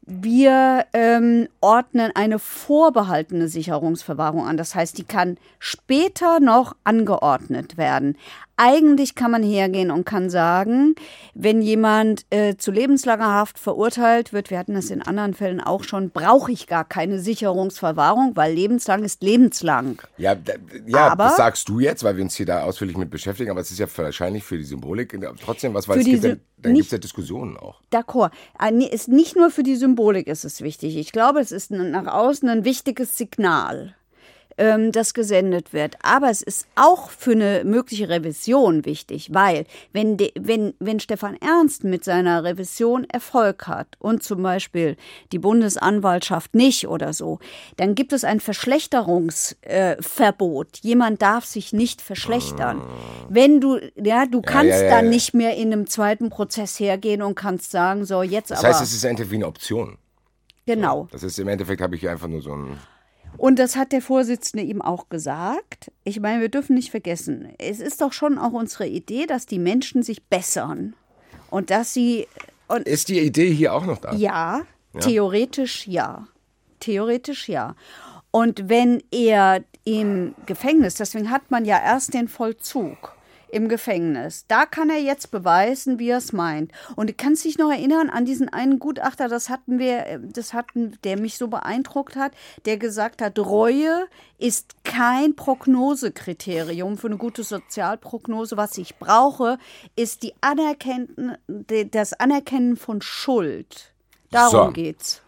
wir 0.02 0.86
ähm, 0.92 1.48
ordnen 1.60 2.10
eine 2.14 2.38
vorbehaltene 2.38 3.46
Sicherungsverwahrung 3.46 4.44
an. 4.44 4.56
Das 4.56 4.74
heißt, 4.74 4.98
die 4.98 5.04
kann 5.04 5.36
später 5.58 6.40
noch 6.40 6.74
angeordnet 6.82 7.76
werden. 7.76 8.16
Eigentlich 8.62 9.14
kann 9.14 9.30
man 9.30 9.42
hergehen 9.42 9.90
und 9.90 10.04
kann 10.04 10.28
sagen, 10.28 10.94
wenn 11.32 11.62
jemand 11.62 12.26
äh, 12.28 12.56
zu 12.58 12.70
lebenslanger 12.70 13.32
Haft 13.32 13.58
verurteilt 13.58 14.34
wird, 14.34 14.50
wir 14.50 14.58
hatten 14.58 14.74
das 14.74 14.90
in 14.90 15.00
anderen 15.00 15.32
Fällen 15.32 15.62
auch 15.62 15.82
schon, 15.82 16.10
brauche 16.10 16.52
ich 16.52 16.66
gar 16.66 16.84
keine 16.84 17.20
Sicherungsverwahrung, 17.20 18.32
weil 18.36 18.52
lebenslang 18.52 19.02
ist 19.02 19.22
lebenslang. 19.22 20.02
ja, 20.18 20.34
da, 20.34 20.52
ja 20.86 21.08
Aber- 21.12 21.24
das 21.24 21.36
sagst 21.36 21.68
du 21.70 21.80
jetzt, 21.80 22.04
weil 22.04 22.16
wir 22.16 22.22
uns 22.24 22.34
hier 22.34 22.44
da 22.44 22.64
ausführlich 22.64 22.98
mit 22.98 23.08
beschäftigen, 23.10 23.50
aber 23.50 23.60
es 23.60 23.70
ist 23.70 23.78
ja 23.78 23.86
wahrscheinlich 23.96 24.44
für 24.44 24.58
die 24.58 24.64
Symbolik 24.64 25.18
trotzdem 25.42 25.72
was, 25.72 25.88
weil 25.88 26.00
es 26.00 26.04
gibt 26.04 26.22
ja, 26.24 26.34
dann 26.58 26.74
gibt 26.74 26.84
es 26.86 26.92
ja 26.92 26.98
Diskussionen 26.98 27.56
auch. 27.56 27.80
D'accord. 27.90 28.30
Ah, 28.58 28.68
Ist 28.68 29.08
nicht 29.08 29.36
nur 29.36 29.50
für 29.50 29.62
die 29.62 29.76
Symbolik 29.76 30.26
ist 30.26 30.44
es 30.44 30.60
wichtig. 30.60 30.98
Ich 30.98 31.12
glaube, 31.12 31.40
es 31.40 31.50
ist 31.50 31.70
nach 31.70 32.06
außen 32.06 32.46
ein 32.50 32.64
wichtiges 32.66 33.16
Signal, 33.16 33.94
ähm, 34.60 34.92
das 34.92 35.14
gesendet 35.14 35.72
wird. 35.72 35.96
Aber 36.02 36.28
es 36.30 36.42
ist 36.42 36.68
auch 36.76 37.08
für 37.10 37.32
eine 37.32 37.64
mögliche 37.64 38.08
Revision 38.10 38.84
wichtig, 38.84 39.30
weil 39.32 39.64
wenn, 39.92 40.18
de, 40.18 40.30
wenn, 40.38 40.74
wenn 40.78 41.00
Stefan 41.00 41.36
Ernst 41.40 41.82
mit 41.82 42.04
seiner 42.04 42.44
Revision 42.44 43.06
Erfolg 43.08 43.66
hat 43.66 43.96
und 43.98 44.22
zum 44.22 44.42
Beispiel 44.42 44.98
die 45.32 45.38
Bundesanwaltschaft 45.38 46.54
nicht 46.54 46.86
oder 46.86 47.14
so, 47.14 47.38
dann 47.78 47.94
gibt 47.94 48.12
es 48.12 48.22
ein 48.22 48.40
Verschlechterungsverbot. 48.40 50.66
Äh. 50.66 50.80
Jemand 50.82 51.22
darf 51.22 51.46
sich 51.46 51.72
nicht 51.72 52.02
verschlechtern. 52.02 52.82
Wenn 53.30 53.62
du, 53.62 53.78
ja, 53.96 54.26
du 54.26 54.42
kannst 54.42 54.80
ja, 54.80 54.84
ja, 54.84 54.90
dann 54.90 55.08
nicht 55.08 55.32
mehr 55.32 55.56
in 55.56 55.72
einem 55.72 55.86
zweiten 55.86 56.28
Prozess 56.28 56.78
hergehen 56.78 57.22
und 57.22 57.34
kannst 57.34 57.70
sagen, 57.70 58.04
so 58.04 58.22
jetzt 58.22 58.50
Das 58.50 58.58
aber 58.58 58.68
heißt, 58.68 58.82
es 58.82 58.92
ist 58.92 59.06
einfach 59.06 59.30
wie 59.30 59.36
eine 59.36 59.46
Option. 59.46 59.96
genau. 60.66 61.08
Das 61.12 61.22
ist 61.22 61.38
im 61.38 61.48
Endeffekt 61.48 61.80
habe 61.80 61.96
ich 61.96 62.06
einfach 62.06 62.28
nur 62.28 62.42
so 62.42 62.52
ein. 62.52 62.76
Und 63.36 63.58
das 63.58 63.76
hat 63.76 63.92
der 63.92 64.02
Vorsitzende 64.02 64.64
ihm 64.64 64.82
auch 64.82 65.08
gesagt. 65.08 65.90
Ich 66.04 66.20
meine, 66.20 66.40
wir 66.40 66.48
dürfen 66.48 66.74
nicht 66.74 66.90
vergessen, 66.90 67.48
es 67.58 67.80
ist 67.80 68.00
doch 68.00 68.12
schon 68.12 68.38
auch 68.38 68.52
unsere 68.52 68.86
Idee, 68.86 69.26
dass 69.26 69.46
die 69.46 69.58
Menschen 69.58 70.02
sich 70.02 70.22
bessern 70.24 70.94
und 71.50 71.70
dass 71.70 71.94
sie 71.94 72.26
und 72.68 72.86
Ist 72.86 73.08
die 73.08 73.18
Idee 73.20 73.52
hier 73.52 73.74
auch 73.74 73.84
noch 73.84 73.98
da? 73.98 74.12
ja, 74.14 74.62
theoretisch 75.00 75.86
ja. 75.88 76.26
Theoretisch 76.78 77.48
ja. 77.48 77.74
Und 78.30 78.68
wenn 78.68 79.02
er 79.10 79.64
im 79.84 80.34
Gefängnis, 80.46 80.94
deswegen 80.94 81.30
hat 81.30 81.50
man 81.50 81.64
ja 81.64 81.78
erst 81.82 82.14
den 82.14 82.28
Vollzug 82.28 83.12
im 83.52 83.68
Gefängnis, 83.68 84.44
da 84.48 84.66
kann 84.66 84.90
er 84.90 85.00
jetzt 85.00 85.30
beweisen, 85.30 85.98
wie 85.98 86.10
er 86.10 86.18
es 86.18 86.32
meint. 86.32 86.72
Und 86.96 87.10
du 87.10 87.14
kannst 87.14 87.44
dich 87.44 87.58
noch 87.58 87.70
erinnern 87.70 88.10
an 88.10 88.24
diesen 88.24 88.48
einen 88.48 88.78
Gutachter, 88.78 89.28
das 89.28 89.48
hatten 89.48 89.78
wir, 89.78 90.06
äh, 90.06 90.18
das 90.22 90.52
hatten, 90.54 90.98
der 91.04 91.18
mich 91.18 91.36
so 91.36 91.48
beeindruckt 91.48 92.16
hat, 92.16 92.32
der 92.64 92.76
gesagt 92.76 93.22
hat, 93.22 93.38
Reue 93.38 94.06
ist 94.38 94.76
kein 94.84 95.36
Prognosekriterium 95.36 96.98
für 96.98 97.08
eine 97.08 97.16
gute 97.16 97.42
Sozialprognose. 97.42 98.56
Was 98.56 98.78
ich 98.78 98.96
brauche, 98.96 99.58
ist 99.96 100.22
die 100.22 100.34
Anerkennen, 100.40 101.36
das 101.46 102.14
Anerkennen 102.14 102.76
von 102.76 103.02
Schuld. 103.02 103.92
Darum 104.30 104.68
So. 104.68 104.72
geht's. 104.72 105.22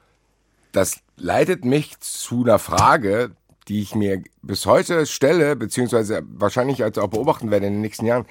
Das 0.72 1.00
leitet 1.16 1.64
mich 1.64 2.00
zu 2.00 2.42
einer 2.44 2.58
Frage, 2.58 3.32
die 3.68 3.80
ich 3.80 3.94
mir 3.94 4.22
bis 4.42 4.66
heute 4.66 5.06
stelle, 5.06 5.56
beziehungsweise 5.56 6.22
wahrscheinlich 6.26 6.82
als 6.82 6.98
auch 6.98 7.08
beobachten 7.08 7.50
werde 7.50 7.66
in 7.66 7.74
den 7.74 7.82
nächsten 7.82 8.06
Jahren. 8.06 8.26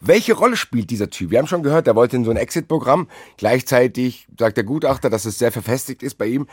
Welche 0.00 0.34
Rolle 0.34 0.56
spielt 0.56 0.90
dieser 0.90 1.08
Typ? 1.08 1.30
Wir 1.30 1.38
haben 1.38 1.46
schon 1.46 1.62
gehört, 1.62 1.86
er 1.86 1.96
wollte 1.96 2.16
in 2.16 2.24
so 2.24 2.30
ein 2.30 2.36
Exit-Programm. 2.36 3.08
Gleichzeitig 3.38 4.28
sagt 4.38 4.58
der 4.58 4.64
Gutachter, 4.64 5.08
dass 5.08 5.24
es 5.24 5.38
sehr 5.38 5.52
verfestigt 5.52 6.02
ist 6.02 6.16
bei 6.16 6.26
ihm. 6.26 6.46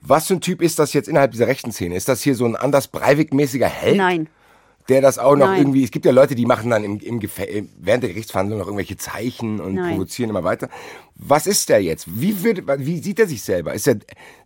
Was 0.00 0.26
für 0.26 0.34
ein 0.34 0.40
Typ 0.40 0.62
ist 0.62 0.78
das 0.78 0.92
jetzt 0.92 1.08
innerhalb 1.08 1.32
dieser 1.32 1.46
rechten 1.46 1.72
Szene? 1.72 1.96
Ist 1.96 2.08
das 2.08 2.22
hier 2.22 2.34
so 2.34 2.44
ein 2.44 2.56
Anders 2.56 2.88
Breivik-mäßiger 2.88 3.66
Held? 3.66 3.96
Nein. 3.96 4.28
Der 4.88 5.02
das 5.02 5.18
auch 5.18 5.36
noch 5.36 5.46
Nein. 5.46 5.58
irgendwie, 5.58 5.84
es 5.84 5.90
gibt 5.90 6.06
ja 6.06 6.12
Leute, 6.12 6.34
die 6.34 6.46
machen 6.46 6.70
dann 6.70 6.82
im, 6.82 6.98
im 6.98 7.20
während 7.20 8.02
der 8.02 8.10
Gerichtsverhandlung 8.10 8.58
noch 8.58 8.66
irgendwelche 8.66 8.96
Zeichen 8.96 9.60
und 9.60 9.74
Nein. 9.74 9.94
provozieren 9.94 10.30
immer 10.30 10.44
weiter. 10.44 10.68
Was 11.14 11.46
ist 11.46 11.68
der 11.68 11.82
jetzt? 11.82 12.06
Wie, 12.20 12.42
würde, 12.42 12.64
wie 12.78 12.98
sieht 12.98 13.18
er 13.18 13.26
sich 13.26 13.42
selber? 13.42 13.74
Ist 13.74 13.86
er, 13.86 13.96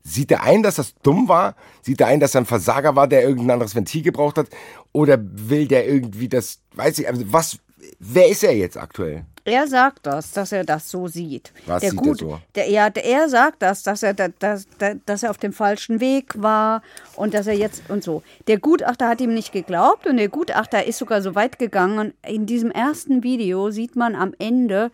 sieht 0.02 0.30
er 0.32 0.42
ein, 0.42 0.62
dass 0.62 0.76
das 0.76 0.94
dumm 1.02 1.28
war? 1.28 1.54
Sieht 1.82 2.00
er 2.00 2.08
ein, 2.08 2.18
dass 2.18 2.34
er 2.34 2.42
ein 2.42 2.46
Versager 2.46 2.96
war, 2.96 3.06
der 3.06 3.22
irgendein 3.22 3.52
anderes 3.52 3.74
Ventil 3.74 4.02
gebraucht 4.02 4.36
hat? 4.36 4.48
Oder 4.92 5.18
will 5.22 5.68
der 5.68 5.86
irgendwie 5.86 6.28
das, 6.28 6.60
weiß 6.74 6.98
ich, 6.98 7.08
also 7.08 7.22
was, 7.26 7.58
wer 8.00 8.28
ist 8.28 8.42
er 8.42 8.56
jetzt 8.56 8.76
aktuell? 8.76 9.26
Er 9.44 9.66
sagt 9.66 10.06
das, 10.06 10.30
dass 10.32 10.52
er 10.52 10.64
das 10.64 10.88
so 10.90 11.08
sieht. 11.08 11.52
Was 11.66 11.80
der 11.80 11.90
sieht 11.90 11.98
er 12.00 12.02
gut, 12.04 12.18
so? 12.20 12.38
Der, 12.54 12.70
ja, 12.70 12.90
der, 12.90 13.04
er 13.04 13.28
sagt 13.28 13.60
das, 13.62 13.82
dass 13.82 14.02
er, 14.04 14.14
da- 14.14 14.28
dass, 14.38 14.68
da- 14.78 14.94
dass 15.04 15.24
er 15.24 15.30
auf 15.30 15.38
dem 15.38 15.52
falschen 15.52 15.98
Weg 16.00 16.40
war 16.40 16.82
und 17.16 17.34
dass 17.34 17.48
er 17.48 17.54
jetzt 17.54 17.82
und 17.88 18.04
so. 18.04 18.22
Der 18.46 18.58
Gutachter 18.58 19.08
hat 19.08 19.20
ihm 19.20 19.34
nicht 19.34 19.52
geglaubt 19.52 20.06
und 20.06 20.16
der 20.18 20.28
Gutachter 20.28 20.84
ist 20.86 20.98
sogar 20.98 21.22
so 21.22 21.34
weit 21.34 21.58
gegangen. 21.58 21.98
Und 21.98 22.14
in 22.24 22.46
diesem 22.46 22.70
ersten 22.70 23.22
Video 23.24 23.70
sieht 23.70 23.96
man 23.96 24.14
am 24.14 24.32
Ende 24.38 24.90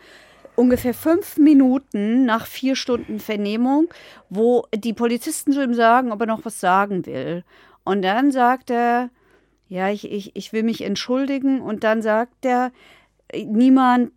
ungefähr 0.56 0.94
fünf 0.94 1.36
Minuten 1.36 2.24
nach 2.24 2.46
vier 2.46 2.74
Stunden 2.74 3.20
Vernehmung, 3.20 3.88
wo 4.30 4.64
die 4.74 4.94
Polizisten 4.94 5.52
zu 5.52 5.62
ihm 5.62 5.74
sagen, 5.74 6.10
ob 6.10 6.20
er 6.22 6.26
noch 6.26 6.44
was 6.46 6.58
sagen 6.58 7.04
will. 7.06 7.44
Und 7.84 8.00
dann 8.02 8.32
sagt 8.32 8.70
er, 8.70 9.10
ja, 9.68 9.90
ich, 9.90 10.10
ich, 10.10 10.34
ich 10.34 10.52
will 10.54 10.62
mich 10.62 10.80
entschuldigen. 10.82 11.60
Und 11.60 11.84
dann 11.84 12.00
sagt 12.00 12.46
er, 12.46 12.72
niemand, 13.44 14.10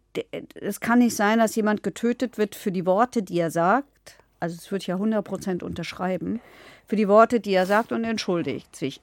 es 0.56 0.80
kann 0.80 1.00
nicht 1.00 1.16
sein, 1.16 1.40
dass 1.40 1.56
jemand 1.56 1.84
getötet 1.84 2.38
wird 2.38 2.56
für 2.56 2.72
die 2.72 2.86
Worte, 2.86 3.24
die 3.24 3.40
er 3.40 3.52
sagt. 3.52 4.18
Also 4.40 4.56
es 4.56 4.72
würde 4.72 4.82
ich 4.82 4.88
ja 4.88 4.96
100% 4.96 5.64
unterschreiben. 5.64 6.42
Für 6.88 6.96
die 6.96 7.08
Worte, 7.08 7.40
die 7.40 7.54
er 7.54 7.66
sagt 7.66 7.92
und 7.92 8.04
entschuldigt 8.04 8.76
sich. 8.76 9.02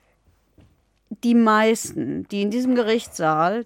Die 1.25 1.35
meisten, 1.35 2.27
die 2.29 2.43
in 2.43 2.51
diesem 2.51 2.75
Gerichtssaal 2.75 3.65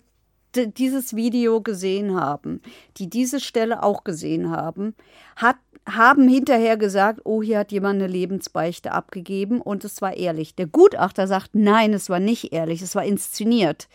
dieses 0.54 1.16
Video 1.16 1.60
gesehen 1.60 2.14
haben, 2.14 2.60
die 2.98 3.08
diese 3.08 3.40
Stelle 3.40 3.82
auch 3.82 4.04
gesehen 4.04 4.50
haben, 4.50 4.94
hat, 5.34 5.56
haben 5.88 6.28
hinterher 6.28 6.76
gesagt, 6.76 7.20
oh, 7.24 7.42
hier 7.42 7.58
hat 7.58 7.72
jemand 7.72 8.00
eine 8.00 8.06
Lebensbeichte 8.06 8.92
abgegeben 8.92 9.60
und 9.60 9.84
es 9.84 10.02
war 10.02 10.14
ehrlich. 10.14 10.54
Der 10.54 10.66
Gutachter 10.66 11.26
sagt, 11.26 11.54
nein, 11.54 11.94
es 11.94 12.10
war 12.10 12.20
nicht 12.20 12.52
ehrlich, 12.52 12.82
es 12.82 12.94
war 12.94 13.04
inszeniert. 13.04 13.88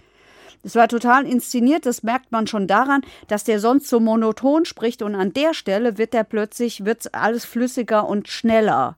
Es 0.63 0.75
war 0.75 0.87
total 0.87 1.25
inszeniert, 1.25 1.85
das 1.85 2.03
merkt 2.03 2.31
man 2.31 2.47
schon 2.47 2.67
daran, 2.67 3.01
dass 3.27 3.43
der 3.43 3.59
sonst 3.59 3.87
so 3.87 3.99
monoton 3.99 4.65
spricht 4.65 5.01
und 5.01 5.15
an 5.15 5.33
der 5.33 5.53
Stelle 5.53 5.97
wird 5.97 6.13
er 6.13 6.23
plötzlich, 6.23 6.83
wird 6.85 7.13
alles 7.13 7.45
flüssiger 7.45 8.07
und 8.07 8.27
schneller. 8.27 8.97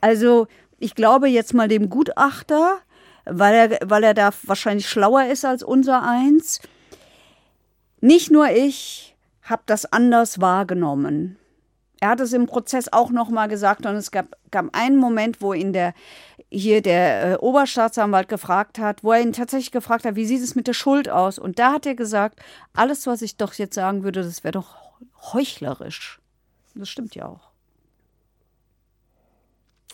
Also 0.00 0.46
ich 0.78 0.94
glaube 0.94 1.28
jetzt 1.28 1.54
mal 1.54 1.68
dem 1.68 1.90
Gutachter, 1.90 2.78
weil 3.24 3.54
er, 3.54 3.78
weil 3.88 4.04
er 4.04 4.14
da 4.14 4.30
wahrscheinlich 4.44 4.88
schlauer 4.88 5.24
ist 5.24 5.44
als 5.44 5.62
unser 5.62 6.02
eins. 6.02 6.60
Nicht 8.00 8.30
nur 8.30 8.48
ich 8.48 9.16
habe 9.42 9.62
das 9.66 9.92
anders 9.92 10.40
wahrgenommen. 10.40 11.39
Er 12.00 12.08
hat 12.10 12.20
es 12.20 12.32
im 12.32 12.46
Prozess 12.46 12.90
auch 12.90 13.10
noch 13.10 13.28
mal 13.28 13.46
gesagt 13.46 13.84
und 13.84 13.94
es 13.94 14.10
gab, 14.10 14.36
gab 14.50 14.74
einen 14.74 14.96
Moment, 14.96 15.42
wo 15.42 15.52
ihn 15.52 15.72
der 15.72 15.94
hier 16.50 16.82
der 16.82 17.32
äh, 17.32 17.36
Oberstaatsanwalt 17.36 18.28
gefragt 18.28 18.78
hat, 18.78 19.04
wo 19.04 19.12
er 19.12 19.20
ihn 19.20 19.32
tatsächlich 19.32 19.70
gefragt 19.70 20.04
hat, 20.04 20.16
wie 20.16 20.26
sieht 20.26 20.42
es 20.42 20.56
mit 20.56 20.66
der 20.66 20.72
Schuld 20.72 21.08
aus? 21.08 21.38
Und 21.38 21.58
da 21.58 21.72
hat 21.72 21.86
er 21.86 21.94
gesagt, 21.94 22.40
alles, 22.72 23.06
was 23.06 23.22
ich 23.22 23.36
doch 23.36 23.54
jetzt 23.54 23.74
sagen 23.74 24.02
würde, 24.02 24.22
das 24.22 24.42
wäre 24.42 24.52
doch 24.52 24.76
heuchlerisch. 25.32 26.20
Das 26.74 26.88
stimmt 26.88 27.14
ja 27.14 27.26
auch. 27.26 27.50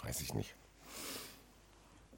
Weiß 0.02 0.20
ich 0.20 0.32
nicht. 0.32 0.54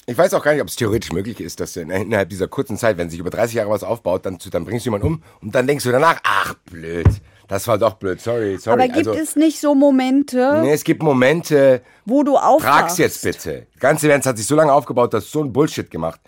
Ich 0.09 0.17
weiß 0.17 0.33
auch 0.33 0.43
gar 0.43 0.53
nicht, 0.55 0.63
ob 0.63 0.69
es 0.69 0.77
theoretisch 0.77 1.13
möglich 1.13 1.39
ist, 1.39 1.61
dass 1.61 1.75
du 1.75 1.81
in- 1.81 1.91
innerhalb 1.91 2.31
dieser 2.31 2.49
kurzen 2.49 2.79
Zeit, 2.79 2.97
wenn 2.97 3.11
sich 3.11 3.19
über 3.21 3.29
30 3.29 3.57
Jahre 3.57 3.69
was 3.69 3.83
aufbaut, 3.83 4.25
dann, 4.25 4.39
dann 4.51 4.65
bringst 4.65 4.87
du 4.87 4.89
jemanden 4.89 5.07
um 5.07 5.23
und 5.43 5.55
dann 5.55 5.67
denkst 5.67 5.85
du 5.85 5.93
danach, 5.93 6.19
ach 6.25 6.55
blöd, 6.71 7.07
das 7.47 7.69
war 7.69 7.77
doch 7.77 7.93
blöd, 7.93 8.19
sorry, 8.19 8.57
sorry. 8.57 8.85
Aber 8.85 8.87
gibt 8.87 9.07
also, 9.07 9.13
es 9.13 9.37
nicht 9.37 9.61
so 9.61 9.75
Momente, 9.75 10.61
nee, 10.63 10.73
es 10.73 10.83
gibt 10.83 11.03
Momente, 11.03 11.83
wo 12.07 12.23
du 12.23 12.39
aufwachst? 12.39 12.63
Frag's 12.65 12.97
jetzt 12.97 13.23
bitte. 13.23 13.67
Ganze 13.79 14.07
Event 14.07 14.25
hat 14.25 14.39
sich 14.39 14.47
so 14.47 14.57
lange 14.57 14.73
aufgebaut, 14.73 15.13
dass 15.13 15.31
so 15.31 15.43
ein 15.43 15.53
Bullshit 15.53 15.91
gemacht. 15.91 16.21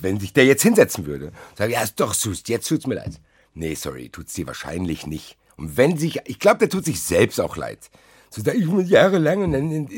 Wenn 0.00 0.18
sich 0.18 0.32
der 0.32 0.46
jetzt 0.46 0.62
hinsetzen 0.64 1.06
würde, 1.06 1.30
sag 1.56 1.70
ja, 1.70 1.82
ist 1.82 2.00
doch 2.00 2.14
Sus, 2.14 2.42
jetzt 2.48 2.66
tut's 2.66 2.88
mir 2.88 2.96
leid. 2.96 3.20
Nee, 3.54 3.74
sorry, 3.76 4.08
tut's 4.08 4.34
dir 4.34 4.48
wahrscheinlich 4.48 5.06
nicht. 5.06 5.36
Und 5.56 5.76
wenn 5.76 5.96
sich, 5.96 6.18
ich 6.24 6.40
glaube, 6.40 6.58
der 6.58 6.68
tut 6.68 6.84
sich 6.84 7.00
selbst 7.00 7.40
auch 7.40 7.56
leid. 7.56 7.90
So, 8.32 8.42
da 8.42 8.52
ich 8.52 8.64
bin 8.64 8.86
jahrelang 8.86 9.42
und 9.42 9.52
dann, 9.52 9.88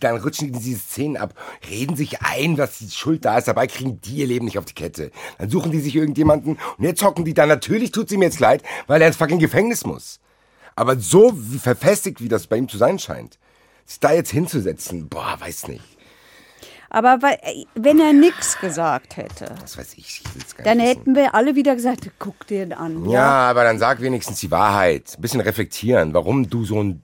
dann 0.00 0.16
rutschen 0.18 0.52
die 0.52 0.58
diese 0.58 0.78
Szenen 0.78 1.16
ab, 1.16 1.32
reden 1.70 1.96
sich 1.96 2.20
ein, 2.20 2.54
dass 2.54 2.78
die 2.78 2.90
Schuld 2.90 3.24
da 3.24 3.38
ist, 3.38 3.48
dabei 3.48 3.66
kriegen 3.66 3.98
die 4.02 4.16
ihr 4.16 4.26
Leben 4.26 4.44
nicht 4.44 4.58
auf 4.58 4.66
die 4.66 4.74
Kette. 4.74 5.10
Dann 5.38 5.48
suchen 5.48 5.72
die 5.72 5.80
sich 5.80 5.96
irgendjemanden 5.96 6.58
und 6.76 6.84
jetzt 6.84 7.02
hocken 7.02 7.24
die 7.24 7.32
da. 7.32 7.46
Natürlich 7.46 7.90
tut's 7.90 8.12
ihm 8.12 8.20
jetzt 8.20 8.40
leid, 8.40 8.62
weil 8.88 9.00
er 9.00 9.08
ins 9.08 9.16
fucking 9.16 9.38
Gefängnis 9.38 9.86
muss. 9.86 10.20
Aber 10.76 10.98
so 10.98 11.32
verfestigt, 11.32 12.22
wie 12.22 12.28
das 12.28 12.46
bei 12.46 12.56
ihm 12.58 12.68
zu 12.68 12.76
sein 12.76 12.98
scheint, 12.98 13.38
sich 13.86 14.00
da 14.00 14.12
jetzt 14.12 14.30
hinzusetzen, 14.30 15.08
boah, 15.08 15.36
weiß 15.40 15.68
nicht. 15.68 15.82
Aber 16.90 17.18
ey, 17.42 17.66
wenn 17.74 18.00
er 18.00 18.12
nichts 18.12 18.58
gesagt 18.58 19.16
hätte, 19.16 19.54
Was 19.62 19.76
weiß 19.78 19.94
ich, 19.94 20.22
ich 20.24 20.34
will's 20.34 20.56
gar 20.56 20.64
dann 20.64 20.76
nicht 20.78 20.88
wissen. 20.88 20.98
hätten 21.00 21.14
wir 21.16 21.34
alle 21.34 21.54
wieder 21.54 21.74
gesagt, 21.74 22.10
guck 22.18 22.46
dir 22.46 22.64
den 22.66 22.72
an. 22.74 23.08
Ja, 23.08 23.48
aber 23.50 23.64
dann 23.64 23.78
sag 23.78 24.00
wenigstens 24.00 24.40
die 24.40 24.50
Wahrheit. 24.50 25.14
Ein 25.16 25.20
bisschen 25.22 25.40
reflektieren, 25.40 26.14
warum 26.14 26.48
du 26.48 26.64
so 26.64 26.82
ein 26.82 27.02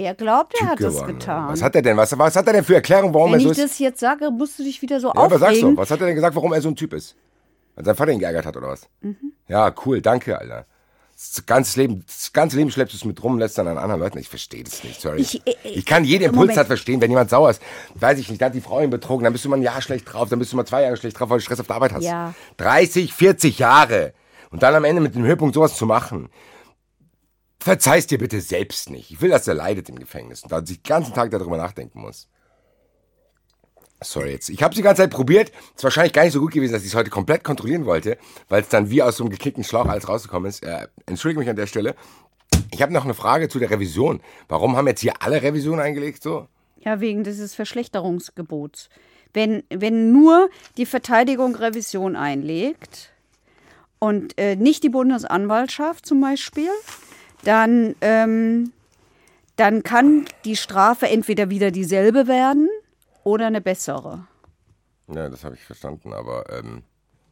Er 0.00 0.14
glaubt, 0.14 0.54
er 0.54 0.60
Typ 0.60 0.68
hat 0.68 0.80
es 0.80 0.86
geworden 0.94 1.06
bist. 1.06 1.20
getan. 1.20 1.48
Was 1.52 1.62
hat 1.62 1.74
er 1.74 1.82
denn? 1.82 1.96
Was, 1.96 2.18
was 2.18 2.36
hat 2.36 2.46
er 2.46 2.52
denn 2.52 2.64
für 2.64 2.74
Erklärung, 2.74 3.12
warum 3.14 3.32
Wenn 3.32 3.40
er 3.40 3.42
so 3.44 3.50
ich 3.52 3.58
ist? 3.58 3.64
das 3.72 3.78
jetzt 3.78 4.00
sage, 4.00 4.30
musst 4.30 4.58
du 4.58 4.62
dich 4.64 4.80
wieder 4.82 5.00
so 5.00 5.08
ja, 5.08 5.14
aber 5.16 5.38
sag's 5.38 5.52
aufregen. 5.52 5.74
doch. 5.76 5.82
Was 5.82 5.90
hat 5.90 6.00
er 6.00 6.06
denn 6.06 6.14
gesagt, 6.14 6.34
warum 6.36 6.52
er 6.52 6.60
so 6.62 6.68
ein 6.68 6.76
Typ 6.76 6.92
ist? 6.94 7.16
Weil 7.76 7.84
sein 7.84 7.94
Vater 7.96 8.12
ihn 8.12 8.18
geärgert 8.18 8.46
hat 8.46 8.56
oder 8.56 8.68
was? 8.68 8.88
Mhm. 9.00 9.32
Ja, 9.48 9.72
cool, 9.84 10.00
danke, 10.00 10.38
Alter. 10.38 10.66
Das 11.16 11.44
ganze 11.44 11.78
Leben, 11.80 12.02
das 12.06 12.32
ganze 12.32 12.56
Leben 12.56 12.70
schleppst 12.70 12.94
du 12.94 12.96
es 12.96 13.04
mit 13.04 13.22
rum, 13.22 13.38
lässt 13.38 13.58
dann 13.58 13.68
an 13.68 13.76
anderen 13.76 14.00
Leuten. 14.00 14.16
Ich 14.18 14.28
verstehe 14.30 14.64
das 14.64 14.82
nicht, 14.82 15.00
sorry. 15.02 15.20
Ich- 15.20 15.42
Ich, 15.44 15.64
äh, 15.66 15.78
äh, 15.78 15.82
kann 15.82 16.04
jeden 16.04 16.24
Impuls 16.24 16.36
Moment. 16.40 16.56
halt 16.56 16.66
verstehen, 16.68 17.00
wenn 17.02 17.10
jemand 17.10 17.28
sauer 17.28 17.50
ist. 17.50 17.60
Weiß 17.94 18.18
ich 18.18 18.30
nicht, 18.30 18.40
da 18.40 18.46
hat 18.46 18.54
die 18.54 18.62
Frau 18.62 18.80
ihn 18.80 18.88
betrogen, 18.88 19.24
dann 19.24 19.32
bist 19.34 19.44
du 19.44 19.50
mal 19.50 19.56
ein 19.56 19.62
Jahr 19.62 19.82
schlecht 19.82 20.10
drauf, 20.10 20.30
dann 20.30 20.38
bist 20.38 20.52
du 20.52 20.56
mal 20.56 20.64
zwei 20.64 20.82
Jahre 20.82 20.96
schlecht 20.96 21.20
drauf, 21.20 21.28
weil 21.28 21.38
du 21.38 21.44
Stress 21.44 21.60
auf 21.60 21.66
der 21.66 21.76
Arbeit 21.76 21.92
hast. 21.92 22.04
Ja. 22.04 22.32
30, 22.56 23.12
40 23.12 23.58
Jahre. 23.58 24.14
Und 24.50 24.62
dann 24.62 24.74
am 24.74 24.84
Ende 24.84 25.02
mit 25.02 25.14
dem 25.14 25.22
Höhepunkt 25.24 25.54
sowas 25.54 25.76
zu 25.76 25.84
machen. 25.84 26.30
Verzeih's 27.60 28.06
dir 28.06 28.18
bitte 28.18 28.40
selbst 28.40 28.88
nicht. 28.88 29.10
Ich 29.10 29.20
will, 29.20 29.30
dass 29.30 29.46
er 29.46 29.54
leidet 29.54 29.88
im 29.90 29.98
Gefängnis 29.98 30.42
und 30.42 30.50
da 30.50 30.64
sich 30.64 30.82
den 30.82 30.88
ganzen 30.88 31.12
Tag 31.12 31.30
darüber 31.30 31.58
nachdenken 31.58 32.00
muss. 32.00 32.26
Sorry 34.02 34.30
jetzt. 34.32 34.48
Ich 34.48 34.62
habe 34.62 34.74
die 34.74 34.80
ganze 34.80 35.02
Zeit 35.02 35.10
probiert. 35.10 35.52
Ist 35.76 35.84
wahrscheinlich 35.84 36.14
gar 36.14 36.24
nicht 36.24 36.32
so 36.32 36.40
gut 36.40 36.52
gewesen, 36.52 36.72
dass 36.72 36.82
ich 36.82 36.88
es 36.88 36.94
heute 36.94 37.10
komplett 37.10 37.44
kontrollieren 37.44 37.84
wollte, 37.84 38.16
weil 38.48 38.62
es 38.62 38.68
dann 38.70 38.88
wie 38.88 39.02
aus 39.02 39.18
so 39.18 39.24
einem 39.24 39.30
geklickten 39.30 39.62
Schlauch 39.62 39.86
alles 39.86 40.08
rausgekommen 40.08 40.48
ist. 40.48 40.62
Äh, 40.62 40.88
entschuldige 41.04 41.40
mich 41.40 41.50
an 41.50 41.56
der 41.56 41.66
Stelle. 41.66 41.94
Ich 42.72 42.80
habe 42.80 42.94
noch 42.94 43.04
eine 43.04 43.12
Frage 43.12 43.50
zu 43.50 43.58
der 43.58 43.70
Revision. 43.70 44.22
Warum 44.48 44.76
haben 44.76 44.86
jetzt 44.86 45.00
hier 45.00 45.20
alle 45.20 45.42
Revisionen 45.42 45.80
eingelegt 45.80 46.22
so? 46.22 46.48
Ja, 46.78 47.00
wegen 47.00 47.24
dieses 47.24 47.54
Verschlechterungsgebots. 47.54 48.88
Wenn, 49.34 49.64
wenn 49.68 50.12
nur 50.12 50.48
die 50.78 50.86
Verteidigung 50.86 51.54
Revision 51.54 52.16
einlegt 52.16 53.12
und 53.98 54.38
äh, 54.38 54.56
nicht 54.56 54.82
die 54.82 54.88
Bundesanwaltschaft 54.88 56.06
zum 56.06 56.22
Beispiel, 56.22 56.70
dann, 57.44 57.94
ähm, 58.00 58.72
dann 59.56 59.82
kann 59.82 60.26
die 60.44 60.56
Strafe 60.56 61.08
entweder 61.08 61.50
wieder 61.50 61.70
dieselbe 61.70 62.26
werden 62.26 62.68
oder 63.24 63.46
eine 63.46 63.60
bessere. 63.60 64.26
Ja, 65.08 65.28
das 65.28 65.44
habe 65.44 65.54
ich 65.54 65.62
verstanden, 65.62 66.12
aber 66.12 66.44
ähm, 66.50 66.82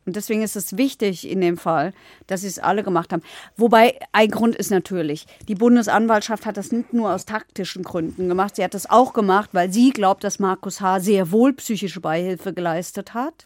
Und 0.08 0.16
deswegen 0.16 0.40
ist 0.42 0.56
es 0.56 0.78
wichtig 0.78 1.28
in 1.28 1.42
dem 1.42 1.58
Fall, 1.58 1.92
dass 2.28 2.40
sie 2.40 2.46
es 2.46 2.58
alle 2.58 2.82
gemacht 2.82 3.12
haben. 3.12 3.22
Wobei 3.58 3.98
ein 4.12 4.30
Grund 4.30 4.56
ist 4.56 4.70
natürlich, 4.70 5.26
die 5.48 5.54
Bundesanwaltschaft 5.54 6.46
hat 6.46 6.56
das 6.56 6.72
nicht 6.72 6.94
nur 6.94 7.12
aus 7.12 7.26
taktischen 7.26 7.82
Gründen 7.82 8.26
gemacht, 8.26 8.56
sie 8.56 8.64
hat 8.64 8.72
das 8.72 8.88
auch 8.88 9.12
gemacht, 9.12 9.50
weil 9.52 9.70
sie 9.70 9.90
glaubt, 9.90 10.24
dass 10.24 10.38
Markus 10.38 10.80
H. 10.80 11.00
sehr 11.00 11.30
wohl 11.30 11.52
psychische 11.52 12.00
Beihilfe 12.00 12.54
geleistet 12.54 13.12
hat. 13.12 13.44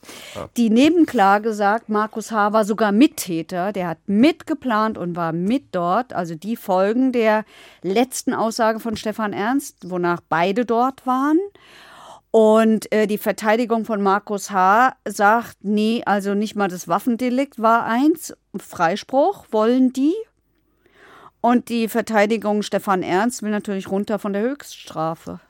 Die 0.56 0.70
Nebenklage 0.70 1.52
sagt, 1.52 1.88
Markus 1.88 2.30
H. 2.30 2.52
war 2.52 2.64
sogar 2.64 2.92
Mittäter, 2.92 3.72
der 3.72 3.88
hat 3.88 3.98
mitgeplant 4.06 4.98
und 4.98 5.16
war 5.16 5.32
mit 5.32 5.64
dort. 5.72 6.12
Also 6.12 6.36
die 6.36 6.54
Folgen 6.54 7.10
der 7.10 7.44
letzten 7.82 8.34
Aussage 8.34 8.78
von 8.78 8.96
Stefan 8.96 9.32
Ernst, 9.32 9.90
wonach 9.90 10.20
beide 10.28 10.64
dort 10.64 11.08
waren. 11.08 11.40
Und 12.32 12.90
äh, 12.92 13.06
die 13.06 13.18
Verteidigung 13.18 13.84
von 13.84 14.02
Markus 14.02 14.50
H. 14.50 14.96
sagt, 15.06 15.58
nee, 15.60 16.02
also 16.06 16.32
nicht 16.34 16.56
mal 16.56 16.68
das 16.68 16.88
Waffendelikt 16.88 17.60
war 17.60 17.84
eins. 17.84 18.32
Freispruch 18.56 19.46
wollen 19.50 19.92
die. 19.92 20.14
Und 21.42 21.68
die 21.68 21.88
Verteidigung 21.88 22.62
Stefan 22.62 23.02
Ernst 23.02 23.42
will 23.42 23.50
natürlich 23.50 23.88
runter 23.90 24.18
von 24.18 24.32
der 24.32 24.42
Höchststrafe. 24.42 25.40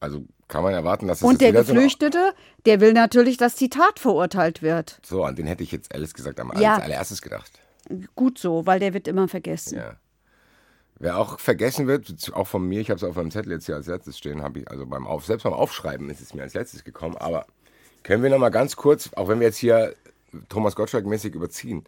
also 0.00 0.24
kann 0.48 0.62
man 0.64 0.74
erwarten, 0.74 1.06
dass 1.06 1.18
es 1.18 1.22
Und 1.24 1.40
der 1.40 1.52
Geflüchtete, 1.52 2.34
der 2.66 2.80
will 2.80 2.92
natürlich, 2.92 3.36
dass 3.38 3.54
die 3.54 3.70
Tat 3.70 3.98
verurteilt 3.98 4.60
wird. 4.60 5.00
So, 5.02 5.24
an 5.24 5.34
den 5.34 5.46
hätte 5.46 5.62
ich 5.62 5.72
jetzt 5.72 5.92
ehrlich 5.94 6.12
gesagt 6.12 6.38
am 6.40 6.52
Ja. 6.60 6.76
allererstes 6.76 7.22
gedacht. 7.22 7.50
Gut 8.16 8.38
so, 8.38 8.66
weil 8.66 8.78
der 8.78 8.92
wird 8.92 9.08
immer 9.08 9.28
vergessen. 9.28 9.78
Ja. 9.78 9.94
Wer 11.02 11.18
auch 11.18 11.40
vergessen 11.40 11.88
wird, 11.88 12.32
auch 12.32 12.46
von 12.46 12.64
mir, 12.64 12.80
ich 12.80 12.88
habe 12.88 12.96
es 12.96 13.02
auf 13.02 13.16
meinem 13.16 13.32
Zettel 13.32 13.50
jetzt 13.50 13.66
hier 13.66 13.74
als 13.74 13.88
letztes 13.88 14.16
stehen, 14.16 14.40
habe 14.40 14.60
ich, 14.60 14.70
also 14.70 14.86
beim 14.86 15.04
Auf, 15.04 15.26
selbst 15.26 15.42
beim 15.42 15.52
Aufschreiben 15.52 16.08
ist 16.10 16.20
es 16.20 16.32
mir 16.32 16.42
als 16.42 16.54
letztes 16.54 16.84
gekommen, 16.84 17.16
aber 17.16 17.44
können 18.04 18.22
wir 18.22 18.30
noch 18.30 18.38
mal 18.38 18.50
ganz 18.50 18.76
kurz, 18.76 19.12
auch 19.14 19.26
wenn 19.26 19.40
wir 19.40 19.48
jetzt 19.48 19.56
hier 19.56 19.96
Thomas 20.48 20.76
Gottschalk-mäßig 20.76 21.34
überziehen. 21.34 21.82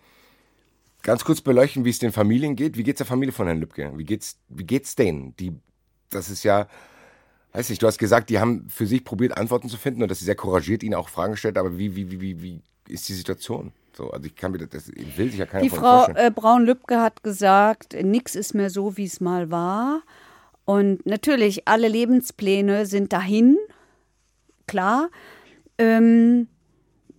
Ganz 1.03 1.25
kurz 1.25 1.41
beleuchten, 1.41 1.85
wie 1.85 1.91
es 1.91 2.01
den 2.01 2.11
Familien 2.11 2.57
geht. 2.57 2.77
Wie 2.77 2.83
geht 2.83 2.97
es 2.97 2.99
der 2.99 3.07
Familie 3.07 3.33
von 3.33 3.47
Herrn 3.47 3.61
Lübcke? 3.61 3.93
Wie 3.95 4.05
geht's, 4.05 4.37
wie 4.49 4.65
geht's 4.65 4.97
denen? 4.97 5.37
Die, 5.37 5.53
das 6.11 6.29
ist 6.29 6.43
ja, 6.43 6.67
weiß 7.53 7.69
nicht, 7.69 7.81
du 7.81 7.87
hast 7.87 7.99
gesagt, 7.99 8.31
die 8.31 8.41
haben 8.41 8.69
für 8.69 8.89
sich 8.89 9.05
probiert, 9.05 9.39
Antworten 9.39 9.69
zu 9.69 9.77
finden 9.77 10.03
und 10.03 10.11
dass 10.11 10.19
sie 10.19 10.25
sehr 10.25 10.35
couragiert 10.35 10.83
ihnen 10.83 10.95
auch 10.95 11.09
Fragen 11.09 11.35
gestellt, 11.35 11.57
aber 11.57 11.79
wie, 11.79 11.95
wie, 11.95 12.11
wie, 12.11 12.21
wie, 12.21 12.43
wie 12.43 12.63
ist 12.89 13.09
die 13.09 13.15
Situation? 13.15 13.71
So, 13.97 14.11
also 14.11 14.27
ich 14.27 14.35
kann 14.35 14.53
mir 14.53 14.59
das, 14.59 14.71
das 14.71 14.89
will 15.17 15.31
sich 15.31 15.39
ja 15.39 15.47
keiner 15.47 15.63
Die 15.63 15.71
Frau 15.71 16.07
äh, 16.15 16.31
Braun-Lübcke 16.31 17.01
hat 17.01 17.23
gesagt, 17.23 17.95
nichts 18.03 18.35
ist 18.35 18.55
mehr 18.55 18.71
so, 18.71 18.97
wie 18.97 19.05
es 19.05 19.21
mal 19.21 19.51
war. 19.51 20.03
Und 20.65 21.07
natürlich, 21.07 21.69
alle 21.69 21.89
Lebenspläne 21.89 22.87
sind 22.87 23.13
dahin, 23.13 23.57
klar. 24.67 25.11
Ähm, 25.79 26.49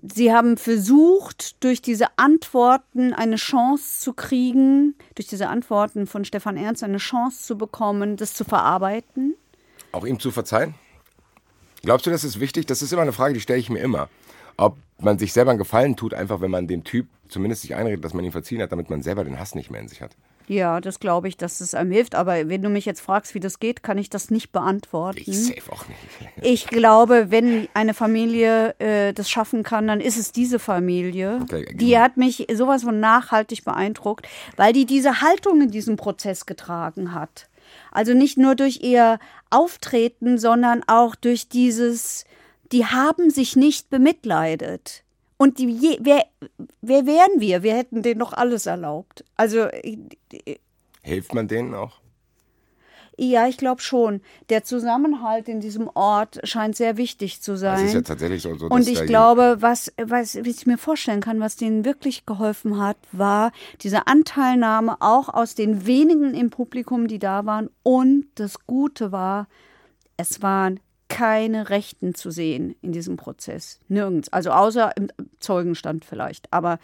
sie 0.02 0.34
haben 0.34 0.58
versucht, 0.58 1.64
durch 1.64 1.82
diese 1.82 2.18
Antworten 2.18 3.14
eine 3.14 3.36
Chance 3.36 4.02
zu 4.02 4.14
kriegen, 4.14 4.96
durch 5.14 5.28
diese 5.28 5.48
Antworten 5.48 6.08
von 6.08 6.26
Stefan 6.26 6.58
Ernst 6.58 6.84
eine 6.84 6.98
Chance 6.98 7.44
zu 7.44 7.58
bekommen, 7.58 8.18
das 8.18 8.34
zu 8.34 8.44
verarbeiten. 8.44 9.36
Auch 9.92 10.06
ihm 10.06 10.20
zu 10.20 10.32
verzeihen? 10.32 10.76
Glaubst 11.84 12.08
du, 12.08 12.10
das 12.10 12.24
ist 12.24 12.40
wichtig? 12.40 12.66
Das 12.66 12.82
ist 12.82 12.92
immer 12.92 13.04
eine 13.04 13.14
Frage, 13.14 13.36
die 13.36 13.42
stelle 13.42 13.60
ich 13.60 13.70
mir 13.70 13.80
immer. 13.80 14.10
Ob 14.58 14.78
man 15.00 15.20
sich 15.20 15.34
selber 15.34 15.52
einen 15.52 15.60
Gefallen 15.60 15.96
tut, 15.96 16.14
einfach 16.14 16.42
wenn 16.42 16.52
man 16.52 16.68
dem 16.68 16.84
Typ 16.84 17.08
zumindest 17.28 17.64
sich 17.64 17.76
einredet, 17.76 18.04
dass 18.04 18.14
man 18.14 18.24
ihn 18.24 18.32
verziehen 18.32 18.62
hat, 18.62 18.72
damit 18.72 18.90
man 18.90 19.02
selber 19.02 19.24
den 19.24 19.40
Hass 19.40 19.56
nicht 19.56 19.72
mehr 19.72 19.82
in 19.82 19.88
sich 19.88 20.02
hat. 20.02 20.16
Ja, 20.48 20.80
das 20.80 21.00
glaube 21.00 21.28
ich, 21.28 21.38
dass 21.38 21.60
es 21.60 21.74
einem 21.74 21.92
hilft. 21.92 22.14
Aber 22.14 22.48
wenn 22.50 22.62
du 22.62 22.70
mich 22.70 22.86
jetzt 22.86 23.02
fragst, 23.02 23.34
wie 23.34 23.40
das 23.40 23.60
geht, 23.60 23.82
kann 23.82 23.98
ich 23.98 24.10
das 24.10 24.30
nicht 24.30 24.52
beantworten. 24.52 25.20
Ich 25.26 25.46
safe 25.46 25.72
auch 25.72 25.88
nicht. 25.88 26.00
Ich 26.42 26.68
glaube, 26.68 27.32
wenn 27.32 27.68
eine 27.74 27.94
Familie 27.94 28.76
äh, 28.80 29.14
das 29.14 29.30
schaffen 29.30 29.64
kann, 29.64 29.88
dann 29.88 30.00
ist 30.00 30.18
es 30.18 30.32
diese 30.32 30.60
Familie. 30.60 31.40
Okay, 31.42 31.66
die 31.74 31.88
genau. 31.88 32.02
hat 32.02 32.18
mich 32.18 32.48
sowas 32.54 32.84
von 32.84 33.00
nachhaltig 33.00 33.64
beeindruckt, 33.64 34.28
weil 34.56 34.74
die 34.74 34.86
diese 34.86 35.22
Haltung 35.22 35.62
in 35.62 35.72
diesem 35.72 35.96
Prozess 35.96 36.46
getragen 36.46 37.14
hat. 37.14 37.50
Also 37.92 38.14
nicht 38.14 38.38
nur 38.38 38.56
durch 38.56 38.82
ihr 38.84 39.20
Auftreten, 39.50 40.38
sondern 40.38 40.84
auch 40.86 41.16
durch 41.16 41.50
dieses, 41.50 42.26
die 42.76 42.86
haben 42.86 43.30
sich 43.30 43.56
nicht 43.56 43.90
bemitleidet. 43.90 45.06
Und 45.38 45.60
die, 45.60 45.98
wer, 46.02 46.26
wer 46.82 47.06
wären 47.06 47.40
wir? 47.40 47.64
Wir 47.64 47.74
hätten 47.74 48.02
denen 48.02 48.20
doch 48.20 48.34
alles 48.34 48.66
erlaubt. 48.66 49.24
Also. 49.38 49.68
Hilft 51.02 51.34
man 51.34 51.48
denen 51.48 51.74
auch? 51.74 52.02
Ja, 53.18 53.48
ich 53.48 53.58
glaube 53.58 53.82
schon. 53.82 54.20
Der 54.50 54.66
Zusammenhalt 54.66 55.48
in 55.48 55.62
diesem 55.62 55.90
Ort 55.94 56.42
scheint 56.44 56.76
sehr 56.76 56.98
wichtig 56.98 57.42
zu 57.42 57.56
sein. 57.56 57.76
Das 57.76 57.84
ist 57.84 57.94
ja 57.94 58.02
tatsächlich 58.02 58.42
so. 58.42 58.58
so 58.58 58.68
und 58.68 58.90
ich 58.90 59.06
glaube, 59.06 59.58
was, 59.62 59.94
was, 59.98 60.36
ich 60.36 60.66
mir 60.66 60.78
vorstellen 60.78 61.22
kann, 61.22 61.40
was 61.40 61.56
denen 61.56 61.86
wirklich 61.86 62.26
geholfen 62.26 62.78
hat, 62.78 62.98
war 63.14 63.54
diese 63.84 64.08
Anteilnahme 64.08 64.98
auch 65.00 65.30
aus 65.30 65.56
den 65.56 65.86
wenigen 65.86 66.34
im 66.34 66.50
Publikum, 66.50 67.08
die 67.08 67.20
da 67.20 67.46
waren. 67.46 67.70
Und 67.84 68.26
das 68.36 68.66
Gute 68.68 69.14
war, 69.14 69.48
es 70.18 70.42
waren 70.42 70.82
keine 71.08 71.70
Rechten 71.70 72.16
zu 72.16 72.32
sehen 72.32 72.76
in 72.82 72.92
diesem 72.92 73.18
Prozess. 73.18 73.80
Nirgends. 73.88 74.32
Also 74.32 74.52
außer 74.52 74.92
im 74.98 75.10
Zeugenstand 75.40 76.06
vielleicht. 76.06 76.52
Aber 76.52 76.80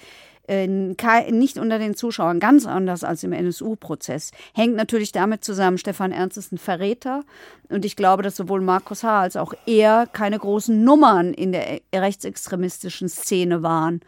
äh, 0.48 0.68
nicht 0.68 1.58
unter 1.58 1.80
den 1.80 1.96
Zuschauern. 1.96 2.40
Ganz 2.40 2.66
anders 2.66 3.04
als 3.04 3.24
im 3.24 3.32
NSU-Prozess. 3.32 4.32
Hängt 4.54 4.76
natürlich 4.76 5.12
damit 5.12 5.44
zusammen, 5.44 5.78
Stefan 5.78 6.12
Ernst 6.12 6.38
ist 6.38 6.52
ein 6.52 6.58
Verräter. 6.58 7.24
Und 7.70 7.86
ich 7.86 7.96
glaube, 7.96 8.24
dass 8.24 8.36
sowohl 8.36 8.62
Markus 8.62 9.04
H. 9.04 9.22
als 9.22 9.38
auch 9.38 9.54
er 9.66 10.08
keine 10.12 10.38
großen 10.38 10.84
Nummern 10.84 11.34
in 11.34 11.52
der 11.52 11.80
rechtsextremistischen 11.94 13.08
Szene 13.08 13.64
waren. 13.64 14.02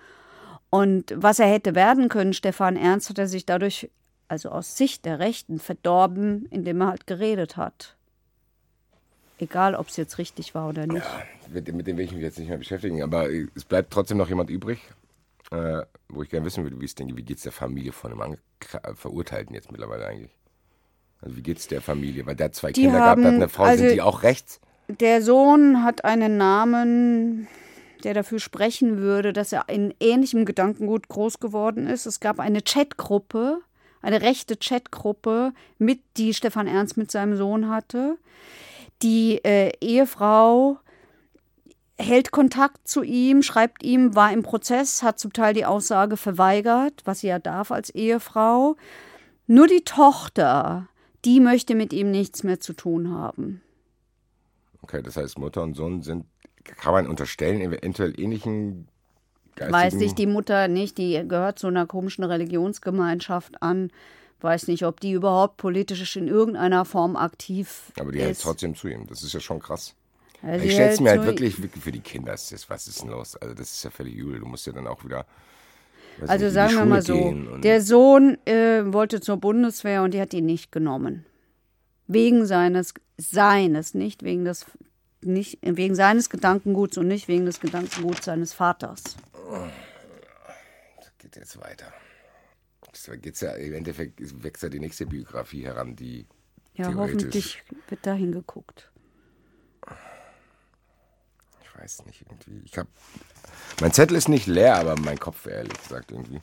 Und 0.69 1.13
was 1.15 1.39
er 1.39 1.47
hätte 1.47 1.75
werden 1.75 2.09
können, 2.09 2.33
Stefan 2.33 2.75
Ernst, 2.75 3.09
hat 3.09 3.19
er 3.19 3.27
sich 3.27 3.45
dadurch, 3.45 3.89
also 4.27 4.49
aus 4.49 4.75
Sicht 4.75 5.05
der 5.05 5.19
Rechten, 5.19 5.59
verdorben, 5.59 6.47
indem 6.49 6.81
er 6.81 6.87
halt 6.87 7.07
geredet 7.07 7.57
hat. 7.57 7.95
Egal, 9.43 9.75
ob 9.75 9.89
es 9.89 9.97
jetzt 9.97 10.17
richtig 10.17 10.55
war 10.55 10.69
oder 10.69 10.87
nicht. 10.87 11.03
Ja, 11.05 11.23
mit, 11.53 11.73
mit 11.73 11.87
dem 11.87 11.97
will 11.97 12.05
ich 12.05 12.13
mich 12.13 12.21
jetzt 12.21 12.39
nicht 12.39 12.47
mehr 12.47 12.57
beschäftigen. 12.57 13.03
Aber 13.03 13.29
es 13.29 13.65
bleibt 13.65 13.91
trotzdem 13.91 14.17
noch 14.17 14.29
jemand 14.29 14.49
übrig, 14.49 14.79
äh, 15.51 15.81
wo 16.07 16.23
ich 16.23 16.29
gerne 16.29 16.45
wissen 16.45 16.63
würde, 16.63 16.79
wie 16.79 16.85
es 16.85 16.95
denn, 16.95 17.15
wie 17.17 17.23
geht 17.23 17.37
es 17.37 17.43
der 17.43 17.51
Familie 17.51 17.91
von 17.91 18.11
dem 18.11 18.21
Ange 18.21 18.37
Verurteilten 18.95 19.53
jetzt 19.53 19.71
mittlerweile 19.71 20.07
eigentlich? 20.07 20.31
Also 21.21 21.35
wie 21.35 21.41
geht 21.41 21.57
es 21.57 21.67
der 21.67 21.81
Familie? 21.81 22.25
Weil 22.25 22.35
der 22.35 22.45
hat 22.45 22.55
zwei 22.55 22.71
die 22.71 22.81
Kinder 22.81 23.01
haben, 23.01 23.21
gehabt, 23.21 23.35
hat 23.35 23.41
eine 23.41 23.49
Frau, 23.49 23.63
also 23.63 23.83
sind 23.83 23.93
die 23.93 24.01
auch 24.01 24.23
rechts? 24.23 24.59
Der 24.87 25.21
Sohn 25.21 25.83
hat 25.83 26.05
einen 26.05 26.37
Namen, 26.37 27.47
der 28.03 28.13
dafür 28.13 28.39
sprechen 28.39 28.97
würde, 28.97 29.33
dass 29.33 29.51
er 29.51 29.69
in 29.69 29.93
ähnlichem 29.99 30.45
Gedankengut 30.45 31.07
groß 31.07 31.39
geworden 31.39 31.87
ist. 31.87 32.05
Es 32.05 32.19
gab 32.19 32.39
eine 32.39 32.61
Chatgruppe, 32.61 33.59
eine 34.01 34.21
rechte 34.21 34.57
Chatgruppe, 34.57 35.53
mit 35.77 36.01
die 36.17 36.33
Stefan 36.33 36.67
Ernst 36.67 36.97
mit 36.97 37.11
seinem 37.11 37.37
Sohn 37.37 37.69
hatte. 37.69 38.17
Die 39.03 39.43
äh, 39.43 39.71
Ehefrau 39.81 40.79
hält 41.97 42.31
Kontakt 42.31 42.87
zu 42.87 43.03
ihm, 43.03 43.43
schreibt 43.43 43.83
ihm, 43.83 44.15
war 44.15 44.31
im 44.31 44.43
Prozess, 44.43 45.03
hat 45.03 45.19
zum 45.19 45.33
Teil 45.33 45.53
die 45.53 45.65
Aussage 45.65 46.17
verweigert, 46.17 47.01
was 47.05 47.19
sie 47.19 47.27
ja 47.27 47.39
darf 47.39 47.71
als 47.71 47.89
Ehefrau. 47.89 48.75
Nur 49.45 49.67
die 49.67 49.83
Tochter, 49.83 50.87
die 51.25 51.39
möchte 51.39 51.75
mit 51.75 51.93
ihm 51.93 52.11
nichts 52.11 52.43
mehr 52.43 52.59
zu 52.59 52.73
tun 52.73 53.11
haben. 53.11 53.61
Okay, 54.81 55.01
das 55.01 55.17
heißt, 55.17 55.37
Mutter 55.37 55.63
und 55.63 55.75
Sohn 55.75 56.01
sind, 56.01 56.25
kann 56.63 56.93
man 56.93 57.07
unterstellen, 57.07 57.61
eventuell 57.61 58.19
ähnlichen 58.19 58.87
geistigen... 59.55 59.73
Weiß 59.73 60.01
ich 60.01 60.13
die 60.13 60.27
Mutter 60.27 60.67
nicht, 60.67 60.97
die 60.97 61.25
gehört 61.27 61.59
zu 61.59 61.67
einer 61.67 61.85
komischen 61.85 62.23
Religionsgemeinschaft 62.23 63.61
an 63.61 63.91
weiß 64.43 64.67
nicht, 64.67 64.85
ob 64.85 64.99
die 64.99 65.11
überhaupt 65.11 65.57
politisch 65.57 66.15
in 66.17 66.27
irgendeiner 66.27 66.85
Form 66.85 67.15
aktiv 67.15 67.91
Aber 67.99 68.11
die 68.11 68.19
ist. 68.19 68.25
hält 68.25 68.41
trotzdem 68.41 68.75
zu 68.75 68.87
ihm. 68.87 69.07
Das 69.07 69.23
ist 69.23 69.33
ja 69.33 69.39
schon 69.39 69.59
krass. 69.59 69.95
Also 70.41 70.65
ich 70.65 70.73
stelle 70.73 70.91
es 70.91 70.99
mir 70.99 71.11
halt 71.11 71.25
wirklich, 71.25 71.61
wirklich 71.61 71.83
für 71.83 71.93
die 71.93 72.01
Kinder, 72.01 72.33
ist 72.33 72.69
was 72.69 72.87
ist 72.87 73.01
denn 73.01 73.09
los? 73.09 73.37
Also 73.37 73.55
das 73.55 73.71
ist 73.71 73.83
ja 73.83 73.89
völlig 73.89 74.15
übel. 74.15 74.39
Du 74.39 74.45
musst 74.45 74.67
ja 74.67 74.73
dann 74.73 74.87
auch 74.87 75.03
wieder 75.05 75.25
also 76.27 76.45
nicht, 76.45 76.53
sagen 76.53 76.75
wir 76.75 76.85
mal 76.85 77.01
so, 77.01 77.33
der 77.59 77.81
Sohn 77.81 78.37
äh, 78.45 78.83
wollte 78.93 79.21
zur 79.21 79.37
Bundeswehr 79.37 80.03
und 80.03 80.13
die 80.13 80.21
hat 80.21 80.33
ihn 80.33 80.45
nicht 80.45 80.71
genommen. 80.71 81.25
Wegen 82.07 82.45
seines 82.45 82.93
Seines, 83.17 83.93
nicht 83.93 84.23
wegen 84.23 84.43
des 84.45 84.65
nicht 85.21 85.59
wegen 85.61 85.95
seines 85.95 86.29
Gedankenguts 86.29 86.97
und 86.97 87.07
nicht 87.07 87.29
wegen 87.29 87.45
des 87.45 87.61
Gedankenguts 87.61 88.25
seines 88.25 88.51
Vaters. 88.51 89.03
Das 90.99 91.17
geht 91.17 91.37
jetzt 91.37 91.59
weiter 91.61 91.93
geht's 93.21 93.41
ja, 93.41 93.51
im 93.51 93.73
Endeffekt 93.73 94.19
wächst 94.43 94.63
ja 94.63 94.69
die 94.69 94.79
nächste 94.79 95.05
Biografie 95.05 95.65
heran, 95.65 95.95
die. 95.95 96.25
Ja, 96.75 96.93
hoffentlich 96.95 97.63
wird 97.87 98.05
da 98.05 98.13
hingeguckt. 98.13 98.91
Ich 101.61 101.79
weiß 101.79 102.05
nicht, 102.05 102.21
irgendwie. 102.21 102.61
Ich 102.65 102.77
hab, 102.77 102.87
mein 103.81 103.91
Zettel 103.91 104.17
ist 104.17 104.29
nicht 104.29 104.47
leer, 104.47 104.75
aber 104.75 104.95
mein 104.99 105.19
Kopf, 105.19 105.45
ehrlich 105.45 105.77
gesagt, 105.81 106.11
irgendwie. 106.11 106.39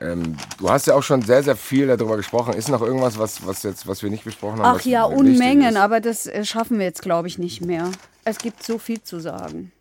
Ähm, 0.00 0.36
du 0.58 0.70
hast 0.70 0.86
ja 0.86 0.94
auch 0.94 1.02
schon 1.02 1.20
sehr, 1.22 1.42
sehr 1.42 1.56
viel 1.56 1.86
darüber 1.86 2.16
gesprochen. 2.16 2.54
Ist 2.54 2.68
noch 2.68 2.80
irgendwas, 2.80 3.18
was, 3.18 3.46
was, 3.46 3.62
jetzt, 3.62 3.86
was 3.86 4.02
wir 4.02 4.08
nicht 4.08 4.24
besprochen 4.24 4.60
haben? 4.60 4.78
Ach 4.78 4.84
ja, 4.84 5.04
Unmengen, 5.04 5.76
aber 5.76 6.00
das 6.00 6.26
äh, 6.26 6.44
schaffen 6.44 6.78
wir 6.78 6.86
jetzt, 6.86 7.02
glaube 7.02 7.28
ich, 7.28 7.38
nicht 7.38 7.60
mehr. 7.60 7.90
Es 8.24 8.38
gibt 8.38 8.62
so 8.62 8.78
viel 8.78 9.02
zu 9.02 9.20
sagen. 9.20 9.72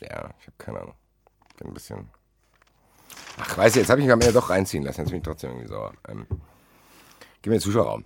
Ja, 0.00 0.30
ich 0.40 0.46
habe 0.46 0.56
keine 0.58 0.80
Ahnung. 0.80 0.94
Bin 1.58 1.68
ein 1.68 1.74
bisschen 1.74 2.08
Ach, 3.38 3.58
weiß 3.58 3.72
ich, 3.72 3.80
jetzt 3.80 3.90
habe 3.90 4.00
ich 4.00 4.06
mich 4.06 4.12
am 4.12 4.20
Ende 4.20 4.32
doch 4.32 4.48
reinziehen 4.48 4.82
lassen. 4.82 5.02
Jetzt 5.02 5.10
bin 5.10 5.18
ich 5.18 5.24
trotzdem 5.24 5.50
irgendwie 5.50 5.68
sauer. 5.68 5.92
Ähm, 6.08 6.26
gib 7.42 7.50
mir 7.50 7.58
den 7.58 7.60
Zuschauerraum. 7.60 8.04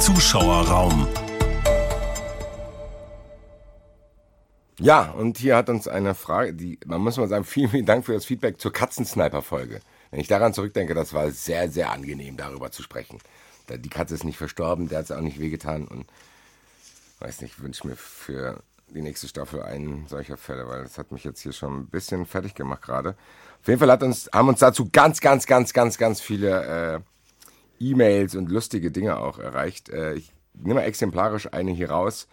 Zuschauerraum. 0.00 1.08
Ja, 4.80 5.12
und 5.12 5.38
hier 5.38 5.56
hat 5.56 5.68
uns 5.68 5.86
eine 5.86 6.16
Frage, 6.16 6.52
die, 6.52 6.80
man 6.84 7.00
muss 7.00 7.16
mal 7.16 7.28
sagen, 7.28 7.44
vielen, 7.44 7.70
vielen 7.70 7.86
Dank 7.86 8.04
für 8.04 8.12
das 8.12 8.24
Feedback 8.24 8.60
zur 8.60 8.72
Katzensniper-Folge. 8.72 9.80
Wenn 10.10 10.20
ich 10.20 10.26
daran 10.26 10.52
zurückdenke, 10.52 10.94
das 10.94 11.12
war 11.12 11.30
sehr, 11.30 11.70
sehr 11.70 11.92
angenehm, 11.92 12.36
darüber 12.36 12.72
zu 12.72 12.82
sprechen. 12.82 13.20
Die 13.68 13.88
Katze 13.88 14.14
ist 14.14 14.24
nicht 14.24 14.36
verstorben, 14.36 14.88
der 14.88 14.98
hat 14.98 15.04
es 15.04 15.12
auch 15.12 15.20
nicht 15.20 15.38
wehgetan 15.38 15.86
und 15.86 16.06
weiß 17.20 17.40
nicht, 17.40 17.62
wünsche 17.62 17.86
mir 17.86 17.96
für 17.96 18.62
die 18.88 19.02
nächste 19.02 19.28
Staffel 19.28 19.62
einen 19.62 20.06
solcher 20.06 20.36
Fälle, 20.36 20.68
weil 20.68 20.82
das 20.82 20.98
hat 20.98 21.12
mich 21.12 21.24
jetzt 21.24 21.40
hier 21.40 21.52
schon 21.52 21.80
ein 21.80 21.86
bisschen 21.86 22.26
fertig 22.26 22.54
gemacht 22.54 22.82
gerade. 22.82 23.16
Auf 23.60 23.68
jeden 23.68 23.80
Fall 23.80 23.90
hat 23.90 24.02
uns, 24.02 24.28
haben 24.32 24.48
uns 24.48 24.60
dazu 24.60 24.88
ganz, 24.90 25.20
ganz, 25.20 25.46
ganz, 25.46 25.72
ganz, 25.72 25.98
ganz 25.98 26.20
viele 26.20 27.00
äh, 27.80 27.84
E-Mails 27.84 28.34
und 28.36 28.50
lustige 28.50 28.90
Dinge 28.90 29.18
auch 29.18 29.38
erreicht. 29.38 29.88
Äh, 29.88 30.14
ich 30.14 30.32
nehme 30.54 30.80
mal 30.80 30.86
exemplarisch 30.86 31.52
eine 31.52 31.72
hier 31.72 31.90
raus. 31.90 32.28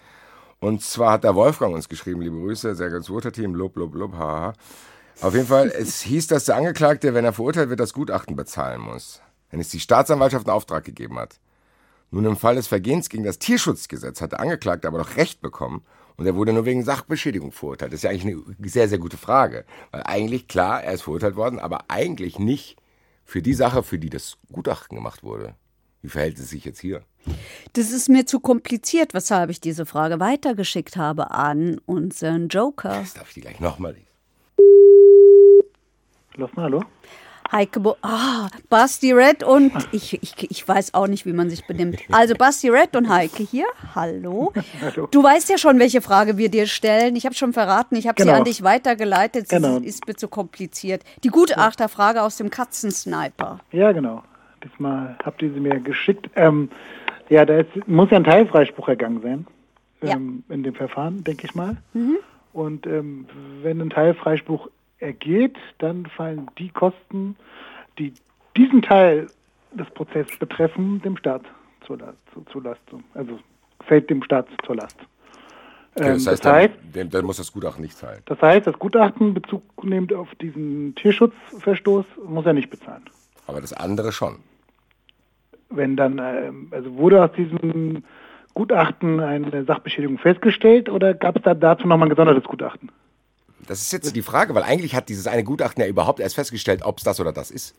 Und 0.60 0.84
zwar 0.84 1.14
hat 1.14 1.24
der 1.24 1.36
Wolfgang 1.36 1.74
uns 1.74 1.90
geschrieben, 1.90 2.22
liebe 2.22 2.38
Grüße, 2.38 2.76
sehr 2.76 2.90
ganz 2.90 3.10
Team, 3.34 3.56
Lob, 3.56 3.76
Lob, 3.78 3.96
Lob, 3.96 4.14
haha. 4.14 4.54
Auf 5.22 5.34
jeden 5.34 5.48
Fall, 5.48 5.70
es 5.76 6.02
hieß, 6.02 6.28
dass 6.28 6.46
der 6.46 6.56
Angeklagte, 6.56 7.14
wenn 7.14 7.26
er 7.26 7.34
verurteilt 7.34 7.70
wird, 7.70 7.80
das 7.80 7.94
Gutachten 7.94 8.36
bezahlen 8.36 8.82
muss. 8.82 9.22
Wenn 9.50 9.60
es 9.60 9.70
die 9.70 9.80
Staatsanwaltschaft 9.80 10.48
einen 10.48 10.56
Auftrag 10.56 10.84
gegeben 10.84 11.18
hat. 11.18 11.40
Nun 12.12 12.26
im 12.26 12.38
Fall 12.38 12.56
des 12.56 12.68
Vergehens 12.68 13.10
gegen 13.10 13.24
das 13.24 13.40
Tierschutzgesetz 13.40 14.22
hat 14.22 14.34
der 14.34 14.42
Angeklagte 14.42 14.88
aber 14.88 14.98
noch 14.98 15.16
Recht 15.16 15.42
bekommen 15.42 15.84
und 16.18 16.26
er 16.26 16.36
wurde 16.36 16.54
nur 16.54 16.66
wegen 16.66 16.84
Sachbeschädigung 16.84 17.52
verurteilt. 17.52 17.92
Das 17.92 18.00
ist 18.00 18.04
ja 18.04 18.10
eigentlich 18.10 18.36
eine 18.60 18.70
sehr, 18.70 18.88
sehr 18.90 18.98
gute 18.98 19.18
Frage. 19.18 19.66
Weil 19.92 20.04
eigentlich, 20.04 20.48
klar, 20.48 20.84
er 20.84 20.94
ist 20.94 21.04
verurteilt 21.04 21.36
worden, 21.36 21.60
aber 21.60 21.86
eigentlich 21.88 22.40
nicht 22.40 22.78
für 23.26 23.42
die 23.42 23.54
Sache, 23.54 23.84
für 23.84 24.00
die 24.00 24.10
das 24.10 24.38
Gutachten 24.52 24.96
gemacht 24.98 25.24
wurde. 25.24 25.56
Wie 26.02 26.10
verhält 26.10 26.40
es 26.40 26.50
sich 26.50 26.66
jetzt 26.66 26.80
hier? 26.80 27.04
Das 27.74 27.92
ist 27.92 28.10
mir 28.10 28.26
zu 28.26 28.40
kompliziert, 28.40 29.14
weshalb 29.14 29.50
ich 29.52 29.62
diese 29.62 29.86
Frage 29.86 30.20
weitergeschickt 30.20 30.98
habe 30.98 31.32
an 31.32 31.80
unseren 31.86 32.48
Joker. 32.48 32.90
Das 32.90 33.14
darf 33.14 33.28
ich 33.30 33.36
dir 33.36 33.42
gleich 33.42 33.60
nochmal 33.60 33.94
lesen. 33.94 34.08
Lossen, 36.36 36.58
hallo? 36.58 36.84
Heike 37.52 37.80
Bo 37.82 37.98
ah, 38.02 38.48
Basti 38.70 39.12
Red 39.12 39.44
und 39.44 39.74
ich, 39.92 40.22
ich, 40.24 40.50
ich 40.50 40.68
weiß 40.68 40.94
auch 40.94 41.08
nicht, 41.08 41.26
wie 41.26 41.34
man 41.34 41.50
sich 41.50 41.66
benimmt. 41.68 42.00
Also 42.12 42.34
Basti 42.36 42.70
Red 42.70 42.96
und 42.96 43.10
Heike 43.10 43.44
hier. 43.44 43.66
Hallo. 43.94 44.54
Hallo. 44.82 45.08
Du 45.12 45.22
weißt 45.22 45.50
ja 45.50 45.58
schon, 45.58 45.78
welche 45.80 46.02
Frage 46.02 46.38
wir 46.38 46.50
dir 46.50 46.66
stellen. 46.66 47.16
Ich 47.16 47.26
habe 47.26 47.36
schon 47.36 47.52
verraten, 47.52 47.96
ich 47.96 48.08
habe 48.08 48.22
sie 48.22 48.28
Genau. 48.28 48.40
an 48.40 48.46
dich 48.46 48.64
weitergeleitet. 48.64 49.50
Sie 49.50 49.56
Genau. 49.58 49.78
ist 49.78 50.08
mir 50.08 50.16
zu 50.16 50.28
kompliziert. 50.30 51.04
Die 51.24 51.28
Gutachterfrage 51.30 52.22
aus 52.22 52.38
dem 52.38 52.50
Katzensniper. 52.50 53.60
Ja, 53.72 53.92
genau. 53.92 54.24
Diesmal 54.64 55.18
habt 55.26 55.42
ihr 55.42 55.52
sie 55.54 55.60
mir 55.60 55.80
geschickt. 55.80 56.30
Ähm, 56.36 56.70
ja, 57.30 57.46
da 57.46 57.60
ist, 57.60 57.70
muss 57.88 58.10
ja 58.12 58.18
ein 58.18 58.24
Teilfreispruch 58.24 58.88
ergangen 58.88 59.22
sein. 59.22 59.48
Ja. 60.04 60.16
Ähm, 60.16 60.44
in 60.50 60.64
dem 60.64 60.74
Verfahren, 60.76 61.24
denke 61.24 61.46
ich 61.48 61.56
mal. 61.56 61.78
Und 62.54 62.86
ähm, 62.88 63.26
wenn 63.62 63.82
ein 63.82 63.90
Teilfreispruch 63.90 64.68
ergeht, 65.02 65.58
dann 65.80 66.06
fallen 66.06 66.50
die 66.58 66.70
Kosten, 66.70 67.36
die 67.98 68.14
diesen 68.56 68.82
Teil 68.82 69.28
des 69.74 69.90
Prozesses 69.92 70.38
betreffen, 70.38 71.02
dem 71.02 71.18
Staat 71.18 71.44
zur, 71.86 71.98
La 71.98 72.14
zu, 72.34 72.42
zur 72.52 72.64
Last. 72.64 72.82
Also 73.14 73.40
fällt 73.86 74.10
dem 74.10 74.24
Staat 74.24 74.48
zur 74.66 74.76
Last. 74.76 74.98
Okay, 75.96 76.08
Ähm, 76.08 76.14
das 76.14 76.28
heißt, 76.28 76.46
das 76.46 76.54
heißt, 76.54 76.74
dann, 76.94 77.10
dann 77.10 77.26
muss 77.26 77.38
das 77.38 77.52
Gutachten 77.52 77.82
nicht 77.82 77.98
zahlen. 77.98 78.22
das 78.26 78.42
heißt, 78.42 78.68
das 78.68 78.80
Gutachten 78.80 79.34
Bezug 79.34 79.64
nimmt 79.84 80.14
auf 80.14 80.34
diesen 80.36 80.96
Tierschutzverstoß, 80.96 82.06
muss 82.28 82.46
er 82.46 82.54
nicht 82.54 82.70
bezahlen. 82.70 83.04
Aber 83.48 83.60
das 83.60 83.74
andere 83.74 84.12
schon. 84.12 84.38
wenn 85.70 85.96
dann, 85.96 86.20
ähm, 86.20 86.68
also 86.72 86.96
wurde 86.98 87.24
aus 87.24 87.32
diesem 87.34 88.04
Gutachten 88.54 89.20
eine 89.20 89.64
Sachbeschädigung 89.64 90.18
festgestellt 90.18 90.90
oder 90.90 91.14
gab 91.14 91.38
es 91.38 91.44
da 91.44 91.54
dazu 91.54 91.88
nochmal 91.88 92.08
ein 92.08 92.10
gesondertes 92.10 92.44
Gutachten? 92.44 92.90
Das 93.68 93.82
ist 93.82 93.92
jetzt 93.92 94.16
die 94.16 94.22
Frage, 94.22 94.56
weil 94.56 94.64
eigentlich 94.64 94.96
hat 94.96 95.10
dieses 95.10 95.28
eine 95.28 95.44
Gutachten 95.44 95.82
ja 95.82 95.90
überhaupt 95.90 96.20
erst 96.20 96.36
festgestellt, 96.36 96.82
ob 96.84 96.98
es 96.98 97.04
das 97.04 97.20
oder 97.20 97.32
das 97.32 97.52
ist. 97.52 97.76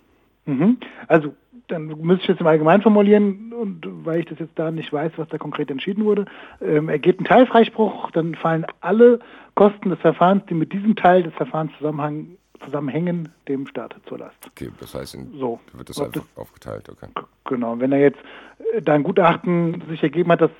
Mhm. 0.46 0.78
Also 1.08 1.34
dann 1.68 1.86
müsste 1.86 2.22
ich 2.22 2.28
jetzt 2.28 2.40
im 2.40 2.46
Allgemeinen 2.46 2.82
formulieren 2.82 3.52
und 3.52 3.86
weil 4.04 4.20
ich 4.20 4.26
das 4.26 4.38
jetzt 4.38 4.58
da 4.58 4.70
nicht 4.70 4.92
weiß, 4.92 5.12
was 5.16 5.28
da 5.28 5.38
konkret 5.38 5.70
entschieden 5.70 6.04
wurde, 6.04 6.26
ähm, 6.60 6.88
ergeht 6.88 7.20
ein 7.20 7.24
Teilfreispruch, 7.24 8.10
dann 8.10 8.34
fallen 8.34 8.66
alle 8.80 9.20
Kosten 9.54 9.90
des 9.90 10.00
Verfahrens, 10.00 10.42
die 10.48 10.54
mit 10.54 10.72
diesem 10.72 10.96
Teil 10.96 11.22
des 11.22 11.32
Verfahrens 11.34 11.72
zusammenhängen, 11.78 13.28
dem 13.48 13.66
Staat 13.66 13.94
zur 14.06 14.18
Last. 14.18 14.36
Okay, 14.46 14.70
das 14.80 14.94
heißt, 14.94 15.18
So. 15.34 15.60
wird 15.72 15.88
das 15.88 16.00
einfach 16.00 16.24
aufgeteilt. 16.36 16.88
Okay. 16.88 17.08
Genau, 17.44 17.78
wenn 17.80 17.92
er 17.92 18.00
jetzt 18.00 18.18
äh, 18.74 18.82
da 18.82 18.94
ein 18.94 19.02
Gutachten 19.02 19.82
sich 19.88 20.02
ergeben 20.02 20.30
hat, 20.30 20.42
dass 20.42 20.50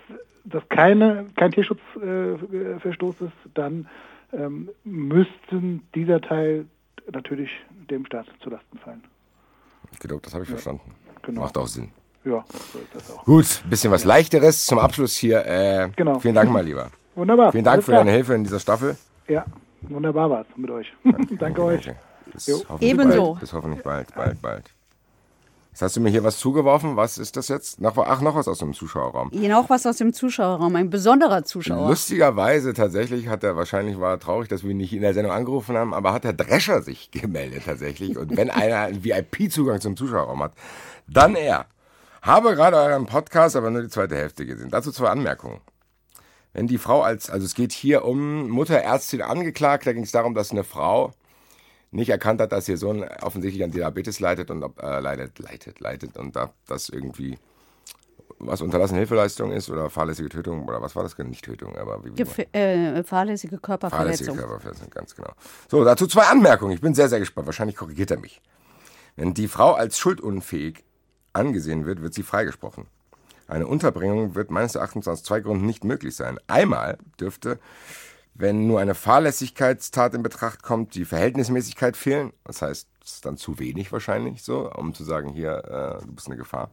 das 0.45 0.63
keine, 0.69 1.27
kein 1.37 1.53
Tierschutzverstoß 1.53 2.53
äh, 2.53 2.81
Verstoß 2.81 3.21
ist, 3.21 3.33
dann 3.55 3.87
ähm, 4.33 4.71
müssten 4.85 5.87
dieser 5.95 6.21
Teil 6.21 6.67
natürlich 7.13 7.51
dem 7.91 8.07
Staat 8.07 8.27
zu 8.43 8.51
Lasten 8.51 8.79
fallen. 8.79 9.03
Genau, 10.01 10.19
das 10.21 10.33
habe 10.35 10.45
ich 10.45 10.51
verstanden. 10.51 10.81
genau. 11.23 11.43
Macht 11.43 11.57
auch 11.59 11.67
Sinn. 11.67 11.91
Ja, 12.25 12.45
so 12.73 12.79
ist 12.79 12.95
das 12.95 13.11
auch. 13.11 13.25
Gut, 13.25 13.63
bisschen 13.69 13.91
was 13.91 14.05
leichteres 14.05 14.65
zum 14.67 14.79
Abschluss 14.79 15.17
hier. 15.17 15.45
Äh, 15.45 15.91
Genau. 15.97 16.19
Vielen 16.21 16.35
Dank 16.37 16.51
mal 16.51 16.65
lieber. 16.65 16.91
Wunderbar. 17.15 17.53
Vielen 17.53 17.65
Dank 17.65 17.75
Alles 17.75 17.85
für 17.85 17.91
klar. 17.93 18.05
deine 18.05 18.13
Hilfe 18.17 18.35
in 18.35 18.45
dieser 18.45 18.61
Staffel. 18.61 18.97
Ja, 19.29 19.45
wunderbar 19.83 20.31
war's 20.31 20.47
mit 20.57 20.71
euch. 20.71 20.93
Danke 21.39 21.63
euch. 21.65 21.89
Okay. 21.89 21.97
Bis 22.33 22.65
Ebenso. 22.81 23.31
Bald, 23.33 23.41
bis 23.41 23.53
hoffentlich 23.53 23.83
bald, 23.83 24.15
bald, 24.15 24.41
bald. 24.41 24.72
Jetzt 25.73 25.81
hast 25.81 25.97
du 25.97 26.01
mir 26.03 26.11
hier 26.11 26.23
was 26.23 26.39
zugeworfen. 26.39 26.97
Was 26.97 27.17
ist 27.17 27.39
das 27.39 27.49
jetzt? 27.49 27.81
Noch, 27.81 27.97
ach, 27.97 28.21
noch 28.21 28.35
was 28.35 28.47
aus 28.47 28.59
dem 28.59 28.75
Zuschauerraum. 28.75 29.31
Noch 29.33 29.71
was 29.71 29.87
aus 29.87 29.97
dem 29.97 30.13
Zuschauerraum, 30.13 30.77
ein 30.77 30.91
besonderer 30.91 31.45
Zuschauer. 31.45 31.89
Lustigerweise 31.89 32.75
tatsächlich 32.75 33.29
hat 33.29 33.43
er, 33.43 33.57
wahrscheinlich 33.57 33.99
war 33.99 34.11
er 34.11 34.21
traurig, 34.21 34.51
dass 34.51 34.65
wir 34.65 34.73
ihn 34.73 34.77
nicht 34.77 34.93
in 34.93 35.01
der 35.01 35.15
Sendung 35.15 35.33
angerufen 35.33 35.75
haben, 35.75 35.95
aber 35.95 36.13
hat 36.13 36.25
der 36.25 36.35
Drescher 36.35 36.83
sich 36.83 37.11
gemeldet 37.11 37.63
tatsächlich. 37.65 38.19
Und 38.19 38.37
wenn 38.37 38.51
einer 38.51 38.81
einen 38.81 39.03
VIP-Zugang 39.03 39.81
zum 39.81 39.97
Zuschauerraum 39.97 40.43
hat, 40.43 40.53
dann 41.07 41.35
er. 41.35 41.65
Habe 42.21 42.55
gerade 42.55 42.77
euren 42.77 43.07
Podcast, 43.07 43.57
aber 43.57 43.71
nur 43.71 43.81
die 43.81 43.89
zweite 43.89 44.15
Hälfte 44.15 44.45
gesehen. 44.45 44.69
Dazu 44.69 44.93
zwei 44.93 45.09
Anmerkungen. 45.09 45.63
Wenn 46.53 46.67
die 46.67 46.77
Frau 46.77 47.01
als, 47.01 47.31
also 47.31 47.47
es 47.47 47.55
geht 47.55 47.73
hier 47.73 48.05
um 48.05 48.51
Mutterärztin 48.51 49.23
angeklagt, 49.23 49.87
da 49.87 49.95
ging 49.95 50.03
es 50.03 50.13
darum, 50.13 50.35
dass 50.35 50.51
eine 50.51 50.65
Frau 50.65 51.15
nicht 51.93 52.09
erkannt 52.09 52.41
hat, 52.41 52.53
dass 52.53 52.69
ihr 52.69 52.79
Sohn 52.79 53.05
offensichtlich 53.23 53.63
an 53.63 53.71
Diabetes 53.71 54.19
leidet 54.19 54.51
und 54.51 54.63
ob, 54.65 54.83
äh, 54.83 54.99
leidet, 54.99 55.39
leidet, 55.39 55.79
leidet 55.81 56.17
und 56.17 56.37
ob 56.37 56.55
das 56.67 56.89
irgendwie 56.89 57.39
was 58.39 58.61
unterlassene 58.61 58.99
Hilfeleistung 58.99 59.53
ist 59.53 59.71
oder 59.71 59.89
fahrlässige 59.89 60.29
Tötung 60.29 60.67
oder 60.67 60.83
was 60.83 60.97
war 60.97 61.05
das? 61.05 61.17
Nicht 61.19 61.45
Tötung, 61.45 61.77
aber 61.77 62.05
wie, 62.05 62.11
wie 62.11 62.15
Gef 62.15 62.39
äh, 62.39 63.05
fahrlässige 63.05 63.05
fahrlässige 63.05 63.59
Körperverletzung. 63.59 64.37
Körperverletzung, 64.37 64.91
ganz 64.91 65.15
genau. 65.15 65.31
So, 65.71 65.85
dazu 65.85 66.07
zwei 66.07 66.25
Anmerkungen. 66.25 66.73
Ich 66.73 66.81
bin 66.81 66.95
sehr, 66.95 67.09
sehr 67.09 67.21
gespannt. 67.21 67.47
Wahrscheinlich 67.47 67.77
korrigiert 67.77 68.11
er 68.11 68.19
mich. 68.19 68.41
Wenn 69.15 69.35
die 69.35 69.47
Frau 69.47 69.75
als 69.75 69.99
schuldunfähig 69.99 70.83
angesehen 71.33 71.87
wird, 71.87 72.03
wird 72.03 72.15
sie 72.15 72.23
freigesprochen. 72.23 72.87
Eine 73.47 73.67
Unterbringung 73.67 74.35
wird 74.35 74.51
meines 74.51 74.75
Erachtens 74.75 75.07
aus 75.07 75.23
zwei 75.23 75.41
Gründen 75.41 75.67
nicht 75.67 75.85
möglich 75.85 76.17
sein. 76.17 76.39
Einmal 76.47 76.99
dürfte, 77.21 77.59
wenn 78.35 78.67
nur 78.67 78.81
eine 78.81 78.95
Fahrlässigkeitstat 78.95 80.15
in 80.15 80.23
Betracht 80.23 80.63
kommt, 80.63 80.95
die 80.95 81.05
Verhältnismäßigkeit 81.05 81.97
fehlen. 81.97 82.33
Das 82.45 82.63
heißt, 82.63 82.89
es 83.05 83.13
ist 83.15 83.27
dann 83.27 83.37
zu 83.37 83.59
wenig 83.59 83.93
wahrscheinlich 83.93 84.43
so, 84.43 84.71
um 84.73 84.95
zu 84.95 85.05
sagen, 85.05 85.31
hier, 85.33 85.99
äh, 86.01 86.05
du 86.07 86.13
bist 86.13 86.29
eine 86.29 86.37
Gefahr. 86.37 86.71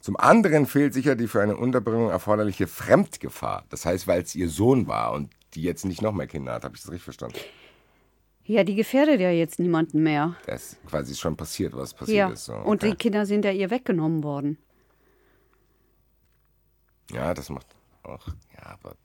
Zum 0.00 0.16
anderen 0.16 0.66
fehlt 0.66 0.94
sicher 0.94 1.14
die 1.14 1.28
für 1.28 1.40
eine 1.42 1.56
Unterbringung 1.56 2.10
erforderliche 2.10 2.66
Fremdgefahr. 2.66 3.64
Das 3.70 3.86
heißt, 3.86 4.06
weil 4.08 4.22
es 4.22 4.34
ihr 4.34 4.48
Sohn 4.48 4.88
war 4.88 5.12
und 5.12 5.30
die 5.54 5.62
jetzt 5.62 5.84
nicht 5.84 6.02
noch 6.02 6.12
mehr 6.12 6.26
Kinder 6.26 6.54
hat. 6.54 6.64
Habe 6.64 6.74
ich 6.74 6.82
das 6.82 6.90
richtig 6.90 7.04
verstanden? 7.04 7.38
Ja, 8.44 8.64
die 8.64 8.74
gefährdet 8.74 9.20
ja 9.20 9.30
jetzt 9.30 9.60
niemanden 9.60 10.02
mehr. 10.02 10.34
Das 10.46 10.72
ist 10.72 10.86
quasi 10.86 11.14
schon 11.14 11.36
passiert, 11.36 11.76
was 11.76 11.94
passiert 11.94 12.16
Ja, 12.16 12.28
ist. 12.30 12.46
So. 12.46 12.54
und 12.54 12.82
die 12.82 12.94
Kinder 12.94 13.26
sind 13.26 13.44
ja 13.44 13.52
ihr 13.52 13.70
weggenommen 13.70 14.24
worden. 14.24 14.58
Ja, 17.12 17.34
das 17.34 17.50
macht 17.50 17.66
auch. 18.02 18.26
Ja, 18.56 18.70
aber. 18.72 18.96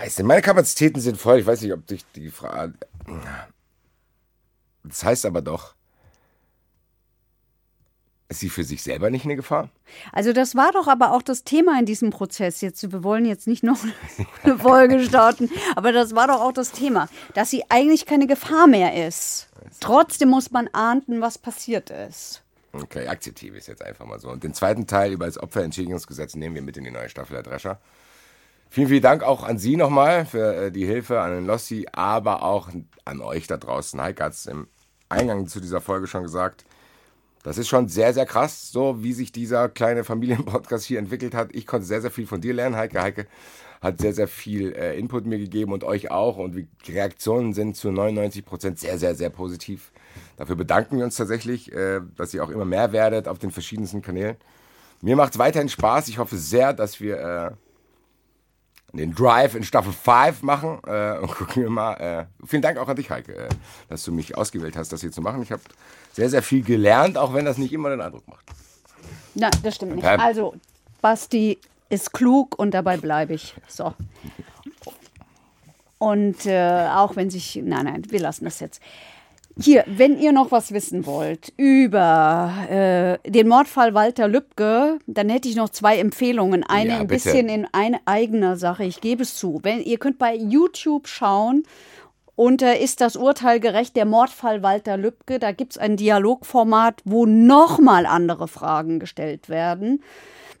Heißt, 0.00 0.22
meine 0.22 0.40
Kapazitäten 0.40 0.98
sind 0.98 1.18
voll. 1.18 1.40
Ich 1.40 1.46
weiß 1.46 1.60
nicht, 1.60 1.74
ob 1.74 1.86
dich 1.86 2.06
die 2.14 2.30
Frage. 2.30 2.72
Das 4.82 5.04
heißt 5.04 5.26
aber 5.26 5.42
doch, 5.42 5.74
ist 8.30 8.40
sie 8.40 8.48
für 8.48 8.64
sich 8.64 8.82
selber 8.82 9.10
nicht 9.10 9.26
eine 9.26 9.36
Gefahr? 9.36 9.68
Also 10.10 10.32
das 10.32 10.54
war 10.54 10.72
doch 10.72 10.88
aber 10.88 11.12
auch 11.12 11.20
das 11.20 11.44
Thema 11.44 11.78
in 11.78 11.84
diesem 11.84 12.08
Prozess. 12.08 12.62
Jetzt, 12.62 12.90
wir 12.90 13.04
wollen 13.04 13.26
jetzt 13.26 13.46
nicht 13.46 13.62
noch 13.62 13.78
eine 14.42 14.58
Folge 14.58 15.04
starten, 15.04 15.50
aber 15.76 15.92
das 15.92 16.14
war 16.14 16.28
doch 16.28 16.40
auch 16.40 16.52
das 16.52 16.72
Thema, 16.72 17.10
dass 17.34 17.50
sie 17.50 17.64
eigentlich 17.68 18.06
keine 18.06 18.26
Gefahr 18.26 18.68
mehr 18.68 19.06
ist. 19.06 19.48
Trotzdem 19.80 20.30
muss 20.30 20.50
man 20.50 20.68
ahnden, 20.68 21.20
was 21.20 21.36
passiert 21.36 21.90
ist. 21.90 22.42
Okay, 22.72 23.06
akzeptiere 23.06 23.56
ich 23.56 23.62
es 23.62 23.66
jetzt 23.66 23.82
einfach 23.82 24.06
mal 24.06 24.18
so. 24.18 24.30
Und 24.30 24.44
den 24.44 24.54
zweiten 24.54 24.86
Teil 24.86 25.12
über 25.12 25.26
das 25.26 25.36
Opferentschädigungsgesetz 25.36 26.36
nehmen 26.36 26.54
wir 26.54 26.62
mit 26.62 26.78
in 26.78 26.84
die 26.84 26.90
neue 26.90 27.10
Staffel 27.10 27.34
der 27.34 27.42
Drescher. 27.42 27.80
Vielen, 28.72 28.86
vielen 28.86 29.02
Dank 29.02 29.24
auch 29.24 29.42
an 29.42 29.58
Sie 29.58 29.76
nochmal 29.76 30.24
für 30.24 30.54
äh, 30.54 30.70
die 30.70 30.86
Hilfe, 30.86 31.20
an 31.20 31.32
den 31.32 31.44
Lossi, 31.44 31.88
aber 31.90 32.44
auch 32.44 32.68
an 33.04 33.20
euch 33.20 33.48
da 33.48 33.56
draußen. 33.56 34.00
Heike 34.00 34.22
hat 34.22 34.34
es 34.34 34.46
im 34.46 34.68
Eingang 35.08 35.48
zu 35.48 35.58
dieser 35.60 35.80
Folge 35.80 36.06
schon 36.06 36.22
gesagt. 36.22 36.64
Das 37.42 37.58
ist 37.58 37.66
schon 37.66 37.88
sehr, 37.88 38.14
sehr 38.14 38.26
krass, 38.26 38.70
so 38.70 39.02
wie 39.02 39.12
sich 39.12 39.32
dieser 39.32 39.68
kleine 39.68 40.04
Familienpodcast 40.04 40.84
hier 40.84 41.00
entwickelt 41.00 41.34
hat. 41.34 41.48
Ich 41.52 41.66
konnte 41.66 41.84
sehr, 41.84 42.00
sehr 42.00 42.12
viel 42.12 42.28
von 42.28 42.40
dir 42.40 42.54
lernen, 42.54 42.76
Heike. 42.76 43.02
Heike 43.02 43.26
hat 43.80 44.00
sehr, 44.00 44.12
sehr 44.12 44.28
viel 44.28 44.72
äh, 44.74 44.96
Input 44.96 45.26
mir 45.26 45.38
gegeben 45.38 45.72
und 45.72 45.82
euch 45.82 46.12
auch. 46.12 46.36
Und 46.36 46.54
die 46.54 46.68
Reaktionen 46.92 47.54
sind 47.54 47.76
zu 47.76 47.90
99 47.90 48.44
Prozent 48.44 48.78
sehr, 48.78 48.98
sehr, 48.98 49.16
sehr 49.16 49.30
positiv. 49.30 49.90
Dafür 50.36 50.54
bedanken 50.54 50.96
wir 50.96 51.04
uns 51.04 51.16
tatsächlich, 51.16 51.72
äh, 51.72 52.02
dass 52.16 52.32
ihr 52.34 52.44
auch 52.44 52.50
immer 52.50 52.66
mehr 52.66 52.92
werdet 52.92 53.26
auf 53.26 53.40
den 53.40 53.50
verschiedensten 53.50 54.00
Kanälen. 54.00 54.36
Mir 55.00 55.16
macht 55.16 55.32
es 55.32 55.40
weiterhin 55.40 55.68
Spaß. 55.68 56.06
Ich 56.06 56.18
hoffe 56.18 56.36
sehr, 56.36 56.72
dass 56.72 57.00
wir 57.00 57.18
äh, 57.18 57.50
den 58.92 59.14
Drive 59.14 59.54
in 59.54 59.62
Staffel 59.62 59.92
5 59.92 60.42
machen. 60.42 60.80
Äh, 60.86 61.18
und 61.18 61.30
gucken 61.34 61.62
wir 61.62 61.70
mal. 61.70 61.94
Äh, 61.94 62.46
vielen 62.46 62.62
Dank 62.62 62.78
auch 62.78 62.88
an 62.88 62.96
dich, 62.96 63.10
Heike, 63.10 63.34
äh, 63.34 63.48
dass 63.88 64.04
du 64.04 64.12
mich 64.12 64.36
ausgewählt 64.36 64.76
hast, 64.76 64.92
das 64.92 65.00
hier 65.00 65.12
zu 65.12 65.20
machen. 65.20 65.42
Ich 65.42 65.52
habe 65.52 65.62
sehr, 66.12 66.28
sehr 66.28 66.42
viel 66.42 66.62
gelernt, 66.62 67.16
auch 67.18 67.34
wenn 67.34 67.44
das 67.44 67.58
nicht 67.58 67.72
immer 67.72 67.90
den 67.90 68.00
Eindruck 68.00 68.26
macht. 68.28 68.44
Nein, 69.34 69.50
das 69.62 69.76
stimmt 69.76 69.96
nicht. 69.96 70.04
Also, 70.06 70.54
Basti 71.00 71.58
ist 71.88 72.12
klug 72.12 72.58
und 72.58 72.72
dabei 72.72 72.96
bleibe 72.96 73.34
ich. 73.34 73.54
So. 73.68 73.94
Und 75.98 76.46
äh, 76.46 76.88
auch 76.94 77.14
wenn 77.14 77.28
sich. 77.28 77.60
Nein, 77.62 77.84
nein, 77.84 78.02
wir 78.08 78.20
lassen 78.20 78.46
das 78.46 78.58
jetzt. 78.60 78.80
Hier, 79.58 79.84
wenn 79.86 80.18
ihr 80.18 80.32
noch 80.32 80.52
was 80.52 80.72
wissen 80.72 81.06
wollt 81.06 81.52
über 81.56 82.52
äh, 82.70 83.30
den 83.30 83.48
Mordfall 83.48 83.94
Walter 83.94 84.28
Lübcke, 84.28 84.98
dann 85.06 85.28
hätte 85.28 85.48
ich 85.48 85.56
noch 85.56 85.68
zwei 85.68 85.98
Empfehlungen. 85.98 86.64
Eine 86.64 86.90
Ja, 86.90 87.00
ein 87.00 87.06
bisschen 87.06 87.48
in 87.48 87.66
eine 87.72 87.98
eigener 88.06 88.56
Sache. 88.56 88.84
Ich 88.84 89.00
gebe 89.00 89.22
es 89.22 89.36
zu. 89.36 89.60
Wenn, 89.62 89.82
ihr 89.82 89.98
könnt 89.98 90.18
bei 90.18 90.34
YouTube 90.34 91.08
schauen. 91.08 91.64
unter 92.36 92.78
Ist 92.78 93.00
das 93.00 93.16
Urteil 93.16 93.60
gerecht? 93.60 93.96
Der 93.96 94.06
Mordfall 94.06 94.62
Walter 94.62 94.96
Lübcke. 94.96 95.38
Da 95.38 95.52
gibt 95.52 95.72
es 95.72 95.78
ein 95.78 95.96
Dialogformat, 95.96 97.02
wo 97.04 97.26
nochmal 97.26 98.06
andere 98.06 98.48
Fragen 98.48 98.98
gestellt 98.98 99.48
werden, 99.48 100.02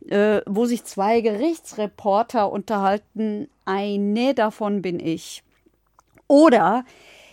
äh, 0.08 0.40
wo 0.46 0.66
sich 0.66 0.84
zwei 0.84 1.20
Gerichtsreporter 1.20 2.50
unterhalten. 2.52 3.48
Eine 3.64 4.34
davon 4.34 4.82
bin 4.82 5.00
ich. 5.00 5.42
Oder 6.26 6.84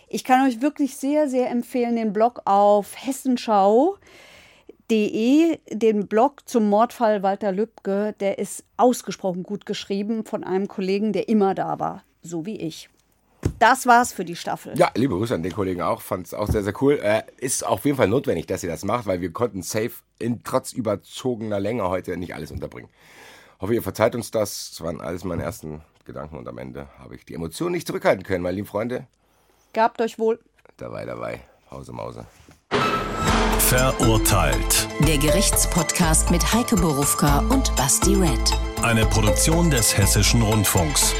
ich 0.08 0.24
kann 0.24 0.46
euch 0.46 0.60
wirklich 0.60 0.96
sehr, 0.96 1.28
sehr 1.28 1.50
empfehlen, 1.50 1.96
den 1.96 2.12
Blog 2.12 2.42
auf 2.44 2.94
hessenschau.de, 2.96 5.58
den 5.70 6.06
Blog 6.06 6.48
zum 6.48 6.68
Mordfall 6.68 7.22
Walter 7.22 7.52
Lübcke. 7.52 8.14
Der 8.20 8.38
ist 8.38 8.64
ausgesprochen 8.76 9.42
gut 9.42 9.66
geschrieben 9.66 10.24
von 10.24 10.44
einem 10.44 10.68
Kollegen, 10.68 11.12
der 11.12 11.28
immer 11.28 11.54
da 11.54 11.78
war, 11.78 12.04
so 12.22 12.46
wie 12.46 12.56
ich. 12.56 12.88
Das 13.58 13.86
war's 13.86 14.12
für 14.12 14.24
die 14.24 14.36
Staffel. 14.36 14.76
Ja, 14.76 14.90
liebe 14.94 15.14
Grüße 15.14 15.34
an 15.34 15.42
den 15.42 15.52
Kollegen 15.52 15.80
auch. 15.80 16.00
Fand 16.00 16.26
es 16.26 16.34
auch 16.34 16.48
sehr, 16.48 16.64
sehr 16.64 16.74
cool. 16.80 16.98
Äh, 17.02 17.22
ist 17.38 17.64
auf 17.64 17.84
jeden 17.84 17.96
Fall 17.96 18.08
notwendig, 18.08 18.46
dass 18.46 18.64
ihr 18.64 18.70
das 18.70 18.84
macht, 18.84 19.06
weil 19.06 19.20
wir 19.20 19.32
konnten 19.32 19.62
safe 19.62 19.92
in 20.18 20.42
trotz 20.42 20.72
überzogener 20.72 21.60
Länge 21.60 21.88
heute 21.88 22.16
nicht 22.16 22.34
alles 22.34 22.50
unterbringen. 22.50 22.88
Hoffe, 23.60 23.74
ihr 23.74 23.82
verzeiht 23.82 24.14
uns 24.14 24.30
das. 24.30 24.70
Das 24.70 24.80
waren 24.80 25.00
alles 25.00 25.24
meine 25.24 25.42
ersten 25.42 25.82
Gedanken 26.04 26.36
und 26.36 26.48
am 26.48 26.58
Ende 26.58 26.88
habe 26.98 27.14
ich 27.14 27.24
die 27.24 27.34
Emotionen 27.34 27.72
nicht 27.72 27.86
zurückhalten 27.86 28.24
können, 28.24 28.42
meine 28.42 28.56
lieben 28.56 28.66
Freunde. 28.66 29.06
Gabt 29.72 30.00
euch 30.00 30.18
wohl. 30.18 30.38
Dabei, 30.76 31.04
dabei. 31.04 31.40
Hause 31.70 31.92
Mause. 31.92 32.26
Verurteilt. 33.58 34.88
Der 35.00 35.18
Gerichtspodcast 35.18 36.30
mit 36.30 36.54
Heike 36.54 36.76
Borufka 36.76 37.40
und 37.50 37.74
Basti 37.76 38.14
Red. 38.14 38.58
Eine 38.82 39.04
Produktion 39.06 39.70
des 39.70 39.96
Hessischen 39.96 40.40
Rundfunks. 40.40 41.14